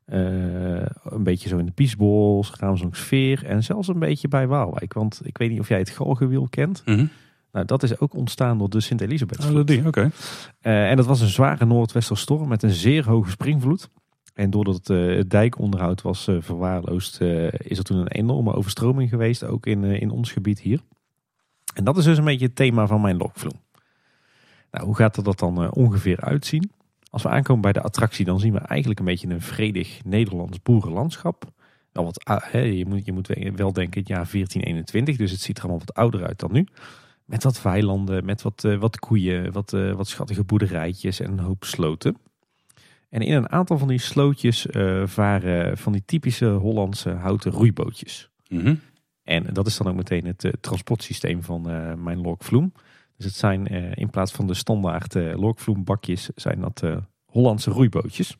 een 0.05 1.23
beetje 1.23 1.49
zo 1.49 1.57
in 1.57 1.65
de 1.65 1.71
Piesbos, 1.71 2.49
Graamsdonksveer 2.49 3.45
en 3.45 3.63
zelfs 3.63 3.87
een 3.87 3.99
beetje 3.99 4.27
bij 4.27 4.47
Waalwijk. 4.47 4.93
Want 4.93 5.21
ik 5.23 5.37
weet 5.37 5.49
niet 5.49 5.59
of 5.59 5.67
jij 5.67 5.79
het 5.79 5.89
Galgenwiel 5.89 6.47
kent. 6.49 6.81
Mm 6.85 7.09
nou, 7.51 7.65
dat 7.65 7.83
is 7.83 7.99
ook 7.99 8.13
ontstaan 8.13 8.57
door 8.57 8.69
de 8.69 8.79
Sint-Elisabeth. 8.79 9.45
Oh, 9.45 9.85
oké. 9.87 10.11
Eh, 10.59 10.89
en 10.89 10.95
dat 10.95 11.05
was 11.05 11.21
een 11.21 11.27
zware 11.27 11.65
noordwesterstorm 11.65 12.47
met 12.47 12.63
een 12.63 12.69
zeer 12.69 13.05
hoge 13.05 13.29
springvloed. 13.29 13.89
En 14.33 14.49
doordat 14.49 14.87
het 14.87 15.29
dijkonderhoud 15.29 16.01
was 16.01 16.27
uh, 16.27 16.35
verwaarloosd, 16.39 17.21
is 17.57 17.77
er 17.77 17.83
toen 17.83 17.97
een 17.97 18.07
enorme 18.07 18.53
overstroming 18.53 19.09
geweest, 19.09 19.43
ook 19.43 19.65
in, 19.65 19.83
in 19.83 20.09
ons 20.09 20.31
gebied 20.31 20.59
hier. 20.59 20.79
En 21.73 21.83
dat 21.83 21.97
is 21.97 22.03
dus 22.03 22.17
een 22.17 22.23
beetje 22.23 22.45
het 22.45 22.55
thema 22.55 22.87
van 22.87 23.01
mijn 23.01 23.17
lokvloem. 23.17 23.59
Nou, 24.71 24.85
hoe 24.85 24.95
gaat 24.95 25.17
er 25.17 25.23
dat 25.23 25.39
dan 25.39 25.71
ongeveer 25.71 26.21
uitzien? 26.21 26.71
Als 27.09 27.23
we 27.23 27.29
aankomen 27.29 27.61
bij 27.61 27.71
de 27.71 27.81
attractie, 27.81 28.25
dan 28.25 28.39
zien 28.39 28.53
we 28.53 28.59
eigenlijk 28.59 28.99
een 28.99 29.05
beetje 29.05 29.29
een 29.29 29.41
vredig 29.41 30.03
Nederlands 30.03 30.61
boerenlandschap. 30.61 31.51
Wel 31.91 32.03
wat, 32.03 32.23
je, 32.51 32.85
moet, 32.87 33.05
je 33.05 33.13
moet 33.13 33.27
wel 33.55 33.73
denken 33.73 33.99
het 33.99 34.07
jaar 34.07 34.27
1421, 34.31 35.17
dus 35.17 35.31
het 35.31 35.41
ziet 35.41 35.57
er 35.57 35.63
allemaal 35.63 35.81
wat 35.85 35.95
ouder 35.95 36.25
uit 36.25 36.39
dan 36.39 36.51
nu. 36.51 36.67
Met 37.31 37.43
wat 37.43 37.61
weilanden, 37.61 38.25
met 38.25 38.41
wat, 38.41 38.63
uh, 38.63 38.77
wat 38.77 38.99
koeien, 38.99 39.51
wat, 39.51 39.73
uh, 39.73 39.93
wat 39.93 40.07
schattige 40.07 40.43
boerderijtjes 40.43 41.19
en 41.19 41.31
een 41.31 41.39
hoop 41.39 41.63
sloten. 41.63 42.17
En 43.09 43.21
in 43.21 43.33
een 43.33 43.49
aantal 43.49 43.77
van 43.77 43.87
die 43.87 43.99
slootjes 43.99 44.65
uh, 44.65 45.07
varen 45.07 45.77
van 45.77 45.91
die 45.91 46.03
typische 46.05 46.49
Hollandse 46.49 47.09
houten 47.09 47.51
roeibootjes. 47.51 48.29
Mhm. 48.47 48.75
En 49.23 49.45
dat 49.53 49.67
is 49.67 49.77
dan 49.77 49.87
ook 49.87 49.95
meteen 49.95 50.25
het 50.25 50.53
transportsysteem 50.61 51.43
van 51.43 51.61
mijn 52.03 52.21
Lokvloem. 52.21 52.73
Dus 53.17 53.25
het 53.25 53.35
zijn 53.35 53.65
in 53.95 54.09
plaats 54.09 54.31
van 54.31 54.47
de 54.47 54.53
standaard 54.53 55.13
Lokvloembakjes, 55.13 56.29
zijn 56.35 56.59
dat 56.59 56.83
Hollandse 57.25 57.71
roeibootjes. 57.71 58.37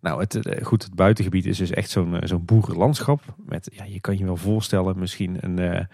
Nou, 0.00 0.20
het, 0.20 0.58
goed, 0.62 0.82
het 0.82 0.94
buitengebied 0.94 1.46
is 1.46 1.58
dus 1.58 1.70
echt 1.70 1.90
zo'n 1.90 2.20
zo'n 2.22 2.44
boerenlandschap. 2.44 3.22
Met, 3.36 3.68
ja, 3.72 3.84
je 3.84 4.00
kan 4.00 4.18
je 4.18 4.24
wel 4.24 4.36
voorstellen, 4.36 4.98
misschien 4.98 5.36
een, 5.40 5.88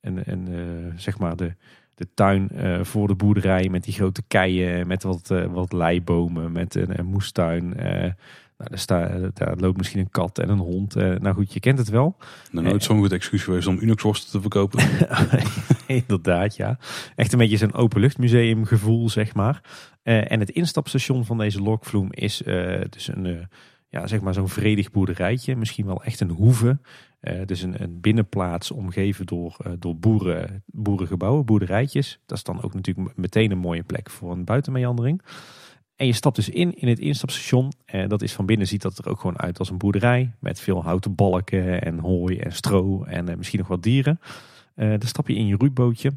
een, 0.00 0.22
een 0.24 0.92
zeg 0.96 1.18
maar 1.18 1.36
de, 1.36 1.54
de 1.94 2.08
tuin 2.14 2.48
uh, 2.52 2.84
voor 2.84 3.08
de 3.08 3.14
boerderij 3.14 3.68
met 3.68 3.84
die 3.84 3.94
grote 3.94 4.22
keien, 4.28 4.86
met 4.86 5.02
wat, 5.02 5.30
uh, 5.32 5.44
wat 5.44 5.72
leibomen, 5.72 6.52
met 6.52 6.74
een, 6.74 6.98
een 6.98 7.06
moestuin. 7.06 7.68
Nou, 7.68 8.70
daar, 8.70 8.78
sta, 8.78 9.18
daar 9.34 9.56
loopt 9.56 9.76
misschien 9.76 10.00
een 10.00 10.10
kat 10.10 10.38
en 10.38 10.48
een 10.48 10.58
hond. 10.58 10.94
nou 10.94 11.34
goed, 11.34 11.52
je 11.52 11.60
kent 11.60 11.78
het 11.78 11.88
wel. 11.88 12.16
Nou, 12.50 12.66
nooit 12.66 12.82
zo'n 12.82 12.98
goed 12.98 13.12
excuus 13.12 13.42
geweest 13.42 13.66
om 13.66 13.78
Unox 13.80 14.24
te 14.30 14.40
verkopen. 14.40 14.84
Inderdaad, 15.86 16.56
ja. 16.56 16.78
Echt 17.16 17.32
een 17.32 17.38
beetje 17.38 17.56
zo'n 17.56 17.74
openluchtmuseum 17.74 18.64
gevoel, 18.64 19.08
zeg 19.08 19.34
maar. 19.34 19.60
en 20.02 20.40
het 20.40 20.50
instapstation 20.50 21.24
van 21.24 21.38
deze 21.38 21.62
Lokvloem 21.62 22.08
is 22.10 22.42
dus 22.90 23.08
een 23.08 23.48
ja, 23.88 24.06
zeg 24.06 24.20
maar 24.20 24.34
zo'n 24.34 24.48
vredig 24.48 24.90
boerderijtje. 24.90 25.56
Misschien 25.56 25.86
wel 25.86 26.02
echt 26.02 26.20
een 26.20 26.30
hoeve. 26.30 26.78
Uh, 27.20 27.40
dus 27.46 27.62
een, 27.62 27.82
een, 27.82 28.00
binnenplaats 28.00 28.70
omgeven 28.70 29.26
door, 29.26 29.56
uh, 29.66 29.72
door 29.78 29.96
boeren, 29.96 30.62
boerengebouwen, 30.66 31.44
boerderijtjes. 31.44 32.20
Dat 32.26 32.36
is 32.36 32.44
dan 32.44 32.62
ook 32.62 32.74
natuurlijk 32.74 33.16
meteen 33.16 33.50
een 33.50 33.58
mooie 33.58 33.82
plek 33.82 34.10
voor 34.10 34.32
een 34.32 34.44
buitenmeandering. 34.44 35.22
En 35.96 36.06
je 36.06 36.12
stapt 36.12 36.36
dus 36.36 36.48
in 36.48 36.74
in 36.74 36.88
het 36.88 36.98
instapstation. 36.98 37.72
En 37.84 38.08
dat 38.08 38.22
is 38.22 38.32
van 38.32 38.46
binnen 38.46 38.66
ziet 38.66 38.82
dat 38.82 38.98
er 38.98 39.08
ook 39.08 39.20
gewoon 39.20 39.38
uit 39.38 39.58
als 39.58 39.70
een 39.70 39.78
boerderij. 39.78 40.32
Met 40.38 40.60
veel 40.60 40.82
houten 40.82 41.14
balken 41.14 41.82
en 41.82 41.98
hooi 41.98 42.38
en 42.38 42.52
stro 42.52 43.04
en 43.04 43.28
uh, 43.30 43.36
misschien 43.36 43.58
nog 43.58 43.68
wat 43.68 43.82
dieren. 43.82 44.20
dan 44.74 45.00
stap 45.00 45.28
je 45.28 45.34
in 45.34 45.46
je 45.46 45.56
roeibootje. 45.56 46.08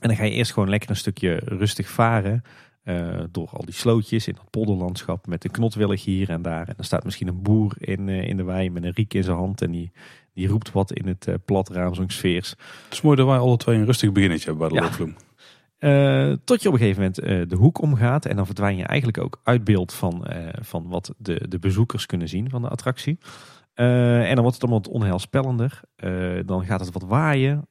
En 0.00 0.08
dan 0.08 0.16
ga 0.16 0.24
je 0.24 0.30
eerst 0.30 0.52
gewoon 0.52 0.68
lekker 0.68 0.90
een 0.90 0.96
stukje 0.96 1.34
rustig 1.44 1.88
varen. 1.88 2.42
Uh, 2.90 3.20
door 3.30 3.48
al 3.52 3.64
die 3.64 3.74
slootjes 3.74 4.28
in 4.28 4.34
dat 4.34 4.50
polderlandschap 4.50 5.26
met 5.26 5.44
een 5.44 5.50
knotwillig 5.50 6.04
hier 6.04 6.30
en 6.30 6.42
daar. 6.42 6.68
En 6.68 6.72
dan 6.76 6.84
staat 6.84 7.04
misschien 7.04 7.28
een 7.28 7.42
boer 7.42 7.74
in, 7.78 8.08
uh, 8.08 8.28
in 8.28 8.36
de 8.36 8.42
wei 8.42 8.70
met 8.70 8.84
een 8.84 8.92
riek 8.94 9.14
in 9.14 9.24
zijn 9.24 9.36
hand. 9.36 9.62
En 9.62 9.70
die, 9.70 9.92
die 10.34 10.48
roept 10.48 10.72
wat 10.72 10.92
in 10.92 11.06
het 11.06 11.26
uh, 11.26 11.34
plat 11.44 11.68
raam, 11.68 11.94
zo'n 11.94 12.10
sfeers. 12.10 12.50
Het 12.50 12.92
is 12.92 13.00
mooi 13.00 13.16
dat 13.16 13.26
wij 13.26 13.38
alle 13.38 13.56
twee 13.56 13.78
een 13.78 13.84
rustig 13.84 14.12
beginnetje 14.12 14.48
hebben 14.48 14.68
bij 14.68 14.78
de 14.78 14.84
ja. 14.84 16.36
Tot 16.44 16.62
je 16.62 16.68
op 16.68 16.74
een 16.74 16.80
gegeven 16.80 17.12
moment 17.16 17.50
de 17.50 17.56
hoek 17.56 17.80
omgaat. 17.80 18.26
En 18.26 18.36
dan 18.36 18.46
verdwijn 18.46 18.76
je 18.76 18.84
eigenlijk 18.84 19.18
ook 19.18 19.40
uit 19.42 19.64
beeld 19.64 19.92
van, 19.92 20.26
van 20.60 20.88
wat 20.88 21.14
de, 21.18 21.48
de 21.48 21.58
bezoekers 21.58 22.06
kunnen 22.06 22.28
zien 22.28 22.50
van 22.50 22.62
de 22.62 22.68
attractie. 22.68 23.18
en 23.74 24.34
dan 24.34 24.40
wordt 24.40 24.54
het 24.54 24.62
allemaal 24.62 24.82
wat 24.82 24.92
onheilspellender. 24.92 25.80
dan 26.46 26.64
gaat 26.64 26.80
het 26.80 26.92
wat 26.92 27.04
waaien. 27.04 27.66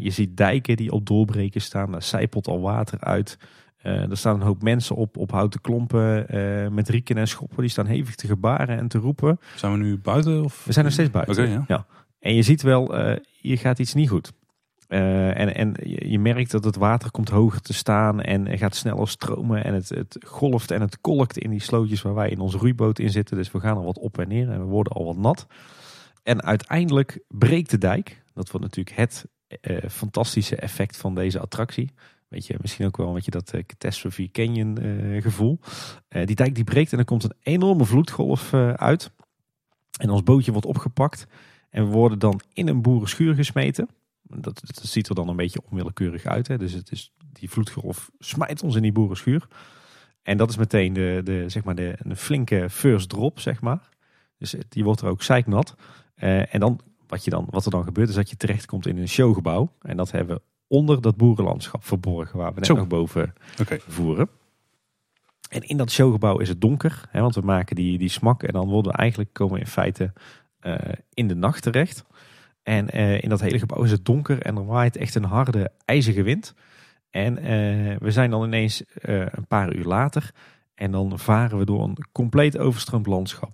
je 0.00 0.10
ziet 0.10 0.36
dijken 0.36 0.76
die 0.76 0.92
op 0.92 1.06
doorbreken 1.06 1.60
staan. 1.60 1.90
Daar 1.90 2.02
zijpelt 2.02 2.46
al 2.46 2.60
water 2.60 3.00
uit. 3.00 3.38
Uh, 3.84 4.10
er 4.10 4.16
staan 4.16 4.34
een 4.34 4.46
hoop 4.46 4.62
mensen 4.62 4.96
op, 4.96 5.16
op 5.16 5.30
houten 5.30 5.60
klompen 5.60 6.26
uh, 6.34 6.68
met 6.68 6.88
rieken 6.88 7.16
en 7.16 7.28
schoppen. 7.28 7.60
Die 7.60 7.70
staan 7.70 7.86
hevig 7.86 8.14
te 8.14 8.26
gebaren 8.26 8.78
en 8.78 8.88
te 8.88 8.98
roepen. 8.98 9.38
Zijn 9.54 9.72
we 9.72 9.78
nu 9.78 9.98
buiten? 9.98 10.44
Of? 10.44 10.64
We 10.64 10.72
zijn 10.72 10.84
nog 10.84 10.94
steeds 10.94 11.10
buiten. 11.10 11.34
Okay, 11.34 11.50
ja. 11.50 11.64
ja. 11.66 11.86
En 12.18 12.34
je 12.34 12.42
ziet 12.42 12.62
wel, 12.62 12.98
uh, 12.98 13.16
hier 13.40 13.58
gaat 13.58 13.78
iets 13.78 13.94
niet 13.94 14.08
goed. 14.08 14.32
en 14.88 15.54
en 15.54 15.74
je, 15.82 16.18
merkt 16.18 16.50
dat 16.50 16.64
het 16.64 16.76
water 16.76 17.10
komt 17.10 17.28
hoger 17.28 17.60
te 17.60 17.72
staan 17.72 18.20
en 18.20 18.58
gaat 18.58 18.74
sneller 18.74 19.08
stromen. 19.08 19.64
En 19.64 19.74
het, 19.74 19.88
het 19.88 20.18
golft 20.26 20.70
en 20.70 20.80
het 20.80 21.00
kolkt 21.00 21.38
in 21.38 21.50
die 21.50 21.62
slootjes 21.62 22.02
waar 22.02 22.14
wij 22.14 22.30
in 22.30 22.40
onze 22.40 22.58
roeiboot 22.58 22.98
in 22.98 23.10
zitten. 23.10 23.36
Dus 23.36 23.50
we 23.50 23.60
gaan 23.60 23.76
er 23.76 23.84
wat 23.84 23.98
op 23.98 24.18
en 24.18 24.28
neer 24.28 24.50
en 24.50 24.58
we 24.58 24.66
worden 24.66 24.92
al 24.92 25.04
wat 25.04 25.16
nat. 25.16 25.46
En 26.22 26.42
uiteindelijk 26.42 27.20
breekt 27.28 27.70
de 27.70 27.78
dijk. 27.78 28.22
Dat 28.34 28.50
wordt 28.50 28.66
natuurlijk 28.66 28.96
het 28.96 29.26
fantastische 29.90 30.56
effect 30.56 30.96
van 30.96 31.14
deze 31.14 31.40
attractie. 31.40 31.90
Weet 32.34 32.46
je, 32.46 32.56
misschien 32.60 32.86
ook 32.86 32.96
wel 32.96 33.08
een 33.08 33.14
beetje 33.14 33.30
dat 33.30 33.54
uh, 33.54 33.62
Catastrophe 33.66 34.30
Canyon 34.30 34.84
uh, 34.84 35.22
gevoel. 35.22 35.58
Uh, 36.08 36.26
die 36.26 36.36
dijk 36.36 36.54
die 36.54 36.64
breekt 36.64 36.92
en 36.92 36.98
er 36.98 37.04
komt 37.04 37.24
een 37.24 37.34
enorme 37.42 37.84
vloedgolf 37.84 38.54
uit. 38.76 39.10
En 40.00 40.10
ons 40.10 40.22
bootje 40.22 40.52
wordt 40.52 40.66
opgepakt. 40.66 41.26
En 41.70 41.84
we 41.84 41.90
worden 41.90 42.18
dan 42.18 42.40
in 42.52 42.68
een 42.68 42.82
boerenschuur 42.82 43.34
gesmeten. 43.34 43.88
Dat, 44.22 44.60
dat 44.64 44.84
ziet 44.84 45.08
er 45.08 45.14
dan 45.14 45.28
een 45.28 45.36
beetje 45.36 45.60
onwillekeurig 45.70 46.24
uit. 46.24 46.48
Hè? 46.48 46.58
Dus 46.58 46.72
het 46.72 46.90
is, 46.90 47.12
die 47.32 47.50
vloedgolf 47.50 48.10
smijt 48.18 48.62
ons 48.62 48.74
in 48.74 48.82
die 48.82 48.92
boerenschuur. 48.92 49.48
En 50.22 50.36
dat 50.36 50.50
is 50.50 50.56
meteen 50.56 50.92
de, 50.92 51.20
de, 51.24 51.44
zeg 51.48 51.64
maar 51.64 51.74
de, 51.74 51.94
een 51.98 52.16
flinke 52.16 52.70
first 52.70 53.08
drop, 53.08 53.40
zeg 53.40 53.60
maar. 53.60 53.88
Dus 54.38 54.54
die 54.68 54.84
wordt 54.84 55.00
er 55.00 55.08
ook 55.08 55.22
zeiknat. 55.22 55.74
en 56.14 56.60
dan 56.60 56.80
wat, 57.06 57.24
je 57.24 57.30
dan, 57.30 57.46
wat 57.50 57.64
er 57.64 57.70
dan 57.70 57.84
gebeurt, 57.84 58.08
is 58.08 58.14
dat 58.14 58.30
je 58.30 58.36
terechtkomt 58.36 58.86
in 58.86 58.98
een 58.98 59.08
showgebouw. 59.08 59.72
En 59.80 59.96
dat 59.96 60.10
hebben 60.10 60.36
we 60.36 60.42
onder 60.66 61.00
dat 61.00 61.16
boerenlandschap 61.16 61.84
verborgen 61.84 62.38
waar 62.38 62.54
we 62.54 62.60
net 62.60 62.68
nog 62.68 62.86
boven 62.86 63.34
voeren. 63.86 64.28
En 65.48 65.62
in 65.62 65.76
dat 65.76 65.90
showgebouw 65.90 66.38
is 66.38 66.48
het 66.48 66.60
donker, 66.60 67.08
hè, 67.10 67.20
want 67.20 67.34
we 67.34 67.40
maken 67.40 67.76
die, 67.76 67.98
die 67.98 68.08
smak 68.08 68.42
en 68.42 68.52
dan 68.52 68.68
worden 68.68 68.92
we 68.92 68.98
eigenlijk 68.98 69.32
komen 69.32 69.60
in 69.60 69.66
feite 69.66 70.12
uh, 70.62 70.78
in 71.14 71.28
de 71.28 71.34
nacht 71.34 71.62
terecht. 71.62 72.04
En 72.62 72.96
uh, 72.96 73.22
in 73.22 73.28
dat 73.28 73.40
hele 73.40 73.58
gebouw 73.58 73.82
is 73.82 73.90
het 73.90 74.04
donker 74.04 74.42
en 74.42 74.56
er 74.56 74.66
waait 74.66 74.96
echt 74.96 75.14
een 75.14 75.24
harde 75.24 75.70
ijzige 75.84 76.22
wind. 76.22 76.54
En 77.10 77.38
uh, 77.38 77.96
we 77.98 78.10
zijn 78.10 78.30
dan 78.30 78.44
ineens 78.44 78.82
een 79.02 79.46
paar 79.48 79.74
uur 79.74 79.84
later 79.84 80.30
en 80.74 80.90
dan 80.90 81.18
varen 81.18 81.58
we 81.58 81.64
door 81.64 81.82
een 81.82 81.96
compleet 82.12 82.58
overstroomd 82.58 83.06
landschap. 83.06 83.52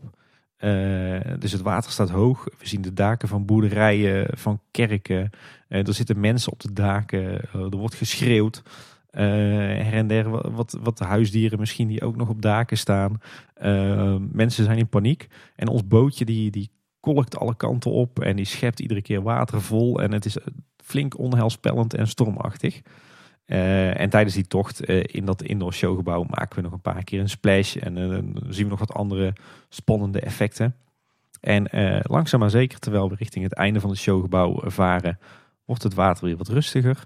Uh, 0.60 1.20
dus 1.38 1.52
het 1.52 1.60
water 1.60 1.90
staat 1.90 2.10
hoog. 2.10 2.44
We 2.58 2.68
zien 2.68 2.82
de 2.82 2.92
daken 2.92 3.28
van 3.28 3.44
boerderijen, 3.44 4.26
van 4.38 4.60
kerken. 4.70 5.30
Uh, 5.68 5.86
er 5.86 5.94
zitten 5.94 6.20
mensen 6.20 6.52
op 6.52 6.60
de 6.60 6.72
daken. 6.72 7.20
Uh, 7.22 7.62
er 7.62 7.76
wordt 7.76 7.94
geschreeuwd. 7.94 8.62
her 9.10 9.92
en 9.92 10.06
der 10.06 10.52
wat, 10.52 10.78
wat 10.82 10.98
huisdieren 10.98 11.58
misschien 11.58 11.88
die 11.88 12.02
ook 12.02 12.16
nog 12.16 12.28
op 12.28 12.42
daken 12.42 12.78
staan. 12.78 13.20
mensen 14.32 14.64
zijn 14.64 14.78
in 14.78 14.88
paniek. 14.88 15.28
En 15.56 15.68
ons 15.68 15.86
bootje 15.86 16.24
die, 16.24 16.50
die 16.50 16.70
kolkt 17.00 17.36
alle 17.36 17.56
kanten 17.56 17.90
op. 17.90 18.20
En 18.20 18.36
die 18.36 18.44
schept 18.44 18.80
iedere 18.80 19.02
keer 19.02 19.22
water 19.22 19.62
vol. 19.62 20.02
En 20.02 20.12
het 20.12 20.24
is 20.24 20.36
flink 20.84 21.18
onheilspellend 21.18 21.94
en 21.94 22.08
stormachtig. 22.08 22.80
Uh, 23.50 24.00
en 24.00 24.10
tijdens 24.10 24.34
die 24.34 24.46
tocht 24.46 24.88
uh, 24.88 25.02
in 25.06 25.24
dat 25.24 25.42
indoor 25.42 25.72
showgebouw 25.72 26.24
maken 26.28 26.56
we 26.56 26.62
nog 26.62 26.72
een 26.72 26.80
paar 26.80 27.04
keer 27.04 27.20
een 27.20 27.28
splash. 27.28 27.76
En 27.76 27.96
uh, 27.96 28.08
dan 28.10 28.36
zien 28.48 28.64
we 28.64 28.70
nog 28.70 28.78
wat 28.78 28.92
andere 28.92 29.32
spannende 29.68 30.20
effecten. 30.20 30.74
En 31.40 31.68
langzaam 32.02 32.40
maar 32.40 32.50
zeker, 32.50 32.78
terwijl 32.78 33.08
we 33.08 33.14
richting 33.14 33.44
het 33.44 33.54
einde 33.54 33.80
van 33.80 33.90
het 33.90 33.98
showgebouw 33.98 34.60
varen, 34.64 35.18
wordt 35.64 35.82
het 35.82 35.94
water 35.94 36.24
weer 36.24 36.36
wat 36.36 36.48
rustiger. 36.48 37.04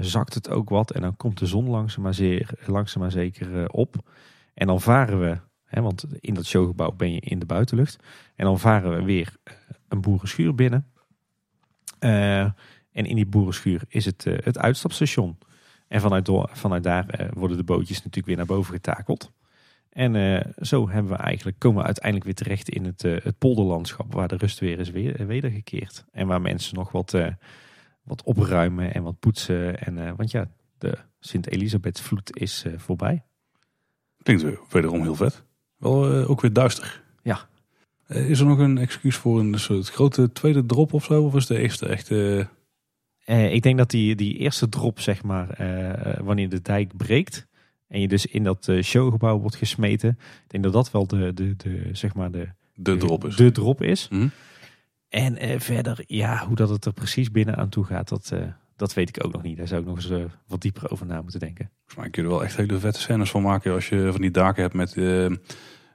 zakt 0.00 0.34
het 0.34 0.50
ook 0.50 0.68
wat 0.68 0.90
en 0.90 1.00
dan 1.00 1.16
komt 1.16 1.38
de 1.38 1.46
zon 1.46 1.68
langzaam 1.68 2.02
maar, 2.02 2.14
zeer, 2.14 2.50
langzaam 2.66 3.02
maar 3.02 3.10
zeker 3.10 3.68
op. 3.68 3.96
En 4.54 4.66
dan 4.66 4.80
varen 4.80 5.20
we, 5.20 5.38
hè, 5.64 5.82
want 5.82 6.04
in 6.20 6.34
dat 6.34 6.46
showgebouw 6.46 6.92
ben 6.92 7.12
je 7.12 7.20
in 7.20 7.38
de 7.38 7.46
buitenlucht. 7.46 7.98
En 8.34 8.44
dan 8.44 8.58
varen 8.58 8.96
we 8.96 9.02
weer 9.02 9.36
een 9.88 10.00
boerenschuur 10.00 10.54
binnen. 10.54 10.86
en 11.98 12.54
in 12.92 13.16
die 13.16 13.26
boerenschuur 13.26 13.82
is 13.88 14.04
het, 14.04 14.24
het 14.24 14.58
uitstapstation. 14.58 15.38
En 15.88 16.00
vanuit, 16.00 16.30
vanuit 16.52 16.82
daar 16.82 17.08
eh, 17.08 17.28
worden 17.32 17.56
de 17.56 17.64
bootjes 17.64 17.96
natuurlijk 17.96 18.26
weer 18.26 18.36
naar 18.36 18.46
boven 18.46 18.74
getakeld. 18.74 19.32
En 19.88 20.16
eh, 20.16 20.52
zo 20.60 20.88
hebben 20.88 21.12
we 21.12 21.18
eigenlijk, 21.18 21.58
komen 21.58 21.78
we 21.78 21.84
uiteindelijk 21.84 22.24
weer 22.24 22.34
terecht 22.34 22.68
in 22.68 22.84
het, 22.84 23.04
uh, 23.04 23.20
het 23.22 23.38
polderlandschap 23.38 24.14
waar 24.14 24.28
de 24.28 24.36
rust 24.36 24.58
weer 24.58 24.78
is 24.78 24.90
weer, 24.90 25.26
wedergekeerd. 25.26 26.04
En 26.12 26.26
waar 26.26 26.40
mensen 26.40 26.74
nog 26.74 26.92
wat, 26.92 27.14
wat 28.02 28.22
opruimen 28.22 28.94
en 28.94 29.02
wat 29.02 29.18
poetsen. 29.18 29.80
En, 29.80 30.16
want 30.16 30.30
ja, 30.30 30.50
de 30.78 30.98
Sint-Elisabethsvloed 31.20 32.36
is 32.36 32.64
voorbij. 32.76 33.24
Klinkt 34.22 34.44
wederom 34.70 35.02
heel 35.02 35.14
vet. 35.14 35.42
Wel 35.76 36.06
ook 36.06 36.40
weer 36.40 36.52
duister. 36.52 37.02
Ja. 37.22 37.48
is 38.06 38.40
er 38.40 38.46
nog 38.46 38.58
een 38.58 38.78
excuus 38.78 39.16
voor 39.16 39.40
een 39.40 39.58
soort 39.58 39.88
grote 39.88 40.32
tweede 40.32 40.66
drop 40.66 40.92
of 40.92 41.04
zo? 41.04 41.22
Of 41.22 41.34
is 41.34 41.46
de 41.46 41.58
eerste 41.58 41.86
echt 41.86 42.10
uh, 43.30 43.52
ik 43.52 43.62
denk 43.62 43.78
dat 43.78 43.90
die, 43.90 44.14
die 44.14 44.34
eerste 44.34 44.68
drop, 44.68 45.00
zeg 45.00 45.22
maar, 45.22 45.60
uh, 45.60 46.20
wanneer 46.20 46.48
de 46.48 46.62
dijk 46.62 46.96
breekt. 46.96 47.46
En 47.88 48.00
je 48.00 48.08
dus 48.08 48.26
in 48.26 48.44
dat 48.44 48.70
showgebouw 48.82 49.38
wordt 49.38 49.56
gesmeten. 49.56 50.08
Ik 50.08 50.50
denk 50.50 50.64
dat 50.64 50.72
dat 50.72 50.90
wel 50.90 51.06
de, 51.06 51.34
de, 51.34 51.56
de, 51.56 51.88
zeg 51.92 52.14
maar 52.14 52.30
de, 52.30 52.48
de 52.74 52.96
drop 52.96 53.24
is. 53.24 53.36
De 53.36 53.50
drop 53.50 53.82
is. 53.82 54.08
Mm. 54.10 54.30
En 55.08 55.60
verder, 55.60 56.04
ja, 56.06 56.46
hoe 56.46 56.56
dat 56.56 56.68
het 56.68 56.84
er 56.84 56.92
precies 56.92 57.30
binnen 57.30 57.56
aan 57.56 57.68
toe 57.68 57.84
gaat, 57.84 58.08
dat, 58.08 58.32
dat 58.76 58.94
weet 58.94 59.08
ik 59.08 59.24
ook 59.24 59.32
nog 59.32 59.42
niet. 59.42 59.56
Daar 59.56 59.68
zou 59.68 59.80
ik 59.80 59.86
nog 59.86 59.96
eens 59.96 60.30
wat 60.46 60.60
dieper 60.60 60.90
over 60.90 61.06
na 61.06 61.22
moeten 61.22 61.40
denken. 61.40 61.70
Volgens 61.76 61.96
mij 61.96 62.10
kun 62.10 62.22
je 62.22 62.28
er 62.28 62.34
wel 62.34 62.44
echt 62.44 62.56
hele 62.56 62.78
vette 62.78 63.00
scènes 63.00 63.30
van 63.30 63.42
maken 63.42 63.72
als 63.72 63.88
je 63.88 64.08
van 64.12 64.20
die 64.20 64.30
daken 64.30 64.62
hebt 64.62 64.74
met 64.74 64.96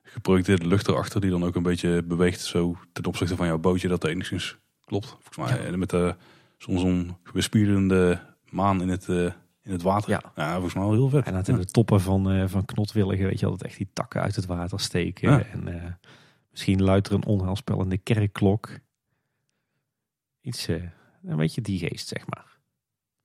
geprojecteerde 0.04 0.68
lucht 0.68 0.88
erachter. 0.88 1.22
Die 1.22 1.30
dan 1.30 1.44
ook 1.44 1.56
een 1.56 1.64
beetje 1.64 2.04
beweegt 2.04 2.42
zo 2.42 2.78
ten 2.94 3.06
opzichte 3.06 3.36
van 3.36 3.48
jouw 3.48 3.58
bootje. 3.58 3.88
Dat 3.88 4.06
enigszins 4.06 4.58
klopt. 4.86 5.18
Volgens 5.20 5.60
mij 5.60 5.78
met 5.78 5.90
de 5.90 6.16
soms 6.64 6.84
een 6.84 7.16
bespierende 7.34 8.22
maan 8.49 8.82
in 8.82 8.89
het, 8.89 9.07
uh, 9.07 9.32
in 9.64 9.72
het 9.72 9.82
water. 9.82 10.09
Ja. 10.09 10.22
Ja, 10.36 10.51
volgens 10.53 10.74
mij 10.74 10.84
wel 10.84 10.93
heel 10.93 11.09
vet. 11.09 11.26
En 11.26 11.34
dat 11.34 11.45
Ja. 11.47 11.53
in 11.53 11.59
de 11.59 11.66
toppen 11.66 12.01
van, 12.01 12.30
eh 12.32 12.47
van 12.47 12.66
knotwilligen, 12.66 13.26
weet 13.26 13.39
je 13.39 13.45
altijd 13.45 13.70
echt 13.70 13.78
die 13.78 13.89
takken 13.93 14.22
uit 14.22 14.36
het 14.36 14.45
water 14.45 14.80
steken. 14.80 15.32
Ja. 15.32 15.43
En 15.43 15.68
eh, 15.84 15.91
misschien 16.51 16.82
luidt 16.84 17.07
er 17.07 17.14
een 17.14 17.26
onheilspellende 17.26 17.97
kerkklok. 17.97 18.70
Iets, 20.41 20.68
eh, 20.68 20.84
een 21.24 21.38
beetje 21.38 21.61
die 21.61 21.80
geest, 21.80 22.07
zeg 22.07 22.24
maar. 22.28 22.57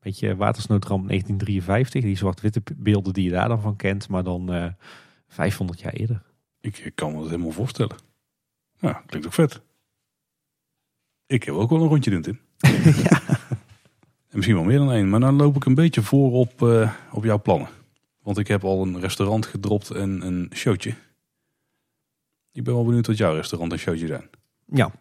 Beetje 0.01 0.36
watersnoodramp 0.36 1.07
1953, 1.09 2.03
die 2.03 2.16
zwart-witte 2.16 2.62
beelden 2.76 3.12
die 3.12 3.24
je 3.24 3.30
daar 3.30 3.49
dan 3.49 3.61
van 3.61 3.76
kent, 3.76 4.09
maar 4.09 4.24
dan 4.24 4.53
eh 4.53 4.66
500 5.28 5.80
jaar 5.80 5.93
eerder. 5.93 6.22
Ik, 6.61 6.78
ik 6.78 6.95
kan 6.95 7.12
me 7.12 7.18
dat 7.18 7.28
helemaal 7.30 7.51
voorstellen. 7.51 7.97
Ja, 8.80 8.93
klinkt 9.07 9.26
ook 9.26 9.32
vet. 9.32 9.61
Ik 11.26 11.43
heb 11.43 11.55
ook 11.55 11.70
wel 11.70 11.82
een 11.82 11.89
rondje 11.89 12.11
doen, 12.11 12.22
Tim. 12.22 12.41
En 14.29 14.37
misschien 14.37 14.57
wel 14.57 14.65
meer 14.65 14.79
dan 14.79 14.93
één. 14.93 15.09
Maar 15.09 15.21
dan 15.21 15.37
loop 15.37 15.57
ik 15.57 15.65
een 15.65 15.75
beetje 15.75 16.03
voor 16.03 16.33
op, 16.33 16.63
eh, 16.63 16.93
op 17.13 17.25
jouw 17.25 17.43
plannen. 17.43 17.69
Want 18.23 18.39
ik 18.39 18.49
heb 18.49 18.65
al 18.65 18.83
een 18.83 19.01
restaurant 19.01 19.47
gedropt 19.47 19.91
en 19.91 20.27
een 20.27 20.51
showtje. 20.55 20.95
Ik 22.53 22.65
ben 22.65 22.75
wel 22.75 22.85
benieuwd 22.85 23.07
wat 23.07 23.17
jouw 23.17 23.35
restaurant 23.35 23.73
en 23.73 23.79
showtje 23.79 24.07
zijn. 24.07 24.31
Ja. 24.67 24.93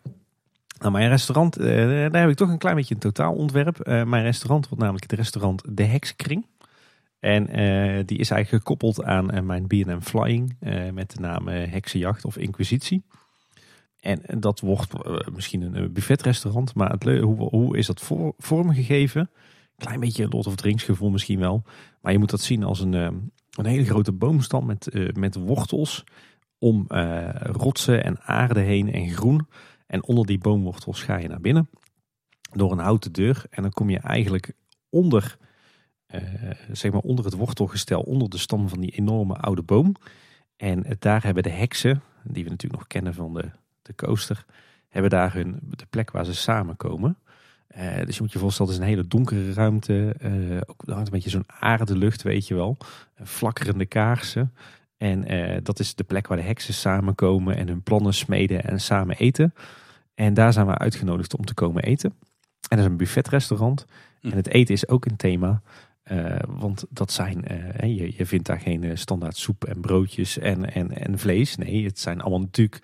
Nou, 0.80 0.92
mijn 0.92 1.10
restaurant, 1.10 1.58
eh, 1.58 1.66
daar 2.12 2.22
heb 2.22 2.30
ik 2.30 2.36
toch 2.36 2.50
een 2.50 2.58
klein 2.58 2.76
beetje 2.76 2.94
een 2.94 3.00
totaalontwerp. 3.00 3.80
Eh 3.80 4.04
mijn 4.04 4.24
restaurant 4.24 4.64
wordt 4.64 4.84
namelijk 4.84 5.12
het 5.12 5.20
restaurant 5.20 5.64
De 5.70 5.84
Hekskring. 5.84 6.46
En 7.20 7.46
die 8.06 8.18
is 8.18 8.30
eigenlijk 8.30 8.64
gekoppeld 8.64 9.04
aan 9.04 9.46
mijn 9.46 9.68
B&M 9.68 10.00
Flying 10.00 10.56
met 10.94 11.12
de 11.12 11.20
naam 11.20 11.48
Heksenjacht 11.48 12.26
of 12.26 12.38
Inquisitie. 12.38 13.04
En 14.08 14.40
dat 14.40 14.60
wordt 14.60 14.94
eh, 14.94 15.16
misschien 15.34 15.62
een, 15.62 15.76
eh, 15.76 15.90
buffetrestaurant, 15.90 16.76
maar 16.76 16.92
het, 16.92 17.04
hoe, 17.04 17.50
hoe 17.50 17.78
is 17.78 17.88
dat 17.88 18.12
vormgegeven? 18.38 19.30
Klein 19.76 20.00
beetje 20.00 20.28
Lord 20.30 20.48
of 20.48 20.56
the 20.56 20.64
Rings 20.64 20.84
gevoel 20.84 21.10
misschien 21.10 21.40
wel. 21.40 21.64
Maar 22.02 22.12
je 22.12 22.18
moet 22.18 22.30
dat 22.30 22.42
zien 22.42 22.64
als 22.64 22.80
een, 22.80 22.94
eh, 22.94 23.10
een 23.52 23.66
hele 23.66 23.86
grote 23.86 24.12
boomstam 24.12 24.66
met, 24.66 25.14
met 25.14 25.36
wortels 25.36 26.04
om 26.58 26.86
eh, 26.88 27.30
rotsen 27.34 28.04
en 28.04 28.20
aarde 28.22 28.60
heen 28.60 28.94
en 28.94 29.10
groen. 29.10 29.48
En 29.88 30.04
onder 30.04 30.26
die 30.26 30.38
boomwortels 30.38 31.04
ga 31.04 31.18
je 31.18 31.28
naar 31.28 31.42
binnen 31.42 31.70
door 32.52 32.72
een 32.72 32.80
houten 32.80 33.12
deur. 33.12 33.46
En 33.50 33.62
dan 33.62 33.72
kom 33.72 33.90
je 33.90 34.00
eigenlijk 34.00 34.54
onder, 34.90 35.38
zeg 36.72 36.92
maar 36.92 37.02
onder 37.02 37.26
het 37.26 37.34
wortelgestel, 37.34 38.02
onder 38.02 38.30
de 38.30 38.38
stam 38.38 38.70
van 38.70 38.80
die 38.80 38.92
enorme 38.92 39.36
oude 39.36 39.64
boom. 39.64 39.96
En 40.56 40.86
daar 41.00 41.24
hebben 41.24 41.44
de 41.44 41.50
heksen, 41.50 42.02
die 42.24 42.44
we 42.44 42.50
natuurlijk 42.50 42.80
nog 42.80 42.88
kennen 42.88 43.14
van 43.14 43.34
de, 43.34 43.52
de 43.88 43.96
coaster, 43.96 44.46
hebben 44.90 45.12
daar 45.12 45.34
hun, 45.34 45.60
de 45.70 45.86
plek 45.90 46.12
waar 46.12 46.26
ze 46.26 46.36
samenkomen. 46.36 47.18
Eh, 47.68 48.06
dus 48.06 48.16
je 48.16 48.22
moet 48.22 48.32
je 48.32 48.40
voorstellen, 48.40 48.72
het 48.72 48.82
is 48.82 48.88
een 48.88 48.94
hele 48.94 49.08
donkere 49.08 49.54
ruimte. 49.54 50.16
eh, 50.20 50.58
ook, 50.66 50.84
hangt 50.86 51.06
een 51.06 51.14
beetje 51.14 51.30
zo'n 51.30 51.52
aardelucht, 51.60 52.22
weet 52.22 52.48
je 52.48 52.56
wel. 52.56 52.78
Flakkerende 53.24 53.86
kaarsen. 53.86 54.54
En 54.98 55.26
eh, 55.26 55.58
dat 55.64 55.80
is 55.80 55.96
de 55.96 56.04
plek 56.04 56.28
waar 56.28 56.38
de 56.38 56.44
heksen 56.44 56.74
samenkomen 56.74 57.56
en 57.56 57.68
hun 57.68 57.82
plannen 57.82 58.14
smeden 58.14 58.64
en 58.64 58.80
samen 58.80 59.18
eten. 59.18 59.54
En 60.16 60.34
daar 60.34 60.54
zijn 60.54 60.66
we 60.66 60.78
uitgenodigd 60.78 61.38
om 61.38 61.46
te 61.46 61.54
komen 61.54 61.84
eten. 61.84 62.10
En 62.70 62.78
dat 62.78 62.80
is 62.80 62.86
een 62.86 62.98
buffetrestaurant. 62.98 63.86
Hm. 64.22 64.30
En 64.30 64.36
het 64.36 64.48
eten 64.48 64.74
is 64.74 64.88
ook 64.88 65.06
een 65.06 65.16
thema. 65.16 65.62
want 66.48 66.86
dat 66.90 67.12
zijn, 67.12 67.44
je, 67.82 68.14
je 68.18 68.26
vindt 68.26 68.46
daar 68.46 68.60
geen 68.60 68.98
standaard 68.98 69.38
soep 69.38 69.66
en 69.66 69.82
broodjes 69.82 70.38
en, 70.38 70.74
en, 70.74 70.92
en 70.92 71.20
vlees. 71.20 71.56
Nee, 71.56 71.86
het 71.86 72.00
zijn 72.00 72.22
allemaal 72.22 72.40
natuurlijk 72.40 72.82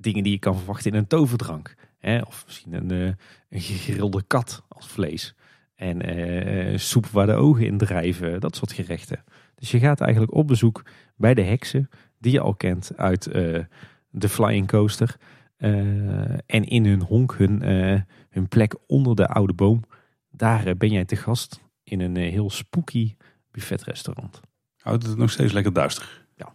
dingen 0.00 0.22
die 0.22 0.32
je 0.32 0.38
kan 0.38 0.56
verwachten 0.56 0.92
in 0.92 0.98
een 0.98 1.06
toverdrank. 1.06 1.74
Hè? 1.98 2.20
Of 2.20 2.42
misschien 2.46 2.72
een, 2.72 2.90
eh, 2.90 3.14
een 3.48 3.60
gegrilde 3.60 4.22
kat 4.26 4.64
als 4.68 4.88
vlees. 4.88 5.34
En 5.74 6.02
eh, 6.02 6.78
soep 6.78 7.06
waar 7.06 7.26
de 7.26 7.34
ogen 7.34 7.66
in 7.66 7.78
drijven, 7.78 8.40
dat 8.40 8.56
soort 8.56 8.72
gerechten. 8.72 9.24
Dus 9.54 9.70
je 9.70 9.78
gaat 9.78 10.00
eigenlijk 10.00 10.34
op 10.34 10.46
bezoek 10.46 10.84
bij 11.16 11.34
de 11.34 11.42
heksen 11.42 11.88
die 12.18 12.32
je 12.32 12.40
al 12.40 12.54
kent 12.54 12.92
uit 12.96 13.26
eh, 13.26 13.64
de 14.10 14.28
Flying 14.28 14.66
Coaster. 14.66 15.16
En 16.46 16.64
in 16.64 16.86
hun 16.86 17.02
honk, 17.02 17.34
hun, 17.34 17.62
hun 18.30 18.48
plek 18.48 18.74
onder 18.86 19.16
de 19.16 19.28
oude 19.28 19.52
boom, 19.52 19.84
daar 20.30 20.76
ben 20.76 20.90
jij 20.90 21.04
te 21.04 21.16
gast 21.16 21.60
in 21.82 22.00
een 22.00 22.16
heel 22.16 22.50
spooky 22.50 23.14
buffetrestaurant. 23.50 24.40
Houdt 24.76 25.06
het 25.06 25.16
nog 25.16 25.30
steeds 25.30 25.52
lekker 25.52 25.72
duister? 25.72 26.26
Ja. 26.36 26.54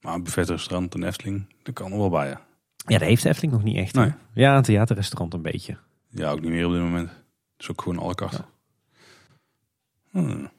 Maar 0.00 0.14
een 0.14 0.22
buffetrestaurant, 0.22 0.94
een 0.94 1.02
Efteling, 1.02 1.54
dat 1.62 1.74
kan 1.74 1.92
er 1.92 1.98
wel 1.98 2.10
bij, 2.10 2.28
ja. 2.28 2.47
Ja, 2.88 2.98
dat 2.98 3.08
heeft 3.08 3.22
de 3.22 3.28
Efteling 3.28 3.52
nog 3.52 3.62
niet 3.62 3.76
echt. 3.76 3.94
Nee. 3.94 4.12
Ja, 4.32 4.56
een 4.56 4.62
theaterrestaurant 4.62 5.34
een 5.34 5.42
beetje. 5.42 5.76
Ja, 6.08 6.30
ook 6.30 6.40
niet 6.40 6.50
meer 6.50 6.66
op 6.66 6.72
dit 6.72 6.80
moment. 6.80 7.08
Het 7.08 7.18
is 7.58 7.70
ook 7.70 7.82
gewoon 7.82 7.98
alle 7.98 8.14
kasten. 8.14 8.44
Hmm. 10.10 10.50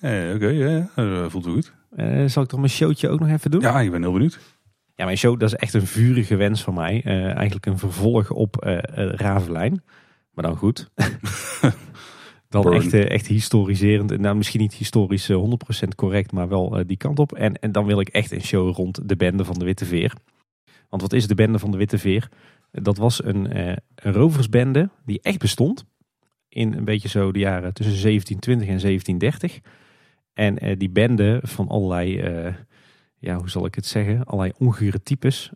Eh, 0.00 0.34
Oké, 0.34 0.46
ja, 0.46 0.88
dat 0.94 1.30
voelt 1.30 1.44
wel 1.44 1.54
goed. 1.54 1.72
Eh, 1.96 2.24
zal 2.26 2.42
ik 2.42 2.48
dan 2.48 2.60
mijn 2.60 2.72
showtje 2.72 3.08
ook 3.08 3.20
nog 3.20 3.28
even 3.28 3.50
doen? 3.50 3.60
Ja, 3.60 3.80
ik 3.80 3.90
ben 3.90 4.02
heel 4.02 4.12
benieuwd. 4.12 4.38
Ja, 4.94 5.04
mijn 5.04 5.16
show, 5.16 5.40
dat 5.40 5.52
is 5.52 5.58
echt 5.58 5.74
een 5.74 5.86
vurige 5.86 6.36
wens 6.36 6.62
van 6.62 6.74
mij. 6.74 7.02
Eh, 7.04 7.34
eigenlijk 7.34 7.66
een 7.66 7.78
vervolg 7.78 8.30
op 8.30 8.62
eh 8.62 8.76
eh, 8.76 9.14
Ravelijn. 9.14 9.82
Maar 10.30 10.44
dan 10.44 10.56
goed. 10.56 10.90
dan 12.48 12.72
echt, 12.72 12.92
eh, 12.92 13.10
echt 13.10 13.26
historiserend. 13.26 14.18
Nou, 14.18 14.36
misschien 14.36 14.60
niet 14.60 14.74
historisch 14.74 15.28
eh, 15.28 15.36
100% 15.36 15.94
correct, 15.94 16.32
maar 16.32 16.48
wel 16.48 16.78
eh, 16.78 16.84
die 16.86 16.96
kant 16.96 17.18
op. 17.18 17.32
En, 17.32 17.54
en 17.58 17.72
dan 17.72 17.86
wil 17.86 18.00
ik 18.00 18.08
echt 18.08 18.30
een 18.30 18.42
show 18.42 18.74
rond 18.74 19.08
de 19.08 19.16
bende 19.16 19.44
van 19.44 19.58
de 19.58 19.64
Witte 19.64 19.84
Veer. 19.84 20.12
Want 20.94 21.06
wat 21.06 21.20
is 21.20 21.26
de 21.26 21.34
bende 21.34 21.58
van 21.58 21.70
de 21.70 21.76
Witte 21.76 21.98
Veer? 21.98 22.28
Dat 22.70 22.96
was 22.96 23.24
een, 23.24 23.52
eh, 23.52 23.76
roversbende 23.94 24.90
die 25.04 25.20
echt 25.22 25.38
bestond. 25.38 25.84
In 26.48 26.72
een 26.72 26.84
beetje 26.84 27.08
zo 27.08 27.32
de 27.32 27.38
jaren 27.38 27.74
tussen 27.74 27.96
1720 27.96 28.68
en 28.68 28.80
1730. 28.80 29.60
En 30.32 30.58
eh, 30.58 30.78
die 30.78 30.90
bende 30.90 31.40
van 31.42 31.68
allerlei... 31.68 32.18
eh, 32.18 32.54
ja, 33.18 33.36
hoe 33.36 33.50
zal 33.50 33.66
ik 33.66 33.74
het 33.74 33.86
zeggen, 33.86 34.24
allerlei 34.24 34.52
ongure 34.58 35.02
types. 35.02 35.50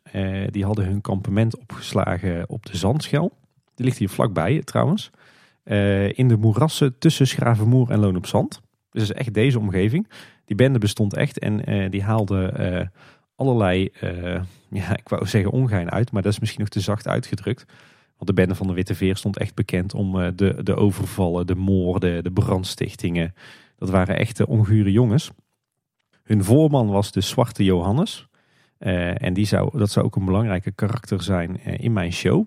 Die 0.50 0.64
hadden 0.64 0.84
hun 0.84 1.00
kampement 1.00 1.58
opgeslagen 1.58 2.48
op 2.48 2.66
de 2.66 2.76
Zandschel. 2.76 3.32
Die 3.74 3.84
ligt 3.84 3.98
hier 3.98 4.08
vlakbij 4.08 4.62
trouwens. 4.62 5.10
In 6.12 6.28
de 6.28 6.36
moerassen 6.36 6.98
tussen 6.98 7.26
Schravenmoer 7.26 7.90
en 7.90 7.98
Loon 7.98 8.16
op 8.16 8.26
Zand. 8.26 8.60
Dus 8.90 9.02
is 9.02 9.12
echt 9.12 9.34
deze 9.34 9.58
omgeving. 9.58 10.08
Die 10.44 10.56
bende 10.56 10.78
bestond 10.78 11.14
echt 11.14 11.38
en 11.38 11.90
die 11.90 12.02
haalde 12.02 12.90
allerlei, 13.38 13.88
eh, 14.00 14.42
ja, 14.68 14.96
ik 14.96 15.08
wou 15.08 15.26
zeggen 15.26 15.50
ongein 15.50 15.90
uit, 15.90 16.12
maar 16.12 16.22
dat 16.22 16.32
is 16.32 16.38
misschien 16.38 16.60
nog 16.60 16.68
te 16.68 16.80
zacht 16.80 17.08
uitgedrukt. 17.08 17.64
Want 18.16 18.30
de 18.30 18.32
bende 18.32 18.54
van 18.54 18.66
de 18.66 18.72
Witte 18.72 18.94
Veer 18.94 19.16
stond 19.16 19.38
echt 19.38 19.54
bekend 19.54 19.94
om 19.94 20.20
eh, 20.20 20.28
de, 20.34 20.62
de 20.62 20.74
overvallen, 20.74 21.46
de 21.46 21.54
moorden, 21.54 22.24
de 22.24 22.30
brandstichtingen. 22.30 23.34
Dat 23.76 23.90
waren 23.90 24.16
echte 24.16 24.46
ongure 24.46 24.92
jongens. 24.92 25.30
Hun 26.22 26.44
voorman 26.44 26.88
was 26.88 27.12
de 27.12 27.20
Zwarte 27.20 27.64
Johannes. 27.64 28.28
Eh, 28.78 29.22
en 29.22 29.34
die 29.34 29.46
zou, 29.46 29.78
dat 29.78 29.90
zou 29.90 30.06
ook 30.06 30.16
een 30.16 30.24
belangrijke 30.24 30.72
karakter 30.72 31.22
zijn 31.22 31.64
in 31.64 31.92
mijn 31.92 32.12
show. 32.12 32.46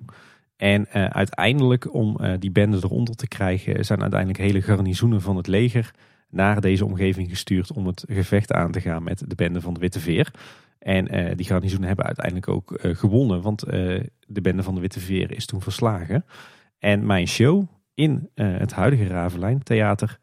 En 0.58 0.90
uiteindelijk, 0.90 1.94
om 1.94 2.18
die 2.40 2.52
bende 2.52 2.78
eronder 2.78 3.16
te 3.16 3.28
krijgen, 3.28 3.86
zijn 3.86 4.02
uiteindelijk 4.02 4.40
hele 4.40 4.62
garnizoenen 4.62 5.22
van 5.22 5.38
het 5.38 5.48
leger 5.48 5.92
naar 6.30 6.62
deze 6.62 6.86
omgeving 6.86 7.30
gestuurd 7.30 7.72
om 7.72 7.88
het 7.88 8.06
gevecht 8.08 8.52
aan 8.52 8.72
te 8.72 8.82
gaan 8.82 9.04
met 9.04 9.24
de 9.28 9.36
bende 9.36 9.62
van 9.62 9.74
de 9.74 9.80
Witte 9.80 10.00
Veer. 10.00 10.32
En 10.82 11.08
eh, 11.08 11.36
die 11.36 11.46
garnizoenen 11.46 11.88
hebben 11.88 12.06
uiteindelijk 12.06 12.48
ook 12.48 12.72
eh, 12.72 12.96
gewonnen, 12.96 13.42
want 13.42 13.64
eh, 13.64 13.72
de 14.28 14.42
bende 14.42 14.64
van 14.64 14.76
de 14.76 14.82
Witte 14.82 15.00
Veer 15.00 15.32
is 15.36 15.46
toen 15.46 15.62
verslagen. 15.62 16.26
En 16.80 17.06
mijn 17.06 17.28
show 17.28 17.68
in 17.94 18.30
het 18.34 18.74
huidige 18.74 19.08
Ravelijn 19.08 19.64
Theater 19.64 20.20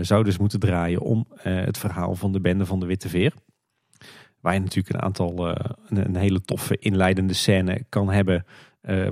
zou 0.00 0.24
dus 0.24 0.38
moeten 0.38 0.60
draaien 0.60 1.00
om 1.00 1.26
het 1.38 1.78
verhaal 1.78 2.14
van 2.14 2.32
de 2.32 2.40
bende 2.40 2.66
van 2.66 2.80
de 2.80 2.86
Witte 2.86 3.08
Veer. 3.08 3.32
Waar 4.40 4.54
je 4.54 4.60
natuurlijk 4.60 4.94
een 4.94 5.02
aantal, 5.02 5.56
een, 5.88 6.16
hele 6.16 6.40
toffe 6.40 6.78
inleidende 6.78 7.32
scène 7.32 7.84
kan 7.88 8.10
hebben. 8.10 8.44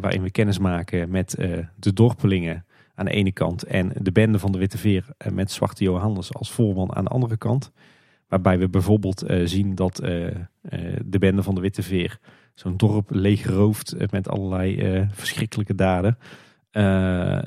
waarin 0.01 0.23
we 0.23 0.31
kennis 0.31 0.59
maken 0.59 1.11
met 1.11 1.31
de 1.77 1.93
dorpelingen 1.93 2.67
aan 2.95 3.05
de 3.05 3.11
ene 3.11 3.33
kant. 3.33 3.63
En 3.63 3.93
de 4.01 4.13
bende 4.13 4.39
van 4.39 4.53
de 4.53 4.59
Witte 4.59 4.79
Veer 4.79 5.07
met 5.33 5.51
Zwarte 5.51 5.85
Johannes 5.85 6.35
als 6.35 6.53
voorman 6.53 6.95
aan 6.95 7.05
de 7.05 7.11
andere 7.11 7.37
kant. 7.37 7.73
Waarbij 8.29 8.59
we 8.59 8.69
bijvoorbeeld 8.69 9.23
eh, 9.23 9.47
zien 9.47 9.75
dat 9.75 9.99
eh, 9.99 10.27
eh, 10.27 10.35
de 11.05 11.19
bende 11.19 11.43
van 11.43 11.55
de 11.55 11.61
Witte 11.61 11.83
Veer 11.83 12.19
zo'n 12.55 12.77
dorp 12.77 13.11
leegrooft 13.11 14.11
met 14.11 14.29
allerlei 14.29 15.07
verschrikkelijke 15.13 15.75
daden. 15.75 16.19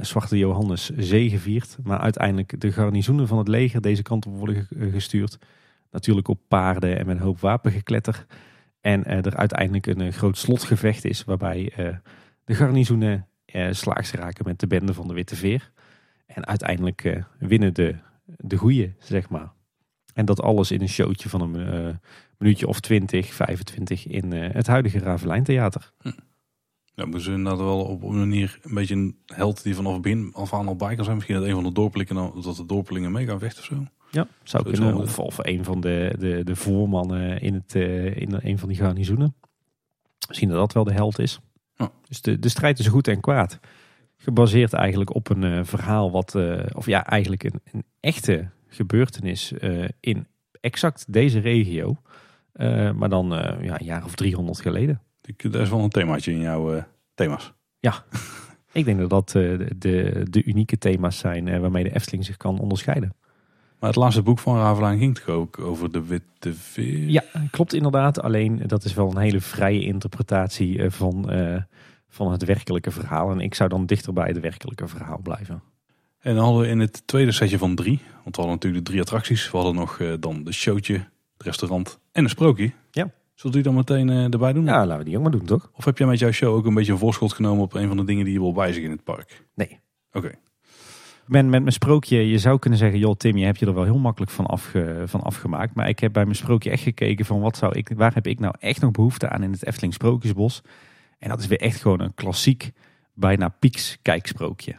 Zwarte 0.01 0.38
Johannes 0.38 0.89
zegeviert. 0.89 1.77
Maar 1.84 1.99
uiteindelijk 1.99 2.60
de 2.61 2.72
garnizoenen 2.72 3.27
van 3.27 3.38
het 3.38 3.47
leger 3.47 3.81
deze 3.81 4.01
kant 4.01 4.26
op 4.26 4.38
worden 4.38 4.65
ge- 4.65 4.89
gestuurd. 4.91 5.38
Natuurlijk 5.91 6.27
op 6.27 6.39
paarden 6.47 6.97
en 6.97 7.06
met 7.06 7.15
een 7.15 7.22
hoop 7.22 7.39
wapengekletter. 7.39 8.26
En 8.81 9.06
er 9.06 9.35
uiteindelijk 9.35 9.85
een, 9.85 10.14
groot 10.14 10.38
slotgevecht 10.38 11.06
is 11.06 11.23
waarbij 11.23 11.73
de 12.43 12.53
garnizoenen 12.53 13.27
slaags 13.72 14.11
raken 14.11 14.45
met 14.45 14.60
de 14.60 14.68
bende 14.68 14.93
van 14.93 15.07
de 15.07 15.14
Witte 15.14 15.35
Veer. 15.35 15.72
En 16.26 16.47
uiteindelijk 16.47 17.23
winnen 17.39 17.73
de, 17.73 17.95
de 18.26 18.57
goeie, 18.57 18.93
zeg 18.99 19.30
maar. 19.30 19.51
En 20.19 20.25
dat 20.25 20.41
alles 20.41 20.71
in 20.71 20.81
een 20.81 20.89
showtje 20.89 21.29
van 21.29 21.41
een 21.41 21.55
eh, 21.55 21.95
minuutje 22.37 22.67
of 22.67 22.79
20, 22.79 23.33
25 23.33 24.07
in 24.07 24.33
eh, 24.33 24.53
het 24.53 24.67
huidige 24.67 24.99
Ravelijn 24.99 25.43
Theater. 25.43 25.91
Ja, 26.93 27.03
moeten 27.05 27.21
ze 27.21 27.31
inderdaad 27.31 27.61
wel 27.61 27.81
op 27.81 28.03
een 28.03 28.17
manier 28.17 28.59
een 28.61 28.73
beetje 28.73 28.95
een 28.95 29.17
held 29.25 29.63
die 29.63 29.75
vanaf 29.75 29.99
begin 29.99 30.29
af 30.33 30.53
aan 30.53 30.67
al 30.67 30.75
bij 30.75 30.95
kan 30.95 31.03
zijn. 31.03 31.15
Misschien 31.15 31.35
dat 31.35 31.45
een 31.45 31.53
van 31.53 31.63
de 31.63 31.71
dorpelingen, 31.71 32.41
dat 32.41 32.55
de 32.55 32.65
dorpelingen 32.65 33.11
mee 33.11 33.25
gaan 33.25 33.39
vechten 33.39 33.59
of 33.59 33.65
zo. 33.65 33.85
Ja, 34.11 34.27
zou 34.43 34.63
Zo 34.63 34.71
kunnen. 34.71 34.95
Of, 34.95 35.19
of 35.19 35.37
een 35.41 35.63
van 35.63 35.81
de, 35.81 36.15
de, 36.19 36.43
de 36.43 36.55
voormannen 36.55 37.41
in, 37.41 37.53
het, 37.53 37.75
eh, 37.75 38.17
in 38.17 38.39
een 38.41 38.59
van 38.59 38.69
die 38.69 38.77
garnizoenen. 38.77 39.35
Misschien 40.27 40.49
dat 40.49 40.57
dat 40.57 40.73
wel 40.73 40.83
de 40.83 40.93
held 40.93 41.19
is. 41.19 41.39
Ja. 41.75 41.91
Dus 42.07 42.21
de, 42.21 42.39
de 42.39 42.49
strijd 42.49 42.79
is 42.79 42.87
goed 42.87 43.07
en 43.07 43.19
kwaad. 43.19 43.59
Gebaseerd 44.17 44.73
eigenlijk 44.73 45.15
op 45.15 45.29
een 45.29 45.65
verhaal 45.65 46.11
wat, 46.11 46.35
of 46.73 46.85
ja, 46.85 47.05
eigenlijk 47.05 47.43
een, 47.43 47.61
een 47.71 47.83
echte 47.99 48.49
gebeurtenis 48.69 49.51
eh, 49.51 49.85
in 49.99 50.27
exact 50.61 51.05
deze 51.13 51.39
regio. 51.39 51.97
Eh, 52.51 52.91
maar 52.91 53.09
dan 53.09 53.35
eh, 53.35 53.63
ja, 53.63 53.79
een 53.79 53.85
jaar 53.85 54.03
of 54.03 54.15
300 54.15 54.61
geleden. 54.61 55.01
Ik, 55.21 55.51
dat 55.51 55.61
is 55.61 55.69
wel 55.69 55.79
een 55.79 55.89
themaatje 55.89 56.31
in 56.31 56.39
jouw 56.39 56.83
thema's. 57.13 57.53
Ik 58.71 58.85
denk 58.85 58.99
dat 58.99 59.09
dat 59.09 59.29
de, 59.29 59.67
de, 59.77 60.25
de 60.29 60.43
unieke 60.43 60.77
thema's 60.77 61.17
zijn 61.17 61.61
waarmee 61.61 61.83
de 61.83 61.95
Efteling 61.95 62.25
zich 62.25 62.37
kan 62.37 62.59
onderscheiden. 62.59 63.15
Maar 63.79 63.89
het 63.89 63.99
laatste 63.99 64.21
boek 64.21 64.39
van 64.39 64.57
Ravelijn 64.57 64.97
ging 64.97 65.17
toch 65.17 65.27
ook 65.35 65.59
over 65.59 65.91
de 65.91 66.05
witte 66.05 66.53
veer? 66.53 67.09
Ja, 67.09 67.23
klopt 67.51 67.73
inderdaad. 67.73 68.21
Alleen 68.21 68.61
dat 68.67 68.83
is 68.83 68.93
wel 68.93 69.09
een 69.09 69.17
hele 69.17 69.41
vrije 69.41 69.83
interpretatie 69.83 70.89
van, 70.91 71.29
van 72.07 72.31
het 72.31 72.45
werkelijke 72.45 72.91
verhaal. 72.91 73.31
En 73.31 73.39
ik 73.39 73.55
zou 73.55 73.69
dan 73.69 73.85
dichter 73.85 74.13
bij 74.13 74.27
het 74.27 74.39
werkelijke 74.39 74.87
verhaal 74.87 75.19
blijven. 75.21 75.61
En 76.19 76.35
dan 76.35 76.43
hadden 76.43 76.61
we 76.61 76.67
in 76.67 76.79
het 76.79 77.07
tweede 77.07 77.31
setje 77.31 77.57
van 77.57 77.75
drie, 77.75 77.99
want 78.23 78.35
we 78.35 78.41
hadden 78.41 78.53
natuurlijk 78.53 78.85
de 78.85 78.91
drie 78.91 79.01
attracties. 79.01 79.51
We 79.51 79.57
hadden 79.57 79.75
nog 79.75 79.99
eh, 79.99 80.13
dan 80.19 80.43
de 80.43 80.51
showtje, 80.51 80.93
het 80.93 81.43
restaurant 81.43 81.99
en 82.11 82.23
een 82.23 82.29
sprookje. 82.29 82.71
Ja. 82.91 83.11
Zullen 83.33 83.57
we 83.57 83.63
die 83.63 83.73
dan 83.73 83.73
meteen 83.73 84.09
eh, 84.09 84.33
erbij 84.33 84.53
doen? 84.53 84.65
Ja, 84.65 84.85
laten 84.85 84.97
we 84.97 85.03
die 85.03 85.17
ook 85.17 85.23
maar 85.23 85.31
doen, 85.31 85.45
toch? 85.45 85.71
Of 85.73 85.85
heb 85.85 85.97
jij 85.97 86.07
met 86.07 86.19
jouw 86.19 86.31
show 86.31 86.55
ook 86.55 86.65
een 86.65 86.73
beetje 86.73 86.91
een 86.91 86.97
voorschot 86.97 87.33
genomen 87.33 87.63
op 87.63 87.73
een 87.73 87.87
van 87.87 87.97
de 87.97 88.03
dingen 88.03 88.25
die 88.25 88.33
je 88.33 88.39
wil 88.39 88.55
wijzigen 88.55 88.89
in 88.89 88.91
het 88.91 89.03
park? 89.03 89.45
Nee. 89.55 89.79
Oké. 90.11 90.31
Men, 91.25 91.49
met 91.49 91.61
mijn 91.61 91.73
sprookje, 91.73 92.29
je 92.29 92.37
zou 92.37 92.59
kunnen 92.59 92.79
zeggen, 92.79 92.99
joh 92.99 93.15
Tim, 93.15 93.37
je 93.37 93.45
hebt 93.45 93.59
je 93.59 93.65
er 93.65 93.73
wel 93.73 93.83
heel 93.83 93.97
makkelijk 93.97 94.31
van, 94.31 94.45
afge, 94.45 95.03
van 95.05 95.21
afgemaakt. 95.21 95.75
Maar 95.75 95.89
ik 95.89 95.99
heb 95.99 96.13
bij 96.13 96.23
mijn 96.23 96.35
sprookje 96.35 96.69
echt 96.69 96.83
gekeken 96.83 97.25
van 97.25 97.39
wat 97.39 97.57
zou 97.57 97.77
ik, 97.77 97.91
waar 97.95 98.13
heb 98.13 98.27
ik 98.27 98.39
nou 98.39 98.53
echt 98.59 98.81
nog 98.81 98.91
behoefte 98.91 99.29
aan 99.29 99.43
in 99.43 99.51
het 99.51 99.65
Efteling 99.65 99.93
Sprookjesbos. 99.93 100.61
En 101.17 101.29
dat 101.29 101.39
is 101.39 101.47
weer 101.47 101.59
echt 101.59 101.81
gewoon 101.81 101.99
een 101.99 102.13
klassiek, 102.13 102.71
bijna 103.13 103.49
pieks 103.49 103.97
kijksprookje. 104.01 104.75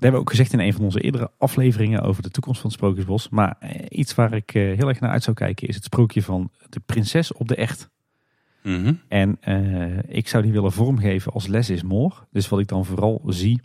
Hebben 0.00 0.20
we 0.20 0.26
ook 0.26 0.30
gezegd 0.30 0.52
in 0.52 0.60
een 0.60 0.72
van 0.72 0.84
onze 0.84 1.00
eerdere 1.00 1.30
afleveringen 1.38 2.00
over 2.00 2.22
de 2.22 2.30
toekomst 2.30 2.60
van 2.60 2.70
het 2.70 2.78
Sprookjesbos. 2.78 3.28
Maar 3.28 3.56
eh, 3.58 3.98
iets 3.98 4.14
waar 4.14 4.32
ik 4.32 4.54
eh, 4.54 4.62
heel 4.62 4.88
erg 4.88 5.00
naar 5.00 5.10
uit 5.10 5.22
zou 5.22 5.36
kijken 5.36 5.68
is 5.68 5.74
het 5.74 5.84
sprookje 5.84 6.22
van 6.22 6.50
de 6.68 6.80
prinses 6.80 7.32
op 7.32 7.48
de 7.48 7.54
echt. 7.54 7.90
Mhm. 8.62 8.94
En 9.08 9.36
eh, 9.40 10.16
ik 10.16 10.28
zou 10.28 10.42
die 10.42 10.52
willen 10.52 10.72
vormgeven 10.72 11.32
als 11.32 11.46
less 11.46 11.70
is 11.70 11.82
more. 11.82 12.14
Dus 12.30 12.48
wat 12.48 12.60
ik 12.60 12.68
dan 12.68 12.84
vooral 12.84 13.22
zie, 13.26 13.60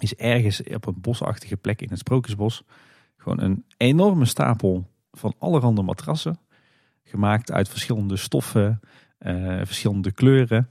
is 0.00 0.14
ergens 0.14 0.62
op 0.62 0.86
een 0.86 1.00
bosachtige 1.00 1.56
plek 1.56 1.82
in 1.82 1.88
het 1.88 1.98
Sprookjesbos 1.98 2.62
gewoon 3.16 3.40
een 3.40 3.64
enorme 3.76 4.24
stapel 4.24 4.90
van 5.12 5.34
allerhande 5.38 5.82
matrassen. 5.82 6.38
Gemaakt 7.02 7.52
uit 7.52 7.68
verschillende 7.68 8.16
stoffen, 8.16 8.80
verschillende 9.62 10.12
kleuren. 10.12 10.70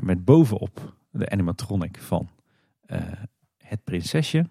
met 0.00 0.24
bovenop 0.24 0.94
de 1.10 1.30
animatronic 1.30 1.98
van 2.00 2.28
het 3.72 3.84
prinsesje. 3.84 4.48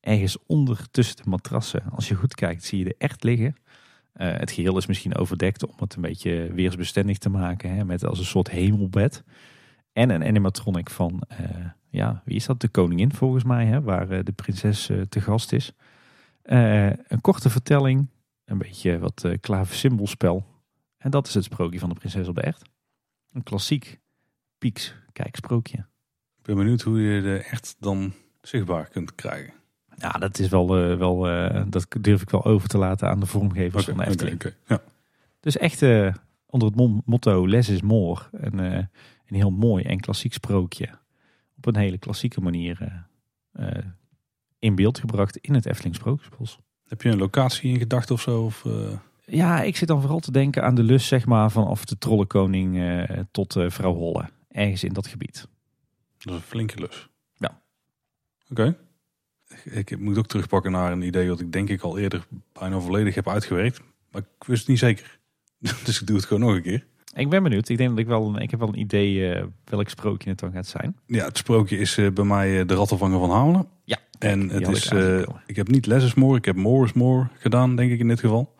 Ergens 0.00 0.38
onder 0.46 0.90
tussen 0.90 1.16
de 1.16 1.22
matrassen, 1.28 1.82
als 1.90 2.08
je 2.08 2.14
goed 2.14 2.34
kijkt, 2.34 2.64
zie 2.64 2.78
je 2.78 2.84
de 2.84 2.94
echt 2.98 3.24
liggen. 3.24 3.56
Eh, 4.12 4.36
het 4.36 4.50
geheel 4.50 4.76
is 4.76 4.86
misschien 4.86 5.16
overdekt 5.16 5.66
om 5.66 5.74
het 5.76 5.94
een 5.94 6.02
beetje 6.02 6.52
weersbestendig 6.52 7.18
te 7.18 7.28
maken. 7.28 7.74
Hè, 7.74 7.84
met 7.84 8.04
als 8.04 8.18
een 8.18 8.24
soort 8.24 8.50
hemelbed. 8.50 9.24
En 9.92 10.10
een 10.10 10.24
animatronic 10.24 10.90
van, 10.90 11.22
eh, 11.28 11.66
ja, 11.90 12.22
wie 12.24 12.36
is 12.36 12.46
dat? 12.46 12.60
De 12.60 12.68
koningin 12.68 13.12
volgens 13.12 13.44
mij, 13.44 13.66
hè, 13.66 13.82
waar 13.82 14.10
eh, 14.10 14.24
de 14.24 14.32
prinses 14.32 14.90
te 15.08 15.20
gast 15.20 15.52
is. 15.52 15.72
Een 16.42 17.20
korte 17.20 17.50
vertelling, 17.50 18.08
een 18.44 18.58
beetje 18.58 18.98
wat 18.98 19.24
uh. 19.24 20.42
En 20.98 21.10
dat 21.10 21.26
is 21.26 21.34
het 21.34 21.44
sprookje 21.44 21.78
van 21.78 21.88
de 21.88 21.94
prinses 21.94 22.28
op 22.28 22.34
de 22.34 22.40
echt. 22.40 22.62
Een 23.32 23.42
klassiek 23.42 24.00
pieks 24.58 24.94
kijksprookje. 25.12 25.78
Ik 26.38 26.42
ben 26.42 26.56
benieuwd 26.56 26.82
hoe 26.82 27.00
je 27.00 27.22
de 27.22 27.38
echt 27.38 27.76
dan 27.78 28.12
zichtbaar 28.48 28.88
kunt 28.88 29.14
krijgen. 29.14 29.52
Ja, 29.96 30.10
dat 30.10 30.38
is 30.38 30.48
wel, 30.48 30.76
eh, 30.76 30.96
wel 30.96 31.28
eh, 31.28 31.62
dat 31.68 31.86
durf 32.00 32.22
ik 32.22 32.30
wel 32.30 32.44
over 32.44 32.68
te 32.68 32.78
laten 32.78 33.08
aan 33.08 33.20
de 33.20 33.26
vormgevers 33.26 33.84
van 33.84 33.96
de 33.96 34.06
Efteling. 34.06 34.42
Ja. 34.66 34.82
Dus 35.40 35.56
echt 35.56 35.82
eh, 35.82 36.14
onder 36.46 36.68
het 36.68 37.06
motto 37.06 37.48
less 37.48 37.68
is 37.68 37.82
more. 37.82 38.20
Een, 38.32 38.58
een 38.58 38.88
heel 39.36 39.50
mooi 39.50 39.84
en 39.84 40.00
klassiek 40.00 40.32
sprookje. 40.32 40.88
Op 41.56 41.66
een 41.66 41.76
hele 41.76 41.98
klassieke 41.98 42.40
manier 42.40 43.06
in 44.58 44.74
beeld 44.74 44.98
gebracht 44.98 45.36
in 45.36 45.54
het 45.54 45.66
Efteling 45.66 45.94
Sprookjesbos. 45.94 46.58
Heb 46.88 47.02
je 47.02 47.08
een 47.08 47.18
locatie 47.18 47.72
in 47.72 47.78
gedachten 47.78 48.14
of 48.14 48.20
zo? 48.20 48.42
Of, 48.44 48.64
Ja, 49.24 49.62
ik 49.62 49.76
zit 49.76 49.88
dan 49.88 50.00
vooral 50.00 50.18
te 50.18 50.32
denken 50.32 50.62
aan 50.62 50.74
de 50.74 50.82
lus 50.82 51.06
zeg 51.06 51.26
maar 51.26 51.50
vanaf 51.50 51.84
de 51.84 51.98
Trollenkoning 51.98 52.80
tot 53.30 53.56
Vrouw 53.66 53.94
Holle. 53.94 54.28
Ergens 54.48 54.84
in 54.84 54.92
dat 54.92 55.06
gebied. 55.06 55.48
dat 56.18 56.34
is 56.34 56.40
een 56.40 56.46
flinke 56.46 56.80
lus. 56.80 57.08
Oké. 58.50 58.76
Ik, 59.64 59.90
ik 59.90 59.98
moet 59.98 60.18
ook 60.18 60.26
terugpakken 60.26 60.72
naar 60.72 60.92
een 60.92 61.02
idee 61.02 61.28
wat 61.28 61.40
ik 61.40 61.52
denk 61.52 61.68
ik 61.68 61.80
al 61.80 61.98
eerder 61.98 62.26
bijna 62.52 62.80
volledig 62.80 63.14
heb 63.14 63.28
uitgewerkt. 63.28 63.80
Maar 64.10 64.22
ik 64.22 64.46
wist 64.46 64.60
het 64.60 64.68
niet 64.68 64.78
zeker. 64.78 65.18
Dus 65.84 66.00
ik 66.00 66.06
doe 66.06 66.16
het 66.16 66.24
gewoon 66.24 66.42
nog 66.42 66.54
een 66.54 66.62
keer. 66.62 66.86
Ik 67.14 67.28
ben 67.28 67.42
benieuwd. 67.42 67.68
Ik 67.68 67.76
denk 67.76 67.90
dat 67.90 67.98
ik 67.98 68.06
wel 68.06 68.28
een, 68.28 68.42
ik 68.42 68.50
heb 68.50 68.60
wel 68.60 68.68
een 68.68 68.78
idee 68.78 69.32
eh, 69.32 69.44
welk 69.64 69.88
sprookje 69.88 70.30
het 70.30 70.38
dan 70.38 70.52
gaat 70.52 70.66
zijn. 70.66 70.96
Ja, 71.06 71.24
het 71.24 71.38
sprookje 71.38 71.78
is 71.78 71.98
eh, 71.98 72.10
bij 72.10 72.24
mij 72.24 72.60
eh, 72.60 72.66
de 72.66 72.74
rattenvanger 72.74 73.18
van 73.18 73.30
Hamelen. 73.30 73.68
Ja, 73.84 73.98
En 74.18 74.48
het 74.48 74.68
is, 74.68 74.86
ik 74.86 74.92
eh, 74.92 75.22
ik 75.46 75.56
heb 75.56 75.68
niet 75.68 75.86
less 75.86 76.06
is 76.06 76.14
more, 76.14 76.36
ik 76.36 76.44
heb 76.44 76.56
more 76.56 76.84
is 76.84 76.92
more 76.92 77.28
gedaan, 77.38 77.76
denk 77.76 77.90
ik 77.92 77.98
in 77.98 78.08
dit 78.08 78.20
geval. 78.20 78.54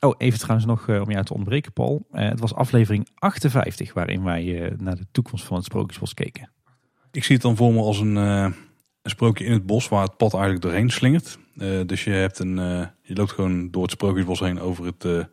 Oh, 0.00 0.14
even 0.18 0.38
trouwens 0.38 0.66
nog 0.66 0.88
om 0.88 1.10
jou 1.10 1.24
te 1.24 1.32
onderbreken, 1.32 1.72
Paul. 1.72 2.06
Eh, 2.10 2.28
het 2.28 2.40
was 2.40 2.54
aflevering 2.54 3.08
58 3.14 3.92
waarin 3.92 4.22
wij 4.22 4.62
eh, 4.62 4.78
naar 4.78 4.96
de 4.96 5.06
toekomst 5.12 5.44
van 5.44 5.56
het 5.56 5.64
Sprookjesbos 5.64 6.14
keken. 6.14 6.50
Ik 7.10 7.24
zie 7.24 7.34
het 7.34 7.44
dan 7.44 7.56
voor 7.56 7.72
me 7.72 7.80
als 7.80 8.00
een, 8.00 8.16
eh, 8.16 8.50
een 9.08 9.14
sprookje 9.14 9.44
in 9.44 9.52
het 9.52 9.66
bos 9.66 9.88
waar 9.88 10.02
het 10.02 10.16
pad 10.16 10.32
eigenlijk 10.32 10.62
doorheen 10.62 10.90
slingert. 10.90 11.38
Eh, 11.56 11.80
dus 11.86 12.04
je, 12.04 12.10
hebt 12.10 12.38
een, 12.38 12.58
eh, 12.58 12.86
je 13.02 13.14
loopt 13.14 13.32
gewoon 13.32 13.70
door 13.70 13.82
het 13.82 13.90
sprookjesbos 13.90 14.40
heen 14.40 14.60
over 14.60 14.84
het, 14.84 15.04
eh, 15.04 15.24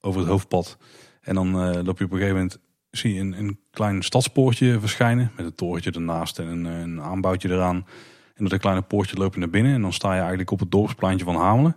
over 0.00 0.20
het 0.20 0.28
hoofdpad. 0.28 0.78
En 1.20 1.34
dan 1.34 1.50
loop 1.84 1.98
je 1.98 2.04
op 2.04 2.12
een 2.12 2.18
gegeven 2.18 2.34
moment, 2.34 2.58
zie 2.90 3.14
je 3.14 3.20
een, 3.20 3.38
een 3.38 3.58
klein 3.70 4.02
stadspoortje 4.02 4.80
verschijnen. 4.80 5.30
Met 5.36 5.46
een 5.46 5.54
torentje 5.54 5.90
ernaast 5.90 6.38
en 6.38 6.46
een, 6.46 6.64
een 6.64 7.00
aanbouwtje 7.02 7.50
eraan. 7.50 7.76
En 7.76 7.84
door 8.36 8.48
dat 8.48 8.60
kleine 8.60 8.82
poortje 8.82 9.16
loop 9.16 9.34
je 9.34 9.40
naar 9.40 9.50
binnen. 9.50 9.74
En 9.74 9.82
dan 9.82 9.92
sta 9.92 10.12
je 10.12 10.18
eigenlijk 10.18 10.50
op 10.50 10.60
het 10.60 10.70
dorpspleintje 10.70 11.24
van 11.24 11.36
Hamelen. 11.36 11.76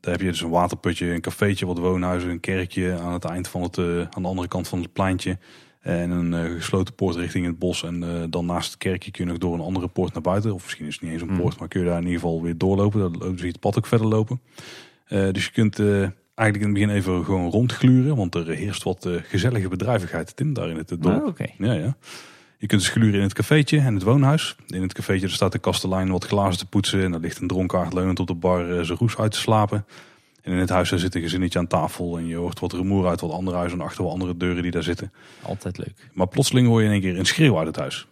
Daar 0.00 0.12
heb 0.12 0.20
je 0.20 0.30
dus 0.30 0.40
een 0.40 0.50
waterputje, 0.50 1.06
een 1.06 1.20
cafeetje, 1.20 1.66
wat 1.66 1.78
woonhuizen, 1.78 2.30
een 2.30 2.40
kerkje 2.40 2.98
aan 2.98 3.12
het 3.12 3.24
eind 3.24 3.48
van 3.48 3.62
het, 3.62 3.78
aan 4.10 4.22
de 4.22 4.28
andere 4.28 4.48
kant 4.48 4.68
van 4.68 4.82
het 4.82 4.92
pleintje. 4.92 5.38
En 5.82 6.10
een 6.10 6.34
eh, 6.34 6.54
gesloten 6.54 6.94
poort 6.94 7.16
richting 7.16 7.46
het 7.46 7.58
bos. 7.58 7.82
En 7.84 8.02
eh, 8.02 8.22
dan 8.30 8.46
naast 8.46 8.70
het 8.70 8.78
kerkje 8.78 9.10
kun 9.10 9.24
je 9.24 9.30
nog 9.30 9.40
door 9.40 9.54
een 9.54 9.60
andere 9.60 9.88
poort 9.88 10.12
naar 10.12 10.22
buiten. 10.22 10.54
Of 10.54 10.62
misschien 10.62 10.86
is 10.86 10.94
het 10.94 11.02
niet 11.02 11.12
eens 11.12 11.22
een 11.22 11.28
Hmm. 11.28 11.38
poort, 11.38 11.58
maar 11.58 11.68
kun 11.68 11.80
je 11.80 11.86
daar 11.86 11.98
in 11.98 12.04
ieder 12.04 12.20
geval 12.20 12.42
weer 12.42 12.58
doorlopen. 12.58 13.00
Dan 13.00 13.36
zie 13.36 13.46
je 13.46 13.52
het 13.52 13.60
pad 13.60 13.78
ook 13.78 13.86
verder 13.86 14.06
lopen. 14.06 14.40
Eh, 15.06 15.30
dus 15.32 15.44
je 15.44 15.50
kunt 15.50 15.78
eigenlijk 15.78 16.14
in 16.34 16.62
het 16.62 16.72
begin 16.72 16.90
even 16.90 17.24
gewoon 17.24 17.50
rondgluren. 17.50 18.16
Want 18.16 18.34
er 18.34 18.46
heerst 18.46 18.82
wat 18.82 19.08
gezellige 19.22 19.68
bedrijvigheid, 19.68 20.36
Tim, 20.36 20.52
daar 20.52 20.68
in 20.70 20.76
het 20.76 20.96
dorp. 20.98 21.40
Ah. 21.40 21.46
Ja, 21.58 21.72
ja. 21.72 21.96
Je 22.58 22.66
kunt 22.66 22.80
dus 22.80 22.90
gluren 22.90 23.14
in 23.14 23.22
het 23.22 23.34
cafeetje 23.34 23.78
en 23.78 23.94
het 23.94 24.02
woonhuis. 24.02 24.56
In 24.66 24.82
het 24.82 24.92
cafeetje 24.92 25.28
staat 25.28 25.52
de 25.52 25.58
kastelein 25.58 26.10
wat 26.10 26.24
glazen 26.24 26.58
te 26.58 26.66
poetsen. 26.66 27.02
En 27.02 27.10
daar 27.10 27.20
ligt 27.20 27.40
een 27.40 27.48
dronkaard 27.48 27.92
leunend 27.92 28.20
op 28.20 28.26
de 28.26 28.34
bar 28.34 28.84
zijn 28.84 28.98
roes 28.98 29.18
uit 29.18 29.32
te 29.32 29.38
slapen. 29.38 29.84
En 30.42 30.52
in 30.52 30.58
het 30.58 30.68
huis 30.68 30.90
daar 30.90 30.98
zit 30.98 31.14
een 31.14 31.22
gezinnetje 31.22 31.58
aan 31.58 31.66
tafel. 31.66 32.18
En 32.18 32.26
je 32.26 32.36
hoort 32.36 32.60
wat 32.60 32.72
rumoer 32.72 33.08
uit 33.08 33.20
wat 33.20 33.30
andere 33.30 33.56
huizen 33.56 33.78
en 33.78 33.84
achter 33.84 34.04
wat 34.04 34.12
andere 34.12 34.36
deuren 34.36 34.62
die 34.62 34.70
daar 34.70 34.82
zitten. 34.82 35.12
Altijd 35.42 35.78
leuk. 35.78 36.08
Maar 36.12 36.28
plotseling 36.28 36.66
hoor 36.66 36.80
je 36.80 36.86
in 36.86 36.92
één 36.92 37.00
keer 37.00 37.18
een 37.18 37.26
schreeuw 37.26 37.58
uit 37.58 37.66
het 37.66 37.76
huis. 37.76 38.06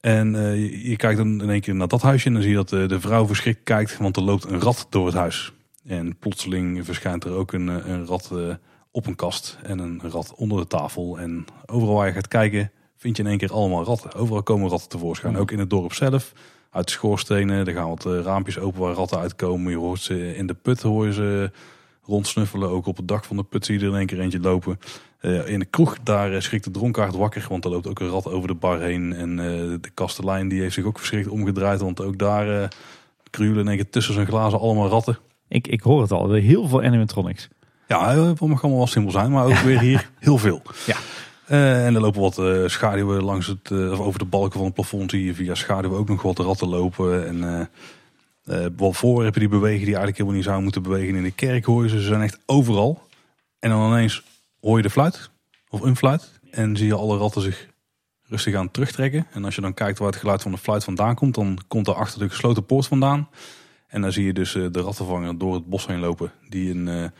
En 0.00 0.34
eh, 0.34 0.54
je, 0.54 0.88
je 0.88 0.96
kijkt 0.96 1.16
dan 1.16 1.42
in 1.42 1.50
één 1.50 1.60
keer 1.60 1.74
naar 1.74 1.88
dat 1.88 2.02
huisje. 2.02 2.26
En 2.26 2.32
dan 2.32 2.42
zie 2.42 2.50
je 2.50 2.64
dat 2.64 2.68
de 2.68 3.00
vrouw 3.00 3.26
verschrikt 3.26 3.60
kijkt. 3.64 3.96
Want 3.96 4.16
er 4.16 4.22
loopt 4.22 4.44
een 4.44 4.60
rat 4.60 4.86
door 4.90 5.06
het 5.06 5.14
huis. 5.14 5.52
En 5.86 6.16
plotseling 6.18 6.84
verschijnt 6.84 7.24
er 7.24 7.32
ook 7.32 7.52
een, 7.52 7.68
eh, 7.68 7.86
een 7.86 8.06
rat 8.06 8.30
eh, 8.32 8.54
op 8.90 9.06
een 9.06 9.16
kast. 9.16 9.58
En 9.62 9.78
een 9.78 10.00
rat 10.02 10.34
onder 10.34 10.58
de 10.58 10.66
tafel. 10.66 11.18
En 11.18 11.44
overal 11.66 11.94
waar 11.94 12.06
je 12.06 12.12
gaat 12.12 12.28
kijken 12.28 12.70
vind 12.96 13.16
je 13.16 13.22
in 13.22 13.28
één 13.28 13.38
keer 13.38 13.52
allemaal 13.52 13.84
ratten. 13.84 14.14
Overal 14.14 14.42
komen 14.42 14.70
ratten 14.70 14.88
tevoorschijn. 14.88 15.34
Oh. 15.34 15.40
Ook 15.40 15.50
in 15.50 15.58
het 15.58 15.70
dorp 15.70 15.92
zelf. 15.92 16.32
Uit 16.74 16.86
de 16.86 16.92
schoorstenen. 16.92 17.66
Er 17.66 17.72
gaan 17.74 17.88
wat 17.88 18.06
eh, 18.06 18.20
raampjes 18.20 18.58
open 18.58 18.80
waar 18.80 18.94
ratten 18.94 19.18
uitkomen. 19.18 19.70
Je 19.70 19.78
hoort 19.78 20.00
ze 20.00 20.36
in 20.36 20.46
de 20.46 20.54
put 20.54 20.82
hoor 20.82 21.06
je 21.06 21.12
ze 21.12 21.50
rondsnuffelen. 22.02 22.68
Ook 22.68 22.86
op 22.86 22.96
het 22.96 23.08
dak 23.08 23.24
van 23.24 23.36
de 23.36 23.42
put 23.42 23.64
zie 23.64 23.78
je 23.78 23.84
er 23.84 23.90
in 23.90 23.96
één 23.98 24.06
keer 24.06 24.20
eentje 24.20 24.40
lopen. 24.40 24.80
Eh, 25.20 25.48
in 25.48 25.58
de 25.58 25.64
kroeg, 25.64 25.96
daar 26.02 26.32
eh, 26.32 26.40
schrikt 26.40 26.64
de 26.64 26.70
dronkaard 26.70 27.14
wakker, 27.14 27.46
want 27.48 27.64
er 27.64 27.70
loopt 27.70 27.86
ook 27.86 28.00
een 28.00 28.08
rat 28.08 28.30
over 28.30 28.48
de 28.48 28.54
bar 28.54 28.80
heen. 28.80 29.12
En 29.12 29.36
de 29.80 29.90
kastelein 29.94 30.48
die 30.48 30.60
heeft 30.60 30.74
zich 30.74 30.84
ook 30.84 30.98
verschrikt 30.98 31.28
omgedraaid, 31.28 31.80
want 31.80 32.00
ook 32.00 32.18
daar 32.18 32.62
eh 32.62 32.68
krioelen 33.34 33.60
in 33.60 33.68
één 33.68 33.76
keer 33.76 33.90
tussen 33.90 34.14
zijn 34.14 34.26
glazen 34.26 34.60
allemaal 34.60 34.88
ratten. 34.88 35.18
Ik, 35.48 35.66
ik 35.66 35.80
hoor 35.80 36.02
het 36.02 36.12
al. 36.12 36.32
Heel 36.32 36.68
veel 36.68 36.82
animatronics. 36.82 37.48
Ja, 37.88 38.16
het 38.16 38.40
mag 38.40 38.62
allemaal 38.62 38.78
wel 38.78 38.86
simpel 38.86 39.12
zijn, 39.12 39.30
maar 39.30 39.44
ook 39.44 39.54
weer 39.58 39.80
hier 39.80 40.10
heel 40.18 40.38
veel. 40.38 40.62
Ja. 40.86 40.96
Eh, 41.46 41.86
en 41.86 41.94
er 41.94 42.00
lopen 42.00 42.20
wat 42.20 42.38
eh, 42.38 42.62
schaduwen 42.66 43.22
langs 43.22 43.46
het, 43.46 43.70
eh, 43.70 43.92
of 43.92 43.98
over 43.98 44.18
de 44.18 44.24
balken 44.24 44.52
van 44.52 44.64
het 44.64 44.74
plafond. 44.74 45.10
Zie 45.10 45.24
je 45.24 45.34
via 45.34 45.54
schaduwen 45.54 45.98
ook 45.98 46.08
nog 46.08 46.22
wat 46.22 46.38
ratten 46.38 46.68
lopen. 46.68 47.26
En 47.26 47.70
wat 48.76 48.96
voorwerpen 48.96 49.40
die 49.40 49.48
bewegen 49.48 49.84
die 49.84 49.96
eigenlijk 49.96 50.16
helemaal 50.16 50.34
niet 50.34 50.44
zouden 50.44 50.64
moeten 50.64 50.82
bewegen. 50.82 51.14
In 51.14 51.22
de 51.22 51.30
kerk 51.30 51.64
hoor 51.64 51.82
je 51.82 51.88
ze. 51.88 52.00
Ze 52.00 52.06
zijn 52.06 52.22
echt 52.22 52.38
overal. 52.46 53.06
En 53.58 53.70
dan 53.70 53.92
ineens 53.92 54.22
hoor 54.60 54.76
je 54.76 54.82
de 54.82 54.90
fluit. 54.90 55.30
Of 55.68 55.80
een 55.80 55.96
fluit. 55.96 56.40
En 56.50 56.76
zie 56.76 56.86
je 56.86 56.94
alle 56.94 57.18
ratten 57.18 57.42
zich 57.42 57.68
rustig 58.22 58.54
aan 58.54 58.70
terugtrekken. 58.70 59.26
En 59.32 59.44
als 59.44 59.54
je 59.54 59.60
dan 59.60 59.74
kijkt 59.74 59.98
waar 59.98 60.08
het 60.08 60.16
geluid 60.16 60.42
van 60.42 60.52
de 60.52 60.58
fluit 60.58 60.84
vandaan 60.84 61.14
komt. 61.14 61.34
Dan 61.34 61.58
komt 61.68 61.86
er 61.86 61.94
achter 61.94 62.18
de 62.18 62.28
gesloten 62.28 62.66
poort 62.66 62.86
vandaan. 62.86 63.28
En 63.86 64.00
dan 64.00 64.12
zie 64.12 64.24
je 64.24 64.32
dus 64.32 64.52
de 64.52 64.80
rattenvanger 64.80 65.38
door 65.38 65.54
het 65.54 65.66
bos 65.66 65.86
heen 65.86 66.00
lopen. 66.00 66.32
Die 66.48 66.70
een, 66.70 67.12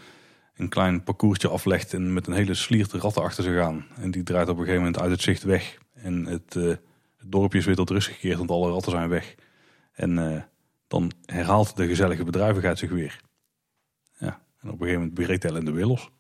een 0.57 0.69
klein 0.69 1.03
parcoursje 1.03 1.49
aflegt. 1.49 1.95
En 1.95 2.13
met 2.13 2.27
een 2.27 2.33
hele 2.33 2.55
sliert 2.55 2.93
ratten 2.93 3.23
achter 3.23 3.45
zich 3.45 3.61
aan. 3.63 3.87
En 4.01 4.11
die 4.11 4.23
draait 4.23 4.49
op 4.49 4.55
een 4.59 4.65
gegeven 4.65 4.83
moment 4.85 5.03
uit 5.03 5.11
het 5.11 5.23
zicht 5.23 5.43
weg. 5.43 5.79
En 5.95 6.27
het, 6.27 6.57
eh, 6.57 6.63
het 7.17 7.33
dorpje 7.33 7.59
is 7.59 7.65
weer 7.65 7.75
tot 7.75 7.91
rust 7.91 8.09
gekeerd. 8.09 8.39
Want 8.39 8.51
alle 8.51 8.71
ratten 8.71 8.91
zijn 8.93 9.09
weg. 9.09 9.35
En 9.93 10.19
eh, 10.35 10.43
dan 10.89 11.13
herhaalt 11.25 11.77
de 11.77 11.87
gezellige 11.87 12.25
bedrijvigheid 12.25 12.79
zich 12.79 12.91
weer. 12.91 13.21
Ja, 14.19 14.41
en 14.61 14.69
op 14.69 14.73
een 14.73 14.79
gegeven 14.79 14.99
moment 14.99 15.15
breekt 15.15 15.45
Ellen 15.45 15.65
de 15.65 15.71
weer 15.73 15.87
los. 15.87 16.11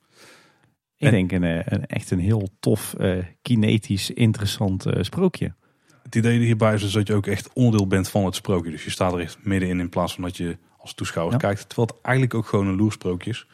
Ik 0.97 1.07
En- 1.07 1.11
denk 1.11 1.33
een, 1.33 1.45
eh, 1.45 1.61
een, 1.65 1.87
echt 1.87 2.11
een 2.11 2.19
heel 2.19 2.49
tof, 2.61 2.95
kinetisch, 3.43 4.11
interessant 4.11 4.87
sprookje. 5.01 5.55
Het 6.03 6.15
idee 6.15 6.39
hierbij 6.39 6.75
is 6.75 6.81
dus 6.81 6.93
dat 6.93 7.07
je 7.07 7.15
ook 7.15 7.27
echt 7.27 7.53
onderdeel 7.53 7.87
bent 7.87 8.09
van 8.09 8.25
het 8.25 8.35
sprookje. 8.35 8.71
Dus 8.71 8.85
je 8.85 8.91
staat 8.91 9.13
er 9.13 9.21
echt 9.21 9.45
middenin 9.45 9.81
in 9.81 9.89
plaats 9.89 10.15
van 10.15 10.23
dat 10.23 10.37
je 10.37 10.59
als 10.79 10.95
toeschouwer 10.95 11.33
Ja. 11.35 11.41
kijkt. 11.41 11.67
Terwijl 11.69 11.89
het 11.89 11.97
eigenlijk 12.03 12.35
ook 12.35 12.47
gewoon 12.47 12.67
een 12.67 12.77
loersprookje 12.77 13.31
is. 13.31 13.47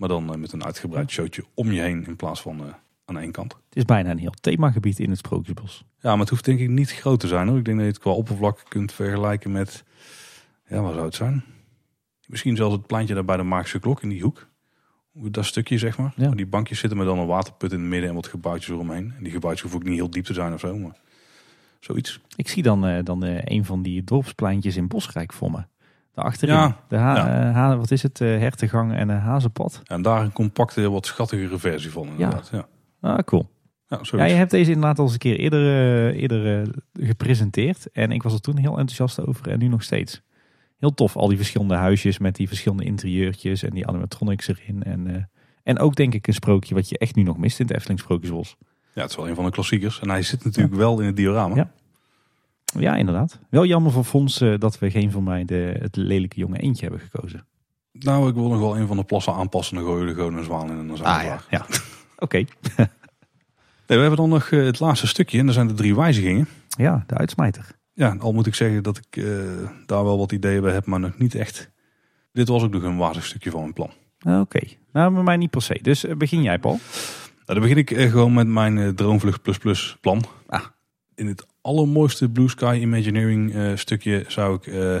Maar 0.00 0.08
dan 0.08 0.32
eh, 0.32 0.38
met 0.38 0.52
een 0.52 0.64
uitgebreid 0.64 1.10
showtje 1.10 1.44
om 1.54 1.72
je 1.72 1.80
heen 1.80 2.06
in 2.06 2.16
plaats 2.16 2.40
van 2.40 2.60
eh, 2.60 2.74
aan 3.04 3.18
één 3.18 3.32
kant. 3.32 3.52
Het 3.52 3.76
is 3.76 3.84
bijna 3.84 4.10
een 4.10 4.18
heel 4.18 4.34
themagebied 4.40 4.98
in 4.98 5.10
het 5.10 5.18
Sprookjesbos. 5.18 5.84
Ja, 5.98 6.10
maar 6.10 6.18
het 6.18 6.28
hoeft 6.28 6.44
denk 6.44 6.60
ik 6.60 6.68
niet 6.68 6.92
groot 6.92 7.20
te 7.20 7.26
zijn 7.26 7.48
hoor. 7.48 7.58
Ik 7.58 7.64
denk 7.64 7.76
dat 7.76 7.86
je 7.86 7.92
het 7.92 8.02
qua 8.02 8.10
oppervlak 8.10 8.62
kunt 8.68 8.92
vergelijken 8.92 9.52
met... 9.52 9.84
Ja, 10.68 10.80
wat 10.80 10.92
zou 10.92 11.04
het 11.04 11.14
zijn? 11.14 11.44
Misschien 12.26 12.56
zelfs 12.56 12.74
het 12.74 12.86
pleintje 12.86 13.14
daar 13.14 13.24
bij 13.24 13.36
de 13.36 13.42
Maagse 13.42 13.78
Klok 13.78 14.02
in 14.02 14.08
die 14.08 14.22
hoek. 14.22 14.48
Dat 15.12 15.44
stukje 15.44 15.78
zeg 15.78 15.98
maar. 15.98 16.12
Ja. 16.16 16.30
Die 16.30 16.46
bankjes 16.46 16.78
zitten 16.78 16.98
met 16.98 17.06
dan 17.06 17.18
een 17.18 17.26
waterput 17.26 17.72
in 17.72 17.80
het 17.80 17.88
midden 17.88 18.08
en 18.08 18.14
wat 18.14 18.26
gebouwtjes 18.26 18.68
eromheen. 18.74 19.12
En 19.16 19.22
die 19.22 19.32
gebouwtjes 19.32 19.62
hoeven 19.62 19.80
ook 19.80 19.86
niet 19.86 19.96
heel 19.96 20.10
diep 20.10 20.24
te 20.24 20.34
zijn 20.34 20.52
of 20.52 20.60
zo. 20.60 20.76
Maar 20.76 20.96
zoiets. 21.80 22.20
Ik 22.36 22.48
zie 22.48 22.62
dan, 22.62 22.86
eh, 22.86 23.04
dan 23.04 23.22
een 23.44 23.64
van 23.64 23.82
die 23.82 24.04
dorpspleintjes 24.04 24.76
in 24.76 24.88
Bosrijk 24.88 25.32
voor 25.32 25.50
me. 25.50 25.62
Daarachterin. 26.14 26.54
Ja, 26.54 26.76
de 26.88 26.96
ha- 26.96 27.16
ja. 27.16 27.48
eh, 27.48 27.54
ha- 27.54 27.76
wat 27.76 27.90
is 27.90 28.02
het? 28.02 28.20
eh 28.20 28.28
hertegang 28.28 28.94
en 28.94 29.08
een 29.08 29.18
hazenpad. 29.20 29.80
En 29.84 30.02
daar 30.02 30.22
een 30.22 30.32
compacte, 30.32 30.90
wat 30.90 31.06
schattigere 31.06 31.58
versie 31.58 31.90
van 31.90 32.06
inderdaad. 32.08 32.48
Ja, 32.52 32.66
ja. 33.02 33.10
Ah, 33.10 33.18
cool. 33.18 33.48
ja 33.88 33.98
Ja, 34.02 34.24
je 34.24 34.34
hebt 34.34 34.50
deze 34.50 34.70
inderdaad 34.70 34.98
al 34.98 35.04
eens 35.04 35.12
een 35.12 35.18
keer 35.18 35.36
eerder, 35.38 35.60
eh, 36.10 36.20
eerder 36.22 36.60
eh, 36.62 36.68
gepresenteerd. 37.06 37.90
En 37.92 38.10
ik 38.12 38.22
was 38.22 38.32
er 38.34 38.40
toen 38.40 38.56
heel 38.56 38.78
enthousiast 38.78 39.26
over 39.26 39.48
en 39.48 39.58
nu 39.58 39.68
nog 39.68 39.82
steeds. 39.82 40.22
Heel 40.78 40.94
tof, 40.94 41.16
al 41.16 41.28
die 41.28 41.36
verschillende 41.36 41.74
huisjes 41.74 42.18
met 42.18 42.36
die 42.36 42.48
verschillende 42.48 42.84
interieurtjes 42.84 43.62
en 43.62 43.70
die 43.70 43.86
animatronics 43.86 44.48
erin. 44.48 44.82
En, 44.82 45.06
eh, 45.14 45.22
en 45.62 45.78
ook 45.78 45.94
denk 45.94 46.14
ik 46.14 46.26
een 46.26 46.34
sprookje 46.34 46.74
wat 46.74 46.88
je 46.88 46.98
echt 46.98 47.14
nu 47.14 47.22
nog 47.22 47.36
mist 47.38 47.60
in 47.60 47.66
het 47.66 47.74
Efteling 47.74 48.00
Sprookjesbos. 48.00 48.56
Ja, 48.94 49.00
het 49.02 49.10
is 49.10 49.16
wel 49.16 49.28
een 49.28 49.34
van 49.34 49.44
de 49.44 49.50
klassiekers. 49.50 50.00
En 50.00 50.10
hij 50.10 50.22
zit 50.22 50.44
natuurlijk 50.44 50.74
wel 50.74 51.00
in 51.00 51.06
het 51.06 51.16
diorama. 51.16 51.54
Ja. 51.54 51.70
Ja, 52.78 52.96
inderdaad. 52.96 53.38
Wel 53.50 53.64
jammer 53.64 53.92
voor 53.92 54.04
Fons 54.04 54.40
eh, 54.40 54.54
dat 54.58 54.78
we 54.78 54.90
geen 54.90 55.10
van 55.10 55.22
mij 55.22 55.44
de, 55.44 55.76
het 55.80 55.96
lelijke 55.96 56.40
jonge 56.40 56.58
eentje 56.58 56.86
hebben 56.86 57.08
gekozen. 57.10 57.46
Nou, 57.92 58.28
ik 58.28 58.34
wil 58.34 58.48
nog 58.48 58.58
wel 58.58 58.76
een 58.76 58.86
van 58.86 58.96
de 58.96 59.04
plassen 59.04 59.34
aanpassen. 59.34 59.76
Dan 59.76 59.84
gooien 59.84 60.06
we 60.06 60.14
gewoon 60.14 60.36
een 60.36 60.44
zwaan 60.44 60.70
in 60.70 60.78
en 60.78 60.86
dan 60.86 60.96
zijn 60.96 61.08
we 61.08 61.14
Ah 61.14 61.24
ja, 61.24 61.40
ja. 61.50 61.66
Oké. 62.24 62.44
Nee, 63.86 63.98
we 63.98 64.04
hebben 64.04 64.16
dan 64.16 64.28
nog 64.28 64.50
eh, 64.50 64.64
het 64.64 64.80
laatste 64.80 65.06
stukje. 65.06 65.38
En 65.38 65.46
dat 65.46 65.54
zijn 65.54 65.66
de 65.66 65.74
drie 65.74 65.94
wijzigingen. 65.94 66.48
Ja, 66.68 67.04
de 67.06 67.14
uitsmijter. 67.14 67.78
Ja, 67.92 68.16
al 68.18 68.32
moet 68.32 68.46
ik 68.46 68.54
zeggen 68.54 68.82
dat 68.82 68.96
ik 68.96 69.16
eh, 69.16 69.24
daar 69.86 70.04
wel 70.04 70.18
wat 70.18 70.32
ideeën 70.32 70.62
bij 70.62 70.72
heb, 70.72 70.86
maar 70.86 71.00
nog 71.00 71.18
niet 71.18 71.34
echt. 71.34 71.70
Dit 72.32 72.48
was 72.48 72.62
ook 72.62 72.72
nog 72.72 72.82
een 72.82 72.96
wazig 72.96 73.24
stukje 73.24 73.50
van 73.50 73.60
mijn 73.60 73.72
plan. 73.72 73.90
Oké. 74.40 74.60
Nou, 74.92 75.14
bij 75.14 75.22
mij 75.22 75.36
niet 75.36 75.50
per 75.50 75.62
se. 75.62 75.78
Dus 75.82 76.04
begin 76.16 76.42
jij, 76.42 76.58
Paul. 76.58 76.80
Nou, 77.46 77.60
dan 77.60 77.60
begin 77.60 77.76
ik 77.76 78.10
gewoon 78.10 78.34
met 78.34 78.46
mijn 78.46 78.94
Droomvlucht 78.94 79.42
Plus 79.42 79.58
Plus 79.58 79.96
plan. 80.00 80.24
Ah. 80.46 80.64
In 81.14 81.26
het 81.26 81.46
allermooiste 81.60 82.28
Blue 82.28 82.48
Sky 82.48 82.78
Imagineering 82.80 83.54
eh, 83.54 83.76
stukje 83.76 84.24
zou 84.28 84.54
ik 84.54 84.66
eh, 84.66 85.00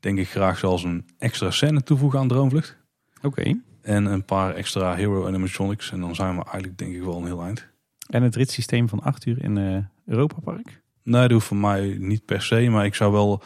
denk 0.00 0.18
ik 0.18 0.28
graag 0.28 0.58
zelfs 0.58 0.84
een 0.84 1.06
extra 1.18 1.50
scène 1.50 1.82
toevoegen 1.82 2.18
aan 2.18 2.28
Droomvlucht. 2.28 2.76
Oké. 3.22 3.60
En 3.82 4.04
een 4.04 4.24
paar 4.24 4.54
extra 4.54 4.94
hero 4.94 5.26
animatronics. 5.26 5.90
En 5.92 6.00
dan 6.00 6.14
zijn 6.14 6.36
we 6.36 6.42
eigenlijk 6.42 6.78
denk 6.78 6.94
ik 6.94 7.02
wel 7.02 7.16
een 7.16 7.26
heel 7.26 7.42
eind. 7.42 7.66
En 8.06 8.22
het 8.22 8.36
ritssysteem 8.36 8.88
van 8.88 9.00
8 9.00 9.26
uur 9.26 9.42
in 9.42 9.58
eh 9.58 9.76
Europa 10.06 10.36
Park? 10.44 10.82
Nee, 11.02 11.20
dat 11.22 11.30
hoeft 11.30 11.46
voor 11.46 11.56
mij 11.56 11.96
niet 11.98 12.24
per 12.24 12.42
se. 12.42 12.68
Maar 12.68 12.84
ik 12.84 12.94
zou 12.94 13.12
wel... 13.12 13.42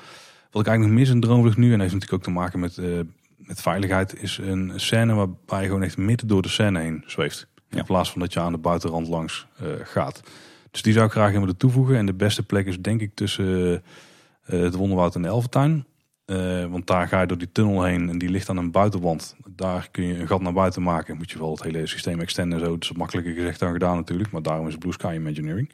Wat 0.51 0.63
ik 0.63 0.69
eigenlijk 0.69 0.99
nog 0.99 1.07
mis 1.07 1.15
in 1.15 1.21
Droomvlucht 1.21 1.57
nu... 1.57 1.73
en 1.73 1.81
heeft 1.81 1.93
natuurlijk 1.93 2.13
ook 2.13 2.23
te 2.29 2.39
maken 2.41 2.61
met, 2.61 2.77
met 3.37 3.61
veiligheid... 3.63 4.23
is 4.23 4.39
een 4.39 4.73
scène 4.77 5.15
waarbij 5.15 5.61
je 5.61 5.67
gewoon 5.67 5.83
echt 5.83 5.97
midden 5.97 6.27
door 6.29 6.43
de 6.43 6.49
scène 6.49 6.81
heen 6.81 7.03
zweeft. 7.07 7.47
In 7.71 7.77
Ja. 7.79 7.83
plaats 7.83 8.11
van 8.11 8.21
dat 8.21 8.33
je 8.33 8.41
aan 8.41 8.53
de 8.53 8.59
buitenrand 8.59 9.09
langs 9.09 9.47
gaat. 9.83 10.23
Dus 10.73 10.83
die 10.83 10.93
zou 10.93 11.07
ik 11.07 11.13
graag 11.13 11.27
helemaal 11.27 11.49
er 11.49 11.57
toevoegen. 11.57 11.97
En 11.97 12.07
de 12.07 12.15
beste 12.15 12.43
plek 12.43 12.67
is 12.67 12.81
denk 12.81 13.01
ik 13.01 13.15
tussen 13.15 13.83
eh, 14.45 14.61
het 14.61 14.75
Wonderwoud 14.75 15.15
en 15.15 15.23
de 15.23 15.29
Elfentuin. 15.29 15.87
Eh, 16.25 16.65
want 16.67 16.87
daar 16.87 17.09
ga 17.09 17.21
je 17.21 17.27
door 17.27 17.39
die 17.39 17.53
tunnel 17.53 17.85
heen 17.85 18.09
en 18.09 18.19
die 18.19 18.29
ligt 18.29 18.49
aan 18.49 18.57
een 18.57 18.71
buitenwand. 18.71 19.37
Daar 19.47 19.89
kun 19.91 20.05
je 20.05 20.19
een 20.19 20.27
gat 20.27 20.41
naar 20.41 20.53
buiten 20.53 20.83
maken. 20.83 21.17
Moet 21.17 21.31
je 21.31 21.39
wel 21.39 21.51
het 21.51 21.63
hele 21.63 21.87
systeem 21.87 22.21
extenden 22.21 22.59
en 22.59 22.65
zo. 22.65 22.71
Dat 22.73 22.83
is 22.83 22.93
makkelijker 22.93 23.33
gezegd 23.33 23.61
dan 23.61 23.73
gedaan 23.73 23.97
natuurlijk. 23.97 24.31
Maar 24.31 24.43
daarom 24.43 24.69
is 24.69 24.77
Blue 24.77 24.93
Sky 24.93 25.15
Imagineering. 25.15 25.71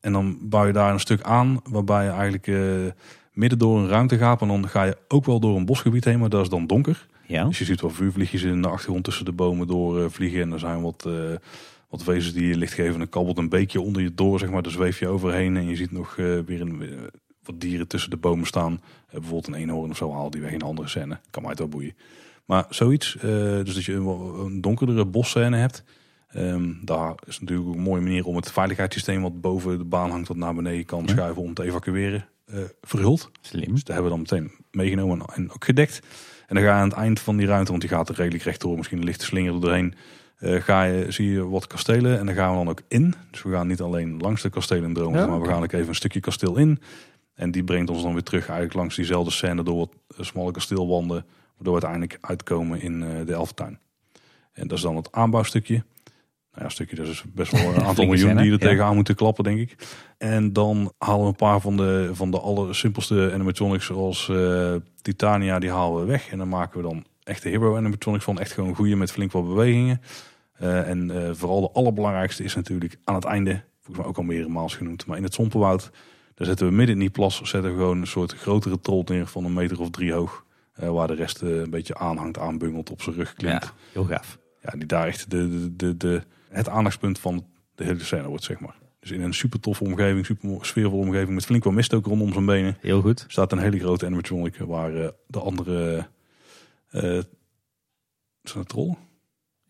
En 0.00 0.12
dan 0.12 0.38
bouw 0.40 0.66
je 0.66 0.72
daar 0.72 0.92
een 0.92 1.00
stuk 1.00 1.22
aan 1.22 1.60
waarbij 1.64 2.04
je 2.04 2.10
eigenlijk 2.10 2.46
eh, 2.46 2.56
midden 3.32 3.58
door 3.58 3.78
een 3.78 3.88
ruimte 3.88 4.18
gaat. 4.18 4.40
En 4.40 4.48
dan 4.48 4.68
ga 4.68 4.82
je 4.82 4.96
ook 5.08 5.24
wel 5.24 5.40
door 5.40 5.56
een 5.56 5.66
bosgebied 5.66 6.04
heen, 6.04 6.18
maar 6.18 6.28
dat 6.28 6.42
is 6.42 6.48
dan 6.48 6.66
donker. 6.66 7.06
Ja. 7.26 7.44
Dus 7.44 7.58
je 7.58 7.64
ziet 7.64 7.80
wel 7.80 7.90
vuurvliegjes 7.90 8.42
in 8.42 8.62
de 8.62 8.68
achtergrond 8.68 9.04
tussen 9.04 9.24
de 9.24 9.32
bomen 9.32 9.66
door 9.66 10.10
vliegen. 10.10 10.40
En 10.40 10.52
er 10.52 10.58
zijn 10.58 10.82
wat, 10.82 11.08
wat 11.90 12.04
wezens 12.04 12.34
die 12.34 12.46
je 12.46 12.56
licht 12.56 12.72
geven. 12.72 12.92
En 12.92 12.98
dan 12.98 13.08
kabbelt 13.08 13.38
een 13.38 13.48
beekje 13.48 13.80
onder 13.80 14.02
je 14.02 14.14
door, 14.14 14.38
zeg 14.38 14.50
maar. 14.50 14.62
Daar 14.62 14.72
zweef 14.72 14.98
je 14.98 15.08
overheen 15.08 15.56
en 15.56 15.68
je 15.68 15.76
ziet 15.76 15.92
nog 15.92 16.18
eh, 16.18 16.38
weer 16.46 16.60
een, 16.60 16.82
eh, 16.82 16.88
wat 17.42 17.60
dieren 17.60 17.88
tussen 17.88 18.10
de 18.10 18.16
bomen 18.16 18.46
staan. 18.46 18.80
Eh, 19.06 19.12
bijvoorbeeld 19.12 19.46
een 19.46 19.54
eenhoorn 19.54 19.90
of 19.90 19.96
zo 19.96 20.12
haalt 20.12 20.32
die 20.32 20.40
weg 20.40 20.50
in 20.50 20.60
een 20.60 20.66
andere 20.66 20.88
scène. 20.88 21.18
Kan 21.30 21.42
mij 21.42 21.50
het 21.50 21.60
wel 21.60 21.68
boeien. 21.68 21.94
Maar 22.44 22.66
zoiets, 22.68 23.16
dus 23.20 23.74
dat 23.74 23.84
je 23.84 23.92
een, 23.92 24.60
donkerdere 24.60 25.04
bosscène 25.04 25.56
hebt. 25.56 25.84
Ehm, 26.28 26.72
daar 26.82 27.14
is 27.26 27.40
natuurlijk 27.40 27.68
ook 27.68 27.74
een 27.74 27.80
mooie 27.80 28.02
manier 28.02 28.24
om 28.24 28.36
het 28.36 28.52
veiligheidssysteem 28.52 29.22
wat 29.22 29.40
boven 29.40 29.78
de 29.78 29.84
baan 29.84 30.10
hangt, 30.10 30.28
wat 30.28 30.36
naar 30.36 30.54
beneden 30.54 30.84
kan 30.84 31.02
Ja. 31.06 31.12
schuiven 31.12 31.42
om 31.42 31.54
te 31.54 31.62
evacueren, 31.62 32.28
eh 32.46 32.58
verhuld. 32.82 33.30
Slim. 33.40 33.70
Dus 33.72 33.84
dat 33.84 33.94
hebben 33.94 34.04
we 34.04 34.10
dan 34.10 34.18
meteen 34.18 34.52
meegenomen 34.70 35.26
en 35.34 35.50
ook 35.50 35.64
gedekt. 35.64 36.00
En 36.46 36.54
dan 36.54 36.64
ga 36.64 36.70
je 36.70 36.76
aan 36.80 36.88
het 36.88 36.98
eind 36.98 37.20
van 37.20 37.36
die 37.36 37.46
ruimte, 37.46 37.70
want 37.70 37.82
die 37.82 37.90
gaat 37.90 38.08
er 38.08 38.14
redelijk 38.14 38.44
rechtdoor, 38.44 38.76
misschien 38.76 38.98
een 38.98 39.04
lichte 39.04 39.24
slinger 39.24 39.54
er 39.54 39.60
doorheen. 39.60 39.94
Eh, 40.40 40.62
ga 40.62 40.82
je, 40.82 41.12
zie 41.12 41.30
je 41.30 41.48
wat 41.48 41.66
kastelen 41.66 42.18
en 42.18 42.26
daar 42.26 42.34
gaan 42.34 42.50
we 42.50 42.56
dan 42.56 42.68
ook 42.68 42.82
in. 42.88 43.14
Dus 43.30 43.42
we 43.42 43.50
gaan 43.50 43.66
niet 43.66 43.80
alleen 43.80 44.18
langs 44.18 44.42
de 44.42 44.50
kastelen 44.50 44.94
Ja, 44.94 45.26
maar 45.26 45.40
we 45.40 45.48
gaan 45.48 45.62
ook 45.62 45.72
even 45.72 45.88
een 45.88 45.94
stukje 45.94 46.20
kasteel 46.20 46.56
in. 46.56 46.80
En 47.34 47.50
die 47.50 47.64
brengt 47.64 47.90
ons 47.90 48.02
dan 48.02 48.12
weer 48.12 48.22
terug 48.22 48.46
eigenlijk 48.46 48.74
langs 48.74 48.96
diezelfde 48.96 49.30
scène 49.30 49.62
door 49.62 49.76
wat 49.76 49.90
eh, 50.16 50.24
smalle 50.24 50.52
kasteelwanden. 50.52 51.24
Waardoor 51.56 51.80
we 51.80 51.86
uiteindelijk 51.86 52.18
uitkomen 52.20 52.80
in 52.80 53.02
eh, 53.02 53.26
de 53.26 53.32
Elftuin. 53.32 53.78
En 54.52 54.68
dat 54.68 54.76
is 54.78 54.84
dan 54.84 54.96
het 54.96 55.12
aanbouwstukje. 55.12 55.74
Nou 55.74 55.84
ja, 56.58 56.64
een 56.64 56.70
stukje, 56.70 56.96
dat 56.96 57.06
is 57.06 57.24
best 57.34 57.52
wel 57.52 57.74
een 57.74 57.82
aantal 57.88 58.06
miljoen 58.06 58.36
die 58.36 58.52
er 58.52 58.62
ja. 58.62 58.68
tegenaan 58.68 58.94
moeten 58.94 59.14
klappen, 59.14 59.44
denk 59.44 59.58
ik. 59.58 59.76
En 60.18 60.52
dan 60.52 60.92
halen 60.98 61.22
we 61.22 61.28
een 61.28 61.36
paar 61.36 61.60
van 61.60 61.76
de, 61.76 62.10
van 62.12 62.30
de 62.30 62.40
allersimpelste 62.40 63.30
animatronics, 63.34 63.86
zoals 63.86 64.28
eh, 64.28 64.74
Titania, 65.02 65.58
die 65.58 65.70
halen 65.70 66.00
we 66.00 66.06
weg. 66.06 66.30
En 66.30 66.38
dan 66.38 66.48
maken 66.48 66.82
we 66.82 66.88
dan 66.88 67.04
echte 67.22 67.48
hero 67.48 67.76
animatronics 67.76 68.24
van. 68.24 68.38
Echt 68.38 68.52
gewoon 68.52 68.74
goede 68.74 68.96
met 68.96 69.12
flink 69.12 69.32
wat 69.32 69.46
bewegingen. 69.46 70.00
Eh, 70.60 70.88
en 70.88 71.10
eh, 71.10 71.34
vooral 71.34 71.60
de 71.60 71.70
allerbelangrijkste 71.70 72.42
is 72.44 72.54
natuurlijk 72.54 72.98
aan 73.04 73.14
het 73.14 73.24
einde, 73.24 73.62
volgens 73.76 73.96
mij 73.96 74.06
ook 74.06 74.16
al 74.16 74.22
meermaals 74.22 74.76
genoemd, 74.76 75.06
maar 75.06 75.16
in 75.16 75.22
het 75.22 75.34
Sompenwoud, 75.34 75.90
daar 76.34 76.46
zetten 76.46 76.66
we 76.66 76.72
midden 76.72 76.94
in 76.94 77.00
die 77.00 77.10
plas, 77.10 77.36
zetten 77.36 77.70
we 77.70 77.76
gewoon 77.76 78.00
een 78.00 78.06
soort 78.06 78.32
grotere 78.32 78.80
trol 78.80 79.04
neer 79.06 79.26
van 79.26 79.44
een 79.44 79.52
meter 79.52 79.80
of 79.80 79.90
drie 79.90 80.12
hoog. 80.12 80.44
eh, 80.72 80.90
waar 80.90 81.06
de 81.06 81.14
rest 81.14 81.40
een 81.40 81.70
beetje 81.70 81.94
aanhangt, 81.98 82.38
aanbungelt, 82.38 82.90
op 82.90 83.02
zijn 83.02 83.16
rug 83.16 83.34
klimt. 83.34 83.62
Ja, 83.64 83.70
heel 83.92 84.04
gaaf. 84.04 84.38
Ja, 84.62 84.70
die 84.70 84.86
daar 84.86 85.06
echt 85.06 85.30
de, 85.30 85.48
de, 85.48 85.76
de, 85.76 85.96
de, 85.96 86.22
het 86.48 86.68
aandachtspunt 86.68 87.18
van 87.18 87.46
de 87.74 87.84
hele 87.84 88.04
scène 88.04 88.28
wordt, 88.28 88.44
zeg 88.44 88.60
maar. 88.60 88.74
Dus 89.00 89.10
in 89.10 89.20
een 89.22 89.34
super 89.34 89.60
toffe 89.60 89.84
omgeving, 89.84 90.26
super 90.26 90.58
sfeervolle 90.60 91.04
omgeving, 91.04 91.34
met 91.34 91.44
flink 91.44 91.64
wat 91.64 91.72
mist 91.72 91.94
ook 91.94 92.06
rondom 92.06 92.32
zijn 92.32 92.46
benen, 92.46 92.76
Heel 92.80 93.00
goed. 93.00 93.24
staat 93.28 93.52
een 93.52 93.58
hele 93.58 93.78
grote 93.78 94.06
animatronic 94.06 94.56
waar 94.56 94.92
de 95.26 95.40
andere... 95.40 96.06
zijn 96.90 97.24
het 98.58 98.68
trollen? 98.68 98.96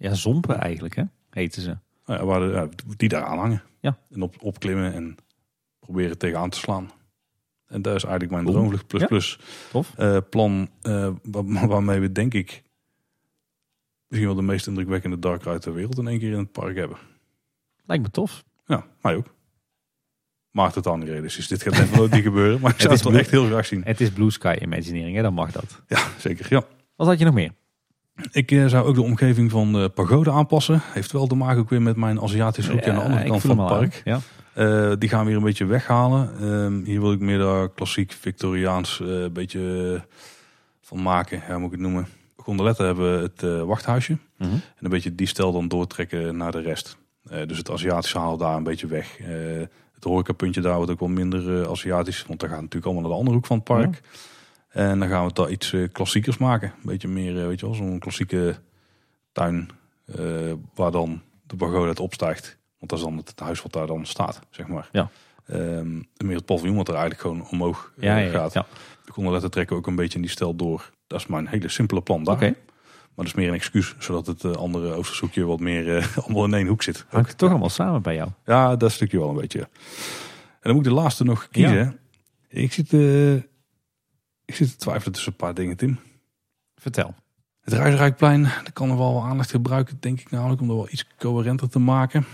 Ja, 0.00 0.14
zompen 0.14 0.58
eigenlijk, 0.58 0.94
hè? 0.96 1.02
Heten 1.30 1.62
ze. 1.62 1.76
Nou 2.06 2.20
ja, 2.20 2.24
waar 2.24 2.40
de, 2.40 2.68
die 2.96 3.08
daar 3.08 3.24
aan 3.24 3.38
hangen. 3.38 3.62
Ja. 3.80 3.98
En 4.10 4.22
op, 4.22 4.36
opklimmen 4.42 4.92
en 4.92 5.16
proberen 5.78 6.18
tegenaan 6.18 6.50
te 6.50 6.58
slaan. 6.58 6.90
En 7.66 7.82
dat 7.82 7.94
is 7.94 8.02
eigenlijk 8.04 8.32
mijn. 8.32 8.44
Droomvlucht 8.44 8.86
Plus 8.86 9.00
Ja. 9.00 9.06
Plus 9.06 9.38
Tof. 9.70 9.94
eh, 9.96 10.16
plan. 10.30 10.68
eh, 10.82 11.10
waar- 11.22 11.66
waarmee 11.68 12.00
we 12.00 12.12
denk 12.12 12.34
ik 12.34 12.62
misschien 14.08 14.28
wel 14.28 14.36
de 14.40 14.42
meest 14.52 14.66
indrukwekkende 14.66 15.18
dark 15.18 15.42
ride 15.44 15.58
ter 15.58 15.74
wereld 15.74 15.98
in 15.98 16.08
één 16.08 16.18
keer 16.18 16.32
in 16.32 16.38
het 16.38 16.52
park 16.52 16.76
hebben. 16.76 16.96
Lijkt 17.84 18.02
me 18.02 18.10
tof. 18.10 18.44
Ja, 18.66 18.86
mij 19.02 19.16
ook. 19.16 19.34
Maar 20.50 20.72
totaal 20.72 20.96
niet 20.96 21.08
realistisch. 21.08 21.48
Dit 21.48 21.62
gaat 21.62 21.72
net 21.76 21.90
nooit 21.96 22.10
niet 22.12 22.22
gebeuren. 22.22 22.60
Maar 22.60 22.70
ik 22.72 22.80
zou 22.80 22.92
is 22.92 23.00
het 23.00 23.08
wel 23.10 23.18
echt 23.20 23.30
heel 23.30 23.46
graag 23.46 23.66
zien. 23.66 23.84
Het 23.84 24.00
is 24.00 24.10
Blue 24.10 24.30
Sky 24.30 24.56
Imagineering, 24.60 25.16
hè? 25.16 25.22
dan 25.22 25.34
mag 25.34 25.52
dat. 25.52 25.82
Ja, 25.88 26.06
zeker. 26.18 26.46
Ja. 26.48 26.62
Wat 26.96 27.06
had 27.06 27.18
je 27.18 27.24
nog 27.24 27.34
meer? 27.34 27.52
Ik 28.32 28.50
eh, 28.50 28.66
zou 28.66 28.86
ook 28.86 28.94
de 28.94 29.02
omgeving 29.02 29.50
van 29.50 29.72
de 29.72 29.88
pagode 29.88 30.30
aanpassen. 30.30 30.80
Heeft 30.92 31.12
wel 31.12 31.26
te 31.26 31.34
maken 31.34 31.60
ook 31.60 31.70
weer 31.70 31.82
met 31.82 31.96
mijn 31.96 32.20
Aziatische 32.20 32.72
hoek 32.72 32.86
aan 32.86 32.94
de 32.94 33.00
andere 33.00 33.24
kant 33.24 33.40
van 33.40 33.58
het 33.58 33.68
park. 33.68 34.02
aan. 34.04 34.12
Ja. 34.12 34.20
Eh, 34.52 34.92
die 34.98 35.08
gaan 35.08 35.20
we 35.20 35.26
weer 35.26 35.36
een 35.36 35.44
beetje 35.44 35.64
weghalen. 35.64 36.30
Ehm, 36.40 36.84
hier 36.84 37.00
wil 37.00 37.12
ik 37.12 37.20
meer 37.20 37.38
daar 37.38 37.68
klassiek 37.68 38.12
Victoriaans 38.12 39.00
eh, 39.00 39.24
beetje 39.32 40.04
van 40.80 41.02
maken. 41.02 41.42
Ja, 41.46 41.52
hoe 41.52 41.58
moet 41.58 41.72
ik 41.72 41.78
het 41.78 41.80
noemen? 41.80 42.06
Gondeletten 42.36 42.86
hebben 42.86 43.20
het 43.20 43.40
wachthuisje. 43.66 44.18
Mhm. 44.38 44.50
En 44.50 44.62
een 44.78 44.90
beetje 44.90 45.14
die 45.14 45.26
stijl 45.26 45.52
dan 45.52 45.68
doortrekken 45.68 46.36
naar 46.36 46.52
de 46.52 46.60
rest. 46.60 46.96
Dus 47.46 47.58
het 47.58 47.70
Aziatische 47.70 48.18
haal 48.18 48.36
daar 48.36 48.56
een 48.56 48.62
beetje 48.62 48.86
weg. 48.86 49.18
Het 49.94 50.04
horecapuntje 50.04 50.60
daar 50.60 50.76
wordt 50.76 50.90
ook 50.90 51.00
wel 51.00 51.08
minder 51.08 51.68
Aziatisch. 51.68 52.24
Want 52.26 52.40
daar 52.40 52.48
gaat 52.48 52.60
natuurlijk 52.60 52.84
allemaal 52.84 53.02
naar 53.02 53.12
de 53.12 53.18
andere 53.18 53.36
hoek 53.36 53.46
van 53.46 53.56
het 53.56 53.64
park. 53.64 54.00
En 54.70 54.98
dan 54.98 55.08
gaan 55.08 55.20
we 55.20 55.26
het 55.26 55.36
daar 55.36 55.50
iets 55.50 55.72
eh, 55.72 55.88
klassiekers 55.92 56.38
maken. 56.38 56.68
Een 56.68 56.80
beetje 56.82 57.08
meer, 57.08 57.40
eh, 57.40 57.46
weet 57.46 57.60
je 57.60 57.66
wel, 57.66 57.74
zo'n 57.74 57.98
klassieke 57.98 58.56
tuin. 59.32 59.68
eh, 60.14 60.52
waar 60.74 60.90
dan 60.90 61.22
de 61.46 61.56
pagode 61.56 61.86
uit 61.86 62.00
opstijgt. 62.00 62.58
Want 62.78 62.90
dat 62.90 62.98
is 62.98 63.04
dan 63.04 63.16
het 63.16 63.32
huis 63.40 63.62
wat 63.62 63.72
daar 63.72 63.86
dan 63.86 64.06
staat, 64.06 64.40
zeg 64.50 64.66
maar. 64.66 64.88
Ja. 64.92 65.10
Ehm, 65.46 65.94
meer 66.16 66.36
het 66.36 66.44
paviljoen 66.44 66.76
wat 66.76 66.88
er 66.88 66.94
eigenlijk 66.94 67.22
gewoon 67.22 67.48
omhoog 67.50 67.92
eh, 67.96 68.02
Ja, 68.02 68.16
ja, 68.16 68.30
gaat. 68.30 68.52
De 68.52 69.12
gondeletten 69.12 69.50
trekken 69.50 69.76
ook 69.76 69.86
een 69.86 69.94
beetje 69.96 70.14
in 70.14 70.20
die 70.20 70.30
stijl 70.30 70.54
door. 70.56 70.90
Dat 71.06 71.20
is 71.20 71.26
mijn 71.26 71.46
hele 71.48 71.68
simpele 71.68 72.00
plan 72.02 72.24
daar. 72.24 72.34
Oké. 72.34 72.44
Maar 72.44 73.14
dat 73.14 73.26
is 73.26 73.34
meer 73.34 73.48
een 73.48 73.54
excuus, 73.54 73.94
zodat 73.98 74.26
het 74.26 74.56
andere 74.56 74.92
Oosterzoekje 74.92 75.44
wat 75.44 75.60
meer 75.60 76.10
allemaal 76.24 76.44
in 76.44 76.54
één 76.54 76.66
hoek 76.66 76.82
zit. 76.82 77.04
Hangt 77.08 77.28
het 77.28 77.38
toch 77.38 77.50
allemaal 77.50 77.68
samen 77.68 78.02
bij 78.02 78.14
jou? 78.14 78.28
Ja, 78.46 78.76
dat 78.76 78.92
stukje 78.92 79.18
wel 79.18 79.28
een 79.28 79.36
beetje. 79.40 79.60
En 79.60 79.68
dan 80.60 80.74
moet 80.74 80.86
ik 80.86 80.92
de 80.92 80.98
laatste 80.98 81.24
nog 81.24 81.48
kiezen. 81.50 81.98
Ik, 82.48 82.72
zit, 82.72 82.92
ik 84.50 84.56
zit 84.56 84.70
te 84.70 84.76
twijfelen 84.76 85.12
tussen 85.12 85.32
een 85.32 85.38
paar 85.38 85.54
dingen, 85.54 85.76
Tim. 85.76 85.98
Vertel. 86.74 87.14
Het 87.60 87.74
Ruizerijkplein, 87.74 88.42
dat 88.42 88.72
kan 88.72 88.90
er 88.90 88.96
wel 88.96 89.22
aandacht 89.24 89.50
gebruiken, 89.50 89.96
denk 90.00 90.20
ik 90.20 90.30
namelijk, 90.30 90.60
om 90.60 90.68
dat 90.68 90.76
wel 90.76 90.88
iets 90.90 91.06
coherenter 91.18 91.68
te 91.68 91.78
maken. 91.78 92.24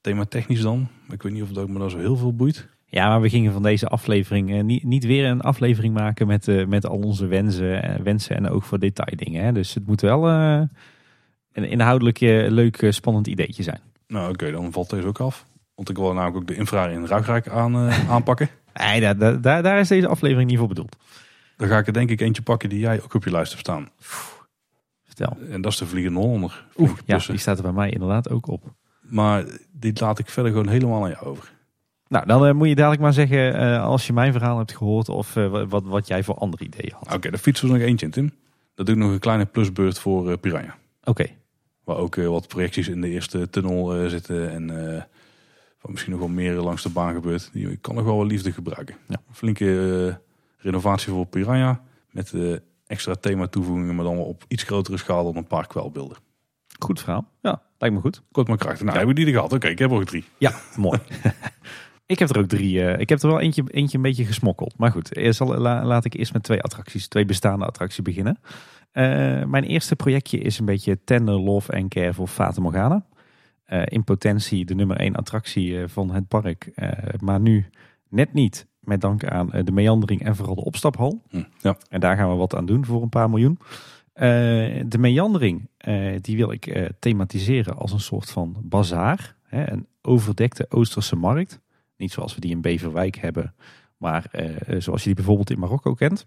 Thema 0.00 0.24
technisch 0.24 0.60
dan. 0.60 0.88
Maar 1.06 1.14
ik 1.14 1.22
weet 1.22 1.32
niet 1.32 1.42
of 1.42 1.48
het 1.48 1.58
ook 1.58 1.68
me 1.68 1.78
daar 1.78 1.90
zo 1.90 1.98
heel 1.98 2.16
veel 2.16 2.34
boeit. 2.34 2.68
Ja, 2.86 3.08
maar 3.08 3.20
we 3.20 3.28
gingen 3.28 3.52
van 3.52 3.62
deze 3.62 3.88
aflevering 3.88 4.52
eh, 4.52 4.62
niet, 4.62 4.84
niet 4.84 5.04
weer 5.04 5.26
een 5.26 5.40
aflevering 5.40 5.94
maken 5.94 6.26
met, 6.26 6.48
eh, 6.48 6.66
met 6.66 6.86
al 6.86 6.98
onze 6.98 7.26
wensen, 7.26 7.82
eh, 7.82 8.00
wensen 8.02 8.36
en 8.36 8.48
ook 8.48 8.62
voor 8.62 8.78
detaildingen. 8.78 9.44
Hè? 9.44 9.52
Dus 9.52 9.74
het 9.74 9.86
moet 9.86 10.00
wel 10.00 10.28
eh, 10.28 10.62
een 11.52 11.64
inhoudelijk 11.64 12.20
leuk, 12.20 12.86
spannend 12.90 13.26
ideetje 13.26 13.62
zijn. 13.62 13.80
Nou 14.06 14.32
oké, 14.32 14.50
dan 14.50 14.72
valt 14.72 14.90
deze 14.90 15.06
ook 15.06 15.20
af. 15.20 15.46
Want 15.74 15.88
ik 15.88 15.96
wil 15.96 16.12
namelijk 16.12 16.36
ook 16.36 16.46
de 16.46 16.54
infra 16.54 16.86
in 16.88 17.06
Ruigrijk 17.06 17.48
aan, 17.48 17.74
eh, 17.74 18.10
aanpakken. 18.10 18.48
Nee, 18.74 19.14
daar, 19.14 19.40
daar 19.40 19.78
is 19.78 19.88
deze 19.88 20.08
aflevering 20.08 20.50
niet 20.50 20.58
voor 20.58 20.68
bedoeld. 20.68 20.96
Dan 21.62 21.70
ga 21.70 21.78
ik 21.78 21.86
er 21.86 21.92
denk 21.92 22.10
ik 22.10 22.20
eentje 22.20 22.42
pakken 22.42 22.68
die 22.68 22.78
jij 22.78 23.02
ook 23.02 23.14
op 23.14 23.24
je 23.24 23.30
lijst 23.30 23.50
hebt 23.50 23.64
staan. 23.64 23.88
Vertel. 25.04 25.36
En 25.50 25.60
dat 25.60 25.72
is 25.72 25.78
de 25.78 25.86
Vliegende 25.86 26.18
Hollander. 26.18 26.66
Oeh, 26.76 26.90
ja, 27.04 27.18
die 27.18 27.38
staat 27.38 27.56
er 27.56 27.62
bij 27.62 27.72
mij 27.72 27.90
inderdaad 27.90 28.30
ook 28.30 28.46
op. 28.46 28.74
Maar 29.00 29.44
die 29.72 29.92
laat 30.00 30.18
ik 30.18 30.28
verder 30.28 30.52
gewoon 30.52 30.68
helemaal 30.68 31.02
aan 31.04 31.10
jou 31.10 31.24
over. 31.24 31.52
Nou, 32.08 32.26
dan 32.26 32.46
eh, 32.46 32.52
moet 32.52 32.68
je 32.68 32.74
dadelijk 32.74 33.02
maar 33.02 33.12
zeggen 33.12 33.54
eh, 33.54 33.84
als 33.84 34.06
je 34.06 34.12
mijn 34.12 34.32
verhaal 34.32 34.58
hebt 34.58 34.76
gehoord 34.76 35.08
of 35.08 35.36
eh, 35.36 35.64
wat, 35.68 35.84
wat 35.84 36.06
jij 36.06 36.22
voor 36.22 36.34
andere 36.34 36.64
ideeën 36.64 36.92
had. 36.94 37.14
Oké, 37.14 37.30
daar 37.30 37.40
fietsen 37.40 37.66
we 37.66 37.72
nog 37.72 37.82
eentje 37.82 38.06
in, 38.06 38.12
Tim. 38.12 38.32
Dat 38.74 38.86
doe 38.86 38.94
ik 38.94 39.00
nog 39.00 39.10
een 39.10 39.18
kleine 39.18 39.46
plusbeurt 39.46 39.98
voor 39.98 40.38
Piranha. 40.38 40.76
Oké, 41.04 41.26
Waar 41.84 41.96
ook 41.96 42.14
wat 42.14 42.48
projecties 42.48 42.88
in 42.88 43.00
de 43.00 43.08
eerste 43.08 43.50
tunnel 43.50 44.08
zitten. 44.08 44.50
En 44.50 44.66
wat 45.80 45.90
misschien 45.90 46.12
nog 46.12 46.20
wel 46.20 46.28
meer 46.28 46.54
langs 46.54 46.82
de 46.82 46.88
baan 46.88 47.14
gebeurt. 47.14 47.50
Die 47.52 47.76
kan 47.76 47.94
nog 47.94 48.04
wel 48.04 48.16
wat 48.16 48.26
liefde 48.26 48.52
gebruiken. 48.52 48.96
Ja. 49.08 49.16
Flinke 49.30 50.20
renovatie 50.62 51.12
voor 51.12 51.26
Piranha. 51.26 51.80
Met 52.10 52.34
extra 52.86 53.14
thema 53.14 53.46
toevoegingen. 53.46 53.94
Maar 53.94 54.04
dan 54.04 54.16
op 54.18 54.44
iets 54.48 54.62
grotere 54.62 54.96
schaal 54.96 55.24
dan 55.24 55.36
een 55.36 55.46
paar 55.46 55.66
kwelbeelden. 55.66 56.16
goed 56.78 57.00
verhaal. 57.00 57.28
Ja, 57.40 57.62
lijkt 57.78 57.94
me 57.94 58.00
goed. 58.00 58.22
Kort 58.32 58.48
maar 58.48 58.56
krachtig. 58.56 58.84
Nou, 58.84 58.96
hebben 58.96 59.14
die 59.14 59.26
er 59.26 59.32
gehad. 59.32 59.52
Oké, 59.52 59.68
ik 59.68 59.78
heb 59.78 59.90
er 59.90 59.96
ook 59.96 60.04
drie. 60.04 60.24
Ja, 60.38 60.52
mooi. 60.76 60.98
ik 62.06 62.18
heb 62.18 62.28
er 62.28 62.38
ook 62.38 62.46
drie. 62.46 62.84
eh, 62.84 63.00
ik 63.00 63.08
heb 63.08 63.22
er 63.22 63.28
wel 63.28 63.40
eentje, 63.40 63.64
eentje 63.66 63.96
een 63.96 64.02
beetje 64.02 64.24
gesmokkeld. 64.24 64.78
Maar 64.78 64.90
goed, 64.90 65.16
eerst 65.16 65.38
zal, 65.38 65.56
la- 65.58 65.84
laat 65.84 66.04
ik 66.04 66.14
eerst 66.14 66.32
met 66.32 66.42
twee 66.42 66.60
attracties, 66.62 67.08
twee 67.08 67.24
bestaande 67.24 67.64
attracties 67.66 68.02
beginnen. 68.02 68.38
Eh, 68.90 69.44
mijn 69.44 69.64
eerste 69.64 69.96
projectje 69.96 70.38
is 70.38 70.58
een 70.58 70.64
beetje 70.64 71.04
Tender 71.04 71.40
Love 71.40 71.72
and 71.72 71.88
Care 71.88 72.14
voor 72.14 72.26
Fata 72.28 72.60
Morgana. 72.60 73.06
Eh, 73.64 73.82
in 73.84 74.04
potentie 74.04 74.64
de 74.64 74.74
nummer 74.74 74.96
één 74.96 75.14
attractie 75.16 75.86
van 75.88 76.10
het 76.10 76.28
park. 76.28 76.70
Maar 77.18 77.40
nu 77.40 77.66
net 78.08 78.32
niet 78.32 78.66
met 78.82 79.00
dank 79.00 79.24
aan 79.24 79.52
eh, 79.52 79.64
de 79.64 79.72
meandering 79.72 80.24
en 80.24 80.36
vooral 80.36 80.54
de 80.54 80.64
opstaphal. 80.64 81.22
Hm, 81.28 81.42
Ja. 81.60 81.76
En 81.88 82.00
daar 82.00 82.16
gaan 82.16 82.30
we 82.30 82.36
wat 82.36 82.54
aan 82.54 82.66
doen 82.66 82.84
voor 82.84 83.02
een 83.02 83.08
paar 83.08 83.30
miljoen. 83.30 83.58
Eh, 84.12 84.28
de 84.86 84.98
meandering, 84.98 85.68
eh, 85.76 86.16
die 86.20 86.36
wil 86.36 86.52
ik 86.52 86.90
thematiseren 86.98 87.76
als 87.76 87.92
een 87.92 88.00
soort 88.00 88.30
van 88.30 88.56
bazaar. 88.62 89.36
Hè, 89.42 89.70
een 89.70 89.86
overdekte 90.02 90.66
Oosterse 90.68 91.16
markt. 91.16 91.60
Niet 91.96 92.12
zoals 92.12 92.34
we 92.34 92.40
die 92.40 92.50
in 92.50 92.60
Beverwijk 92.60 93.16
hebben, 93.16 93.54
maar 93.96 94.30
zoals 94.78 95.00
je 95.00 95.06
die 95.06 95.14
bijvoorbeeld 95.14 95.50
in 95.50 95.58
Marokko 95.58 95.94
kent. 95.94 96.26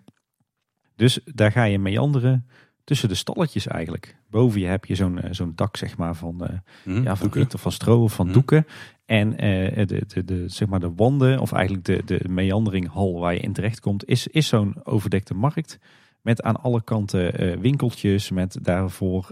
Dus 0.96 1.20
daar 1.26 1.52
ga 1.52 1.64
je 1.64 1.80
meanderen 1.80 2.48
tussen 2.86 3.10
de 3.10 3.16
stalletjes 3.16 3.68
eigenlijk. 3.68 4.16
Boven 4.30 4.60
je 4.60 4.66
heb 4.68 4.86
je 4.86 4.96
zo'n 4.96 5.22
eh, 5.22 5.30
zo'n 5.34 5.52
dak 5.56 5.78
zeg 5.78 5.98
maar 5.98 6.16
van, 6.16 6.46
eh, 6.48 6.58
Hm, 6.84 7.04
ja, 7.04 7.16
van 7.16 7.30
doeken. 7.30 7.54
of 7.56 7.62
van 7.62 7.72
stro 7.72 8.04
of 8.04 8.14
van 8.14 8.26
Mhm. 8.26 8.34
doeken. 8.34 8.66
En 9.06 9.38
eh, 9.38 9.86
de, 9.88 10.04
de, 10.08 10.24
de, 10.26 10.44
zeg 10.48 10.68
maar 10.68 10.80
de 10.80 10.94
wanden, 10.96 11.40
of 11.40 11.52
eigenlijk 11.52 11.86
de, 11.86 12.02
de 12.06 12.30
meanderinghal 12.30 13.20
waar 13.20 13.34
je 13.34 13.40
in 13.40 13.54
terecht 13.54 13.80
komt, 13.80 14.06
is, 14.08 14.28
is 14.28 14.48
zo'n 14.48 14.76
overdekte 14.84 15.34
markt. 15.34 15.80
Met 16.22 16.42
aan 16.42 16.62
alle 16.62 16.84
kanten 16.84 17.60
winkeltjes, 17.62 18.32
met 18.32 18.58
daarvoor 18.62 19.28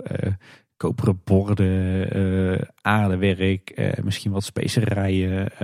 koperen 0.78 1.22
borden, 1.24 2.68
aardewerk, 2.82 3.94
misschien 4.04 4.32
wat 4.32 4.44
specerijen. 4.44 5.60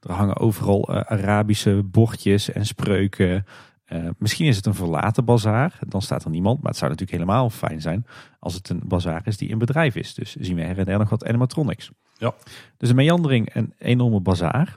er 0.00 0.12
hangen 0.12 0.36
overal 0.36 0.88
Arabische 1.04 1.82
bordjes 1.84 2.52
en 2.52 2.66
spreuken. 2.66 3.44
Eh, 3.84 4.08
misschien 4.18 4.46
is 4.46 4.56
het 4.56 4.66
een 4.66 4.74
verlaten 4.74 5.24
bazaar, 5.24 5.78
dan 5.88 6.02
staat 6.02 6.24
er 6.24 6.30
niemand. 6.30 6.58
Maar 6.60 6.70
het 6.70 6.78
zou 6.78 6.90
natuurlijk 6.90 7.18
helemaal 7.18 7.50
fijn 7.50 7.80
zijn 7.80 8.06
als 8.38 8.54
het 8.54 8.68
een 8.68 8.80
bazaar 8.84 9.26
is 9.26 9.36
die 9.36 9.48
in 9.48 9.58
bedrijf 9.58 9.94
is. 9.96 10.14
Dus 10.14 10.36
zien 10.36 10.56
we 10.56 10.62
her 10.62 10.78
en 10.78 10.84
der 10.84 10.98
nog 10.98 11.08
wat 11.10 11.24
animatronics. 11.26 11.90
Ja. 12.18 12.34
Dus 12.76 12.88
een 12.88 12.96
meandering, 12.96 13.54
een 13.54 13.74
enorme 13.78 14.20
bazaar. 14.20 14.76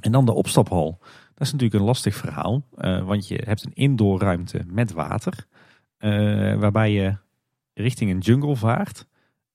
En 0.00 0.12
dan 0.12 0.24
de 0.26 0.32
opstaphal. 0.32 0.98
Dat 1.34 1.46
is 1.46 1.52
natuurlijk 1.52 1.80
een 1.80 1.86
lastig 1.86 2.14
verhaal. 2.16 2.64
eh, 2.76 3.06
want 3.06 3.28
je 3.28 3.42
hebt 3.44 3.64
een 3.64 3.74
indoorruimte 3.74 4.62
met 4.66 4.92
water. 4.92 5.46
eh, 5.98 6.10
waarbij 6.54 6.92
je 6.92 7.16
richting 7.74 8.10
een 8.10 8.18
jungle 8.18 8.56
vaart. 8.56 9.06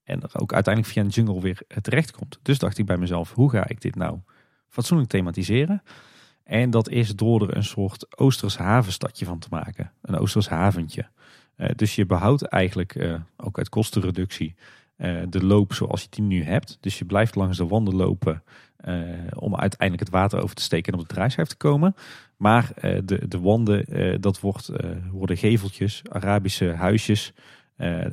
En 0.04 0.22
er 0.22 0.30
ook 0.40 0.54
uiteindelijk 0.54 0.94
via 0.94 1.04
een 1.04 1.10
jungle 1.10 1.42
weer 1.42 1.62
eh, 1.68 1.78
terechtkomt. 1.78 2.40
Dus 2.42 2.60
dacht 2.60 2.78
ik 2.78 2.86
bij 2.86 2.98
mezelf, 2.98 3.34
hoe 3.34 3.50
ga 3.50 3.68
ik 3.68 3.82
dit 3.82 3.96
nou 3.96 4.20
fatsoenlijk 4.68 5.10
thematiseren? 5.10 5.84
En 6.50 6.70
dat 6.70 6.90
is 6.90 7.16
door 7.16 7.42
er 7.42 7.56
een 7.56 7.64
soort 7.64 8.18
Oosters 8.20 8.58
havenstadje 8.58 9.26
van 9.26 9.40
te 9.40 9.48
maken. 9.50 9.92
Een 10.02 10.18
Oosters 10.18 10.50
haventje. 10.50 11.08
Eh, 11.56 11.70
dus 11.76 11.96
je 11.96 12.06
behoudt 12.06 12.42
eigenlijk, 12.42 12.96
eh, 12.96 13.16
ook 13.38 13.58
uit 13.58 13.70
kostenreductie, 13.70 14.56
eh, 14.96 15.16
de 15.30 15.46
loop 15.46 15.74
zoals 15.74 16.02
je 16.02 16.08
die 16.10 16.24
nu 16.24 16.44
hebt. 16.44 16.78
Dus 16.80 17.00
je 17.00 17.06
blijft 17.06 17.36
langs 17.36 17.58
de 17.58 17.68
wanden 17.68 17.96
lopen 17.96 18.44
om 19.36 19.56
uiteindelijk 19.56 20.00
het 20.00 20.10
water 20.10 20.42
over 20.42 20.56
te 20.56 20.62
steken 20.62 20.94
en 20.94 21.00
op 21.00 21.08
de 21.08 21.14
draaischijf 21.14 21.48
te 21.48 21.56
komen. 21.56 21.96
Maar 22.38 22.72
de, 22.82 23.28
de 23.28 23.40
wanden, 23.40 23.86
dat 24.22 24.40
wordt, 24.40 24.72
worden 25.12 25.38
geveltjes, 25.38 26.02
Arabische 26.10 26.66
huisjes 26.66 27.34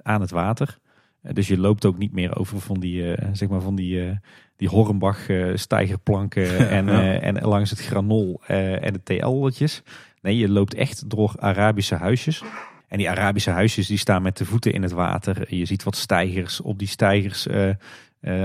aan 0.02 0.20
het 0.20 0.30
water. 0.30 0.78
Dus 1.22 1.48
je 1.48 1.58
loopt 1.58 1.84
ook 1.84 1.98
niet 1.98 2.12
meer 2.12 2.36
over 2.38 2.60
van 2.60 2.80
die, 2.80 3.14
zeg 3.32 3.48
maar 3.48 3.60
van 3.60 3.74
die, 3.74 4.18
die 4.56 4.68
Hornbach 4.68 5.28
eh, 5.28 5.46
stijgerplanken 5.54 6.68
en, 6.78 6.86
Ja. 6.86 6.92
eh, 7.02 7.22
en 7.26 7.42
langs 7.42 7.70
het 7.70 7.80
granol 7.80 8.40
eh, 8.46 8.84
en 8.86 8.92
de 8.92 9.02
TL'tjes. 9.02 9.82
Nee, 10.22 10.36
je 10.36 10.48
loopt 10.48 10.74
echt 10.74 11.10
door 11.10 11.34
Arabische 11.38 11.94
huisjes. 11.94 12.42
En 12.88 12.98
die 12.98 13.10
Arabische 13.10 13.50
huisjes 13.50 13.86
die 13.86 13.98
staan 13.98 14.22
met 14.22 14.36
de 14.36 14.44
voeten 14.44 14.72
in 14.72 14.82
het 14.82 14.92
water. 14.92 15.54
Je 15.54 15.64
ziet 15.64 15.82
wat 15.82 15.96
stijgers. 15.96 16.60
Op 16.60 16.78
die 16.78 16.88
stijgers, 16.88 17.48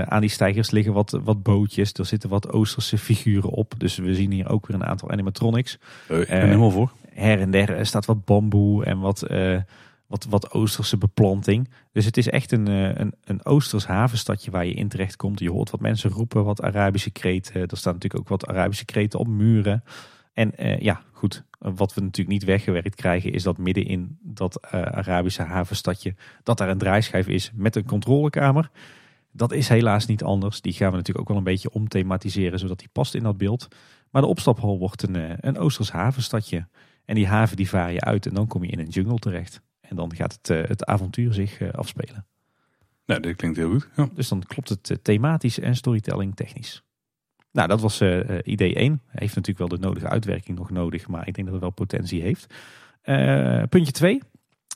aan 0.04 0.20
die 0.20 0.30
stijgers 0.30 0.70
liggen 0.70 0.92
wat, 0.92 1.20
wat 1.24 1.42
bootjes. 1.42 1.92
Er 1.92 2.06
zitten 2.06 2.28
wat 2.28 2.52
Oosterse 2.52 2.98
figuren 2.98 3.50
op. 3.50 3.74
Dus 3.78 3.96
we 3.96 4.14
zien 4.14 4.32
hier 4.32 4.48
ook 4.48 4.66
weer 4.66 4.76
een 4.76 4.84
aantal 4.86 5.10
animatronics. 5.10 5.78
Ik 6.08 6.26
ben 6.28 6.40
helemaal 6.40 6.70
voor. 6.70 6.92
Her 7.14 7.40
en 7.40 7.50
der 7.50 7.86
staat 7.86 8.06
wat 8.06 8.24
bamboe 8.24 8.84
en 8.84 8.98
wat, 8.98 9.26
wat, 10.12 10.24
wat 10.24 10.52
Oosterse 10.52 10.98
beplanting. 10.98 11.68
Dus 11.92 12.04
het 12.04 12.16
is 12.16 12.28
echt 12.28 12.52
een, 12.52 12.68
eh, 12.68 12.94
een, 12.94 13.14
een 13.24 13.44
Oosters 13.44 13.86
havenstadje 13.86 14.50
waar 14.50 14.66
je 14.66 14.74
in 14.74 14.88
terecht 14.88 15.16
komt. 15.16 15.40
Je 15.40 15.50
hoort 15.50 15.70
wat 15.70 15.80
mensen 15.80 16.10
roepen, 16.10 16.44
wat 16.44 16.62
Arabische 16.62 17.10
kreten. 17.10 17.66
Er 17.66 17.76
staan 17.76 17.92
natuurlijk 17.92 18.20
ook 18.20 18.28
wat 18.28 18.46
Arabische 18.46 18.84
kreten 18.84 19.18
op 19.18 19.26
muren. 19.26 19.84
En 20.32 20.56
eh, 20.56 20.78
ja, 20.78 21.02
goed. 21.12 21.44
Wat 21.58 21.94
we 21.94 22.00
natuurlijk 22.00 22.28
niet 22.28 22.44
weggewerkt 22.44 22.94
krijgen 22.94 23.32
is 23.32 23.42
dat 23.42 23.58
midden 23.58 23.86
in 23.86 24.18
dat 24.22 24.60
eh, 24.60 24.82
Arabische 24.82 25.42
havenstadje... 25.42 26.14
dat 26.42 26.58
daar 26.58 26.68
een 26.68 26.78
draaischijf 26.78 27.28
is 27.28 27.50
met 27.54 27.76
een 27.76 27.86
controlekamer. 27.86 28.70
Dat 29.30 29.52
is 29.52 29.68
helaas 29.68 30.06
niet 30.06 30.22
anders. 30.22 30.60
Die 30.60 30.72
gaan 30.72 30.90
we 30.90 30.96
natuurlijk 30.96 31.20
ook 31.20 31.28
wel 31.28 31.36
een 31.36 31.52
beetje 31.52 31.72
omthematiseren, 31.72 32.58
zodat 32.58 32.78
die 32.78 32.88
past 32.92 33.14
in 33.14 33.22
dat 33.22 33.36
beeld. 33.36 33.68
Maar 34.10 34.22
de 34.22 34.28
opstaphal 34.28 34.78
wordt 34.78 35.02
een, 35.02 35.46
een 35.46 35.58
Oosters 35.58 35.90
havenstadje. 35.90 36.66
En 37.04 37.14
die 37.14 37.26
haven 37.26 37.56
die 37.56 37.68
vaar 37.68 37.92
je 37.92 38.00
uit 38.00 38.26
en 38.26 38.34
dan 38.34 38.46
kom 38.46 38.64
je 38.64 38.70
in 38.70 38.78
een 38.78 38.88
jungle 38.88 39.18
terecht. 39.18 39.62
En 39.82 39.96
dan 39.96 40.14
gaat 40.14 40.32
het, 40.32 40.50
eh, 40.50 40.68
het 40.68 40.84
avontuur 40.84 41.32
zich 41.32 41.60
eh, 41.60 41.70
afspelen. 41.70 42.26
Nou, 43.06 43.20
dat 43.20 43.36
klinkt 43.36 43.56
heel 43.56 43.70
goed. 43.70 43.88
Ja. 43.96 44.08
Dus 44.14 44.28
dan 44.28 44.42
klopt 44.42 44.68
het 44.68 44.98
thematisch 45.02 45.58
en 45.58 45.76
storytelling 45.76 46.36
technisch. 46.36 46.82
Nou, 47.50 47.68
dat 47.68 47.80
was 47.80 48.00
idee 48.42 48.74
1. 48.74 49.00
Heeft 49.06 49.34
natuurlijk 49.34 49.58
wel 49.58 49.78
de 49.78 49.86
nodige 49.86 50.08
uitwerking 50.08 50.58
nog 50.58 50.70
nodig, 50.70 51.08
maar 51.08 51.28
ik 51.28 51.34
denk 51.34 51.46
dat 51.46 51.54
het 51.54 51.64
wel 51.64 51.86
potentie 51.86 52.22
heeft. 52.22 52.54
puntje 53.68 53.92
2 53.92 54.20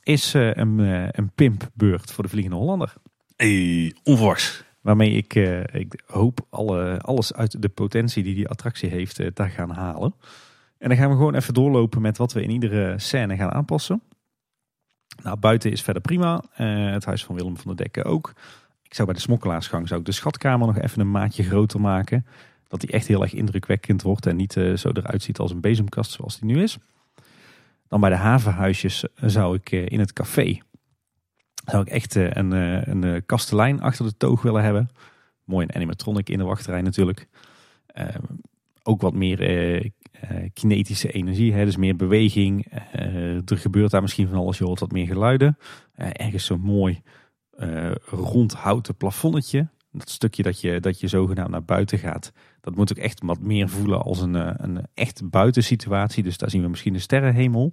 is 0.03 0.33
een, 0.35 0.78
een 1.19 1.31
pimpbeurt 1.35 2.11
voor 2.11 2.24
de 2.24 2.31
Vliegende 2.31 2.57
Hollander. 2.57 2.93
Hey, 3.37 3.95
onverwachts. 4.03 4.65
Waarmee 4.81 5.11
ik, 5.11 5.35
ik 5.73 6.03
hoop 6.07 6.47
alle, 6.51 7.01
alles 7.01 7.35
uit 7.35 7.62
de 7.62 7.69
potentie 7.69 8.23
die 8.23 8.35
die 8.35 8.49
attractie 8.49 8.89
heeft 8.89 9.15
te 9.15 9.49
gaan 9.49 9.70
halen. 9.70 10.15
En 10.78 10.89
dan 10.89 10.99
gaan 10.99 11.11
we 11.11 11.16
gewoon 11.16 11.35
even 11.35 11.55
doorlopen 11.55 12.03
met 12.03 12.16
wat 12.16 12.33
we 12.33 12.43
in 12.43 12.51
iedere 12.51 12.99
scène 12.99 13.37
gaan 13.37 13.53
aanpassen. 13.53 14.03
Nou, 15.22 15.36
buiten 15.36 15.70
is 15.70 15.82
verder 15.82 16.02
prima. 16.02 16.43
Uh, 16.60 16.93
het 16.93 17.05
huis 17.05 17.24
van 17.24 17.34
Willem 17.34 17.56
van 17.56 17.64
der 17.66 17.76
Dekken 17.76 18.05
ook. 18.05 18.32
Ik 18.82 18.94
zou 18.94 19.06
bij 19.06 19.16
de 19.16 19.22
smokkelaarsgang 19.22 19.88
zou 19.88 20.01
ik 20.01 20.06
de 20.06 20.12
schatkamer 20.12 20.66
nog 20.66 20.78
even 20.78 21.01
een 21.01 21.10
maatje 21.10 21.43
groter 21.43 21.80
maken. 21.80 22.26
Dat 22.68 22.80
die 22.80 22.90
echt 22.90 23.06
heel 23.06 23.22
erg 23.22 23.32
indrukwekkend 23.32 24.02
wordt 24.02 24.26
en 24.26 24.36
niet 24.36 24.52
zo 24.52 24.90
eruit 24.93 25.22
ziet 25.22 25.38
als 25.38 25.51
een 25.51 25.60
bezemkast 25.60 26.10
zoals 26.10 26.38
die 26.38 26.55
nu 26.55 26.62
is. 26.62 26.78
Dan 27.88 28.01
bij 28.01 28.10
de 28.10 28.16
havenhuisjes 28.16 29.05
zou 29.14 29.56
ik 29.56 29.70
in 29.70 29.98
het 29.98 30.12
café 30.12 30.60
zou 31.66 31.82
ik 31.82 31.88
echt 31.88 32.16
eh, 32.16 32.30
een, 32.30 32.52
eh, 32.52 32.86
een 32.86 33.05
eh, 33.05 33.20
kastelein 33.26 33.80
achter 33.80 34.05
de 34.05 34.16
toog 34.16 34.43
willen 34.43 34.62
hebben. 34.62 34.88
Mooi 35.44 35.66
een 35.66 35.74
animatronic 35.74 36.28
in 36.28 36.38
de 36.38 36.44
wachtrij 36.44 36.82
natuurlijk. 36.82 37.28
Ehm, 37.86 38.22
ook 38.82 39.01
wat 39.01 39.14
meer 39.14 39.40
kinetische 40.52 41.10
energie, 41.10 41.52
hè, 41.52 41.64
dus 41.64 41.76
meer 41.76 41.97
beweging. 41.97 42.66
er 43.44 43.59
gebeurt 43.59 43.90
daar 43.90 44.02
misschien 44.02 44.28
van 44.28 44.38
alles, 44.38 44.59
je 44.59 44.64
hoort 44.64 44.80
wat 44.80 44.93
meer 44.93 45.06
geluiden. 45.06 45.59
ergens 45.94 46.44
zo'n 46.44 46.60
mooi 46.60 47.02
rond 48.05 48.52
houten 48.52 48.97
plafonnetje. 48.97 49.68
Dat 49.93 50.10
stukje 50.10 50.43
dat 50.43 50.60
je, 50.60 50.80
dat 50.80 51.01
je 51.01 51.09
zogenaamd 51.09 51.51
naar 51.51 51.64
buiten 51.64 51.98
gaat, 51.98 52.32
dat 52.60 52.76
moet 52.76 52.90
ook 52.90 53.05
echt 53.05 53.22
wat 53.24 53.40
meer 53.40 53.68
voelen 53.68 54.02
als 54.02 54.20
een, 54.20 54.64
een 54.64 54.86
echt 54.94 55.30
buitensituatie. 55.30 56.22
Dus 56.22 56.38
daar 56.38 56.51
zien 56.51 56.62
we 56.62 56.68
misschien 56.68 56.93
de 56.93 56.98
sterrenhemel. 56.98 57.72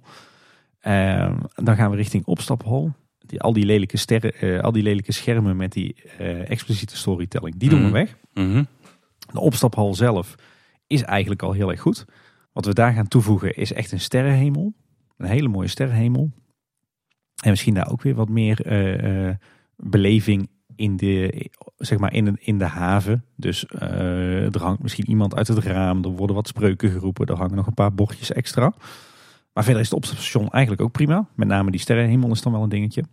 Ehm, 0.80 1.36
dan 1.54 1.76
gaan 1.76 1.90
we 1.90 1.96
richting 1.96 2.24
opstaphal 2.24 2.94
die, 3.26 3.40
al, 3.40 3.52
die 3.52 3.64
lelijke 3.64 3.96
sterren, 3.96 4.32
uh, 4.40 4.60
al 4.60 4.72
die 4.72 4.82
lelijke 4.82 5.12
schermen 5.12 5.56
met 5.56 5.72
die 5.72 5.96
uh, 6.20 6.50
expliciete 6.50 6.96
storytelling, 6.96 7.56
die 7.56 7.68
doen 7.68 7.78
we 7.78 7.84
mhm. 7.84 7.94
weg. 7.94 8.16
Mhm. 8.34 8.64
De 9.32 9.40
opstaphal 9.40 9.94
zelf 9.94 10.34
is 10.86 11.02
eigenlijk 11.02 11.42
al 11.42 11.52
heel 11.52 11.70
erg 11.70 11.80
goed. 11.80 12.04
Wat 12.54 12.66
we 12.66 12.74
daar 12.74 12.92
gaan 12.92 13.08
toevoegen 13.08 13.56
is 13.56 13.72
echt 13.72 13.92
een 13.92 14.00
sterrenhemel. 14.00 14.74
Een 15.16 15.26
hele 15.26 15.48
mooie 15.48 15.68
sterrenhemel. 15.68 16.30
En 17.42 17.50
misschien 17.50 17.74
daar 17.74 17.90
ook 17.90 18.02
weer 18.02 18.14
wat 18.14 18.28
meer 18.28 18.66
uh, 18.66 19.34
beleving 19.76 20.48
in 20.76 20.96
de, 20.96 21.50
zeg 21.76 21.98
maar 21.98 22.12
in, 22.12 22.36
in 22.40 22.58
de 22.58 22.64
haven. 22.64 23.24
Dus 23.36 23.64
er 23.68 24.62
hangt 24.62 24.82
misschien 24.82 25.08
iemand 25.08 25.34
uit 25.34 25.48
het 25.48 25.58
raam. 25.58 26.04
Er 26.04 26.10
worden 26.10 26.36
wat 26.36 26.48
spreuken 26.48 26.90
geroepen. 26.90 27.26
Er 27.26 27.36
hangen 27.36 27.56
nog 27.56 27.66
een 27.66 27.74
paar 27.74 27.94
bordjes 27.94 28.32
extra. 28.32 28.74
Maar 29.52 29.64
verder 29.64 29.82
is 29.82 29.88
het 29.88 29.96
opstapstation 29.96 30.50
eigenlijk 30.50 30.82
ook 30.82 30.92
prima. 30.92 31.28
Met 31.34 31.48
name 31.48 31.70
die 31.70 31.80
sterrenhemel 31.80 32.30
is 32.30 32.42
dan 32.42 32.52
wel 32.52 32.62
een 32.62 32.68
dingetje. 32.68 33.04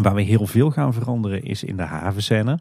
Waar 0.00 0.14
we 0.14 0.22
heel 0.22 0.46
veel 0.46 0.70
gaan 0.70 0.94
veranderen 0.94 1.42
is 1.42 1.64
in 1.64 1.76
de 1.76 1.82
havenscène. 1.82 2.60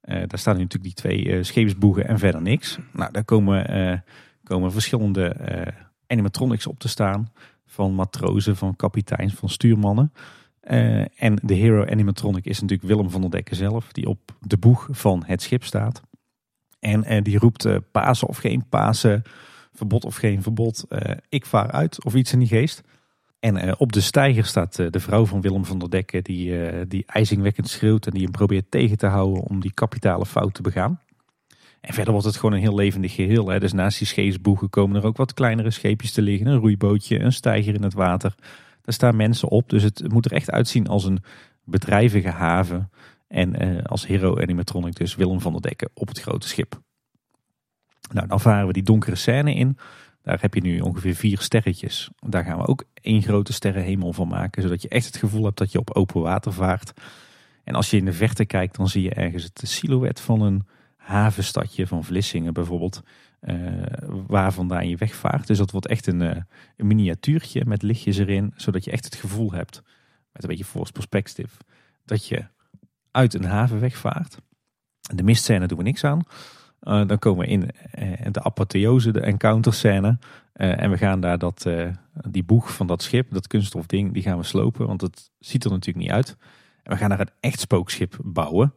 Daar 0.00 0.38
staan 0.38 0.56
natuurlijk 0.56 0.82
die 0.82 0.92
twee 0.92 1.42
scheepsboegen 1.42 2.08
en 2.08 2.18
verder 2.18 2.42
niks. 2.42 2.78
Nou, 2.92 3.12
daar 3.12 3.24
komen, 3.24 4.04
komen 4.48 4.72
verschillende 4.72 5.36
animatronics 6.06 6.66
op 6.66 6.78
te 6.78 6.88
staan. 6.88 7.32
Van 7.66 7.94
matrozen, 7.94 8.56
van 8.56 8.76
kapiteins, 8.76 9.34
van 9.34 9.48
stuurmannen. 9.48 10.12
en 11.16 11.38
de 11.42 11.54
hero 11.54 11.86
animatronic 11.86 12.44
is 12.44 12.60
natuurlijk 12.60 12.88
Willem 12.88 13.10
van 13.10 13.20
der 13.20 13.30
Dekken 13.30 13.56
zelf. 13.56 13.92
Die 13.92 14.08
op 14.08 14.36
de 14.40 14.56
boeg 14.56 14.88
van 14.90 15.22
het 15.26 15.42
schip 15.42 15.64
staat. 15.64 16.02
En 16.80 17.22
die 17.22 17.38
roept 17.38 17.90
Pasen 17.90 18.28
of 18.28 18.36
geen 18.36 18.68
Pasen 18.68 19.22
verbod 19.72 20.04
of 20.04 20.16
geen 20.16 20.42
verbod, 20.42 20.86
ik 21.28 21.46
vaar 21.46 21.70
uit 21.70 22.04
of 22.04 22.14
iets 22.14 22.32
in 22.32 22.38
die 22.38 22.48
geest. 22.48 22.82
En 23.40 23.78
op 23.78 23.92
de 23.92 24.00
steiger 24.00 24.44
staat 24.44 24.76
de 24.76 25.00
vrouw 25.00 25.26
van 25.26 25.40
Willem 25.40 25.64
van 25.64 25.78
der 25.78 25.90
Dekken 25.90 26.24
die, 26.24 26.86
die 26.86 27.04
ijzingwekkend 27.06 27.68
schreeuwt 27.68 28.06
en 28.06 28.12
die 28.12 28.22
hem 28.22 28.30
probeert 28.30 28.70
tegen 28.70 28.96
te 28.96 29.06
houden 29.06 29.42
om 29.42 29.60
die 29.60 29.72
kapitale 29.72 30.26
fout 30.26 30.54
te 30.54 30.62
begaan. 30.62 31.00
En 31.80 31.94
verder 31.94 32.12
wordt 32.12 32.26
het 32.26 32.36
gewoon 32.36 32.52
een 32.52 32.60
heel 32.60 32.74
levendig 32.74 33.14
geheel. 33.14 33.48
Hè. 33.48 33.60
Dus 33.60 33.72
naast 33.72 33.98
die 33.98 34.06
scheepsboegen 34.06 34.70
komen 34.70 34.96
er 34.96 35.06
ook 35.06 35.16
wat 35.16 35.34
kleinere 35.34 35.70
scheepjes 35.70 36.12
te 36.12 36.22
liggen. 36.22 36.46
Een 36.46 36.58
roeibootje, 36.58 37.20
een 37.20 37.32
steiger 37.32 37.74
in 37.74 37.82
het 37.82 37.94
water. 37.94 38.34
Daar 38.82 38.94
staan 38.94 39.16
mensen 39.16 39.48
op. 39.48 39.68
Dus 39.68 39.82
het 39.82 40.12
moet 40.12 40.24
er 40.24 40.32
echt 40.32 40.50
uitzien 40.50 40.86
als 40.86 41.04
een 41.04 41.22
bedrijvige 41.64 42.30
haven. 42.30 42.90
En 43.28 43.82
als 43.82 44.06
hero 44.06 44.40
animatronic 44.40 44.94
dus 44.94 45.14
Willem 45.14 45.40
van 45.40 45.52
der 45.52 45.60
Dekken 45.60 45.90
op 45.94 46.08
het 46.08 46.20
grote 46.20 46.48
schip. 46.48 46.80
Nou, 48.12 48.26
dan 48.26 48.40
varen 48.40 48.66
we 48.66 48.72
die 48.72 48.82
donkere 48.82 49.16
scène 49.16 49.54
in. 49.54 49.78
Daar 50.22 50.40
heb 50.40 50.54
je 50.54 50.60
nu 50.60 50.80
ongeveer 50.80 51.14
vier 51.14 51.40
sterretjes. 51.40 52.10
Daar 52.26 52.44
gaan 52.44 52.58
we 52.58 52.66
ook 52.66 52.84
één 52.94 53.22
grote 53.22 53.52
sterrenhemel 53.52 54.12
van 54.12 54.28
maken. 54.28 54.62
Zodat 54.62 54.82
je 54.82 54.88
echt 54.88 55.06
het 55.06 55.16
gevoel 55.16 55.44
hebt 55.44 55.58
dat 55.58 55.72
je 55.72 55.78
op 55.78 55.90
open 55.90 56.20
water 56.20 56.52
vaart. 56.52 56.92
En 57.64 57.74
als 57.74 57.90
je 57.90 57.96
in 57.96 58.04
de 58.04 58.12
verte 58.12 58.44
kijkt, 58.44 58.76
dan 58.76 58.88
zie 58.88 59.02
je 59.02 59.14
ergens 59.14 59.42
het 59.42 59.60
silhouet 59.62 60.20
van 60.20 60.40
een 60.40 60.66
havenstadje 61.08 61.86
van 61.86 62.04
Vlissingen 62.04 62.52
bijvoorbeeld. 62.52 63.02
Uh, 63.40 63.82
waar 64.26 64.52
vandaan 64.52 64.88
je 64.88 64.96
wegvaart. 64.96 65.46
Dus 65.46 65.58
dat 65.58 65.70
wordt 65.70 65.86
echt 65.86 66.06
een, 66.06 66.20
uh, 66.20 66.36
een 66.76 66.86
miniatuurtje 66.86 67.64
met 67.64 67.82
lichtjes 67.82 68.18
erin. 68.18 68.52
Zodat 68.56 68.84
je 68.84 68.90
echt 68.90 69.04
het 69.04 69.14
gevoel 69.14 69.52
hebt, 69.52 69.82
met 70.32 70.42
een 70.42 70.48
beetje 70.48 70.64
force 70.64 70.92
perspective, 70.92 71.56
dat 72.04 72.26
je 72.26 72.44
uit 73.10 73.34
een 73.34 73.44
haven 73.44 73.80
wegvaart. 73.80 74.38
De 75.14 75.22
mistscène 75.22 75.66
doen 75.66 75.78
we 75.78 75.84
niks 75.84 76.04
aan. 76.04 76.22
Uh, 76.82 77.06
dan 77.06 77.18
komen 77.18 77.46
we 77.46 77.52
in 77.52 77.70
de 78.32 78.42
apotheose, 78.42 79.10
de 79.10 79.20
encounter 79.20 79.74
scène. 79.74 80.18
En 80.52 80.90
we 80.90 80.96
gaan 80.96 81.20
daar 81.20 81.38
dat, 81.38 81.66
die 82.30 82.44
boeg 82.44 82.74
van 82.74 82.86
dat 82.86 83.02
schip, 83.02 83.32
dat 83.32 83.46
kunststofding, 83.46 84.12
die 84.12 84.22
gaan 84.22 84.38
we 84.38 84.44
slopen. 84.44 84.86
Want 84.86 85.00
het 85.00 85.30
ziet 85.38 85.64
er 85.64 85.70
natuurlijk 85.70 86.04
niet 86.04 86.14
uit. 86.14 86.36
En 86.82 86.92
we 86.92 86.98
gaan 86.98 87.08
daar 87.08 87.20
een 87.20 87.30
echt 87.40 87.60
spookschip 87.60 88.18
bouwen. 88.24 88.74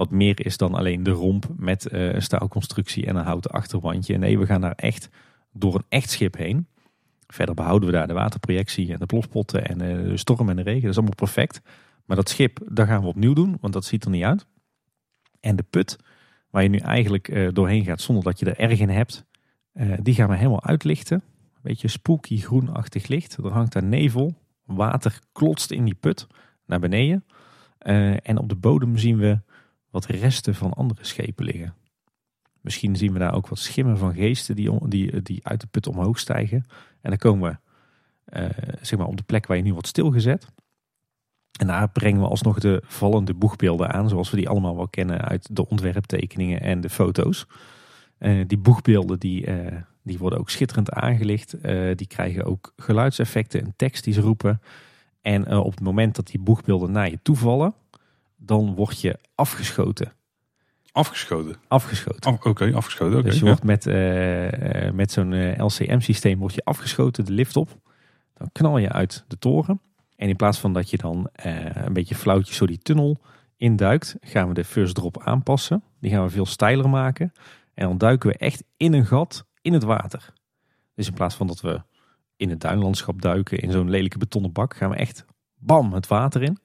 Wat 0.00 0.10
meer 0.10 0.46
is 0.46 0.56
dan 0.56 0.74
alleen 0.74 1.02
de 1.02 1.10
romp 1.10 1.48
met 1.56 1.92
een 1.92 2.22
staalconstructie 2.22 3.06
en 3.06 3.16
een 3.16 3.24
houten 3.24 3.50
achterwandje. 3.50 4.18
Nee, 4.18 4.38
we 4.38 4.46
gaan 4.46 4.60
daar 4.60 4.74
echt 4.76 5.08
door 5.52 5.74
een 5.74 5.84
echt 5.88 6.10
schip 6.10 6.36
heen. 6.36 6.66
Verder 7.26 7.54
behouden 7.54 7.88
we 7.88 7.94
daar 7.94 8.06
de 8.06 8.12
waterprojectie 8.12 8.92
en 8.92 8.98
de 8.98 9.06
plofpotten 9.06 9.66
en 9.66 9.78
de 9.78 10.16
storm 10.16 10.48
en 10.48 10.56
de 10.56 10.62
regen. 10.62 10.80
Dat 10.80 10.90
is 10.90 10.96
allemaal 10.96 11.14
perfect. 11.14 11.60
Maar 12.04 12.16
dat 12.16 12.28
schip, 12.28 12.60
daar 12.68 12.86
gaan 12.86 13.00
we 13.00 13.06
opnieuw 13.06 13.32
doen, 13.32 13.56
want 13.60 13.72
dat 13.72 13.84
ziet 13.84 14.04
er 14.04 14.10
niet 14.10 14.24
uit. 14.24 14.46
En 15.40 15.56
de 15.56 15.62
put, 15.62 15.98
waar 16.50 16.62
je 16.62 16.68
nu 16.68 16.78
eigenlijk 16.78 17.28
uh, 17.28 17.48
doorheen 17.52 17.84
gaat 17.84 18.00
zonder 18.00 18.24
dat 18.24 18.38
je 18.38 18.46
er 18.46 18.58
erg 18.58 18.80
in 18.80 18.88
hebt. 18.88 19.24
Die 20.02 20.14
gaan 20.14 20.28
we 20.28 20.36
helemaal 20.36 20.64
uitlichten. 20.64 21.22
Een 21.54 21.60
beetje 21.62 21.88
spooky 21.88 22.38
groenachtig 22.38 23.06
licht. 23.06 23.36
Er 23.36 23.52
hangt 23.52 23.72
daar 23.72 23.84
nevel. 23.84 24.34
Water 24.64 25.18
klotst 25.32 25.70
in 25.70 25.84
die 25.84 25.94
put 25.94 26.26
naar 26.66 26.80
beneden. 26.80 27.24
En 28.22 28.38
op 28.38 28.48
de 28.48 28.56
bodem 28.56 28.98
zien 28.98 29.18
we 29.18 29.40
wat 29.90 30.06
resten 30.06 30.54
van 30.54 30.72
andere 30.72 31.04
schepen 31.04 31.44
liggen. 31.44 31.74
Misschien 32.60 32.96
zien 32.96 33.12
we 33.12 33.18
daar 33.18 33.34
ook 33.34 33.48
wat 33.48 33.58
schimmen 33.58 33.98
van 33.98 34.14
geesten 34.14 34.56
die, 34.56 34.88
die, 34.88 35.22
die 35.22 35.46
uit 35.46 35.60
de 35.60 35.66
put 35.66 35.86
omhoog 35.86 36.18
stijgen. 36.18 36.64
En 37.00 37.10
dan 37.10 37.18
komen 37.18 37.50
we 37.50 37.56
zeg 38.80 38.98
maar 38.98 39.08
op 39.08 39.16
de 39.16 39.22
plek 39.22 39.46
waar 39.46 39.56
je 39.56 39.62
nu 39.62 39.72
wordt 39.72 39.88
stilgezet. 39.88 40.46
En 41.58 41.66
daar 41.66 41.90
brengen 41.90 42.20
we 42.20 42.28
alsnog 42.28 42.58
de 42.58 42.82
vallende 42.84 43.34
boegbeelden 43.34 43.92
aan, 43.92 44.08
zoals 44.08 44.30
we 44.30 44.36
die 44.36 44.48
allemaal 44.48 44.76
wel 44.76 44.88
kennen 44.88 45.20
uit 45.20 45.56
de 45.56 45.68
ontwerptekeningen 45.68 46.60
en 46.60 46.80
de 46.80 46.90
foto's. 46.90 47.46
Uh, 48.18 48.44
die 48.46 48.58
boegbeelden 48.58 49.18
die, 49.18 49.46
uh, 49.46 49.76
die 50.02 50.18
worden 50.18 50.38
ook 50.38 50.50
schitterend 50.50 50.90
aangelicht. 50.90 51.56
Die 51.94 52.06
krijgen 52.06 52.44
ook 52.44 52.72
geluidseffecten 52.76 53.60
en 53.60 53.72
tekst 53.76 54.04
die 54.04 54.14
ze 54.14 54.20
roepen. 54.20 54.60
En 55.20 55.56
op 55.56 55.70
het 55.70 55.80
moment 55.80 56.16
dat 56.16 56.26
die 56.26 56.40
boegbeelden 56.40 56.92
naar 56.92 57.10
je 57.10 57.18
toevallen, 57.22 57.74
dan 58.40 58.74
word 58.74 59.00
je 59.00 59.18
afgeschoten. 59.34 60.12
Afgeschoten? 60.92 61.56
Afgeschoten. 61.68 62.38
Oké, 62.42 62.74
afgeschoten. 62.74 63.18
Okay, 63.18 63.30
dus 63.30 63.38
je 63.38 63.44
wordt 63.44 63.64
met, 63.64 63.84
met 64.94 65.12
zo'n 65.12 65.62
LCM-systeem 65.64 66.38
word 66.38 66.54
je 66.54 66.64
afgeschoten 66.64 67.24
de 67.24 67.32
lift 67.32 67.56
op. 67.56 67.78
Dan 68.34 68.48
knal 68.52 68.78
je 68.78 68.88
uit 68.88 69.24
de 69.28 69.38
toren. 69.38 69.80
En 70.16 70.28
in 70.28 70.36
plaats 70.36 70.58
van 70.58 70.72
dat 70.72 70.90
je 70.90 70.96
dan 70.96 71.28
een 71.32 71.92
beetje 71.92 72.14
flauwtjes 72.14 72.56
zo 72.56 72.66
die 72.66 72.78
tunnel 72.78 73.20
induikt, 73.56 74.16
gaan 74.20 74.48
we 74.48 74.54
de 74.54 74.64
first 74.64 74.94
drop 74.94 75.22
aanpassen. 75.22 75.82
Die 76.00 76.10
gaan 76.10 76.24
we 76.24 76.30
veel 76.30 76.46
steiler 76.46 76.88
maken. 76.88 77.32
En 77.74 77.86
dan 77.86 77.98
duiken 77.98 78.30
we 78.30 78.36
echt 78.36 78.64
in 78.76 78.92
een 78.92 79.06
gat 79.06 79.46
in 79.62 79.72
het 79.72 79.82
water. 79.82 80.32
Dus 80.94 81.06
in 81.06 81.14
plaats 81.14 81.34
van 81.34 81.46
dat 81.46 81.60
we 81.60 81.82
in 82.36 82.50
het 82.50 82.60
duinlandschap 82.60 83.22
duiken 83.22 83.58
in 83.58 83.70
zo'n 83.70 83.90
lelijke 83.90 84.18
betonnen 84.18 84.52
bak, 84.52 84.76
gaan 84.76 84.90
we 84.90 84.96
echt 84.96 85.24
bam 85.54 85.92
het 85.92 86.06
water 86.06 86.42
in. 86.42 86.58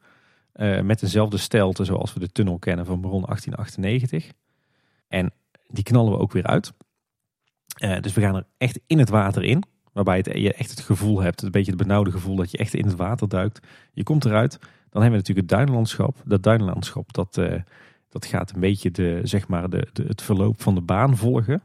Eh, 0.56 0.82
met 0.82 1.00
dezelfde 1.00 1.38
stelte 1.38 1.84
zoals 1.84 2.14
we 2.14 2.20
de 2.20 2.32
tunnel 2.32 2.60
kennen 2.60 2.86
van 2.86 3.02
Baron 3.02 3.24
1898. 3.26 4.32
En 5.08 5.32
die 5.68 5.84
knallen 5.84 6.12
we 6.12 6.18
ook 6.18 6.32
weer 6.32 6.46
uit. 6.46 6.74
Eh, 7.78 8.02
dus 8.02 8.14
we 8.14 8.22
gaan 8.22 8.36
er 8.36 8.46
echt 8.58 8.80
in 8.88 9.00
het 9.00 9.10
water 9.10 9.44
in. 9.44 9.64
Waarbij 9.94 10.18
je 10.18 10.54
echt 10.54 10.70
het 10.70 10.80
gevoel 10.80 11.22
hebt, 11.22 11.42
een 11.42 11.52
beetje 11.52 11.72
het 11.72 11.82
benauwde 11.82 12.12
gevoel 12.12 12.36
dat 12.36 12.52
je 12.52 12.58
echt 12.58 12.74
in 12.74 12.86
het 12.86 12.96
water 12.96 13.30
duikt. 13.30 13.68
Je 13.94 14.04
komt 14.04 14.26
eruit. 14.26 14.58
Dan 14.60 15.02
hebben 15.02 15.12
we 15.12 15.18
natuurlijk 15.18 15.50
het 15.50 15.60
duinlandschap. 15.60 16.22
Dat 16.26 16.44
duinlandschap 16.44 17.14
dat, 17.14 17.38
eh, 17.38 17.62
dat 18.10 18.26
gaat 18.26 18.54
een 18.54 18.60
beetje 18.60 18.92
de, 18.92 19.20
zeg 19.24 19.48
maar 19.48 19.70
de, 19.70 19.88
de, 19.94 20.04
het 20.04 20.22
verloop 20.22 20.62
van 20.62 20.76
de 20.76 20.82
baan 20.82 21.18
volgen. 21.18 21.62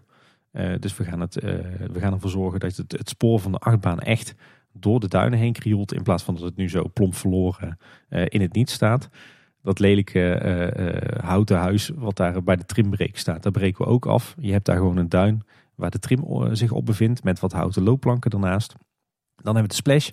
Dus 0.80 0.96
we 0.96 1.04
gaan, 1.04 1.20
het, 1.20 1.34
we 1.34 1.98
gaan 2.00 2.12
ervoor 2.12 2.30
zorgen 2.30 2.60
dat 2.60 2.76
het, 2.76 2.92
het 2.92 3.08
spoor 3.08 3.40
van 3.40 3.52
de 3.52 3.58
achtbaan 3.58 4.00
echt 4.00 4.34
door 4.72 5.00
de 5.00 5.08
duinen 5.08 5.38
heen 5.38 5.52
krioelt. 5.52 5.92
In 5.92 6.02
plaats 6.02 6.22
van 6.22 6.34
dat 6.34 6.42
het 6.42 6.56
nu 6.56 6.68
zo 6.68 6.90
plomp 6.92 7.14
verloren 7.14 7.78
in 8.08 8.40
het 8.40 8.52
niet 8.52 8.70
staat. 8.70 9.08
Dat 9.62 9.78
lelijke 9.78 11.20
houten 11.22 11.58
huis 11.58 11.90
wat 11.94 12.16
daar 12.16 12.42
bij 12.42 12.56
de 12.56 12.64
trimbreek 12.64 13.18
staat, 13.18 13.42
daar 13.42 13.52
breken 13.52 13.84
we 13.84 13.90
ook 13.90 14.06
af. 14.06 14.34
Je 14.38 14.52
hebt 14.52 14.66
daar 14.66 14.76
gewoon 14.76 14.96
een 14.96 15.08
duin 15.08 15.42
waar 15.74 15.90
de 15.90 15.98
trim 15.98 16.54
zich 16.56 16.72
op 16.72 16.86
bevindt 16.86 17.24
met 17.24 17.40
wat 17.40 17.52
houten 17.52 17.82
loopplanken 17.82 18.30
ernaast. 18.30 18.74
Dan 19.36 19.54
hebben 19.56 19.62
we 19.62 19.68
de 19.68 19.74
splash. 19.74 20.10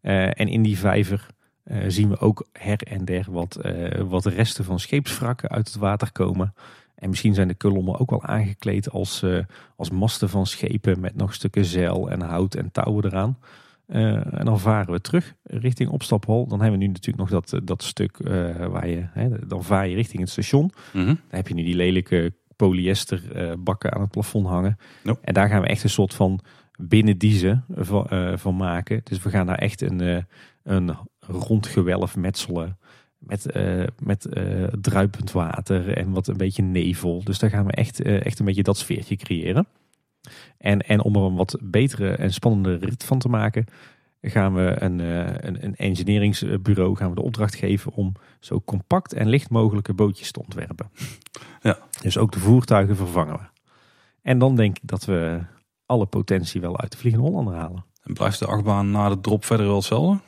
en 0.00 0.48
in 0.48 0.62
die 0.62 0.78
vijver 0.78 1.26
uh, 1.66 1.84
zien 1.88 2.08
we 2.08 2.18
ook 2.18 2.46
her 2.52 2.82
en 2.82 3.04
der 3.04 3.26
wat, 3.28 3.58
uh, 3.62 4.00
wat 4.00 4.26
resten 4.26 4.64
van 4.64 4.80
scheepswrakken 4.80 5.48
uit 5.48 5.66
het 5.66 5.76
water 5.76 6.12
komen. 6.12 6.54
En 6.94 7.08
misschien 7.08 7.34
zijn 7.34 7.48
de 7.48 7.54
kolommen 7.54 7.98
ook 7.98 8.10
wel 8.10 8.22
aangekleed 8.22 8.90
als, 8.90 9.22
uh, 9.22 9.44
als 9.76 9.90
masten 9.90 10.28
van 10.28 10.46
schepen 10.46 11.00
met 11.00 11.16
nog 11.16 11.34
stukken 11.34 11.64
zeil 11.64 12.10
en 12.10 12.20
hout 12.20 12.54
en 12.54 12.72
touwen 12.72 13.04
eraan. 13.04 13.38
En 13.86 14.44
dan 14.44 14.60
varen 14.60 14.92
we 14.92 15.00
terug 15.00 15.34
richting 15.42 15.90
opstaphal. 15.90 16.46
Dan 16.46 16.60
hebben 16.60 16.78
we 16.78 16.84
nu 16.84 16.92
natuurlijk 16.92 17.30
nog 17.30 17.42
dat, 17.42 17.66
dat 17.66 17.82
stuk 17.82 18.18
waar 18.68 18.88
je, 18.88 19.06
hè, 19.10 19.46
dan 19.46 19.64
vaar 19.64 19.88
je 19.88 19.94
richting 19.94 20.20
het 20.20 20.30
station. 20.30 20.70
Mhm. 20.92 21.06
Dan 21.06 21.18
heb 21.28 21.48
je 21.48 21.54
nu 21.54 21.62
die 21.62 21.76
lelijke 21.76 22.34
polyester 22.56 23.22
bakken 23.58 23.92
aan 23.92 24.00
het 24.00 24.10
plafond 24.10 24.46
hangen. 24.46 24.76
En 25.22 25.34
daar 25.34 25.48
gaan 25.48 25.60
we 25.60 25.66
echt 25.66 25.82
een 25.82 25.90
soort 25.90 26.14
van 26.14 26.40
binnendiezen 26.78 27.64
van, 27.74 28.08
van 28.38 28.56
maken. 28.56 29.00
Dus 29.04 29.22
we 29.22 29.30
gaan 29.30 29.46
daar 29.46 29.58
echt 29.58 29.80
een, 29.80 30.26
een 30.62 30.96
rond 31.20 31.66
gewelf 31.66 32.16
metselen. 32.16 32.78
Met, 33.18 33.56
uh, 33.56 33.84
met 33.98 34.28
druipend 34.80 35.32
water 35.32 35.96
en 35.96 36.10
wat 36.10 36.26
een 36.26 36.36
beetje 36.36 36.62
nevel. 36.62 37.24
Dus 37.24 37.38
daar 37.38 37.50
gaan 37.50 37.66
we 37.66 37.72
echt, 37.72 38.02
echt 38.02 38.38
een 38.38 38.44
beetje 38.44 38.62
dat 38.62 38.78
sfeertje 38.78 39.16
creëren. 39.16 39.66
En, 40.58 40.80
en 40.80 41.02
om 41.02 41.16
er 41.16 41.22
een 41.22 41.34
wat 41.34 41.58
betere 41.62 42.10
en 42.10 42.32
spannendere 42.32 42.86
rit 42.86 43.04
van 43.04 43.18
te 43.18 43.28
maken, 43.28 43.64
gaan 44.20 44.54
we 44.54 44.76
een, 44.78 44.98
een, 44.98 45.64
een 45.64 45.76
engineeringsbureau 45.76 46.96
gaan 46.96 47.08
we 47.08 47.14
de 47.14 47.22
opdracht 47.22 47.54
geven 47.54 47.92
om 47.92 48.12
zo 48.40 48.60
compact 48.60 49.12
en 49.12 49.28
licht 49.28 49.50
mogelijke 49.50 49.94
bootjes 49.94 50.30
te 50.30 50.42
ontwerpen. 50.42 50.90
Ja. 51.62 51.78
Dus 52.02 52.18
ook 52.18 52.32
de 52.32 52.38
voertuigen 52.38 52.96
vervangen 52.96 53.34
we. 53.34 53.44
En 54.22 54.38
dan 54.38 54.56
denk 54.56 54.76
ik 54.76 54.88
dat 54.88 55.04
we 55.04 55.40
alle 55.86 56.06
potentie 56.06 56.60
wel 56.60 56.80
uit 56.80 56.92
de 56.92 56.98
Vliegende 56.98 57.26
Hollander 57.26 57.54
halen. 57.54 57.84
En 58.02 58.14
blijft 58.14 58.38
de 58.38 58.46
achtbaan 58.46 58.90
na 58.90 59.08
de 59.08 59.20
drop 59.20 59.44
verder 59.44 59.66
wel 59.66 59.76
hetzelfde? 59.76 60.20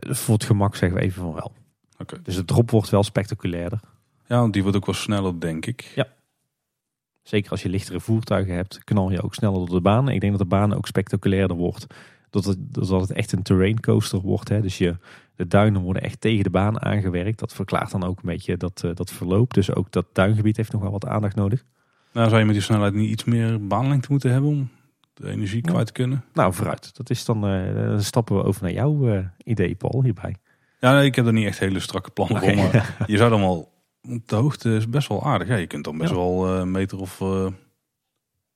Voor 0.00 0.34
het 0.34 0.44
gemak 0.44 0.76
zeggen 0.76 0.98
we 0.98 1.04
even 1.04 1.22
van 1.22 1.34
wel. 1.34 1.52
Oké. 1.98 2.22
Dus 2.22 2.34
de 2.34 2.44
drop 2.44 2.70
wordt 2.70 2.90
wel 2.90 3.02
spectaculairder. 3.02 3.80
Ja, 4.26 4.38
want 4.38 4.52
die 4.52 4.62
wordt 4.62 4.76
ook 4.76 4.86
wel 4.86 4.94
sneller, 4.94 5.40
denk 5.40 5.66
ik. 5.66 5.92
Ja. 5.94 6.06
Zeker 7.22 7.50
als 7.50 7.62
je 7.62 7.68
lichtere 7.68 8.00
voertuigen 8.00 8.54
hebt, 8.54 8.84
knal 8.84 9.10
je 9.10 9.22
ook 9.22 9.34
sneller 9.34 9.58
door 9.58 9.76
de 9.76 9.80
baan. 9.80 10.08
Ik 10.08 10.20
denk 10.20 10.32
dat 10.32 10.42
de 10.42 10.56
baan 10.56 10.74
ook 10.74 10.86
spectaculairder 10.86 11.56
wordt. 11.56 11.86
Dat 12.30 12.44
het, 12.44 12.74
dat 12.74 12.88
het 12.88 13.12
echt 13.12 13.32
een 13.32 13.42
terrain 13.42 13.80
coaster 13.80 14.20
wordt. 14.20 14.48
Hè. 14.48 14.60
Dus 14.60 14.78
je, 14.78 14.96
de 15.36 15.46
duinen 15.46 15.82
worden 15.82 16.02
echt 16.02 16.20
tegen 16.20 16.44
de 16.44 16.50
baan 16.50 16.82
aangewerkt. 16.82 17.38
Dat 17.38 17.52
verklaart 17.52 17.90
dan 17.90 18.04
ook 18.04 18.16
een 18.16 18.28
beetje 18.28 18.56
dat, 18.56 18.82
uh, 18.84 18.94
dat 18.94 19.10
verloop. 19.10 19.54
Dus 19.54 19.74
ook 19.74 19.92
dat 19.92 20.06
duingebied 20.12 20.56
heeft 20.56 20.72
nog 20.72 20.82
wel 20.82 20.90
wat 20.90 21.06
aandacht 21.06 21.36
nodig. 21.36 21.64
Nou, 22.12 22.28
zou 22.28 22.40
je 22.40 22.46
met 22.46 22.54
die 22.54 22.64
snelheid 22.64 22.94
niet 22.94 23.10
iets 23.10 23.24
meer 23.24 23.66
baanlengte 23.66 24.08
moeten 24.10 24.30
hebben 24.30 24.50
om 24.50 24.68
de 25.14 25.30
energie 25.30 25.60
kwijt 25.60 25.86
te 25.86 25.92
kunnen? 25.92 26.24
Nou, 26.32 26.52
vooruit. 26.52 26.96
Dat 26.96 27.10
is 27.10 27.24
dan, 27.24 27.50
uh, 27.54 27.74
dan 27.74 28.02
stappen 28.02 28.36
we 28.36 28.42
over 28.42 28.62
naar 28.62 28.72
jouw 28.72 29.08
uh, 29.08 29.18
idee, 29.44 29.74
Paul, 29.74 30.02
hierbij. 30.02 30.36
Ja, 30.80 30.94
nee, 30.94 31.06
ik 31.06 31.14
heb 31.14 31.26
er 31.26 31.32
niet 31.32 31.46
echt 31.46 31.58
hele 31.58 31.80
strakke 31.80 32.10
plannen 32.10 32.42
voor. 32.42 32.54
Maar 32.54 32.96
je 33.06 33.16
zou 33.16 33.30
dan 33.30 33.40
wel, 33.40 33.71
de 34.02 34.34
hoogte 34.34 34.74
is 34.76 34.88
best 34.88 35.08
wel 35.08 35.24
aardig. 35.24 35.48
Ja, 35.48 35.56
je 35.56 35.66
kunt 35.66 35.84
dan 35.84 35.98
best 35.98 36.10
ja. 36.10 36.16
wel 36.16 36.48
een 36.48 36.70
meter 36.70 37.00
of 37.00 37.20
uh, 37.20 37.46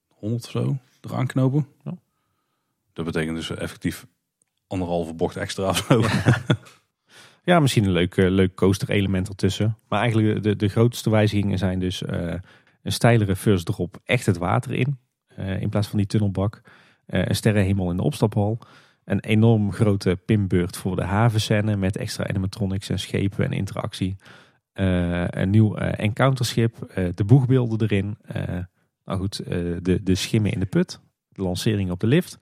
100 0.09 0.45
of 0.45 0.51
zo 0.51 0.77
eraan 1.01 1.27
knopen. 1.27 1.67
Ja. 1.85 1.95
Dat 2.93 3.05
betekent 3.05 3.37
dus 3.37 3.51
effectief 3.51 4.07
anderhalve 4.67 5.15
bocht 5.15 5.37
extra 5.37 5.69
of 5.69 5.77
zo. 5.77 6.01
Ja. 6.01 6.41
ja, 7.45 7.61
misschien 7.61 7.85
een 7.85 7.91
leuk, 7.91 8.17
leuk 8.17 8.55
coaster 8.55 8.91
element 8.91 9.29
ertussen. 9.29 9.79
Maar 9.89 10.01
eigenlijk 10.01 10.43
de, 10.43 10.57
de 10.57 10.69
grootste 10.69 11.11
wijzigingen 11.11 11.59
zijn 11.59 11.79
dus 11.79 12.03
een 12.87 12.93
steilere 12.93 13.37
first 13.37 13.67
drop 13.67 14.01
echt 14.05 14.27
het 14.27 14.37
water 14.37 14.73
in. 14.73 14.99
Uh, 15.39 15.61
in 15.61 15.69
plaats 15.69 15.89
van 15.89 15.99
die 15.99 16.07
tunnelbak. 16.07 16.61
Uh, 17.07 17.25
een 17.25 17.37
sterrenhemel 17.37 17.91
in 17.91 17.97
de 17.97 18.03
opstaphal. 18.03 18.59
Een 19.05 19.21
enorm 19.21 19.73
grote 19.73 20.19
pinbeurt 20.25 20.77
voor 20.77 20.97
de 20.97 21.05
havenscène 21.05 21.77
met 21.77 21.97
extra 21.97 22.27
animatronics 22.27 22.89
en 22.89 22.99
schepen 22.99 23.45
en 23.45 23.53
interactie. 23.53 24.17
Uh, 24.81 25.29
een 25.29 25.51
nieuw 25.51 25.75
encounterschip, 25.77 26.77
de 27.15 27.25
boegbeelden 27.25 27.81
erin. 27.81 28.19
nou 29.05 29.19
goed, 29.19 29.45
de, 29.47 30.01
de 30.03 30.15
schimmen 30.15 30.53
in 30.53 30.61
de 30.61 30.67
put. 30.67 31.01
De 31.29 31.43
lancering 31.43 31.91
op 31.91 32.01
de 32.01 32.07
lift. 32.07 32.39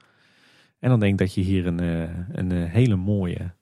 En 0.78 0.88
dan 0.88 1.00
denk 1.00 1.12
ik 1.12 1.18
dat 1.18 1.34
je 1.34 1.40
hier 1.40 1.66
een, 1.66 1.78
een 2.38 2.50
hele 2.50 2.96
mooie, 2.96 3.54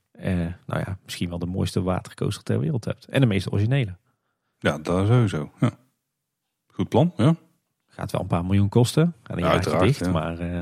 nou 0.66 0.81
ja, 0.81 0.99
misschien 1.05 1.28
wel 1.28 1.39
de 1.39 1.47
mooiste 1.47 1.82
watercoaster 1.82 2.43
ter 2.43 2.61
wereld 2.61 2.85
hebt. 2.85 3.07
En 3.07 3.20
de 3.20 3.27
meest 3.27 3.53
originele. 3.53 3.97
Ja, 4.59 4.78
dat 4.78 5.07
sowieso. 5.07 5.53
Ja. 5.61 5.70
Goed 6.66 6.89
plan, 6.89 7.12
ja. 7.16 7.36
Gaat 7.86 8.12
wel 8.12 8.20
een 8.20 8.27
paar 8.27 8.44
miljoen 8.44 8.69
kosten. 8.69 9.15
Gaat 9.23 9.36
een 9.36 9.43
ja, 9.43 9.78
dicht, 9.78 9.99
ja. 9.99 10.11
maar 10.11 10.40
uh, 10.40 10.59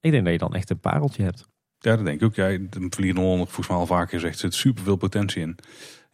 ik 0.00 0.10
denk 0.10 0.24
dat 0.24 0.32
je 0.32 0.38
dan 0.38 0.54
echt 0.54 0.70
een 0.70 0.80
pareltje 0.80 1.22
hebt. 1.22 1.48
Ja, 1.78 1.96
dat 1.96 2.04
denk 2.04 2.20
ik 2.20 2.26
ook. 2.26 2.34
Ja, 2.34 2.48
de 2.48 2.86
Vliegende 2.90 3.20
Hollander, 3.20 3.46
volgens 3.46 3.68
mij 3.68 3.76
al 3.76 3.86
vaker 3.86 4.08
gezegd, 4.08 4.34
er 4.34 4.40
zit 4.40 4.54
super 4.54 4.84
veel 4.84 4.96
potentie 4.96 5.42
in. 5.42 5.56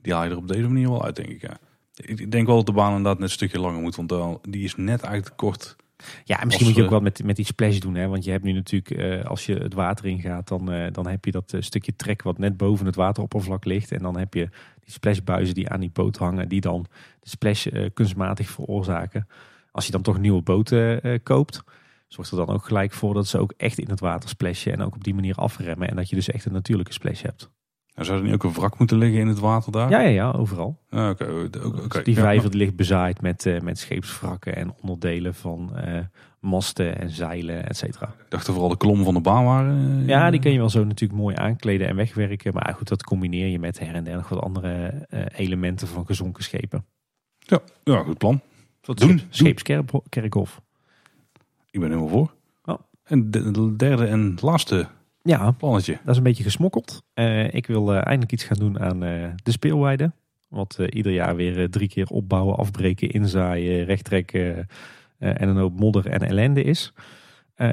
Die 0.03 0.12
haal 0.12 0.25
je 0.25 0.31
er 0.31 0.37
op 0.37 0.49
deze 0.49 0.69
manier 0.69 0.89
wel 0.89 1.05
uit, 1.05 1.16
denk 1.16 1.29
ik. 1.29 1.43
Ja. 1.43 1.59
Ik 1.95 2.31
denk 2.31 2.47
wel 2.47 2.57
dat 2.57 2.66
de 2.66 2.73
baan 2.73 2.89
inderdaad 2.89 3.19
net 3.19 3.29
een 3.29 3.35
stukje 3.35 3.61
langer 3.61 3.81
moet, 3.81 3.97
want 3.97 4.12
uh, 4.12 4.35
die 4.49 4.65
is 4.65 4.77
net 4.77 5.03
eigenlijk 5.03 5.25
te 5.25 5.33
kort. 5.45 5.77
Ja, 6.25 6.45
misschien 6.45 6.66
moet 6.66 6.77
je 6.77 6.83
ook 6.83 6.91
wel 6.91 7.01
met, 7.01 7.25
met 7.25 7.37
die 7.37 7.45
splash 7.45 7.79
doen. 7.79 7.95
Hè? 7.95 8.07
Want 8.07 8.25
je 8.25 8.31
hebt 8.31 8.45
nu 8.45 8.53
natuurlijk, 8.53 8.91
uh, 8.91 9.25
als 9.25 9.47
je 9.47 9.55
het 9.55 9.75
water 9.75 10.07
ingaat, 10.07 10.49
dan, 10.49 10.73
uh, 10.73 10.87
dan 10.93 11.07
heb 11.07 11.25
je 11.25 11.31
dat 11.31 11.53
uh, 11.53 11.61
stukje 11.61 11.97
trek 11.97 12.23
wat 12.23 12.39
net 12.39 12.57
boven 12.57 12.87
het 12.87 12.95
wateroppervlak 12.95 13.65
ligt. 13.65 13.93
En 13.93 14.03
dan 14.03 14.19
heb 14.19 14.35
je 14.35 14.49
die 14.85 14.93
splashbuizen 14.93 15.55
die 15.55 15.69
aan 15.69 15.81
die 15.81 15.91
boot 15.91 16.16
hangen, 16.16 16.49
die 16.49 16.61
dan 16.61 16.87
de 17.20 17.29
splash 17.29 17.66
kunstmatig 17.95 18.51
veroorzaken. 18.51 19.29
Als 19.70 19.87
je 19.87 19.93
dan 19.93 20.03
toch 20.03 20.19
nieuwe 20.19 20.43
boten 20.43 21.23
koopt, 21.23 21.62
zorgt 22.09 22.31
er 22.31 22.37
dan 22.37 22.49
ook 22.49 22.65
gelijk 22.65 22.93
voor 22.93 23.15
dat 23.15 23.27
ze 23.27 23.39
ook 23.39 23.53
echt 23.57 23.79
in 23.79 23.91
het 23.91 24.01
water 24.01 24.29
splashen. 24.29 24.73
En 24.73 24.83
ook 24.83 24.95
op 24.95 25.05
die 25.05 25.15
manier 25.15 25.35
afremmen. 25.35 25.89
En 25.89 25.97
dat 25.97 26.09
je 26.09 26.16
dus 26.16 26.31
echt 26.31 26.45
een 26.45 26.53
natuurlijke 26.53 26.93
splash 26.93 27.23
hebt. 27.23 27.51
En 27.99 28.05
zou 28.05 28.19
er 28.19 28.25
niet 28.25 28.35
ook 28.35 28.45
een 28.45 28.53
wrak 28.53 28.79
moeten 28.79 28.99
liggen 28.99 29.20
in 29.20 29.27
het 29.27 29.39
water 29.39 29.73
daar? 29.73 29.91
Ja, 29.91 30.01
ja, 30.01 30.09
ja 30.09 30.31
overal. 30.31 30.79
Ah, 30.91 31.09
okay. 31.09 31.29
okay. 31.85 32.03
Die 32.03 32.15
vijver 32.15 32.57
ligt 32.57 32.77
bezaaid 32.77 33.20
met, 33.20 33.45
uh, 33.45 33.61
met 33.61 33.79
scheepswrakken 33.79 34.57
en 34.57 34.75
onderdelen 34.81 35.35
van 35.35 35.73
uh, 35.75 35.99
masten 36.41 36.99
en 36.99 37.11
zeilen, 37.11 37.69
et 37.69 37.77
cetera. 37.77 38.07
Ik 38.07 38.25
dacht 38.29 38.47
er 38.47 38.53
vooral 38.53 38.70
de 38.70 38.77
kolommen 38.77 39.05
van 39.05 39.15
de 39.15 39.20
baan 39.20 39.45
waren. 39.45 40.01
Uh, 40.01 40.09
ja, 40.09 40.31
die 40.31 40.41
kun 40.41 40.53
je 40.53 40.59
wel 40.59 40.70
zo 40.70 40.85
natuurlijk 40.85 41.20
mooi 41.20 41.37
aankleden 41.37 41.89
en 41.89 41.97
wegwerken. 41.97 42.55
Maar 42.55 42.75
goed, 42.77 42.89
dat 42.89 43.05
combineer 43.05 43.49
je 43.49 43.59
met 43.59 43.79
her 43.79 43.95
en 43.95 44.05
der 44.05 44.16
nog 44.16 44.29
wat 44.29 44.43
andere 44.43 45.07
elementen 45.35 45.89
van 45.89 46.07
gezonken 46.07 46.43
schepen. 46.43 46.85
Ja, 47.39 47.61
ja 47.85 48.03
goed 48.03 48.19
plan. 48.19 48.41
Wat 48.81 48.99
doen? 48.99 49.20
Scheepskerkhof. 49.31 50.61
Ik 51.70 51.81
ben 51.81 51.89
helemaal 51.89 52.09
voor. 52.09 52.35
Oh. 52.65 52.79
En 53.05 53.31
de, 53.31 53.51
de 53.51 53.77
derde 53.77 54.07
en 54.07 54.37
laatste 54.41 54.89
ja, 55.28 55.50
plannetje. 55.50 55.92
Dat 55.92 56.10
is 56.10 56.16
een 56.16 56.22
beetje 56.22 56.42
gesmokkeld. 56.42 57.02
Uh, 57.14 57.55
ik 57.55 57.66
wil 57.66 57.92
uh, 57.92 58.06
eindelijk 58.06 58.32
iets 58.32 58.44
gaan 58.44 58.59
doen 58.59 58.80
aan 58.80 59.05
uh, 59.05 59.28
de 59.42 59.50
speelweide. 59.50 60.12
Wat 60.48 60.78
ieder 60.88 61.12
jaar 61.12 61.36
weer 61.36 61.70
drie 61.70 61.88
keer 61.88 62.06
opbouwen, 62.06 62.56
afbreken, 62.56 63.10
inzaaien, 63.10 63.84
rechttrekken 63.84 64.66
en 65.18 65.48
een 65.48 65.56
hoop 65.56 65.80
modder 65.80 66.06
en 66.06 66.20
ellende 66.20 66.62
is. 66.62 66.92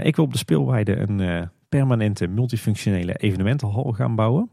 ik 0.02 0.16
wil 0.16 0.26
op 0.26 0.32
de 0.32 0.38
speelweide 0.38 0.96
een 0.96 1.50
permanente 1.70 2.28
multifunctionele 2.28 3.14
evenementenhal 3.14 3.92
gaan 3.92 4.16
bouwen. 4.16 4.50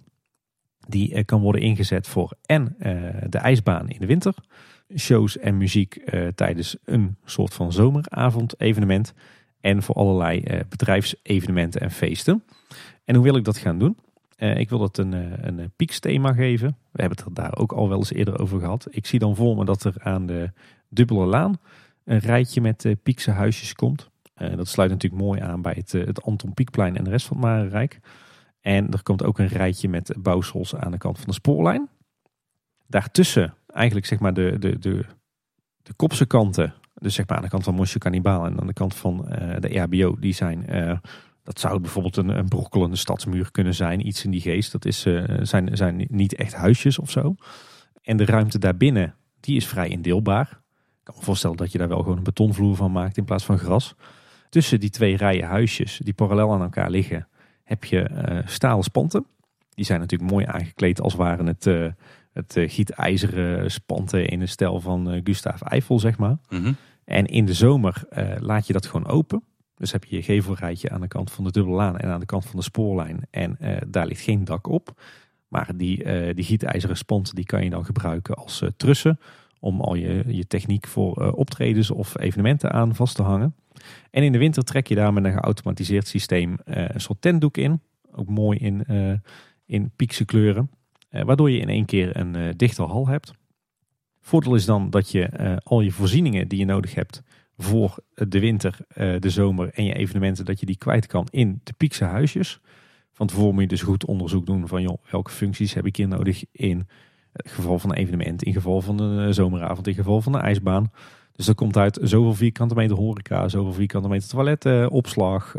Die 0.88 1.24
kan 1.24 1.40
worden 1.40 1.60
ingezet 1.60 2.06
voor 2.06 2.32
en 2.46 2.76
de 3.28 3.38
ijsbaan 3.38 3.88
in 3.88 4.00
de 4.00 4.06
winter. 4.06 4.34
Shows 4.96 5.38
en 5.38 5.56
muziek 5.56 6.10
tijdens 6.34 6.76
een 6.84 7.16
soort 7.24 7.54
van 7.54 7.72
zomeravond 7.72 8.60
evenement. 8.60 9.14
En 9.60 9.82
voor 9.82 9.94
allerlei 9.94 10.44
bedrijfsevenementen 10.68 11.80
en 11.80 11.90
feesten. 11.90 12.42
En 13.04 13.14
hoe 13.14 13.24
wil 13.24 13.36
ik 13.36 13.44
dat 13.44 13.56
gaan 13.56 13.78
doen? 13.78 13.98
Uh, 14.36 14.56
ik 14.56 14.68
wil 14.68 14.78
dat 14.78 14.98
een, 14.98 15.12
een, 15.12 15.58
een 15.58 15.72
pieksthema 15.76 16.32
geven. 16.32 16.68
We 16.68 17.00
hebben 17.00 17.18
het 17.18 17.26
er 17.26 17.34
daar 17.34 17.56
ook 17.56 17.72
al 17.72 17.88
wel 17.88 17.98
eens 17.98 18.12
eerder 18.12 18.40
over 18.40 18.60
gehad. 18.60 18.86
Ik 18.90 19.06
zie 19.06 19.18
dan 19.18 19.36
voor 19.36 19.56
me 19.56 19.64
dat 19.64 19.84
er 19.84 19.94
aan 19.98 20.26
de 20.26 20.50
dubbele 20.88 21.26
laan 21.26 21.58
een 22.04 22.18
rijtje 22.18 22.60
met 22.60 22.84
uh, 22.84 22.92
piekse 23.02 23.30
huisjes 23.30 23.74
komt. 23.74 24.10
Dat 24.34 24.68
sluit 24.68 24.90
natuurlijk 24.90 25.22
mooi 25.22 25.40
aan 25.40 25.62
bij 25.62 25.72
het, 25.76 25.92
het 25.92 26.22
Anton 26.22 26.54
Pieckplein 26.54 26.96
en 26.96 27.04
de 27.04 27.10
rest 27.10 27.26
van 27.26 27.36
het 27.36 27.46
Marenrijk. 27.46 28.00
En 28.60 28.90
er 28.90 29.02
komt 29.02 29.24
ook 29.24 29.38
een 29.38 29.46
rijtje 29.46 29.88
met 29.88 30.14
bouwsels 30.18 30.74
aan 30.74 30.90
de 30.90 30.98
kant 30.98 31.18
van 31.18 31.26
de 31.26 31.32
spoorlijn. 31.32 31.88
Daartussen 32.86 33.54
eigenlijk 33.66 34.06
zeg 34.06 34.18
maar 34.18 34.34
de, 34.34 34.56
de, 34.58 34.78
de, 34.78 35.04
de 35.82 35.92
kopse 35.92 36.26
kanten. 36.26 36.74
Dus 36.94 37.14
zeg 37.14 37.26
maar 37.28 37.36
aan 37.36 37.42
de 37.42 37.48
kant 37.48 37.64
van 37.64 37.74
Mosje 37.74 37.98
Cannibal 37.98 38.46
en 38.46 38.60
aan 38.60 38.66
de 38.66 38.72
kant 38.72 38.94
van 38.94 39.24
de 39.58 39.78
RBO. 39.78 40.16
Die 40.18 40.34
zijn, 40.34 40.66
dat 41.42 41.60
zou 41.60 41.80
bijvoorbeeld 41.80 42.16
een, 42.16 42.28
een 42.28 42.48
brokkelende 42.48 42.96
stadsmuur 42.96 43.50
kunnen 43.50 43.74
zijn. 43.74 44.06
Iets 44.06 44.24
in 44.24 44.30
die 44.30 44.40
geest. 44.40 44.72
Dat 44.72 44.84
is, 44.84 45.06
uh, 45.06 45.24
zijn, 45.42 45.76
zijn 45.76 46.06
niet 46.08 46.34
echt 46.34 46.54
huisjes 46.54 46.98
of 46.98 47.10
zo. 47.10 47.34
En 48.02 48.16
de 48.16 48.24
ruimte 48.24 48.58
daarbinnen, 48.58 49.14
die 49.40 49.56
is 49.56 49.66
vrij 49.66 49.88
indeelbaar. 49.88 50.46
Ik 50.50 51.08
kan 51.08 51.14
me 51.18 51.24
voorstellen 51.24 51.56
dat 51.56 51.72
je 51.72 51.78
daar 51.78 51.88
wel 51.88 52.02
gewoon 52.02 52.16
een 52.16 52.22
betonvloer 52.22 52.76
van 52.76 52.92
maakt 52.92 53.16
in 53.16 53.24
plaats 53.24 53.44
van 53.44 53.58
gras. 53.58 53.94
Tussen 54.48 54.80
die 54.80 54.90
twee 54.90 55.16
rijen 55.16 55.46
huisjes 55.46 56.00
die 56.04 56.14
parallel 56.14 56.52
aan 56.52 56.62
elkaar 56.62 56.90
liggen, 56.90 57.28
heb 57.64 57.84
je 57.84 58.42
stalen 58.46 58.84
spanten. 58.84 59.26
Die 59.74 59.84
zijn 59.84 60.00
natuurlijk 60.00 60.30
mooi 60.30 60.46
aangekleed 60.46 61.00
als 61.00 61.14
waren 61.14 61.46
het 61.46 61.94
het 62.32 62.56
uh, 62.56 62.70
gietijzeren 62.70 63.70
spanten 63.70 64.26
in 64.26 64.38
de 64.38 64.46
stijl 64.46 64.80
van 64.80 65.14
uh, 65.14 65.20
Gustave 65.24 65.64
Eiffel, 65.64 65.98
zeg 65.98 66.18
maar. 66.18 66.36
Mhm. 66.48 66.72
En 67.04 67.26
in 67.26 67.44
de 67.44 67.54
zomer 67.54 68.02
uh, 68.10 68.34
laat 68.38 68.66
je 68.66 68.72
dat 68.72 68.86
gewoon 68.86 69.06
open. 69.06 69.42
Dus 69.82 69.92
heb 69.92 70.04
je 70.04 70.16
je 70.16 70.22
gevelrijtje 70.22 70.90
aan 70.90 71.00
de 71.00 71.08
kant 71.08 71.30
van 71.30 71.44
de 71.44 71.50
dubbele 71.50 71.76
laan 71.76 71.98
en 71.98 72.10
aan 72.10 72.20
de 72.20 72.26
kant 72.26 72.46
van 72.46 72.58
de 72.58 72.64
spoorlijn. 72.64 73.20
En 73.30 73.58
daar 73.86 74.06
ligt 74.06 74.20
geen 74.20 74.44
dak 74.44 74.66
op. 74.66 75.02
Maar 75.48 75.70
die, 75.76 76.04
die 76.34 76.44
gietijzeren 76.44 77.22
die 77.34 77.44
kan 77.44 77.64
je 77.64 77.70
dan 77.70 77.84
gebruiken 77.84 78.34
als 78.34 78.62
trussen. 78.76 79.18
Om 79.60 79.80
al 79.80 79.94
je, 79.94 80.24
je 80.26 80.46
techniek 80.46 80.86
voor 80.86 81.32
optredens 81.32 81.90
of 81.90 82.18
evenementen 82.18 82.72
aan 82.72 82.94
vast 82.94 83.16
te 83.16 83.22
hangen. 83.22 83.54
En 84.10 84.22
in 84.22 84.32
de 84.32 84.38
winter 84.38 84.64
trek 84.64 84.86
je 84.86 84.94
daar 84.94 85.12
met 85.12 85.24
een 85.24 85.32
geautomatiseerd 85.32 86.08
systeem 86.08 86.56
een 86.64 87.00
soort 87.00 87.20
tentdoek 87.20 87.56
in. 87.56 87.80
Ook 88.12 88.28
mooi 88.28 88.58
in, 88.58 88.84
in 89.66 89.90
piekse 89.96 90.24
kleuren. 90.24 90.70
Eh, 91.12 91.22
waardoor 91.22 91.50
je 91.50 91.58
in 91.58 91.68
één 91.68 91.84
keer 91.84 92.16
een 92.16 92.36
uh, 92.36 92.48
dichte 92.56 92.82
hal 92.82 93.08
hebt. 93.08 93.32
Voordeel 94.20 94.54
is 94.54 94.64
dan 94.64 94.90
dat 94.90 95.10
je 95.10 95.30
uh, 95.40 95.56
al 95.62 95.80
je 95.80 95.92
voorzieningen 95.92 96.48
die 96.48 96.58
je 96.58 96.64
nodig 96.64 96.94
hebt 96.94 97.22
voor 97.62 97.98
de 98.14 98.40
winter, 98.40 98.76
de 98.94 99.30
zomer 99.30 99.70
en 99.74 99.84
je 99.84 99.94
evenementen, 99.94 100.44
dat 100.44 100.60
je 100.60 100.66
die 100.66 100.78
kwijt 100.78 101.06
kan 101.06 101.26
in 101.30 101.60
de 101.64 101.72
piekse 101.76 102.04
huisjes. 102.04 102.60
Van 103.12 103.26
tevoren 103.26 103.52
moet 103.52 103.62
je 103.62 103.68
dus 103.68 103.82
goed 103.82 104.04
onderzoek 104.04 104.46
doen 104.46 104.68
van 104.68 104.82
joh, 104.82 104.98
welke 105.10 105.30
functies 105.30 105.74
heb 105.74 105.86
ik 105.86 105.96
hier 105.96 106.08
nodig 106.08 106.44
in 106.52 106.88
het 107.32 107.50
geval 107.50 107.78
van 107.78 107.90
een 107.90 107.96
evenement, 107.96 108.42
in 108.42 108.52
geval 108.52 108.80
van 108.80 109.00
een 109.00 109.34
zomeravond, 109.34 109.86
in 109.86 109.94
geval 109.94 110.20
van 110.20 110.34
een 110.34 110.40
ijsbaan. 110.40 110.90
Dus 111.32 111.46
dat 111.46 111.54
komt 111.54 111.76
uit 111.76 111.98
zoveel 112.02 112.34
vierkante 112.34 112.74
meter 112.74 112.96
horeca, 112.96 113.48
zoveel 113.48 113.72
vierkante 113.72 114.08
meter 114.08 114.28
toiletten, 114.28 114.90
opslag, 114.90 115.54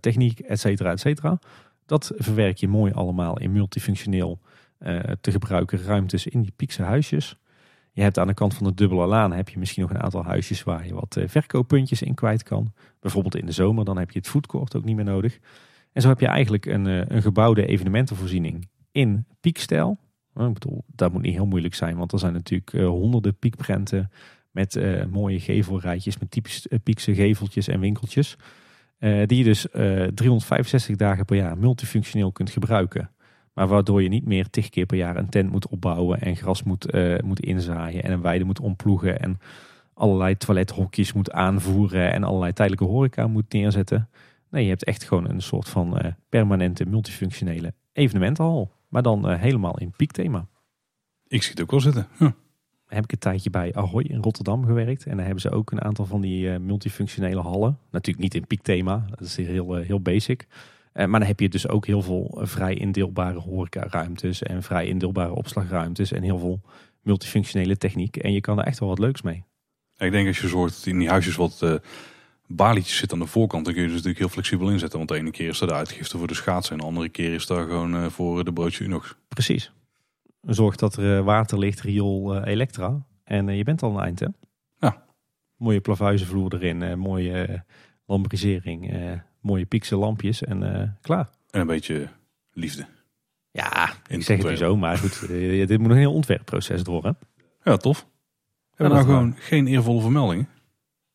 techniek, 0.00 0.40
et 0.40 0.60
cetera, 0.60 0.90
et 0.90 1.00
cetera. 1.00 1.38
Dat 1.86 2.12
verwerk 2.16 2.56
je 2.56 2.68
mooi 2.68 2.92
allemaal 2.92 3.38
in 3.38 3.52
multifunctioneel 3.52 4.38
te 5.20 5.30
gebruiken 5.30 5.82
ruimtes 5.82 6.26
in 6.26 6.42
die 6.42 6.52
piekse 6.56 6.82
huisjes. 6.82 7.38
Je 7.96 8.02
hebt 8.02 8.18
aan 8.18 8.26
de 8.26 8.34
kant 8.34 8.54
van 8.54 8.66
de 8.66 8.74
dubbele 8.74 9.06
laan 9.06 9.32
heb 9.32 9.48
je 9.48 9.58
misschien 9.58 9.82
nog 9.82 9.90
een 9.90 10.02
aantal 10.02 10.24
huisjes 10.24 10.62
waar 10.62 10.86
je 10.86 10.94
wat 10.94 11.16
uh, 11.18 11.28
verkooppuntjes 11.28 12.02
in 12.02 12.14
kwijt 12.14 12.42
kan. 12.42 12.72
Bijvoorbeeld 13.00 13.36
in 13.36 13.46
de 13.46 13.52
zomer, 13.52 13.84
dan 13.84 13.98
heb 13.98 14.10
je 14.10 14.18
het 14.18 14.28
foodcourt 14.28 14.76
ook 14.76 14.84
niet 14.84 14.96
meer 14.96 15.04
nodig. 15.04 15.38
En 15.92 16.02
zo 16.02 16.08
heb 16.08 16.20
je 16.20 16.26
eigenlijk 16.26 16.66
een, 16.66 16.86
uh, 16.86 17.02
een 17.06 17.22
gebouwde 17.22 17.66
evenementenvoorziening 17.66 18.68
in 18.92 19.26
piekstijl. 19.40 19.98
Ik 20.34 20.52
bedoel, 20.52 20.84
dat 20.86 21.12
moet 21.12 21.22
niet 21.22 21.34
heel 21.34 21.46
moeilijk 21.46 21.74
zijn, 21.74 21.96
want 21.96 22.12
er 22.12 22.18
zijn 22.18 22.32
natuurlijk 22.32 22.70
honderden 22.70 23.38
piekprenten 23.38 24.10
met 24.50 24.80
mooie 25.10 25.40
gevelrijtjes, 25.40 26.18
met 26.18 26.30
typisch 26.30 26.66
piekse 26.82 27.14
geveltjes 27.14 27.68
en 27.68 27.80
winkeltjes. 27.80 28.36
die 28.98 29.36
je 29.36 29.44
dus 29.44 29.66
365 29.70 30.96
dagen 30.96 31.24
per 31.24 31.36
jaar 31.36 31.58
multifunctioneel 31.58 32.32
kunt 32.32 32.50
gebruiken. 32.50 33.10
Maar 33.56 33.68
waardoor 33.68 34.02
je 34.02 34.08
niet 34.08 34.26
meer 34.26 34.50
tig 34.50 34.68
keer 34.68 34.86
per 34.86 34.96
jaar 34.96 35.16
een 35.16 35.28
tent 35.28 35.50
moet 35.50 35.68
opbouwen 35.68 36.20
en 36.20 36.36
gras 36.36 36.62
moet, 36.62 36.94
uh, 36.94 37.18
moet 37.24 37.40
inzaaien 37.40 38.02
en 38.02 38.12
een 38.12 38.20
weide 38.20 38.44
moet 38.44 38.60
omploegen 38.60 39.20
en 39.20 39.38
allerlei 39.94 40.36
toilethokjes 40.36 41.12
moet 41.12 41.32
aanvoeren 41.32 42.12
en 42.12 42.24
allerlei 42.24 42.52
tijdelijke 42.52 42.92
horeca 42.92 43.26
moet 43.26 43.52
neerzetten. 43.52 44.08
Nee, 44.50 44.62
je 44.62 44.68
hebt 44.68 44.84
echt 44.84 45.04
gewoon 45.04 45.28
een 45.28 45.42
soort 45.42 45.68
van 45.68 45.98
uh, 45.98 46.12
permanente 46.28 46.86
multifunctionele 46.86 47.74
evenementenhal. 47.92 48.72
Maar 48.88 49.02
dan 49.02 49.30
uh, 49.30 49.38
helemaal 49.38 49.78
in 49.78 49.92
piekthema. 49.96 50.46
Ik 51.26 51.42
zie 51.42 51.50
het 51.50 51.60
ook 51.62 51.70
wel 51.70 51.80
zitten. 51.80 52.06
Huh. 52.18 52.30
Heb 52.86 53.04
ik 53.04 53.12
een 53.12 53.18
tijdje 53.18 53.50
bij 53.50 53.74
Ahoy 53.74 54.02
in 54.02 54.22
Rotterdam 54.22 54.64
gewerkt. 54.64 55.06
En 55.06 55.16
daar 55.16 55.24
hebben 55.24 55.42
ze 55.42 55.50
ook 55.50 55.70
een 55.70 55.82
aantal 55.82 56.06
van 56.06 56.20
die 56.20 56.58
multifunctionele 56.58 57.40
hallen. 57.40 57.78
Natuurlijk 57.90 58.24
niet 58.24 58.34
in 58.34 58.46
piekthema. 58.46 59.04
Dat 59.10 59.20
is 59.20 59.36
heel, 59.36 59.74
heel 59.74 60.00
basic. 60.00 60.46
Eh, 60.96 61.06
maar 61.06 61.20
dan 61.20 61.28
heb 61.28 61.40
je 61.40 61.48
dus 61.48 61.68
ook 61.68 61.86
heel 61.86 62.02
veel 62.02 62.38
eh, 62.40 62.46
vrij 62.46 62.74
indeelbare 62.74 63.38
horecaruimtes 63.38 64.42
en 64.42 64.62
vrij 64.62 64.86
indeelbare 64.86 65.34
opslagruimtes 65.34 66.12
en 66.12 66.22
heel 66.22 66.38
veel 66.38 66.60
multifunctionele 67.02 67.76
techniek. 67.76 68.16
En 68.16 68.32
je 68.32 68.40
kan 68.40 68.58
er 68.58 68.64
echt 68.64 68.78
wel 68.78 68.88
wat 68.88 68.98
leuks 68.98 69.22
mee. 69.22 69.44
Ik 69.98 70.10
denk 70.10 70.26
als 70.26 70.40
je 70.40 70.48
zorgt 70.48 70.74
dat 70.74 70.86
in 70.86 70.98
die 70.98 71.08
huisjes 71.08 71.36
wat 71.36 71.60
uh, 71.64 71.74
balietjes 72.46 72.96
zitten 72.96 73.18
aan 73.18 73.24
de 73.24 73.30
voorkant, 73.30 73.64
dan 73.64 73.74
kun 73.74 73.82
je 73.82 73.88
dus 73.88 73.96
natuurlijk 73.96 74.24
heel 74.24 74.32
flexibel 74.32 74.70
inzetten. 74.70 74.98
Want 74.98 75.10
de 75.10 75.16
ene 75.16 75.30
keer 75.30 75.48
is 75.48 75.60
er 75.60 75.66
de 75.66 75.72
uitgifte 75.72 76.18
voor 76.18 76.26
de 76.26 76.34
schaatsen 76.34 76.72
en 76.72 76.78
de 76.78 76.86
andere 76.86 77.08
keer 77.08 77.34
is 77.34 77.46
daar 77.46 77.66
gewoon 77.66 78.10
voor 78.10 78.44
de 78.44 78.52
broodje 78.52 78.84
Unox. 78.84 79.14
Precies. 79.28 79.72
Zorg 80.40 80.76
dat 80.76 80.96
er 80.96 81.22
water 81.22 81.58
ligt, 81.58 81.80
riool, 81.80 82.44
elektra. 82.44 83.06
En 83.24 83.56
je 83.56 83.64
bent 83.64 83.82
al 83.82 83.90
een 83.90 84.04
eind 84.04 84.20
hè? 84.20 84.26
Ja. 84.78 85.04
Mooie 85.56 85.80
plavuizenvloer 85.80 86.54
erin, 86.54 86.98
mooie 86.98 87.64
lambrisering 88.06 88.92
mooie 89.46 89.64
pixel 89.64 89.98
lampjes 89.98 90.42
en 90.42 90.62
uh, 90.62 90.82
klaar. 91.00 91.28
En 91.50 91.60
een 91.60 91.66
beetje 91.66 92.08
liefde. 92.52 92.86
Ja, 93.50 93.92
ik 94.06 94.22
zeg 94.22 94.38
het 94.38 94.46
nu 94.46 94.56
zo, 94.56 94.76
maar 94.76 94.98
goed, 94.98 95.22
uh, 95.30 95.66
dit 95.66 95.78
moet 95.78 95.90
een 95.90 95.96
heel 95.96 96.12
ontwerpproces 96.12 96.82
door 96.82 97.04
hè? 97.04 97.10
Ja, 97.62 97.76
tof. 97.76 98.06
Hebben 98.74 98.96
we 98.98 99.04
nou 99.04 99.16
gewoon 99.16 99.34
geen 99.38 99.66
eervolle 99.66 100.00
vermeldingen? 100.00 100.48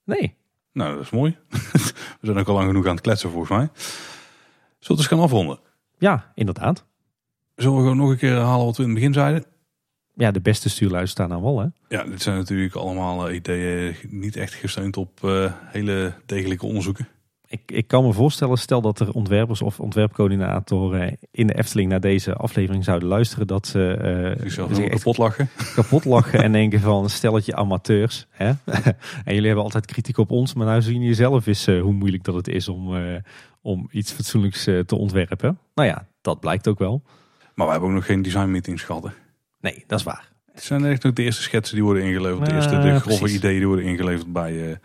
Nee. 0.03 0.36
Nou, 0.74 0.94
dat 0.94 1.03
is 1.03 1.10
mooi. 1.10 1.38
we 2.20 2.22
zijn 2.22 2.38
ook 2.38 2.48
al 2.48 2.53
lang 2.53 2.68
genoeg 2.68 2.86
aan 2.86 2.94
het 2.94 3.02
kletsen 3.02 3.30
volgens 3.30 3.52
mij. 3.52 3.70
Zullen 3.74 3.98
we 4.80 4.94
eens 4.94 5.08
gaan 5.08 5.20
afronden? 5.20 5.60
Ja, 5.98 6.32
inderdaad. 6.36 6.86
Zullen 7.56 7.76
we 7.76 7.82
gewoon 7.82 7.98
nog 7.98 8.10
een 8.10 8.18
keer 8.18 8.32
herhalen 8.32 8.66
wat 8.66 8.78
we 8.78 8.84
in 8.84 8.90
het 8.90 8.98
begin 8.98 9.14
zeiden? 9.14 9.45
Ja, 10.14 10.32
de 10.32 10.41
beste 10.41 10.70
stuurlui 10.70 11.08
staan 11.08 11.32
aan 11.32 11.41
wal 11.41 11.60
hè? 11.60 11.68
Ja, 11.88 12.03
dit 12.03 12.22
zijn 12.22 12.38
natuurlijk 12.38 12.76
allemaal 12.76 13.28
eh, 13.28 13.36
ideeën 13.36 13.95
niet 14.10 14.36
echt 14.36 14.53
gesteund 14.53 14.98
op 14.98 15.20
uh, 15.24 15.53
hele 15.66 16.14
degelijke 16.26 16.66
onderzoeken 16.66 17.08
ik, 17.52 17.61
ik 17.65 17.88
kan 17.88 18.03
me 18.03 18.14
voorstellen, 18.14 18.57
stel 18.57 18.82
dat 18.82 18.99
er 18.99 19.11
ontwerpers 19.11 19.61
of 19.61 19.80
ontwerpcoördinatoren 19.80 21.18
in 21.32 21.48
de 21.48 21.57
Efteling 21.57 21.90
naar 21.90 21.99
deze 21.99 22.34
aflevering 22.34 22.84
zouden 22.84 23.07
luisteren, 23.07 23.48
dat 23.48 23.68
ze 23.68 24.36
uh, 24.45 24.90
kapot 24.90 25.18
lachen. 25.18 25.49
Kapot 25.76 26.06
lachen 26.06 26.44
en 26.44 26.52
denken 26.52 26.80
van 26.80 27.10
stelletje 27.10 27.56
amateurs. 27.56 28.28
Hè? 28.30 28.45
en 29.26 29.34
jullie 29.34 29.45
hebben 29.45 29.64
altijd 29.64 29.86
kritiek 29.86 30.18
op 30.18 30.32
ons, 30.32 30.53
maar 30.53 30.65
nou 30.65 30.82
zien 30.82 30.99
jullie 30.99 31.14
zelf 31.14 31.48
eens 31.48 31.68
uh, 31.68 31.82
hoe 31.82 31.94
moeilijk 31.94 32.23
dat 32.23 32.36
het 32.36 32.48
is 32.48 32.68
om, 32.68 32.95
uh, 32.95 33.15
om 33.61 33.88
iets 33.91 34.11
fatsoenlijks 34.11 34.64
te 34.64 34.95
ontwerpen. 34.95 35.60
Nou 35.76 35.88
ja, 35.88 36.07
dat 36.22 36.40
blijkt 36.40 36.68
ook 36.68 36.80
wel. 36.80 37.02
Maar 37.56 37.65
we 37.65 37.72
hebben 37.72 37.90
ook 37.90 37.95
nog 37.95 38.06
geen 38.06 38.22
design 38.22 38.52
meetings 38.52 38.84
gehad. 38.84 39.03
Hè? 39.03 39.10
Nee, 39.60 39.84
dat 39.88 39.99
is 39.99 40.06
waar. 40.06 40.30
Het 40.52 40.64
zijn 40.64 40.86
echt 40.86 41.06
ook 41.06 41.15
de 41.15 41.23
eerste 41.23 41.41
schetsen 41.41 41.76
die 41.76 41.84
worden 41.84 42.03
ingeleverd. 42.03 42.45
De 42.45 42.53
eerste 42.53 42.80
de 42.80 42.99
grove 42.99 43.30
ideeën 43.30 43.57
die 43.57 43.68
worden 43.68 43.86
ingeleverd 43.86 44.34
bij 44.34 44.80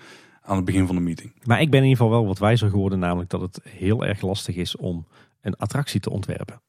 aan 0.46 0.56
het 0.56 0.64
begin 0.64 0.86
van 0.86 0.96
de 0.96 1.02
meeting. 1.02 1.32
Maar 1.44 1.60
ik 1.60 1.70
ben 1.70 1.80
in 1.80 1.88
ieder 1.88 2.02
geval 2.02 2.18
wel 2.18 2.26
wat 2.26 2.38
wijzer 2.38 2.70
geworden, 2.70 2.98
namelijk 2.98 3.30
dat 3.30 3.40
het 3.40 3.60
heel 3.68 4.04
erg 4.04 4.20
lastig 4.20 4.56
is 4.56 4.76
om 4.76 5.06
een 5.40 5.56
attractie 5.56 6.00
te 6.00 6.10
ontwerpen. 6.10 6.60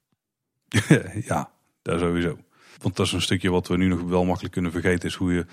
ja, 1.29 1.49
daar 1.81 1.99
sowieso. 1.99 2.37
Want 2.81 2.95
dat 2.95 3.05
is 3.05 3.11
een 3.11 3.21
stukje 3.21 3.49
wat 3.49 3.67
we 3.67 3.77
nu 3.77 3.87
nog 3.87 4.01
wel 4.01 4.25
makkelijk 4.25 4.53
kunnen 4.53 4.71
vergeten, 4.71 5.09
is 5.09 5.15
hoe 5.15 5.33
je 5.33 5.45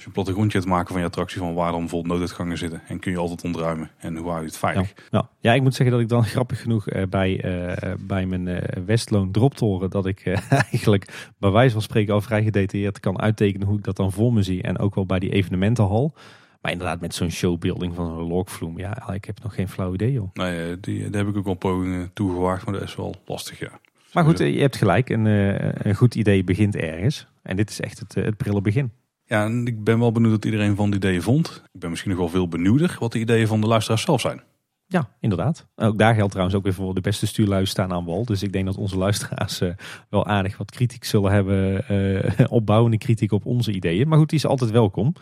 als 0.00 0.08
je 0.08 0.16
een 0.16 0.24
plattegrondje 0.24 0.58
hebt 0.58 0.70
maken 0.70 0.92
van 0.92 1.00
je 1.00 1.06
attractie, 1.06 1.38
van 1.38 1.54
waar 1.54 1.70
dan 1.70 1.80
bijvoorbeeld 1.80 2.10
nooduitgangen 2.10 2.58
zitten. 2.58 2.82
En 2.88 2.98
kun 2.98 3.12
je 3.12 3.18
altijd 3.18 3.44
ontruimen. 3.44 3.90
En 3.98 4.16
hoe 4.16 4.28
hou 4.28 4.40
je 4.40 4.46
het 4.46 4.56
veilig? 4.56 4.92
Ja, 5.10 5.28
ja. 5.40 5.52
ik 5.52 5.62
moet 5.62 5.74
zeggen 5.74 5.94
dat 5.94 6.04
ik 6.04 6.08
dan 6.08 6.24
grappig 6.34 6.60
genoeg 6.60 6.90
uh, 6.90 7.02
bij, 7.08 7.44
uh, 7.44 7.94
bij 8.00 8.26
mijn 8.26 8.46
uh, 8.46 8.58
Westloon 8.86 9.30
droptoren, 9.30 9.90
dat 9.90 10.06
ik 10.06 10.26
eigenlijk 10.70 11.32
bij 11.38 11.50
wijze 11.50 11.72
van 11.72 11.82
spreken 11.82 12.14
al 12.14 12.20
vrij 12.20 12.42
gedetailleerd 12.42 13.00
kan 13.00 13.20
uittekenen 13.20 13.66
hoe 13.66 13.78
ik 13.78 13.84
dat 13.84 13.96
dan 13.96 14.12
voor 14.12 14.32
me 14.32 14.42
zie. 14.42 14.62
En 14.62 14.78
ook 14.78 14.94
wel 14.94 15.06
bij 15.06 15.18
die 15.18 15.32
evenementenhal. 15.32 16.14
Maar 16.60 16.72
inderdaad, 16.72 17.00
met 17.00 17.14
zo'n 17.14 17.30
showbuilding 17.30 17.94
van 17.94 18.10
een 18.10 18.26
logvloem, 18.26 18.78
ja, 18.78 19.12
ik 19.12 19.24
heb 19.24 19.42
nog 19.42 19.54
geen 19.54 19.68
flauw 19.68 19.94
idee, 19.94 20.12
joh. 20.12 20.30
Nee, 20.32 20.80
die, 20.80 21.10
daar 21.10 21.24
heb 21.24 21.30
ik 21.30 21.38
ook 21.38 21.44
wel 21.44 21.54
pogingen 21.54 22.10
toegewaagd, 22.12 22.64
maar 22.64 22.74
dat 22.74 22.82
is 22.82 22.96
wel 22.96 23.14
lastig, 23.24 23.58
ja. 23.58 23.80
Maar 24.12 24.24
goed, 24.24 24.38
je 24.38 24.60
hebt 24.60 24.76
gelijk, 24.76 25.08
een, 25.08 25.26
eh, 25.26 25.72
een 25.72 25.94
goed 25.94 26.14
idee 26.14 26.44
begint 26.44 26.76
ergens. 26.76 27.26
En 27.42 27.56
dit 27.56 27.70
is 27.70 27.80
echt 27.80 27.98
het, 27.98 28.16
eh, 28.16 28.24
het 28.24 28.36
prille 28.36 28.60
begin. 28.60 28.92
Ja, 29.24 29.44
en 29.44 29.66
ik 29.66 29.84
ben 29.84 29.98
wel 29.98 30.12
benieuwd 30.12 30.32
wat 30.32 30.44
iedereen 30.44 30.76
van 30.76 30.90
de 30.90 30.96
ideeën 30.96 31.22
vond. 31.22 31.62
Ik 31.72 31.80
ben 31.80 31.90
misschien 31.90 32.10
nog 32.10 32.20
wel 32.20 32.28
veel 32.28 32.48
benieuwder 32.48 32.96
wat 32.98 33.12
de 33.12 33.18
ideeën 33.18 33.46
van 33.46 33.60
de 33.60 33.66
luisteraars 33.66 34.02
zelf 34.02 34.20
zijn. 34.20 34.42
Ja, 34.86 35.08
inderdaad. 35.20 35.66
Ook 35.76 35.98
daar 35.98 36.14
geldt 36.14 36.30
trouwens 36.30 36.56
ook 36.56 36.64
weer 36.64 36.74
voor 36.74 36.94
de 36.94 37.00
beste 37.00 37.26
stuurlui 37.26 37.66
staan 37.66 37.92
aan 37.92 38.04
wal. 38.04 38.24
Dus 38.24 38.42
ik 38.42 38.52
denk 38.52 38.66
dat 38.66 38.76
onze 38.76 38.98
luisteraars 38.98 39.60
uh, 39.60 39.70
wel 40.08 40.26
aardig 40.26 40.56
wat 40.56 40.70
kritiek 40.70 41.04
zullen 41.04 41.32
hebben. 41.32 41.84
Uh, 41.90 42.46
opbouwende 42.58 42.98
kritiek 42.98 43.32
op 43.32 43.46
onze 43.46 43.72
ideeën. 43.72 44.08
Maar 44.08 44.18
goed, 44.18 44.28
die 44.28 44.38
is 44.38 44.46
altijd 44.46 44.70
welkom. 44.70 45.14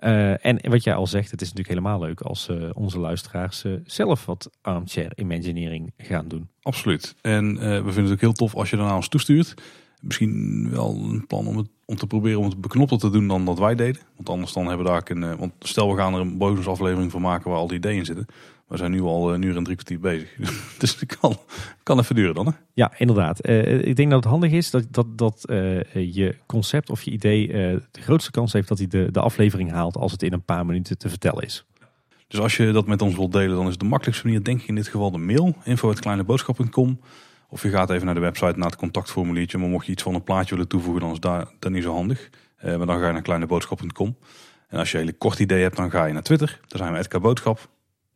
Uh, 0.00 0.46
en 0.46 0.70
wat 0.70 0.84
jij 0.84 0.94
al 0.94 1.06
zegt, 1.06 1.30
het 1.30 1.40
is 1.40 1.48
natuurlijk 1.52 1.78
helemaal 1.78 2.00
leuk 2.00 2.20
als 2.20 2.48
uh, 2.48 2.70
onze 2.74 2.98
luisteraars 2.98 3.64
uh, 3.64 3.74
zelf 3.84 4.26
wat 4.26 4.50
armchair 4.60 5.12
imagineering 5.14 5.92
gaan 5.96 6.28
doen. 6.28 6.48
Absoluut. 6.62 7.14
En 7.20 7.54
we 7.58 7.92
vinden 7.92 8.04
het 8.04 8.12
ook 8.12 8.20
heel 8.20 8.32
tof 8.32 8.54
als 8.54 8.70
je 8.70 8.76
daarna 8.76 8.96
ons 8.96 9.08
toestuurt. 9.08 9.54
Misschien 10.00 10.70
wel 10.70 10.94
een 10.94 11.26
plan 11.26 11.46
om 11.46 11.56
het 11.56 11.68
om 11.84 11.96
te 11.96 12.06
proberen 12.06 12.38
om 12.38 12.44
het 12.44 12.60
beknopter 12.60 12.98
te 12.98 13.10
doen 13.10 13.28
dan 13.28 13.44
dat 13.44 13.58
wij 13.58 13.74
deden. 13.74 14.02
Want 14.16 14.28
anders 14.28 14.52
dan 14.52 14.66
hebben 14.66 14.86
we 14.86 14.92
daar 14.92 15.02
een... 15.16 15.36
Want 15.36 15.52
stel 15.58 15.90
we 15.90 15.96
gaan 15.96 16.14
er 16.14 16.20
een 16.20 16.38
bonusaflevering 16.38 17.10
van 17.10 17.20
maken 17.20 17.50
waar 17.50 17.58
al 17.58 17.66
die 17.66 17.76
ideeën 17.76 17.98
in 17.98 18.04
zitten. 18.04 18.26
We 18.70 18.76
zijn 18.76 18.90
nu 18.90 19.00
al 19.00 19.34
een 19.34 19.42
uur 19.42 19.56
en 19.56 19.64
drie 19.64 19.76
kwartier 19.76 20.00
bezig. 20.00 20.36
dus 20.78 21.00
het 21.00 21.18
kan, 21.18 21.36
kan 21.82 21.98
even 21.98 22.14
duren 22.14 22.34
dan 22.34 22.46
hè? 22.46 22.52
Ja, 22.72 22.92
inderdaad. 22.98 23.48
ik 23.48 23.96
denk 23.96 24.10
dat 24.10 24.22
het 24.22 24.32
handig 24.32 24.52
is 24.52 24.70
dat, 24.70 24.86
dat, 24.90 25.18
dat 25.18 25.44
je 25.92 26.36
concept 26.46 26.90
of 26.90 27.02
je 27.02 27.10
idee 27.10 27.46
de 27.90 28.00
grootste 28.00 28.30
kans 28.30 28.52
heeft 28.52 28.68
dat 28.68 28.78
hij 28.78 28.86
de, 28.86 29.08
de 29.10 29.20
aflevering 29.20 29.70
haalt 29.70 29.96
als 29.96 30.12
het 30.12 30.22
in 30.22 30.32
een 30.32 30.44
paar 30.44 30.66
minuten 30.66 30.98
te 30.98 31.08
vertellen 31.08 31.42
is. 31.42 31.64
Dus 32.28 32.40
als 32.40 32.56
je 32.56 32.72
dat 32.72 32.86
met 32.86 33.02
ons 33.02 33.16
wilt 33.16 33.32
delen, 33.32 33.56
dan 33.56 33.68
is 33.68 33.78
de 33.78 33.84
makkelijkste 33.84 34.26
manier 34.26 34.44
denk 34.44 34.60
ik 34.60 34.68
in 34.68 34.74
dit 34.74 34.88
geval 34.88 35.10
de 35.10 35.18
mail. 35.18 35.56
info.kleineboodschap.com 35.64 37.00
Of 37.48 37.62
je 37.62 37.68
gaat 37.68 37.90
even 37.90 38.04
naar 38.04 38.14
de 38.14 38.20
website, 38.20 38.58
naar 38.58 38.70
het 38.70 38.76
contactformuliertje. 38.76 39.58
Maar 39.58 39.68
mocht 39.68 39.86
je 39.86 39.92
iets 39.92 40.02
van 40.02 40.14
een 40.14 40.22
plaatje 40.22 40.54
willen 40.54 40.68
toevoegen, 40.68 41.00
dan 41.02 41.12
is 41.12 41.20
daar, 41.20 41.46
dat 41.58 41.72
niet 41.72 41.82
zo 41.82 41.94
handig. 41.94 42.30
Maar 42.62 42.86
dan 42.86 42.98
ga 43.00 43.06
je 43.06 43.12
naar 43.12 43.22
kleineboodschap.com. 43.22 44.16
En 44.68 44.78
als 44.78 44.90
je 44.90 44.98
een 44.98 45.04
hele 45.04 45.16
kort 45.16 45.38
idee 45.38 45.62
hebt, 45.62 45.76
dan 45.76 45.90
ga 45.90 46.04
je 46.04 46.12
naar 46.12 46.22
Twitter. 46.22 46.60
Daar 46.66 46.78
zijn 46.78 46.92
we 46.92 46.98
Edka 46.98 47.20
Boodschap. 47.20 47.68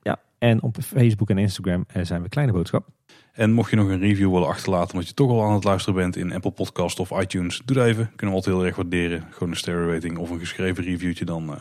Ja, 0.05 0.19
en 0.39 0.63
op 0.63 0.77
Facebook 0.83 1.31
en 1.31 1.39
Instagram 1.39 1.85
eh, 1.87 2.05
zijn 2.05 2.23
we 2.23 2.29
Kleine 2.29 2.53
Boodschap. 2.53 2.89
En 3.33 3.53
mocht 3.53 3.71
je 3.71 3.77
nog 3.77 3.89
een 3.89 3.99
review 3.99 4.31
willen 4.33 4.49
achterlaten, 4.49 4.93
omdat 4.93 5.09
je 5.09 5.15
toch 5.15 5.31
al 5.31 5.45
aan 5.45 5.55
het 5.55 5.65
luisteren 5.65 5.95
bent 5.95 6.17
in 6.17 6.33
Apple 6.33 6.51
Podcast 6.51 7.01
of 7.01 7.21
iTunes, 7.21 7.63
doe 7.65 7.77
dat 7.77 7.87
even. 7.87 8.07
Kunnen 8.17 8.37
we 8.37 8.43
altijd 8.43 8.57
heel 8.57 8.67
erg 8.67 8.77
waarderen. 8.77 9.27
Gewoon 9.31 9.51
een 9.51 9.57
stereo 9.57 9.91
rating 9.93 10.19
of 10.19 10.31
een 10.31 10.39
geschreven 10.39 10.85
reviewtje, 10.85 11.25
dan 11.25 11.43
uh, 11.43 11.57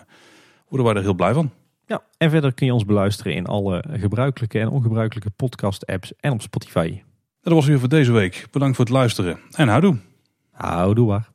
worden 0.68 0.88
wij 0.88 0.96
er 0.96 1.02
heel 1.02 1.14
blij 1.14 1.34
van. 1.34 1.52
Ja, 1.86 2.04
en 2.18 2.30
verder 2.30 2.54
kun 2.54 2.66
je 2.66 2.74
ons 2.74 2.86
beluisteren 2.86 3.34
in 3.34 3.46
alle 3.46 3.84
gebruikelijke 3.92 4.60
en 4.60 4.68
ongebruikelijke 4.68 5.30
podcast-apps 5.30 6.14
en 6.20 6.32
op 6.32 6.42
Spotify. 6.42 7.02
Dat 7.42 7.54
was 7.54 7.66
weer 7.66 7.80
voor 7.80 7.90
deze 7.90 8.12
week. 8.12 8.48
Bedankt 8.52 8.76
voor 8.76 8.86
het 8.86 8.94
luisteren 8.94 9.40
en 9.52 9.68
houdoe. 9.68 9.98
Houdoe 10.52 11.08
waar. 11.08 11.33